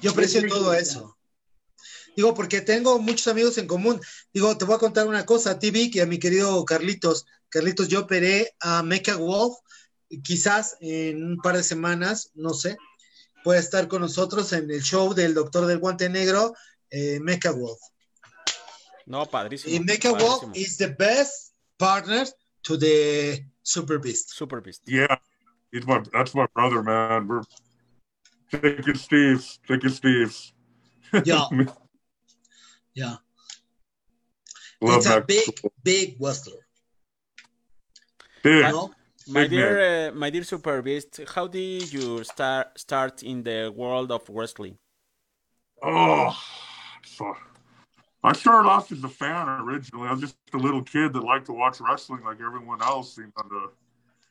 Yo 0.00 0.12
aprecio 0.12 0.46
todo 0.48 0.72
eso. 0.72 1.16
Digo, 2.16 2.34
porque 2.34 2.60
tengo 2.60 2.98
muchos 2.98 3.28
amigos 3.28 3.58
en 3.58 3.66
común. 3.66 4.00
Digo, 4.32 4.56
te 4.56 4.64
voy 4.64 4.76
a 4.76 4.78
contar 4.78 5.06
una 5.06 5.26
cosa 5.26 5.52
a 5.52 5.58
ti, 5.58 5.70
Vic, 5.70 5.96
y 5.96 6.00
a 6.00 6.06
mi 6.06 6.18
querido 6.18 6.64
Carlitos. 6.64 7.26
Carlitos, 7.48 7.88
yo 7.88 8.00
operé 8.00 8.54
a 8.60 8.82
Mecha 8.82 9.16
Wolf, 9.16 9.56
quizás 10.22 10.76
en 10.80 11.24
un 11.24 11.36
par 11.38 11.56
de 11.56 11.62
semanas, 11.62 12.30
no 12.34 12.54
sé, 12.54 12.76
puede 13.44 13.60
estar 13.60 13.88
con 13.88 14.02
nosotros 14.02 14.52
en 14.52 14.70
el 14.70 14.82
show 14.82 15.14
del 15.14 15.34
Doctor 15.34 15.66
del 15.66 15.78
Guante 15.78 16.08
Negro, 16.08 16.54
eh, 16.90 17.18
Mecha 17.20 17.50
Wolf. 17.50 17.80
No, 19.06 19.26
padrísimo. 19.26 19.74
Y 19.74 19.80
Mecha 19.80 20.12
Wolf 20.12 20.44
is 20.54 20.76
the 20.76 20.88
best 20.88 21.54
partner 21.76 22.26
to 22.62 22.78
the 22.78 23.44
Super 23.70 23.98
Beast. 23.98 24.36
Super 24.36 24.60
Beast. 24.60 24.82
Yeah, 24.86 25.16
he's 25.70 25.86
my 25.86 26.02
that's 26.12 26.34
my 26.34 26.46
brother, 26.54 26.82
man. 26.82 27.28
We're 27.28 27.42
thick 28.50 28.88
as 28.88 29.00
Steve's, 29.02 29.60
thick 29.66 29.84
as 29.84 29.96
Steve's. 29.96 30.52
Yeah. 31.24 31.46
yeah. 32.94 33.16
Love 34.80 34.96
it's 34.96 35.06
a 35.06 35.08
that. 35.10 35.26
big, 35.26 35.60
big 35.84 36.16
wrestler. 36.18 36.66
Big. 38.42 38.66
You 38.66 38.72
know? 38.72 38.90
My 39.28 39.42
Big 39.42 39.50
dear, 39.50 40.08
uh, 40.08 40.12
my 40.12 40.30
dear 40.30 40.42
Super 40.42 40.82
Beast, 40.82 41.20
how 41.34 41.46
did 41.46 41.92
you 41.92 42.24
start 42.24 42.76
start 42.76 43.22
in 43.22 43.44
the 43.44 43.72
world 43.72 44.10
of 44.10 44.22
wrestling? 44.28 44.78
Oh, 45.82 46.36
so 47.04 47.36
I 48.22 48.34
started 48.34 48.68
off 48.68 48.92
as 48.92 49.02
a 49.02 49.08
fan 49.08 49.48
originally. 49.48 50.06
I 50.06 50.12
was 50.12 50.20
just 50.20 50.36
a 50.52 50.58
little 50.58 50.82
kid 50.82 51.14
that 51.14 51.24
liked 51.24 51.46
to 51.46 51.52
watch 51.52 51.80
wrestling 51.80 52.22
like 52.22 52.38
everyone 52.44 52.82
else. 52.82 53.16
And 53.16 53.32
uh, 53.36 53.68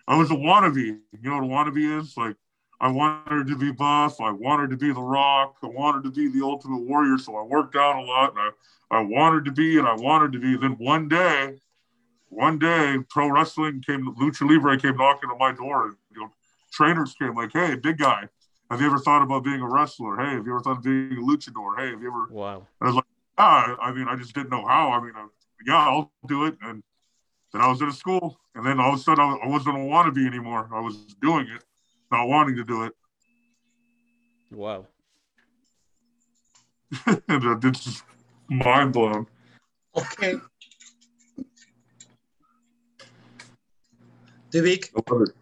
I 0.08 0.16
was 0.16 0.30
a 0.30 0.36
wannabe. 0.36 1.00
You 1.22 1.30
know 1.30 1.40
what 1.40 1.44
a 1.44 1.72
wannabe 1.72 2.00
is? 2.00 2.16
Like, 2.16 2.36
I 2.80 2.90
wanted 2.90 3.48
to 3.48 3.58
be 3.58 3.72
buff. 3.72 4.22
I 4.22 4.32
wanted 4.32 4.70
to 4.70 4.78
be 4.78 4.94
The 4.94 5.02
Rock. 5.02 5.58
I 5.64 5.68
wanted 5.68 6.04
to 6.04 6.12
be 6.12 6.30
the 6.30 6.46
Ultimate 6.46 6.82
Warrior. 6.82 7.18
So 7.18 7.36
I 7.36 7.44
worked 7.44 7.76
out 7.76 7.96
a 7.96 8.02
lot. 8.02 8.36
And 8.38 8.54
I, 8.92 9.00
I 9.00 9.02
wanted 9.02 9.46
to 9.46 9.52
be, 9.52 9.80
and 9.80 9.88
I 9.88 9.96
wanted 9.96 10.34
to 10.34 10.40
be. 10.40 10.56
Then 10.56 10.74
one 10.74 11.08
day, 11.08 11.58
one 12.30 12.60
day, 12.60 12.98
pro 13.10 13.30
wrestling 13.30 13.82
came, 13.82 14.06
Lucha 14.16 14.48
Libre 14.48 14.78
came 14.80 14.98
knocking 14.98 15.32
on 15.32 15.40
my 15.40 15.52
door. 15.52 15.88
And, 15.88 15.96
you 16.14 16.22
know, 16.22 16.30
trainers 16.72 17.16
came 17.20 17.34
like, 17.34 17.52
hey, 17.54 17.76
big 17.76 17.98
guy, 17.98 18.30
have 18.70 18.82
you 18.82 18.86
ever 18.86 19.00
thought 19.00 19.24
about 19.24 19.44
being 19.44 19.62
a 19.62 19.68
wrestler? 19.68 20.16
Hey, 20.18 20.36
have 20.36 20.46
you 20.46 20.52
ever 20.52 20.62
thought 20.62 20.78
of 20.78 20.84
being 20.84 21.14
a 21.14 21.22
luchador? 21.22 21.76
Hey, 21.76 21.90
have 21.90 22.02
you 22.04 22.08
ever? 22.08 22.28
Wow. 22.30 22.68
I 22.80 22.86
was 22.86 22.96
like, 22.96 23.06
ah, 23.40 23.76
I 23.82 23.92
mean, 23.92 24.08
I 24.08 24.16
just 24.16 24.36
didn't 24.36 24.52
know 24.52 24.66
how. 24.66 24.92
I 24.92 25.02
mean, 25.02 25.14
I, 25.16 25.28
yeah, 25.66 25.78
I'll 25.78 26.12
do 26.28 26.46
it. 26.46 26.58
And 26.62 26.84
then 27.54 27.62
I 27.62 27.68
was 27.68 27.82
in 27.82 27.88
a 27.88 27.94
school, 27.94 28.38
and 28.54 28.66
then 28.66 28.80
all 28.80 28.94
of 28.94 29.00
a 29.00 29.02
sudden 29.02 29.24
I, 29.24 29.46
I 29.46 29.48
wasn't 29.48 29.78
a 29.78 29.80
wannabe 29.80 30.28
anymore. 30.28 30.70
I 30.72 30.80
was 30.80 30.98
doing 31.22 31.48
it, 31.48 31.64
not 32.12 32.28
wanting 32.28 32.56
to 32.58 32.64
do 32.64 32.84
it. 32.84 32.94
Wow. 34.52 34.88
and 37.06 37.64
it's 37.64 37.84
just 37.84 38.04
mind 38.50 38.94
blown. 38.94 39.28
Okay. 39.96 40.36
The 44.52 44.62
Vic. 44.62 44.92
I 44.96 45.12
love 45.12 45.22
it. 45.22 45.36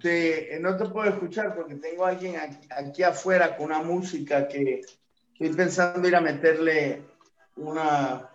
Te- 0.00 0.54
eh, 0.54 0.58
no 0.60 0.76
te 0.76 0.84
puedo 0.84 1.10
escuchar 1.10 1.56
porque 1.56 1.74
tengo 1.74 2.06
a 2.06 2.10
alguien 2.10 2.36
aquí, 2.36 2.68
aquí 2.70 3.02
afuera 3.02 3.56
con 3.56 3.66
una 3.66 3.82
música 3.82 4.46
que 4.46 4.82
estoy 5.38 5.56
pensando 5.56 6.08
ir 6.08 6.16
a 6.16 6.20
meterle 6.20 7.02
una, 7.56 8.28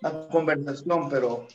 una 0.00 0.28
conversación, 0.28 1.08
pero, 1.08 1.46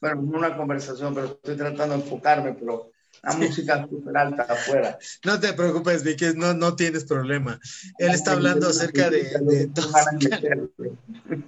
bueno, 0.00 0.22
no 0.22 0.38
una 0.38 0.56
conversación, 0.56 1.14
pero 1.14 1.26
estoy 1.28 1.56
tratando 1.56 1.96
de 1.96 2.02
enfocarme, 2.02 2.52
pero 2.52 2.90
la 3.22 3.32
música 3.32 3.86
súper 3.88 4.16
alta 4.16 4.42
afuera. 4.42 4.98
No 5.24 5.40
te 5.40 5.52
preocupes, 5.54 6.02
Vic, 6.02 6.22
no, 6.36 6.52
no 6.54 6.76
tienes 6.76 7.04
problema. 7.04 7.58
Él 7.98 8.10
está 8.10 8.32
hablando 8.32 8.68
acerca 8.68 9.08
de... 9.10 9.24
de 9.40 9.68
todo. 9.68 9.92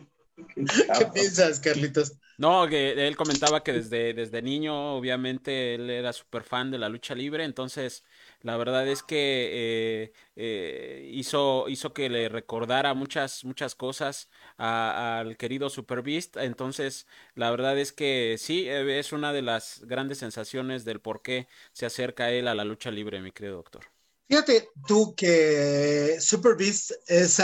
¿Qué 0.55 1.07
piensas, 1.13 1.61
Carlitos? 1.61 2.15
No, 2.39 2.67
que 2.69 3.07
él 3.07 3.17
comentaba 3.17 3.63
que 3.63 3.73
desde, 3.73 4.15
desde 4.15 4.43
niño, 4.43 4.97
obviamente, 4.97 5.75
él 5.75 5.91
era 5.91 6.13
súper 6.13 6.43
fan 6.43 6.71
de 6.71 6.79
la 6.79 6.89
lucha 6.89 7.15
libre, 7.15 7.45
entonces 7.45 8.05
la 8.41 8.57
verdad 8.57 8.89
es 8.89 9.03
que 9.03 9.51
eh, 9.53 10.13
eh, 10.37 11.11
hizo, 11.13 11.69
hizo 11.69 11.93
que 11.93 12.09
le 12.09 12.29
recordara 12.29 12.95
muchas, 12.95 13.45
muchas 13.45 13.75
cosas 13.75 14.29
al 14.57 15.37
querido 15.37 15.71
Super 15.71 16.03
Beast, 16.03 16.37
entonces 16.37 17.07
la 17.35 17.51
verdad 17.51 17.79
es 17.79 17.93
que 17.93 18.37
sí, 18.39 18.69
eh, 18.69 18.99
es 18.99 19.13
una 19.13 19.33
de 19.33 19.43
las 19.43 19.85
grandes 19.85 20.19
sensaciones 20.19 20.85
del 20.85 21.01
por 21.01 21.23
qué 21.23 21.47
se 21.73 21.87
acerca 21.87 22.31
él 22.31 22.49
a 22.49 22.55
la 22.55 22.65
lucha 22.65 22.91
libre, 22.91 23.21
mi 23.21 23.31
querido 23.31 23.57
doctor. 23.57 23.85
Fíjate 24.29 24.69
tú 24.89 25.15
que 25.15 26.17
Super 26.19 26.57
Beast 26.57 26.93
es 27.07 27.39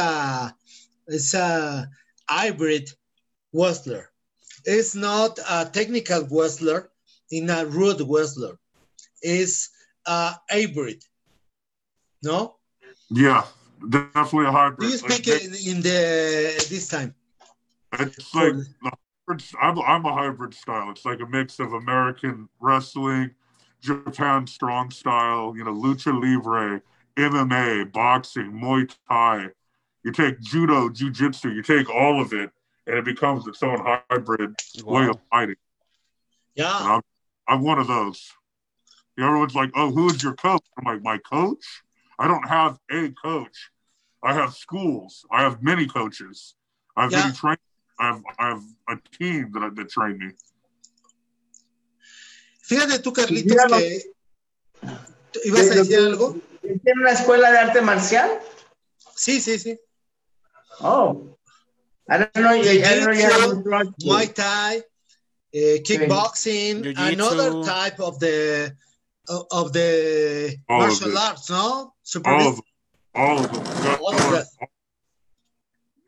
es 1.06 1.34
a 1.34 1.90
hybrid 2.28 2.88
wrestler. 3.52 4.10
It's 4.64 4.94
not 4.94 5.38
a 5.48 5.64
technical 5.72 6.26
wrestler 6.30 6.90
in 7.30 7.50
a 7.50 7.66
rude 7.66 8.02
wrestler. 8.08 8.58
It's 9.22 9.70
a 10.06 10.34
hybrid. 10.50 11.02
No? 12.22 12.56
Yeah, 13.10 13.44
definitely 13.88 14.46
a 14.46 14.52
hybrid. 14.52 14.80
Do 14.80 14.86
you 14.96 15.02
Like, 15.02 15.12
speak 15.12 15.28
in, 15.28 15.76
in 15.76 15.82
the 15.82 16.66
this 16.68 16.88
time? 16.88 17.14
It's 17.98 18.34
like 18.34 18.54
I'm, 19.60 19.78
I'm 19.80 20.04
a 20.04 20.12
hybrid 20.12 20.54
style. 20.54 20.90
It's 20.90 21.04
like 21.04 21.20
a 21.20 21.26
mix 21.26 21.58
of 21.58 21.72
American 21.72 22.48
wrestling, 22.60 23.30
Japan 23.80 24.46
strong 24.46 24.90
style, 24.90 25.54
you 25.56 25.64
know, 25.64 25.72
lucha 25.72 26.12
libre, 26.12 26.82
MMA, 27.16 27.92
boxing, 27.92 28.52
Muay 28.52 28.90
Thai. 29.08 29.48
You 30.04 30.12
take 30.12 30.40
judo, 30.40 30.88
jujitsu, 30.88 31.54
you 31.54 31.62
take 31.62 31.90
all 31.90 32.20
of 32.20 32.32
it, 32.32 32.50
and 32.88 32.96
it 32.98 33.04
becomes 33.04 33.46
its 33.46 33.62
own 33.62 33.78
hybrid 34.10 34.54
way 34.82 35.06
of 35.06 35.18
fighting. 35.30 35.56
Yeah. 36.54 36.74
I'm, 36.74 37.02
I'm 37.46 37.62
one 37.62 37.78
of 37.78 37.86
those. 37.86 38.32
Everyone's 39.18 39.54
like, 39.54 39.70
"Oh, 39.74 39.90
who's 39.90 40.22
your 40.22 40.34
coach?" 40.34 40.62
I'm 40.78 40.84
like, 40.84 41.02
"My 41.02 41.18
coach? 41.18 41.64
I 42.18 42.26
don't 42.26 42.48
have 42.48 42.78
a 42.90 43.10
coach. 43.10 43.70
I 44.22 44.32
have 44.32 44.54
schools. 44.54 45.24
I 45.30 45.42
have 45.42 45.62
many 45.62 45.86
coaches. 45.86 46.54
I 46.96 47.02
have 47.04 47.12
Yeah. 47.12 47.20
many 47.22 47.32
trainers. 47.34 47.58
I 48.00 48.06
have 48.06 48.22
I 48.38 48.48
have 48.48 48.62
a 48.88 48.96
team 49.18 49.50
that 49.52 49.74
that 49.76 49.88
train 49.90 50.18
me." 50.18 50.30
Fíjate 52.62 52.98
tú, 53.02 53.12
Carlitos, 53.12 53.56
Dígalo. 53.56 53.78
que 53.78 54.02
ibas 55.44 55.70
a 55.70 55.74
decir 55.74 55.98
algo. 55.98 56.36
¿Tiene 56.60 57.00
una 57.00 57.10
escuela 57.12 57.50
de 57.50 57.58
arte 57.58 57.80
marcial? 57.80 58.40
Sí, 59.16 59.40
sí, 59.40 59.58
sí. 59.58 59.78
Oh. 60.80 61.37
I 62.08 62.18
don't 62.18 62.36
know. 62.36 62.48
I 62.48 62.62
don't 62.62 63.04
know 63.04 63.12
Jiu-jitsu. 63.12 64.06
Muay 64.06 64.34
Thai, 64.34 64.76
uh, 64.78 64.82
kickboxing, 65.52 66.96
another 66.98 67.62
type 67.64 68.00
of 68.00 68.18
the 68.18 68.74
of, 69.28 69.44
of 69.50 69.72
the 69.72 70.56
All 70.68 70.80
martial 70.80 71.10
it. 71.10 71.16
arts, 71.16 71.50
no? 71.50 71.92
Super 72.02 72.30
All 72.30 72.48
of 72.48 72.56
them. 72.56 72.64
All 73.14 73.38
of 73.44 73.52
them. 73.52 73.64
You 73.84 73.90
All 74.04 74.14
of 74.14 74.20
learn 74.20 74.32
that. 74.32 74.46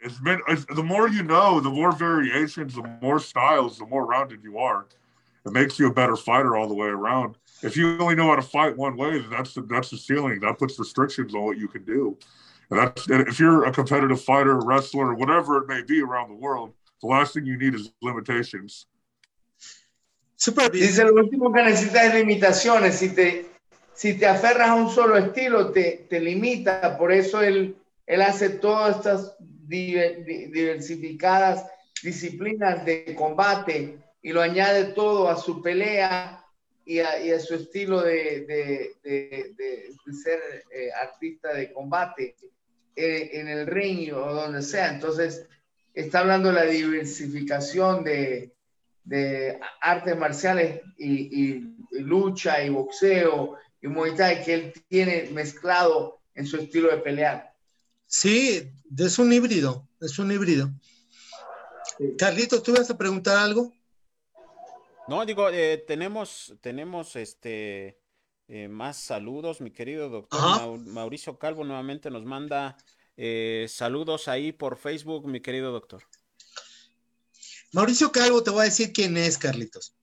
It's 0.02 0.18
been 0.18 0.40
it's, 0.48 0.64
the 0.64 0.82
more 0.82 1.08
you 1.08 1.22
know, 1.22 1.60
the 1.60 1.68
more 1.68 1.92
variations, 1.92 2.74
the 2.74 2.98
more 3.02 3.20
styles, 3.20 3.78
the 3.78 3.86
more 3.86 4.06
rounded 4.06 4.42
you 4.42 4.56
are. 4.58 4.86
It 5.44 5.52
makes 5.52 5.78
you 5.78 5.86
a 5.88 5.92
better 5.92 6.16
fighter 6.16 6.56
all 6.56 6.68
the 6.68 6.74
way 6.74 6.88
around. 6.88 7.36
If 7.62 7.76
you 7.76 7.98
only 7.98 8.14
know 8.14 8.28
how 8.28 8.36
to 8.36 8.42
fight 8.42 8.76
one 8.76 8.96
way, 8.96 9.18
then 9.18 9.30
that's 9.30 9.52
the, 9.54 9.62
that's 9.62 9.90
the 9.90 9.98
ceiling. 9.98 10.40
That 10.40 10.58
puts 10.58 10.78
restrictions 10.78 11.34
on 11.34 11.42
what 11.42 11.58
you 11.58 11.68
can 11.68 11.84
do. 11.84 12.16
And 12.70 12.78
that's 12.78 13.06
and 13.08 13.26
if 13.26 13.38
you're 13.40 13.64
a 13.64 13.72
competitive 13.72 14.20
fighter, 14.22 14.58
wrestler, 14.60 15.14
whatever 15.14 15.58
it 15.62 15.66
may 15.68 15.82
be 15.82 16.00
around 16.02 16.28
the 16.30 16.36
world, 16.36 16.72
the 17.02 17.08
last 17.08 17.34
thing 17.34 17.44
you 17.44 17.56
need 17.58 17.74
is 17.74 17.90
limitations. 18.00 18.86
Super. 20.36 20.70
Dice, 20.70 21.04
lo 21.04 21.14
último 21.14 21.52
que 21.52 21.62
necesitas 21.62 22.04
es 22.06 22.14
limitaciones. 22.14 22.94
Si 22.94 23.08
te, 23.14 23.46
si 23.92 24.14
te 24.16 24.26
aferras 24.26 24.68
a 24.70 24.74
un 24.74 24.88
solo 24.88 25.16
estilo, 25.16 25.70
te, 25.72 26.06
te 26.08 26.20
limita. 26.20 26.96
Por 26.96 27.12
eso 27.12 27.42
él, 27.42 27.76
él 28.06 28.22
hace 28.22 28.48
todas 28.50 28.96
estas 28.96 29.36
diver- 29.40 30.24
di- 30.24 30.46
diversificadas 30.46 31.66
disciplinas 32.02 32.84
de 32.86 33.14
combate 33.18 33.98
y 34.22 34.32
lo 34.32 34.40
añade 34.40 34.92
todo 34.94 35.28
a 35.28 35.36
su 35.36 35.60
pelea 35.60 36.42
y 36.86 37.00
a, 37.00 37.22
y 37.22 37.30
a 37.32 37.38
su 37.38 37.54
estilo 37.56 38.00
de, 38.00 38.46
de- 38.46 38.96
de- 39.02 39.54
de- 39.58 39.94
de 40.06 40.12
ser 40.14 40.40
eh, 40.72 40.88
artista 41.02 41.52
de 41.52 41.70
combate 41.72 42.36
eh, 42.42 42.50
en 42.96 43.48
el 43.48 43.66
ring 43.66 44.12
o 44.12 44.32
donde 44.34 44.62
sea. 44.62 44.92
Entonces, 44.92 45.46
está 45.94 46.20
hablando 46.20 46.48
de 46.48 46.54
la 46.54 46.64
diversificación 46.64 48.04
de, 48.04 48.52
de 49.04 49.58
artes 49.80 50.16
marciales 50.16 50.80
y, 50.98 51.12
y- 51.12 51.76
y 51.92 51.98
lucha 52.00 52.62
y 52.62 52.68
boxeo 52.70 53.56
y 53.82 53.88
Muay 53.88 54.14
Thai 54.14 54.44
que 54.44 54.54
él 54.54 54.72
tiene 54.88 55.28
mezclado 55.32 56.20
en 56.34 56.46
su 56.46 56.56
estilo 56.56 56.90
de 56.90 56.98
pelear. 56.98 57.54
Sí, 58.06 58.70
es 58.96 59.18
un 59.18 59.32
híbrido, 59.32 59.88
es 60.00 60.18
un 60.18 60.30
híbrido. 60.32 60.70
Carlitos, 62.18 62.62
¿tú 62.62 62.72
vas 62.72 62.90
a 62.90 62.96
preguntar 62.98 63.36
algo? 63.38 63.72
No, 65.08 65.24
digo, 65.26 65.48
eh, 65.50 65.84
tenemos, 65.86 66.54
tenemos 66.60 67.16
este 67.16 67.99
eh, 68.52 68.66
más 68.68 68.96
saludos, 68.96 69.60
mi 69.60 69.70
querido 69.70 70.08
doctor 70.08 70.78
Mauricio 70.80 71.38
Calvo 71.38 71.62
nuevamente 71.62 72.10
nos 72.10 72.24
manda 72.24 72.76
eh, 73.16 73.66
saludos 73.68 74.26
ahí 74.26 74.50
por 74.50 74.76
Facebook, 74.76 75.28
mi 75.28 75.40
querido 75.40 75.70
doctor. 75.70 76.02
Mauricio 77.72 78.10
Calvo, 78.10 78.42
te 78.42 78.50
voy 78.50 78.62
a 78.62 78.64
decir 78.64 78.92
quién 78.92 79.16
es, 79.16 79.38
Carlitos. 79.38 79.94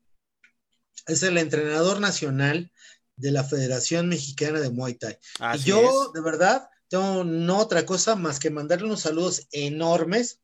Es 1.07 1.23
el 1.23 1.37
entrenador 1.37 1.99
nacional 1.99 2.71
de 3.17 3.31
la 3.31 3.43
Federación 3.43 4.07
Mexicana 4.07 4.61
de 4.61 4.69
Muay 4.69 4.93
Thai. 4.93 5.17
y 5.55 5.63
yo, 5.63 6.11
de 6.13 6.21
verdad, 6.21 6.69
tengo 6.87 7.25
no 7.25 7.57
otra 7.57 7.85
cosa 7.85 8.15
más 8.15 8.39
que 8.39 8.49
mandarle 8.49 8.85
unos 8.85 9.01
saludos 9.01 9.47
enormes 9.51 10.39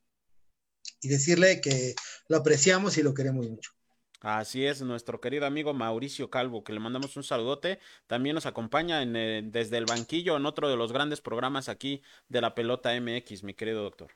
y 1.00 1.08
decirle 1.08 1.62
que 1.62 1.96
lo 2.28 2.36
apreciamos 2.36 2.98
y 2.98 3.04
lo 3.04 3.14
queremos 3.14 3.48
mucho. 3.50 3.72
Así 4.24 4.66
es, 4.66 4.82
nuestro 4.82 5.20
querido 5.20 5.46
amigo 5.46 5.74
Mauricio 5.74 6.30
Calvo, 6.30 6.64
que 6.64 6.72
le 6.72 6.80
mandamos 6.80 7.18
un 7.18 7.26
saludote. 7.26 7.80
También 8.08 8.36
nos 8.36 8.46
acompaña 8.46 9.02
en, 9.02 9.18
eh, 9.18 9.42
desde 9.44 9.78
el 9.78 9.86
banquillo 9.86 10.38
en 10.38 10.46
otro 10.46 10.70
de 10.70 10.78
los 10.78 10.94
grandes 10.94 11.20
programas 11.20 11.68
aquí 11.68 12.02
de 12.30 12.40
la 12.40 12.56
pelota 12.56 12.96
MX, 12.96 13.44
mi 13.44 13.54
querido 13.54 13.84
doctor. 13.84 14.12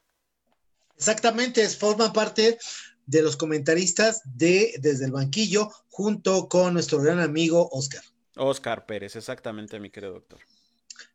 Exactamente, 0.96 1.68
forma 1.68 2.14
parte 2.14 2.58
de 3.06 3.22
los 3.22 3.36
comentaristas 3.36 4.22
de 4.24 4.76
Desde 4.80 5.04
el 5.04 5.12
Banquillo, 5.12 5.70
junto 5.90 6.48
con 6.48 6.74
nuestro 6.74 7.02
gran 7.02 7.20
amigo 7.20 7.68
Oscar. 7.74 8.02
Oscar 8.38 8.86
Pérez, 8.86 9.18
exactamente, 9.18 9.78
mi 9.78 9.90
querido 9.90 10.14
doctor. 10.14 10.40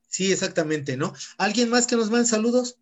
Sí, 0.07 0.31
exactamente, 0.31 0.99
¿no? 0.99 1.15
¿Alguien 1.39 1.71
más 1.71 1.87
que 1.87 1.97
nos 1.97 2.11
mande 2.11 2.27
saludos? 2.27 2.77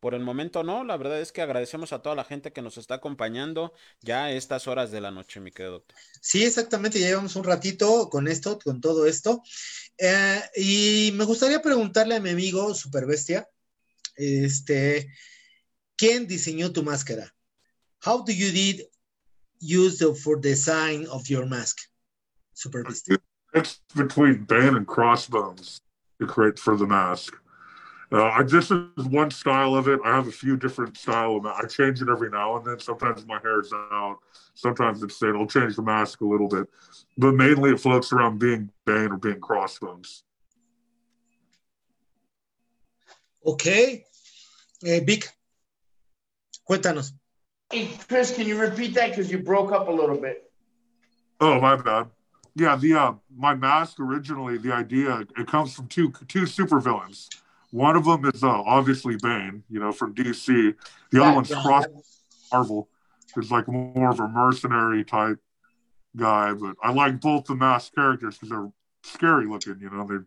Por 0.00 0.14
el 0.14 0.22
momento 0.22 0.62
no, 0.62 0.84
la 0.84 0.96
verdad 0.96 1.20
es 1.20 1.32
que 1.32 1.42
agradecemos 1.42 1.92
a 1.92 2.02
toda 2.02 2.14
la 2.14 2.24
gente 2.24 2.52
que 2.52 2.62
nos 2.62 2.78
está 2.78 2.94
acompañando 2.94 3.72
ya 4.00 4.24
a 4.24 4.32
estas 4.32 4.68
horas 4.68 4.92
de 4.92 5.00
la 5.00 5.10
noche, 5.10 5.40
mi 5.40 5.50
querido 5.50 5.74
doctor. 5.74 5.98
Sí, 6.20 6.44
exactamente, 6.44 7.00
ya 7.00 7.08
llevamos 7.08 7.34
un 7.34 7.44
ratito 7.44 8.08
con 8.08 8.28
esto, 8.28 8.58
con 8.62 8.80
todo 8.80 9.06
esto. 9.06 9.42
Eh, 9.98 10.40
y 10.56 11.12
me 11.14 11.24
gustaría 11.24 11.60
preguntarle 11.60 12.14
a 12.14 12.20
mi 12.20 12.30
amigo 12.30 12.72
Super 12.74 13.06
Bestia, 13.06 13.48
este, 14.14 15.12
¿quién 15.96 16.28
diseñó 16.28 16.72
tu 16.72 16.84
máscara? 16.84 17.34
How 18.04 18.22
do 18.24 18.32
you 18.32 18.52
did 18.52 18.86
use 19.60 19.98
the, 19.98 20.14
for 20.14 20.40
design 20.40 21.08
of 21.08 21.28
your 21.28 21.46
mask, 21.46 21.78
Super 22.54 22.84
Bestia? 22.84 23.18
It's 23.52 23.80
between 23.96 24.44
Bane 24.44 24.76
and 24.76 24.86
Crossbones 24.86 25.80
to 26.20 26.26
create 26.26 26.58
for 26.60 26.76
the 26.76 26.86
mask. 26.86 27.34
Uh, 28.10 28.24
I, 28.24 28.42
this 28.42 28.70
is 28.70 29.04
one 29.04 29.30
style 29.30 29.74
of 29.74 29.86
it. 29.86 30.00
I 30.02 30.14
have 30.16 30.28
a 30.28 30.32
few 30.32 30.56
different 30.56 30.96
style. 30.96 31.36
Of 31.36 31.44
it. 31.44 31.52
I 31.54 31.66
change 31.66 32.00
it 32.00 32.08
every 32.08 32.30
now 32.30 32.56
and 32.56 32.64
then. 32.64 32.80
Sometimes 32.80 33.26
my 33.26 33.38
hair 33.40 33.60
is 33.60 33.72
out. 33.72 34.18
Sometimes 34.54 35.02
it's 35.02 35.18
thin. 35.18 35.36
I'll 35.36 35.46
change 35.46 35.76
the 35.76 35.82
mask 35.82 36.22
a 36.22 36.24
little 36.24 36.48
bit, 36.48 36.68
but 37.18 37.34
mainly 37.34 37.70
it 37.70 37.80
floats 37.80 38.12
around 38.12 38.38
being 38.38 38.70
Bane 38.86 39.12
or 39.12 39.18
being 39.18 39.40
Crossbones. 39.40 40.24
Okay, 43.44 44.04
hey, 44.82 45.00
Vic, 45.00 45.28
cuéntanos. 46.68 47.12
Hey, 47.70 47.90
Chris, 48.08 48.34
can 48.34 48.46
you 48.46 48.58
repeat 48.58 48.94
that 48.94 49.10
because 49.10 49.30
you 49.30 49.38
broke 49.38 49.70
up 49.72 49.88
a 49.88 49.92
little 49.92 50.18
bit? 50.18 50.50
Oh, 51.40 51.60
my 51.60 51.76
bad. 51.76 52.08
Yeah, 52.54 52.74
the 52.76 52.94
uh, 52.94 53.12
my 53.34 53.54
mask 53.54 54.00
originally, 54.00 54.58
the 54.58 54.72
idea 54.72 55.24
it 55.36 55.46
comes 55.46 55.74
from 55.74 55.86
two 55.86 56.12
two 56.26 56.42
supervillains. 56.42 57.28
One 57.70 57.96
of 57.96 58.04
them 58.04 58.24
is 58.32 58.42
uh, 58.42 58.48
obviously 58.48 59.16
Bane, 59.22 59.62
you 59.68 59.78
know, 59.80 59.92
from 59.92 60.14
DC. 60.14 60.74
The 61.10 61.22
other 61.22 61.34
one's 61.34 61.54
Cross 61.54 61.86
Marvel, 62.52 62.88
who's 63.34 63.50
like 63.50 63.68
more 63.68 64.10
of 64.10 64.20
a 64.20 64.28
mercenary 64.28 65.04
type 65.04 65.38
guy. 66.16 66.54
But 66.54 66.76
I 66.82 66.92
like 66.92 67.20
both 67.20 67.44
the 67.44 67.54
masked 67.54 67.94
characters 67.94 68.36
because 68.36 68.48
they're 68.48 68.72
scary 69.02 69.46
looking. 69.46 69.78
You 69.80 69.90
know, 69.90 70.06
they 70.06 70.24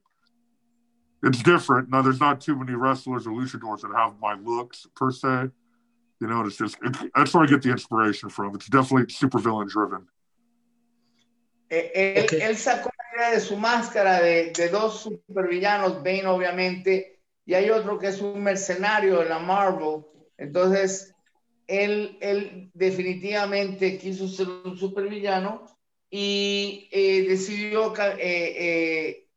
it's 1.24 1.44
different. 1.44 1.90
Now, 1.90 2.02
there's 2.02 2.20
not 2.20 2.42
too 2.42 2.56
many 2.56 2.74
wrestlers 2.74 3.28
or 3.28 3.32
luchadors 3.32 3.82
that 3.82 3.92
have 3.96 4.16
my 4.20 4.34
looks 4.34 4.88
per 4.96 5.12
se. 5.12 5.50
You 6.20 6.28
know, 6.28 6.46
it's 6.46 6.58
just 6.58 6.78
it, 6.84 6.96
that's 7.16 7.34
where 7.34 7.44
I 7.44 7.48
get 7.48 7.62
the 7.62 7.72
inspiration 7.72 8.30
from. 8.30 8.56
It's 8.56 8.68
definitely 8.68 9.12
super 9.12 9.40
villain 9.40 9.68
driven. 9.68 10.08
Él, 11.70 12.26
okay. 12.26 12.42
él 12.42 12.58
sacó 12.58 12.90
la 12.98 13.24
idea 13.24 13.36
de 13.36 13.40
su 13.40 13.56
máscara 13.56 14.20
de, 14.20 14.52
de 14.52 14.70
dos 14.70 15.02
supervillanos, 15.04 16.04
Bane 16.04 16.26
obviamente, 16.26 17.21
y 17.46 17.54
hay 17.54 17.70
otro 17.70 17.98
que 17.98 18.08
es 18.08 18.22
un 18.22 18.42
mercenario 18.44 19.20
de 19.20 19.30
la 19.30 19.40
Marvel. 19.40 20.04
Entonces, 20.38 21.14
él, 21.68 22.18
él 22.22 22.70
definitivamente 22.74 23.98
quiso 23.98 24.28
ser 24.28 24.48
un 24.48 24.78
supervillano 24.78 25.66
y 26.10 26.90
eh, 26.92 27.26
decidió 27.28 27.94
eh, 27.98 28.18
eh, 28.20 29.28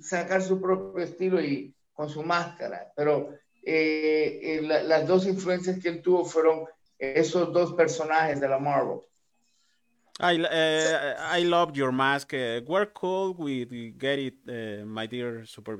sacar 0.00 0.42
su 0.42 0.60
propio 0.60 1.04
estilo 1.04 1.40
y 1.40 1.74
con 1.92 2.08
su 2.08 2.22
máscara. 2.22 2.92
Pero 2.96 3.34
la, 3.62 4.82
las 4.82 5.06
dos 5.06 5.26
influencias 5.26 5.78
que 5.78 5.88
él 5.88 6.02
tuvo 6.02 6.24
fueron 6.24 6.66
esos 6.98 7.52
dos 7.52 7.74
personajes 7.74 8.40
de 8.40 8.48
la 8.48 8.58
Marvel. 8.58 9.00
I 10.18 10.38
I 11.40 11.44
loved 11.44 11.76
your 11.76 11.92
mask. 11.92 12.32
Uh, 12.32 12.62
where 12.66 12.86
could 12.86 13.36
we 13.36 13.66
get 13.98 14.18
it, 14.18 14.34
my 14.86 15.06
dear 15.06 15.44
Super? 15.44 15.76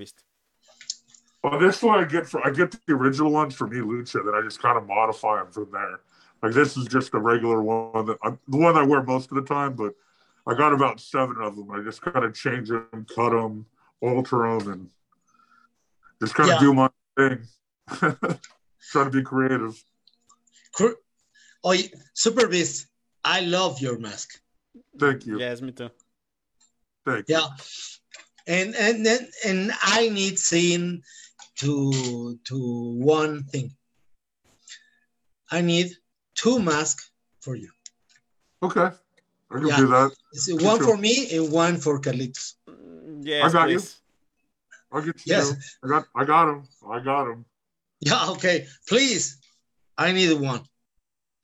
Well, 1.47 1.61
this 1.61 1.81
one 1.81 2.03
I 2.03 2.09
get 2.09 2.27
for 2.27 2.45
I 2.45 2.51
get 2.51 2.73
the 2.73 2.93
original 2.93 3.31
ones 3.31 3.55
from 3.55 3.71
Lucha, 3.71 4.25
then 4.25 4.35
I 4.35 4.43
just 4.43 4.61
kind 4.61 4.77
of 4.77 4.85
modify 4.85 5.37
them 5.37 5.53
from 5.53 5.69
there. 5.71 6.01
Like 6.43 6.53
this 6.53 6.77
is 6.77 6.87
just 6.87 7.15
a 7.15 7.21
regular 7.21 7.63
one 7.63 8.07
that 8.07 8.19
I'm, 8.25 8.41
the 8.49 8.57
one 8.57 8.77
I 8.77 8.83
wear 8.83 9.01
most 9.05 9.31
of 9.31 9.37
the 9.37 9.45
time, 9.45 9.75
but 9.75 9.95
I 10.45 10.55
got 10.55 10.73
about 10.73 10.99
seven 10.99 11.37
of 11.41 11.55
them. 11.55 11.71
I 11.71 11.85
just 11.85 12.03
kind 12.03 12.25
of 12.25 12.35
change 12.35 12.71
them, 12.71 13.07
cut 13.15 13.31
them, 13.31 13.65
alter 14.01 14.39
them, 14.59 14.73
and 14.73 14.91
just 16.21 16.35
kind 16.35 16.51
of 16.51 16.59
do 16.59 16.75
my 16.75 16.91
thing. 17.17 17.47
Try 18.91 19.05
to 19.05 19.11
be 19.11 19.23
creative. 19.23 19.81
Oh, 21.63 21.77
Super 22.15 22.49
Beast, 22.49 22.89
I 23.25 23.43
love 23.43 23.81
your 23.81 24.01
mask. 24.01 24.41
Thank 24.99 25.27
you. 25.27 25.39
Yes, 25.39 25.63
me 25.63 25.71
too. 25.71 25.91
Thank 27.05 27.27
yeah. 27.29 27.39
you. 27.39 27.45
Yeah 27.45 27.55
and 28.47 28.75
and 28.77 29.05
then 29.05 29.29
and 29.45 29.73
I 29.83 30.09
need 30.09 30.39
seeing 30.39 31.03
to 31.57 32.39
to 32.45 32.57
one 32.99 33.45
thing. 33.45 33.73
I 35.51 35.61
need 35.61 35.91
two 36.35 36.59
masks 36.59 37.11
for 37.41 37.55
you. 37.55 37.71
Okay, 38.63 38.91
I 39.51 39.55
can 39.55 39.67
yeah. 39.67 39.77
do 39.77 39.87
that. 39.89 40.11
It's 40.33 40.53
one 40.63 40.83
for 40.83 40.97
me 40.97 41.37
and 41.37 41.53
one 41.53 41.77
for 41.79 42.01
Carlitos. 42.01 42.55
Mm, 42.69 43.23
yes, 43.25 43.45
I 43.45 43.53
got 43.53 43.67
please. 43.67 43.97
you. 43.97 44.97
I'll 44.97 45.03
get 45.03 45.27
you. 45.27 45.35
Yes. 45.35 45.79
I 45.85 45.89
got 45.89 46.05
I 46.15 46.25
got 46.25 46.49
him. 46.49 46.63
I 46.91 47.01
got 47.01 47.31
him. 47.31 47.45
Yeah, 48.01 48.31
okay. 48.31 48.67
Please. 48.89 49.39
I 49.99 50.13
need 50.13 50.33
one. 50.35 50.63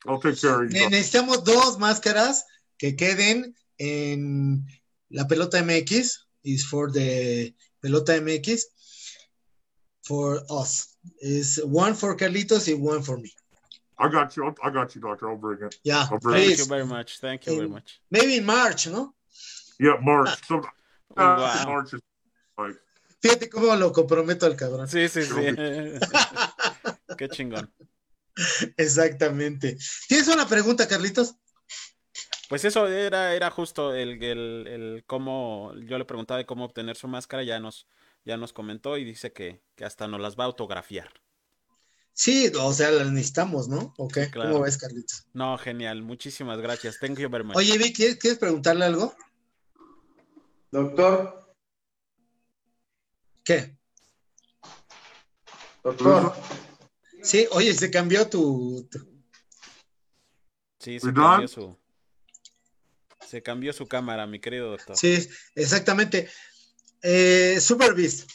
I'll 0.07 0.19
take 0.19 0.39
care 0.39 0.63
of 0.63 0.73
you. 0.73 0.89
Necesitamos 0.89 1.43
dos 1.43 1.79
máscaras 1.79 2.43
que 2.77 2.95
queden 2.95 3.55
en 3.79 4.65
la 5.09 5.27
pelota 5.27 5.63
MX. 5.63 6.19
Is 6.43 6.65
for 6.65 6.91
the 6.91 7.53
pelota 7.81 8.19
MX. 8.19 8.65
For 10.03 10.41
us. 10.49 10.95
Is 11.21 11.59
one 11.63 11.93
for 11.93 12.15
Carlitos 12.15 12.71
and 12.71 12.81
one 12.81 13.01
for 13.01 13.17
me. 13.17 13.31
I 13.97 14.09
got 14.09 14.35
you. 14.35 14.53
I 14.63 14.69
got 14.69 14.95
you, 14.95 15.01
doctor. 15.01 15.29
I'll 15.29 15.37
bring 15.37 15.61
it. 15.61 15.75
Yeah, 15.83 16.07
I'll 16.09 16.19
bring 16.19 16.35
Thank 16.35 16.53
it. 16.53 16.59
you 16.59 16.65
very 16.65 16.85
much. 16.85 17.19
Thank 17.19 17.45
you 17.45 17.53
in, 17.53 17.59
very 17.59 17.69
much. 17.69 17.99
Maybe 18.09 18.37
in 18.37 18.45
March, 18.45 18.87
¿no? 18.87 19.13
Yeah, 19.79 19.97
March. 20.01 20.45
So, 20.47 20.57
uh, 20.57 20.61
wow. 21.17 21.63
March 21.65 21.93
is 21.93 22.01
like. 22.57 22.75
Fíjate 23.21 23.49
cómo 23.49 23.73
lo 23.77 23.93
comprometo 23.93 24.45
al 24.45 24.57
cabrón. 24.57 24.87
Sí, 24.89 25.07
sí, 25.07 25.23
sí. 25.23 25.55
Qué 27.17 27.29
chingón. 27.29 27.71
Exactamente. 28.75 29.77
¿Tienes 30.09 30.27
una 30.27 30.45
pregunta, 30.45 30.87
Carlitos? 30.87 31.35
Pues 32.49 32.65
eso 32.65 32.87
era, 32.87 33.33
era 33.33 33.49
justo 33.49 33.95
el, 33.95 34.21
el, 34.21 34.67
el 34.67 35.03
cómo, 35.07 35.73
yo 35.87 35.97
le 35.97 36.05
preguntaba 36.05 36.39
de 36.39 36.45
cómo 36.45 36.65
obtener 36.65 36.97
su 36.97 37.07
máscara, 37.07 37.43
ya 37.43 37.59
nos, 37.59 37.87
ya 38.25 38.37
nos 38.37 38.53
comentó 38.53 38.97
y 38.97 39.03
dice 39.03 39.33
que, 39.33 39.61
que 39.75 39.85
hasta 39.85 40.07
nos 40.07 40.19
las 40.21 40.37
va 40.37 40.43
a 40.43 40.47
autografiar. 40.47 41.11
Sí, 42.13 42.51
o 42.59 42.73
sea, 42.73 42.91
las 42.91 43.11
necesitamos, 43.11 43.67
¿no? 43.67 43.93
Ok, 43.97 44.17
Claro. 44.31 44.51
¿cómo 44.51 44.63
ves, 44.63 44.77
Carlitos? 44.77 45.25
No, 45.33 45.57
genial, 45.57 46.03
muchísimas 46.03 46.59
gracias. 46.61 46.99
Thank 46.99 47.17
you 47.19 47.29
very 47.29 47.43
much. 47.43 47.55
Oye, 47.57 47.77
Vic, 47.77 47.95
¿quieres, 47.95 48.17
quieres 48.17 48.37
preguntarle 48.39 48.85
algo? 48.85 49.15
Doctor, 50.71 51.55
¿Qué? 53.43 53.77
doctor, 55.83 56.33
Sí, 57.21 57.47
oye, 57.51 57.73
se 57.73 57.89
cambió 57.91 58.29
tu... 58.29 58.87
tu- 58.89 59.11
Sí, 60.79 60.99
se 60.99 61.13
cambió 61.13 61.47
su, 61.47 61.77
se 63.25 63.41
cambió 63.41 63.71
su 63.73 63.87
cámara, 63.87 64.27
mi 64.27 64.39
querido 64.39 64.69
doctor. 64.71 64.97
Sí, 64.97 65.29
exactamente. 65.55 66.29
Eh, 67.03 67.59
Super 67.59 67.93
Beast, 67.93 68.31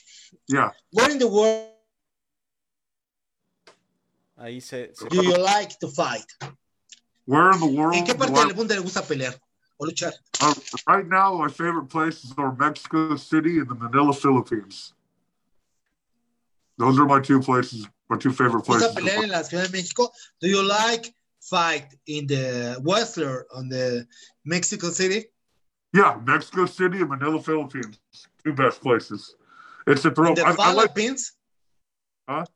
Yeah. 0.49 0.70
where 0.93 1.11
in 1.11 1.19
the 1.19 1.27
world 1.27 1.73
Ahí 4.39 4.61
se, 4.62 4.90
se- 4.95 5.09
Do 5.09 5.23
you 5.23 5.36
like 5.36 5.78
to 5.81 5.89
fight? 5.89 6.27
Where 7.27 7.51
in 7.51 7.61
the 7.61 7.66
world? 7.66 7.95
¿En 7.97 8.05
qué 8.05 8.15
parte 8.15 8.32
del 8.35 8.55
mundo 8.55 8.74
le 8.74 8.81
gusta 8.81 9.03
pelear 9.03 9.35
o 9.81 9.85
luchar? 9.86 10.12
Uh, 10.40 10.55
right 10.86 11.07
now, 11.09 11.35
my 11.36 11.49
favorite 11.49 11.89
places 11.89 12.32
are 12.39 12.55
Mexico 12.55 13.16
City 13.16 13.59
and 13.59 13.69
the 13.69 13.74
Manila, 13.74 14.12
Philippines. 14.12 14.95
Those 16.78 16.99
are 17.01 17.07
my 17.07 17.20
two 17.20 17.40
places, 17.40 17.86
my 18.09 18.16
two 18.16 18.31
favorite 18.32 18.65
places. 18.65 18.95
to 18.95 19.01
pelear 19.01 19.24
en 19.24 19.31
la 19.31 19.43
Ciudad 19.43 19.66
de 19.69 19.73
México? 19.77 20.09
Do 20.40 20.47
you 20.49 20.62
like 20.62 21.12
fight 21.43 21.86
in 22.07 22.27
the 22.28 22.78
Whistler 22.85 23.45
on 23.53 23.69
the 23.69 24.07
Mexico 24.45 24.90
City? 24.90 25.27
Yeah, 25.93 26.20
Mexico 26.24 26.66
City 26.66 27.01
and 27.01 27.09
Manila, 27.09 27.43
Philippines. 27.43 27.99
Two 28.49 28.55
best 28.55 28.81
places. 28.81 29.35
It's 29.87 30.05
a 30.07 30.11
throw. 30.11 30.35
The 30.35 30.43
I, 30.43 30.55
I 30.59 30.73
like. 30.73 30.95
Philippines? 30.95 31.33
Huh? 32.27 32.47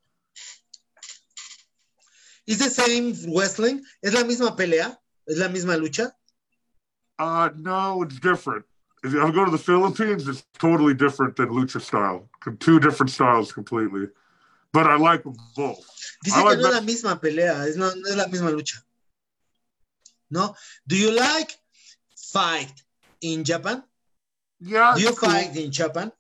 Is 2.47 2.59
the 2.59 2.71
same 2.71 3.15
wrestling? 3.37 3.83
¿Es 4.03 4.15
la 4.15 4.25
misma 4.25 4.57
pelea? 4.57 4.97
¿Es 5.29 5.39
la 5.39 5.49
misma 5.49 5.77
lucha? 5.77 6.13
Uh, 7.19 7.51
no, 7.57 8.03
it's 8.03 8.19
different. 8.19 8.65
If 9.05 9.15
I 9.15 9.31
go 9.31 9.45
to 9.45 9.51
the 9.51 9.59
Philippines, 9.59 10.27
it's 10.29 10.45
totally 10.59 10.95
different 10.95 11.37
than 11.37 11.51
lucha 11.51 11.81
style. 11.81 12.31
Two 12.59 12.81
different 12.81 13.11
styles 13.11 13.53
completely. 13.53 14.09
But 14.73 14.87
I 14.87 14.97
like 14.97 15.25
them 15.25 15.35
both. 15.55 15.85
Dice 16.25 16.35
I 16.35 16.41
que 16.41 16.49
like 16.49 16.59
no 16.59 16.69
es 16.69 16.75
la 16.75 16.81
misma 16.81 17.21
pelea, 17.21 17.67
es 17.67 17.77
no, 17.77 17.93
no 17.95 18.09
es 18.09 18.17
la 18.17 18.29
misma 18.29 18.51
lucha. 18.51 18.79
¿No? 20.31 20.55
Do 20.87 20.97
you 20.97 21.15
like 21.15 21.53
fight 22.17 22.73
in 23.21 23.45
Japan? 23.45 23.85
Yeah, 24.65 24.95
Do 24.95 25.01
you 25.03 25.13
cool. 25.15 25.29
fight 25.31 25.57
in 25.57 25.71
Japan? 25.73 26.13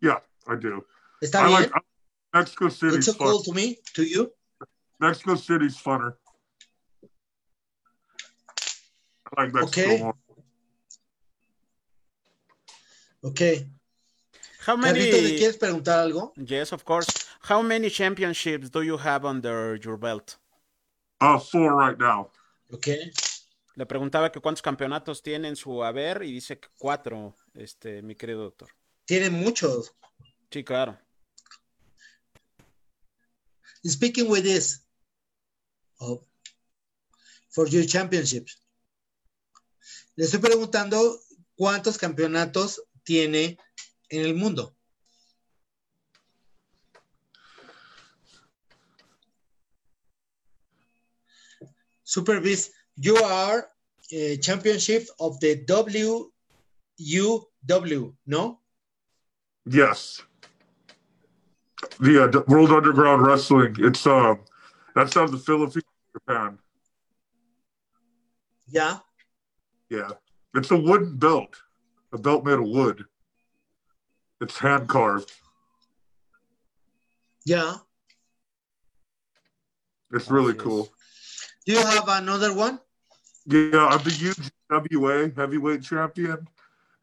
Yeah, 0.00 0.18
I 0.46 0.56
do. 0.56 0.84
¿Está 1.22 1.40
I 1.40 1.46
bien? 1.48 1.60
like 1.60 1.70
I- 1.74 2.38
Mexico 2.38 2.68
City's 2.68 2.96
It's 2.98 3.06
so 3.06 3.12
fun. 3.14 3.26
cool 3.28 3.42
to 3.44 3.52
me, 3.52 3.78
to 3.94 4.02
you. 4.02 4.30
Mexico 5.00 5.34
City's 5.36 5.76
funner. 5.76 6.16
I 9.36 9.42
like 9.44 9.54
Mexico 9.54 9.80
Okay. 9.90 9.98
more. 9.98 10.14
Ok. 13.22 13.40
How 14.66 14.76
Carlito, 14.76 15.16
¿le 15.16 15.22
many? 15.22 15.38
quieres 15.38 15.56
preguntar 15.56 16.00
algo? 16.00 16.32
Yes, 16.36 16.72
of 16.72 16.84
course. 16.84 17.08
How 17.48 17.62
many 17.62 17.88
championships 17.90 18.70
do 18.70 18.82
you 18.82 18.96
have 18.98 19.24
under 19.24 19.76
your 19.76 19.96
belt? 19.96 20.36
Uh, 21.20 21.38
four 21.38 21.74
right 21.74 21.98
now. 21.98 22.30
Ok. 22.72 22.88
Le 23.76 23.86
preguntaba 23.86 24.30
que 24.30 24.40
cuántos 24.40 24.62
campeonatos 24.62 25.22
tiene 25.22 25.48
en 25.48 25.56
su 25.56 25.82
haber 25.82 26.22
y 26.22 26.32
dice 26.32 26.58
que 26.60 26.68
cuatro, 26.78 27.36
este, 27.54 28.02
mi 28.02 28.14
querido 28.14 28.42
doctor. 28.42 28.70
Tiene 29.04 29.30
muchos. 29.30 29.92
Sí, 30.50 30.64
claro. 30.64 30.98
Speaking 33.84 34.28
with 34.28 34.44
this, 34.44 34.86
of- 35.98 36.24
for 37.50 37.68
your 37.68 37.84
championships. 37.84 38.62
Le 40.14 40.24
estoy 40.24 40.40
preguntando 40.40 41.20
cuántos 41.56 41.98
campeonatos 41.98 42.82
tiene 43.02 43.58
en 44.08 44.22
el 44.22 44.34
mundo. 44.34 44.76
Super 52.04 52.40
Beast, 52.40 52.72
you 52.96 53.16
are 53.16 53.66
a 54.12 54.36
championship 54.38 55.08
of 55.18 55.40
the 55.40 55.56
WUW, 57.02 58.14
no? 58.26 58.60
Yes. 59.66 60.22
The 62.00 62.24
uh, 62.24 62.42
World 62.46 62.70
Underground 62.70 63.26
Wrestling. 63.26 63.76
It's 63.78 64.06
um, 64.06 64.40
that's 64.94 65.16
out 65.16 65.24
of 65.24 65.32
the 65.32 65.38
Philippines, 65.38 65.84
Japan. 66.12 66.58
Yeah. 68.68 68.98
Yeah, 69.90 70.08
it's 70.54 70.70
a 70.70 70.76
wooden 70.76 71.16
belt, 71.16 71.54
a 72.12 72.18
belt 72.18 72.46
made 72.46 72.54
of 72.54 72.64
wood. 72.64 73.04
It's 74.40 74.58
hand 74.58 74.88
carved. 74.88 75.30
Yeah. 77.44 77.74
It's 80.12 80.30
really 80.30 80.54
cool. 80.54 80.88
Do 81.66 81.72
you 81.72 81.78
have 81.78 82.08
another 82.08 82.54
one? 82.54 82.80
Yeah, 83.46 83.86
I'm 83.86 84.02
the 84.02 84.50
UGWA 84.70 85.36
heavyweight 85.36 85.82
champion, 85.82 86.48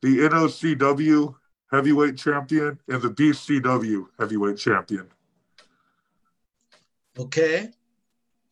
the 0.02 0.30
NOCW 0.30 1.36
heavyweight 1.72 2.18
champion, 2.18 2.80
and 2.88 3.02
the 3.02 3.10
BCW 3.10 4.08
heavyweight 4.18 4.58
champion. 4.58 5.08
Okay. 7.18 7.72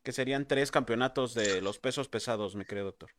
Que 0.04 0.12
serían 0.12 0.48
tres 0.48 0.72
campeonatos 0.72 1.34
de 1.34 1.62
los 1.62 1.80
pesos 1.80 2.08
pesados, 2.08 2.56
mi 2.56 2.66
querido 2.66 2.86
doctor. 2.86 3.10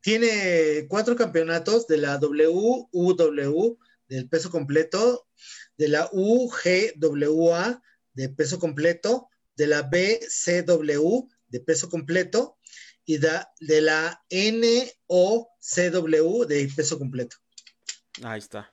Tiene 0.00 0.86
cuatro 0.88 1.16
campeonatos 1.16 1.86
de 1.86 1.98
la 1.98 2.18
WUW 2.18 3.78
del 4.08 4.28
peso 4.28 4.50
completo, 4.50 5.26
de 5.76 5.88
la 5.88 6.08
UGWA 6.12 7.82
de 8.12 8.28
peso 8.28 8.58
completo, 8.58 9.28
de 9.56 9.66
la 9.66 9.82
BCW 9.82 11.28
de 11.48 11.60
peso 11.60 11.88
completo 11.88 12.53
y 13.04 13.18
da- 13.18 13.52
de 13.60 13.80
la 13.80 14.22
NOCW 14.30 16.44
de 16.46 16.68
peso 16.74 16.98
completo. 16.98 17.36
Ahí 18.22 18.38
está. 18.38 18.70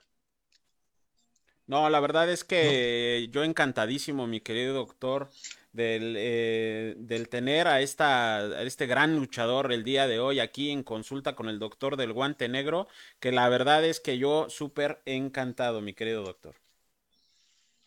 No, 1.66 1.88
la 1.88 2.00
verdad 2.00 2.30
es 2.30 2.44
que 2.44 3.28
yo 3.32 3.44
encantadísimo, 3.44 4.26
mi 4.26 4.40
querido 4.40 4.74
doctor, 4.74 5.30
del, 5.72 6.16
eh, 6.18 6.94
del 6.98 7.28
tener 7.28 7.68
a, 7.68 7.80
esta, 7.80 8.38
a 8.38 8.62
este 8.62 8.86
gran 8.86 9.16
luchador 9.16 9.72
el 9.72 9.84
día 9.84 10.06
de 10.06 10.20
hoy 10.20 10.40
aquí 10.40 10.70
en 10.70 10.82
consulta 10.82 11.34
con 11.34 11.48
el 11.48 11.58
doctor 11.58 11.96
del 11.96 12.12
guante 12.12 12.48
negro, 12.48 12.88
que 13.20 13.32
la 13.32 13.48
verdad 13.48 13.84
es 13.84 14.00
que 14.00 14.18
yo 14.18 14.48
súper 14.50 15.02
encantado, 15.06 15.80
mi 15.80 15.94
querido 15.94 16.24
doctor. 16.24 16.56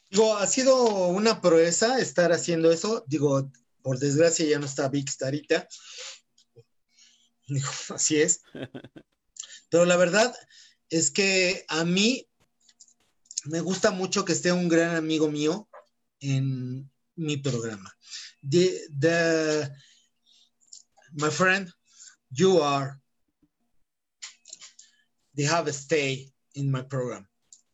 Digo, 0.09 0.37
ha 0.37 0.47
sido 0.47 1.07
una 1.07 1.41
proeza 1.41 1.99
estar 1.99 2.31
haciendo 2.31 2.71
eso. 2.71 3.03
Digo, 3.07 3.51
por 3.81 3.99
desgracia 3.99 4.45
ya 4.45 4.59
no 4.59 4.65
está 4.65 4.87
Vic 4.87 5.09
Starita. 5.09 5.67
Digo, 7.47 7.69
así 7.89 8.21
es. 8.21 8.41
Pero 9.69 9.85
la 9.85 9.97
verdad 9.97 10.33
es 10.89 11.11
que 11.11 11.65
a 11.67 11.83
mí 11.85 12.27
me 13.45 13.59
gusta 13.61 13.91
mucho 13.91 14.25
que 14.25 14.33
esté 14.33 14.51
un 14.51 14.67
gran 14.69 14.95
amigo 14.95 15.29
mío 15.29 15.69
en 16.19 16.89
mi 17.15 17.37
programa. 17.37 17.95
The, 18.47 18.87
the- 18.99 19.71
my 21.13 21.29
friend, 21.29 21.71
you 22.31 22.61
are, 22.61 22.99
they 25.35 25.45
have 25.45 25.67
a 25.69 25.73
stay 25.73 26.31
in 26.53 26.71
my 26.71 26.81
program. 26.81 27.27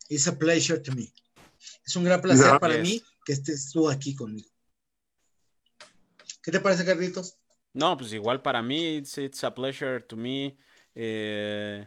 It's 0.10 0.28
a 0.28 0.34
pleasure 0.34 0.80
to 0.82 0.92
me. 0.94 1.14
Es 1.86 1.96
un 1.96 2.04
gran 2.04 2.22
placer 2.22 2.60
para 2.60 2.74
mí 2.84 3.02
que 3.26 3.34
estés 3.34 3.72
tú 3.72 3.90
aquí 3.90 4.16
conmigo. 4.16 4.50
¿Qué 6.44 6.52
te 6.52 6.60
parece, 6.60 6.84
Carlitos? 6.86 7.38
No, 7.74 7.96
pues 7.98 8.12
igual 8.14 8.42
para 8.42 8.62
mí, 8.62 8.98
it's, 8.98 9.18
it's 9.18 9.44
a 9.44 9.52
pleasure 9.54 10.00
to 10.02 10.16
me. 10.16 10.58
eh, 10.96 11.86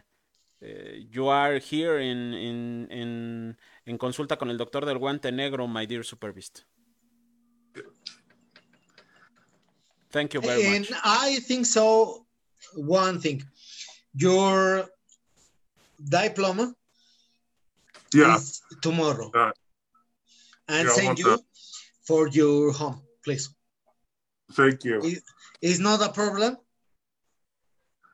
eh, 0.61 1.05
you 1.11 1.27
are 1.29 1.59
here 1.59 1.99
in, 1.99 2.33
in, 2.33 2.87
in, 2.89 3.57
en 3.85 3.97
consulta 3.97 4.37
con 4.37 4.49
el 4.49 4.57
doctor 4.57 4.85
del 4.85 4.97
guante 4.97 5.31
negro, 5.31 5.67
my 5.67 5.85
dear 5.85 6.03
Super 6.03 6.31
Beast. 6.31 6.63
Thank 10.11 10.33
you 10.33 10.41
very 10.41 10.63
And 10.65 10.89
much. 10.89 10.99
I 11.03 11.39
think 11.41 11.65
so. 11.65 12.25
One 12.73 13.19
thing, 13.19 13.43
your 14.15 14.85
diploma 15.99 16.73
Yeah, 18.13 18.37
is 18.37 18.61
tomorrow, 18.81 19.29
Uh, 19.33 19.51
and 20.67 20.85
yeah, 20.87 20.91
I 20.91 20.95
send 20.95 21.07
want 21.07 21.19
you 21.19 21.25
that. 21.25 21.39
for 22.07 22.27
your 22.29 22.71
home, 22.71 23.01
please. 23.23 23.49
Thank 24.55 24.83
you. 24.83 25.01
It's 25.61 25.79
not 25.79 26.01
a 26.01 26.11
problem. 26.11 26.57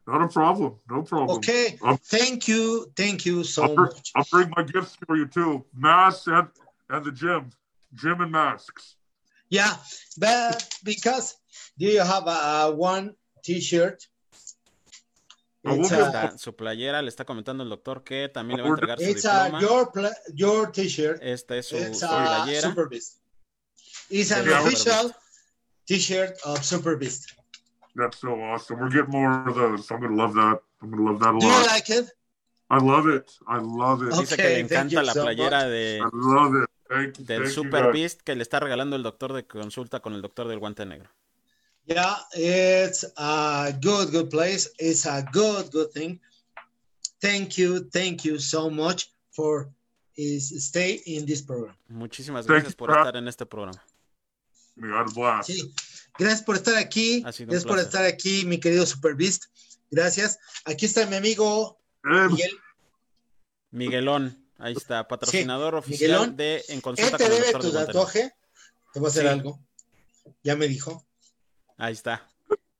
Not 0.07 0.21
a 0.23 0.27
problem. 0.27 0.75
No 0.89 1.03
problem. 1.03 1.37
Okay. 1.37 1.77
Um, 1.83 1.97
Thank 1.97 2.47
you. 2.47 2.91
Thank 2.95 3.25
you 3.25 3.43
so 3.43 3.63
I'll, 3.63 3.75
br- 3.75 3.81
much. 3.83 4.11
I'll 4.15 4.25
bring 4.31 4.51
my 4.57 4.63
gifts 4.63 4.97
for 5.05 5.15
you 5.15 5.27
too. 5.27 5.63
Masks 5.75 6.27
and, 6.27 6.47
and 6.89 7.05
the 7.05 7.11
gym. 7.11 7.51
Gym 7.93 8.21
and 8.21 8.31
masks. 8.31 8.95
Yeah, 9.49 9.75
but 10.17 10.65
because 10.83 11.35
do 11.77 11.85
you 11.85 12.01
have 12.01 12.25
a, 12.25 12.39
a 12.67 12.75
one 12.75 13.15
T-shirt? 13.43 14.07
It's 15.63 15.89
get 15.89 16.15
a, 16.15 16.37
su 16.37 16.53
playera 16.53 17.03
le 17.03 17.09
está 17.09 17.23
comentando 17.23 17.61
el 17.63 17.69
doctor 17.69 18.03
que 18.03 18.29
también 18.29 18.57
le 18.57 18.63
va 18.63 18.69
a 18.69 18.71
entregar 18.71 18.97
su 18.97 19.05
it's 19.05 19.25
a 19.25 19.51
your 19.59 19.91
your 20.33 20.71
T-shirt. 20.71 21.19
Esta 21.21 21.57
es 21.57 21.67
su, 21.67 21.77
It's 21.77 21.99
su 21.99 22.07
playera. 22.07 22.61
Super 22.61 22.87
Beast. 22.87 23.19
It's 24.09 24.31
an 24.31 24.47
Yeah, 24.47 24.61
official 24.61 25.13
T-shirt 25.95 26.37
of 26.45 26.63
Super 26.63 26.95
Beast. 26.95 27.33
That's 27.95 28.17
so 28.19 28.29
awesome. 28.41 28.79
We're 28.79 28.89
getting 28.89 29.11
more 29.11 29.45
of 29.45 29.55
those. 29.55 29.91
I'm 29.91 29.99
gonna 29.99 30.15
love 30.15 30.33
that. 30.35 30.61
I'm 30.81 30.89
gonna 30.89 31.03
love 31.11 31.19
that 31.19 31.35
a 31.35 31.39
Do 31.39 31.45
you 31.45 31.51
lot. 31.51 31.67
like 31.67 31.89
it? 31.89 32.05
I 32.69 32.77
love 32.77 33.07
it. 33.09 33.29
I 33.45 33.57
love 33.59 34.01
it. 34.07 34.13
Dice 34.17 34.35
que 34.37 34.43
le 34.43 34.49
Okay, 34.49 34.67
thank 34.67 34.71
encanta 34.71 34.93
you 35.01 35.01
la 35.05 35.13
so 35.13 35.23
playera 35.25 35.59
much. 35.63 35.69
de, 35.71 35.97
I 35.99 36.09
love 36.13 36.55
it. 36.63 36.69
Thank 36.87 37.19
you, 37.19 37.25
del 37.25 37.41
thank 37.43 37.53
Super. 37.53 37.91
Beast 37.91 38.21
que 38.21 38.35
le 38.35 38.43
está 38.43 38.61
regalando 38.61 38.95
el 38.95 39.03
doctor 39.03 39.33
de 39.33 39.45
consulta 39.45 39.99
con 39.99 40.13
el 40.13 40.21
doctor 40.21 40.47
del 40.47 40.59
guante 40.59 40.85
negro. 40.85 41.09
Yeah, 41.85 42.15
it's 42.35 43.05
a 43.17 43.73
good, 43.81 44.11
good 44.13 44.29
place. 44.29 44.69
It's 44.79 45.05
a 45.05 45.25
good, 45.33 45.71
good 45.73 45.91
thing. 45.91 46.21
Thank 47.19 47.57
you, 47.57 47.81
thank 47.91 48.23
you 48.23 48.39
so 48.39 48.69
much 48.69 49.11
for 49.31 49.67
his 50.15 50.51
stay 50.65 51.01
in 51.05 51.25
this 51.25 51.41
program. 51.41 51.75
Muchísimas 51.89 52.47
gracias 52.47 52.75
por 52.75 52.89
estar 52.91 53.17
en 53.17 53.27
este 53.27 53.45
programa. 53.45 53.83
Sí, 55.43 55.73
gracias 56.17 56.43
por 56.43 56.55
estar 56.55 56.75
aquí. 56.75 57.21
Gracias 57.21 57.63
por 57.65 57.79
estar 57.79 58.05
aquí, 58.05 58.45
mi 58.45 58.59
querido 58.59 58.85
Super 58.85 59.15
Beast. 59.15 59.45
Gracias. 59.89 60.39
Aquí 60.65 60.85
está 60.85 61.05
mi 61.05 61.15
amigo 61.17 61.79
Eh, 62.03 62.27
Miguel. 62.29 62.51
Miguelón, 63.71 64.45
ahí 64.57 64.73
está, 64.73 65.07
patrocinador 65.07 65.75
oficial 65.75 66.11
Miguelón. 66.11 66.35
de 66.35 66.63
En 66.69 66.81
Consulta 66.81 67.17
te 67.17 67.23
con 67.23 67.33
el 67.33 67.39
debe 67.39 67.51
doctor 67.51 67.71
tu 67.71 67.77
tatuaje. 67.85 68.33
Te 68.93 68.99
voy 68.99 69.07
a 69.07 69.09
hacer 69.09 69.23
Sí. 69.23 69.27
algo. 69.29 69.59
Ya 70.43 70.55
me 70.55 70.67
dijo. 70.67 71.05
Ahí 71.77 71.93
está. 71.93 72.27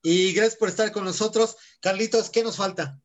Y 0.04 0.34
gracias 0.34 0.58
por 0.58 0.70
estar 0.70 0.92
con 0.92 1.04
nosotros. 1.06 1.56
Carlitos, 1.80 2.30
¿qué 2.30 2.44
nos 2.44 2.58
falta? 2.58 3.00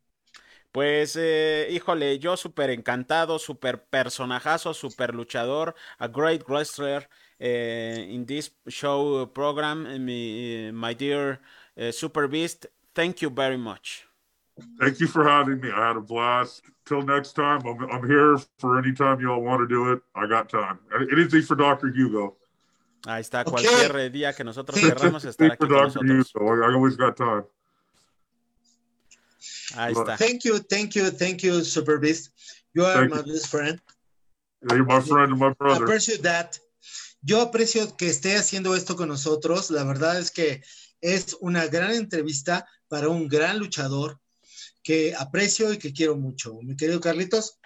Pues, 0.73 1.15
eh, 1.19 1.69
híjole, 1.71 2.19
yo 2.19 2.37
súper 2.37 2.71
encantado, 2.71 3.39
súper 3.39 3.85
personajazo, 3.87 4.75
súper 4.75 5.15
luchador, 5.15 5.75
a 5.99 6.09
great 6.09 6.43
wrestler 6.49 7.05
eh, 7.05 7.09
Uh, 7.39 7.45
in 7.45 8.25
this 8.25 8.51
show 8.69 9.23
uh, 9.23 9.27
program, 9.27 9.87
eh, 9.87 10.71
my 10.71 10.95
dear 10.95 11.39
Super 11.91 12.27
Beast. 12.29 12.67
Thank 12.95 13.21
you 13.21 13.29
very 13.29 13.59
much. 13.59 14.07
thank 14.81 15.01
you 15.01 15.07
for 15.07 15.23
having 15.29 15.61
me. 15.61 15.71
I 15.71 15.89
had 15.89 15.97
a 15.97 16.01
blast. 16.01 16.63
Till 16.87 17.03
next 17.03 17.35
time, 17.35 17.61
I'm, 17.67 17.79
I'm 17.91 18.09
here 18.09 18.39
for 18.59 18.79
any 18.79 18.95
time 18.95 19.21
y'all 19.21 19.43
want 19.43 19.61
to 19.61 19.69
do 19.69 19.93
it. 19.93 20.01
I 20.15 20.27
got 20.27 20.49
time. 20.49 20.79
Anything 21.13 21.43
for 21.43 21.57
Dr. 21.57 21.89
Hugo. 21.89 22.37
Ahí 23.07 23.21
está, 23.21 23.43
Ok. 23.43 23.51
cualquier 23.51 24.11
día 24.11 24.35
que 24.35 24.43
nosotros 24.43 24.79
Sí. 24.79 24.87
querramos 24.89 25.25
estar 25.27 25.53
aquí 25.53 25.59
for 25.59 25.69
con 25.69 25.77
Dr. 25.77 26.05
nosotros. 26.05 26.33
Hugo. 26.35 26.65
I, 26.65 26.71
I 26.71 26.75
always 26.75 26.97
got 26.97 27.17
time. 27.17 27.45
Ahí 29.77 29.93
está. 29.93 30.17
Thank 30.17 30.45
you, 30.45 30.59
thank 30.59 30.95
you, 30.97 31.11
thank 31.11 31.43
you, 31.43 31.63
Super 31.63 31.99
Beast. 31.99 32.31
You 32.73 32.85
are 32.87 33.07
Thank 33.09 33.15
my 33.15 33.23
best 33.31 33.49
friend. 33.49 33.79
You're 34.71 34.85
my 34.85 35.01
friend 35.01 35.33
and 35.33 35.41
my 35.41 35.53
brother. 35.53 35.83
I 35.83 35.85
appreciate 35.85 36.23
that. 36.23 36.59
Yo 37.27 37.41
aprecio 37.41 37.97
que 37.97 38.07
esté 38.07 38.37
haciendo 38.37 38.77
esto 38.77 38.95
con 38.95 39.09
nosotros. 39.09 39.73
La 39.73 39.83
verdad 39.83 40.17
es 40.17 40.31
que 40.31 40.63
es 41.01 41.37
una 41.41 41.67
gran 41.67 41.91
entrevista 41.91 42.69
para 42.87 43.09
un 43.09 43.27
gran 43.27 43.59
luchador 43.59 44.21
que 44.85 45.13
aprecio 45.13 45.73
y 45.73 45.79
que 45.79 45.93
quiero 45.93 46.17
mucho. 46.17 46.55
Mi 46.63 46.77
querido 46.77 47.01
Carlitos, 47.01 47.59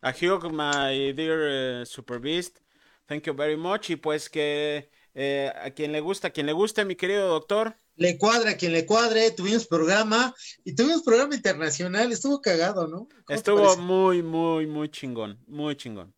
A 0.00 0.10
Hugh, 0.10 0.48
my 0.48 1.12
dear 1.12 1.38
eh, 1.82 1.84
Super 1.84 2.20
Beast, 2.20 2.58
thank 3.06 3.24
you 3.24 3.34
very 3.34 3.56
much. 3.56 3.90
Y 3.90 3.96
pues 3.96 4.30
que 4.30 4.88
eh, 5.12 5.52
a 5.60 5.72
quien 5.72 5.90
le 5.90 6.00
gusta, 6.00 6.28
a 6.28 6.30
quien 6.30 6.46
le 6.46 6.52
guste, 6.52 6.84
mi 6.84 6.94
querido 6.94 7.26
doctor, 7.26 7.76
le 7.96 8.18
cuadra 8.18 8.50
a 8.50 8.56
quien 8.56 8.72
le 8.72 8.86
cuadre. 8.86 9.30
Tuvimos 9.30 9.66
programa 9.66 10.34
y 10.64 10.74
tuvimos 10.74 11.02
programa 11.02 11.34
internacional. 11.34 12.12
Estuvo 12.12 12.40
cagado, 12.40 12.86
¿no? 12.86 13.08
¿Cómo 13.08 13.24
te 13.26 13.34
estuvo 13.34 13.76
muy, 13.76 14.22
muy, 14.22 14.66
muy 14.66 14.88
chingón, 14.88 15.40
muy 15.46 15.76
chingón. 15.76 16.14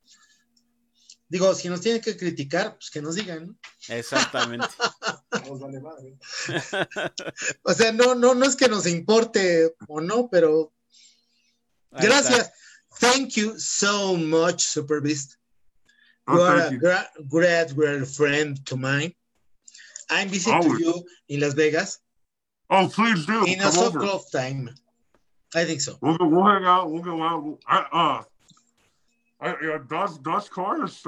Digo, 1.28 1.52
si 1.54 1.68
nos 1.68 1.80
tienen 1.80 2.00
que 2.00 2.16
criticar, 2.16 2.74
pues 2.76 2.90
que 2.90 3.02
nos 3.02 3.16
digan. 3.16 3.48
¿no? 3.48 3.56
Exactamente. 3.88 4.66
O 7.64 7.72
sea, 7.74 7.92
no, 7.92 8.14
no, 8.14 8.34
no 8.34 8.46
es 8.46 8.56
que 8.56 8.68
nos 8.68 8.86
importe 8.86 9.74
o 9.88 10.00
no, 10.00 10.28
pero 10.30 10.72
Ahí 11.92 12.06
gracias. 12.06 12.52
Thank 13.00 13.34
you 13.36 13.58
so 13.58 14.16
much, 14.16 14.60
Super 14.62 15.00
Beast. 15.00 15.36
Oh, 16.26 16.34
You 16.36 16.42
are 16.42 16.60
a 16.66 16.70
gra- 16.78 17.10
great, 17.28 17.74
great 17.74 18.06
friend 18.06 18.64
to 18.66 18.76
mine. 18.76 19.14
I'm 20.10 20.28
visiting 20.28 20.54
Always. 20.62 20.80
you 20.80 21.04
in 21.28 21.40
Las 21.40 21.54
Vegas 21.54 22.00
Oh, 22.70 22.88
please 22.88 23.26
do. 23.26 23.44
in 23.46 23.60
a 23.60 23.70
so 23.70 23.90
close 23.90 24.30
time. 24.30 24.70
I 25.54 25.64
think 25.64 25.80
so. 25.80 25.98
We'll 26.00 26.18
hang 26.44 26.64
out. 26.64 26.90
We'll 26.90 27.02
go 27.02 27.22
out. 27.22 27.42
We'll- 27.44 27.60
I, 27.66 27.86
uh, 27.92 28.22
I, 29.46 29.74
uh, 29.74 29.78
Dodge, 29.88 30.22
Dodge 30.22 30.48
Cars 30.50 31.02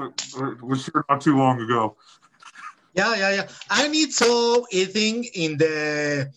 was 0.61 0.85
here 0.85 1.03
not 1.09 1.21
too 1.21 1.35
long 1.37 1.59
ago. 1.61 1.97
Yeah, 2.93 3.15
yeah, 3.15 3.31
yeah. 3.35 3.47
I 3.69 3.87
need 3.87 4.11
so 4.13 4.65
eating 4.71 5.23
in 5.35 5.57
the 5.57 6.31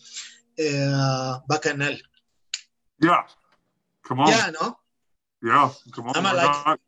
uh, 0.59 1.39
Bacanal. 1.49 1.97
Yeah. 3.01 3.23
Come 4.03 4.19
on. 4.21 4.27
Yeah, 4.29 4.51
¿no? 4.59 4.77
Yeah. 5.41 5.69
Come 5.93 6.07
on. 6.09 6.23
Like- 6.23 6.79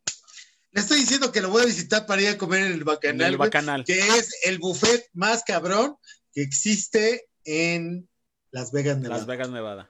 Le 0.73 0.81
estoy 0.81 0.97
diciendo 0.99 1.31
que 1.31 1.39
lo 1.41 1.49
voy 1.49 1.61
a 1.63 1.65
visitar 1.65 2.05
para 2.05 2.21
ir 2.21 2.27
a 2.29 2.37
comer 2.37 2.59
en 2.65 2.73
el 2.73 2.79
En 2.79 2.85
Bacanal, 2.85 3.31
el 3.31 3.37
bacanal. 3.37 3.85
que 3.85 3.97
es 3.97 4.41
el 4.43 4.59
buffet 4.59 5.09
más 5.13 5.43
cabrón 5.45 5.95
que 6.33 6.41
existe 6.41 7.29
en 7.45 8.09
Las 8.51 8.73
Vegas, 8.73 8.97
Nevada. 8.97 9.19
Las 9.19 9.25
Vegas, 9.25 9.49
Nevada. 9.49 9.89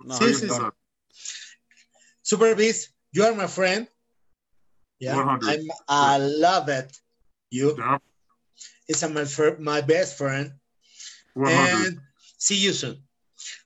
No, 0.00 0.14
Sí, 0.18 0.34
sí, 0.34 0.46
got- 0.46 0.74
Super 2.20 2.54
Beast, 2.54 2.92
you 3.12 3.24
are 3.24 3.34
my 3.34 3.48
friend. 3.48 3.88
Yeah, 4.98 5.16
100. 5.16 5.60
I'm, 5.60 5.68
I 5.88 6.18
love 6.18 6.68
it. 6.68 6.96
You, 7.50 7.74
Yeah. 7.78 7.98
it's 8.88 9.02
my, 9.58 9.80
best 9.82 10.18
friend. 10.18 10.52
100. 11.34 11.86
And 11.86 12.00
see 12.36 12.60
you 12.60 12.72
soon. 12.72 13.06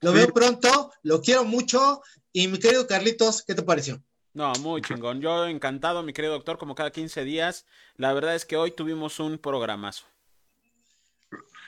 Lo 0.01 0.13
Sí. 0.13 0.19
veo 0.19 0.29
pronto, 0.33 0.93
lo 1.03 1.21
quiero 1.23 1.45
mucho. 1.45 2.03
Y 2.33 2.49
mi 2.49 2.59
querido 2.59 2.87
Carlitos, 2.87 3.43
¿qué 3.43 3.55
te 3.55 3.63
pareció? 3.63 4.03
No, 4.35 4.53
muy 4.61 4.81
chingón. 4.83 5.21
Yo 5.21 5.47
encantado, 5.47 6.03
mi 6.03 6.13
querido 6.13 6.33
doctor, 6.35 6.57
como 6.59 6.75
cada 6.75 6.91
15 6.91 7.25
días. 7.25 7.67
La 7.97 8.13
verdad 8.15 8.35
es 8.35 8.45
que 8.47 8.57
hoy 8.57 8.71
tuvimos 8.71 9.21
un 9.21 9.39
programazo. 9.39 10.05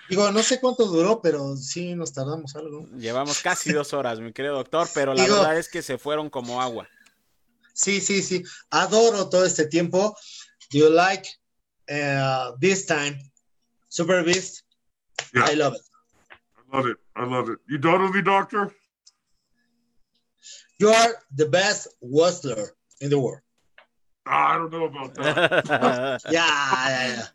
Digo, 0.09 0.31
no 0.31 0.43
sé 0.43 0.61
cuánto 0.61 0.85
duró, 0.86 1.20
pero 1.23 1.57
sí 1.57 1.95
nos 1.95 2.12
tardamos 2.12 2.55
algo. 2.57 2.86
Llevamos 2.97 3.41
casi 3.41 3.73
dos 3.73 3.95
horas, 3.95 4.20
mi 4.20 4.32
querido 4.32 4.55
doctor, 4.57 4.86
pero 4.95 5.15
la 5.15 5.23
Digo- 5.24 5.36
verdad 5.36 5.59
es 5.59 5.69
que 5.70 5.81
se 5.82 5.97
fueron 5.97 6.28
como 6.28 6.61
agua. 6.61 6.86
Sí, 7.74 8.01
sí, 8.01 8.22
sí. 8.22 8.42
Adoro 8.70 9.28
todo 9.28 9.44
este 9.44 9.66
tiempo. 9.66 10.16
Do 10.70 10.78
you 10.78 10.90
like 10.90 11.28
uh, 11.90 12.52
this 12.59 12.86
time? 12.86 13.18
Super 13.88 14.24
Beast, 14.24 14.64
Yeah. 15.32 15.46
I 15.46 15.55
love 15.55 15.74
it. 15.74 15.82
I 16.56 16.76
love 16.76 16.86
it. 16.86 16.96
I 17.16 17.24
love 17.24 17.48
it. 17.51 17.59
You 17.68 17.78
done 17.78 18.02
with 18.02 18.14
me, 18.14 18.22
doctor? 18.22 18.72
You 20.78 20.88
are 20.88 21.14
the 21.34 21.46
best 21.46 21.88
wrestler 22.02 22.74
in 23.01 23.10
the 23.10 23.18
world. 23.18 23.40
Ah, 24.26 24.55
I 24.55 24.59
don't 24.59 24.72
know 24.72 24.84
about 24.86 25.14
that. 25.14 26.22
Ya, 26.30 26.46
ya, 26.88 27.16
ya. 27.16 27.34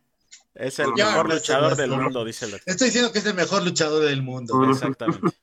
Es 0.55 0.79
el 0.79 0.91
mejor 0.93 1.27
no, 1.27 1.35
luchador 1.35 1.75
del 1.77 1.91
mundo, 1.91 2.25
dice 2.25 2.45
el 2.45 2.51
doctor. 2.51 2.73
Estoy 2.73 2.87
diciendo 2.87 3.11
que 3.13 3.19
es 3.19 3.25
el 3.25 3.35
mejor 3.35 3.63
luchador 3.63 4.03
del 4.03 4.21
mundo, 4.21 4.61
Exactamente. 4.69 5.37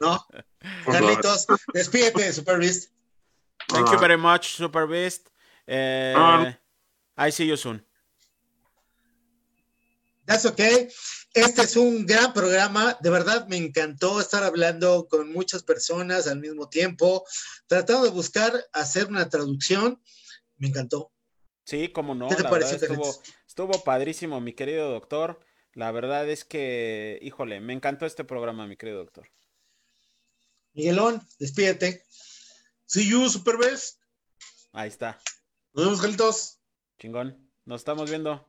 ¿no? 0.00 0.24
Carlitos, 0.84 1.46
despídete, 1.74 2.32
Super 2.32 2.58
Beast. 2.58 2.92
Thank 3.68 3.86
you 3.86 3.94
Alright. 3.94 4.00
very 4.00 4.16
much, 4.16 4.56
Super 4.56 4.86
Beast. 4.86 5.28
Eh, 5.66 6.14
Um, 6.16 6.54
I 7.16 7.30
see 7.32 7.46
you 7.46 7.56
soon. 7.56 7.84
That's 10.26 10.44
okay. 10.44 10.88
Este 11.34 11.62
es 11.62 11.76
un 11.76 12.04
gran 12.04 12.32
programa. 12.32 12.96
De 13.00 13.10
verdad 13.10 13.46
me 13.48 13.56
encantó 13.56 14.20
estar 14.20 14.42
hablando 14.42 15.06
con 15.08 15.32
muchas 15.32 15.62
personas 15.62 16.26
al 16.26 16.40
mismo 16.40 16.68
tiempo, 16.68 17.24
tratando 17.66 18.04
de 18.04 18.10
buscar 18.10 18.52
hacer 18.72 19.06
una 19.06 19.28
traducción. 19.28 20.02
Me 20.56 20.68
encantó. 20.68 21.12
Sí, 21.64 21.88
como 21.88 22.14
no, 22.14 22.28
¿Qué 22.28 22.36
te 22.36 22.44
pareció, 22.44 22.76
estuvo, 22.76 23.14
estuvo 23.46 23.84
padrísimo, 23.84 24.40
mi 24.40 24.52
querido 24.52 24.90
doctor. 24.90 25.40
La 25.74 25.92
verdad 25.92 26.28
es 26.28 26.44
que, 26.44 27.18
híjole, 27.22 27.60
me 27.60 27.72
encantó 27.72 28.06
este 28.06 28.24
programa, 28.24 28.66
mi 28.66 28.76
querido 28.76 28.98
doctor. 28.98 29.28
Miguelón, 30.72 31.22
despídete. 31.38 32.04
See 32.86 33.08
you, 33.08 33.28
Super 33.28 33.56
Best. 33.56 34.00
Ahí 34.72 34.88
está, 34.88 35.18
Nos 35.72 35.84
vemos, 35.84 36.00
Carlitos. 36.00 36.60
chingón. 36.98 37.50
Nos 37.64 37.80
estamos 37.80 38.08
viendo. 38.08 38.48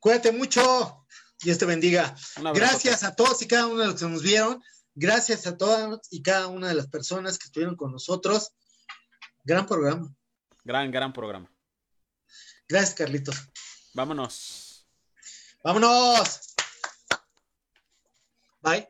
Cuídate 0.00 0.32
mucho. 0.32 1.06
Dios 1.42 1.58
te 1.58 1.66
bendiga. 1.66 2.14
Gracias 2.54 3.02
a 3.02 3.14
todos 3.14 3.42
y 3.42 3.48
cada 3.48 3.66
uno 3.66 3.80
de 3.80 3.86
los 3.88 4.00
que 4.00 4.06
nos 4.06 4.22
vieron. 4.22 4.62
Gracias 4.94 5.46
a 5.46 5.56
todas 5.56 6.00
y 6.10 6.22
cada 6.22 6.48
una 6.48 6.68
de 6.68 6.74
las 6.74 6.88
personas 6.88 7.38
que 7.38 7.46
estuvieron 7.46 7.76
con 7.76 7.92
nosotros. 7.92 8.52
Gran 9.44 9.66
programa. 9.66 10.14
Gran, 10.64 10.90
gran 10.90 11.12
programa. 11.12 11.50
Gracias, 12.68 12.94
Carlitos. 12.94 13.36
Vámonos. 13.94 14.86
Vámonos. 15.62 16.54
Bye. 18.62 18.89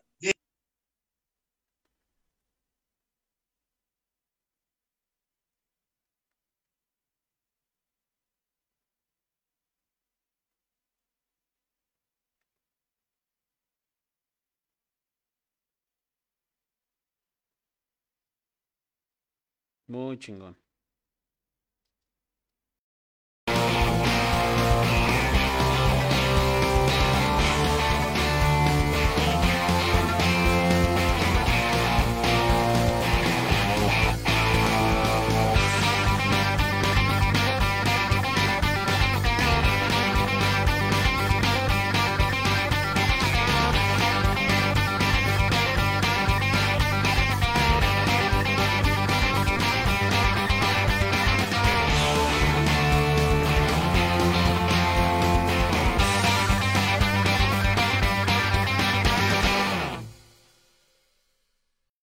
Muy 19.90 20.16
chingón. 20.18 20.56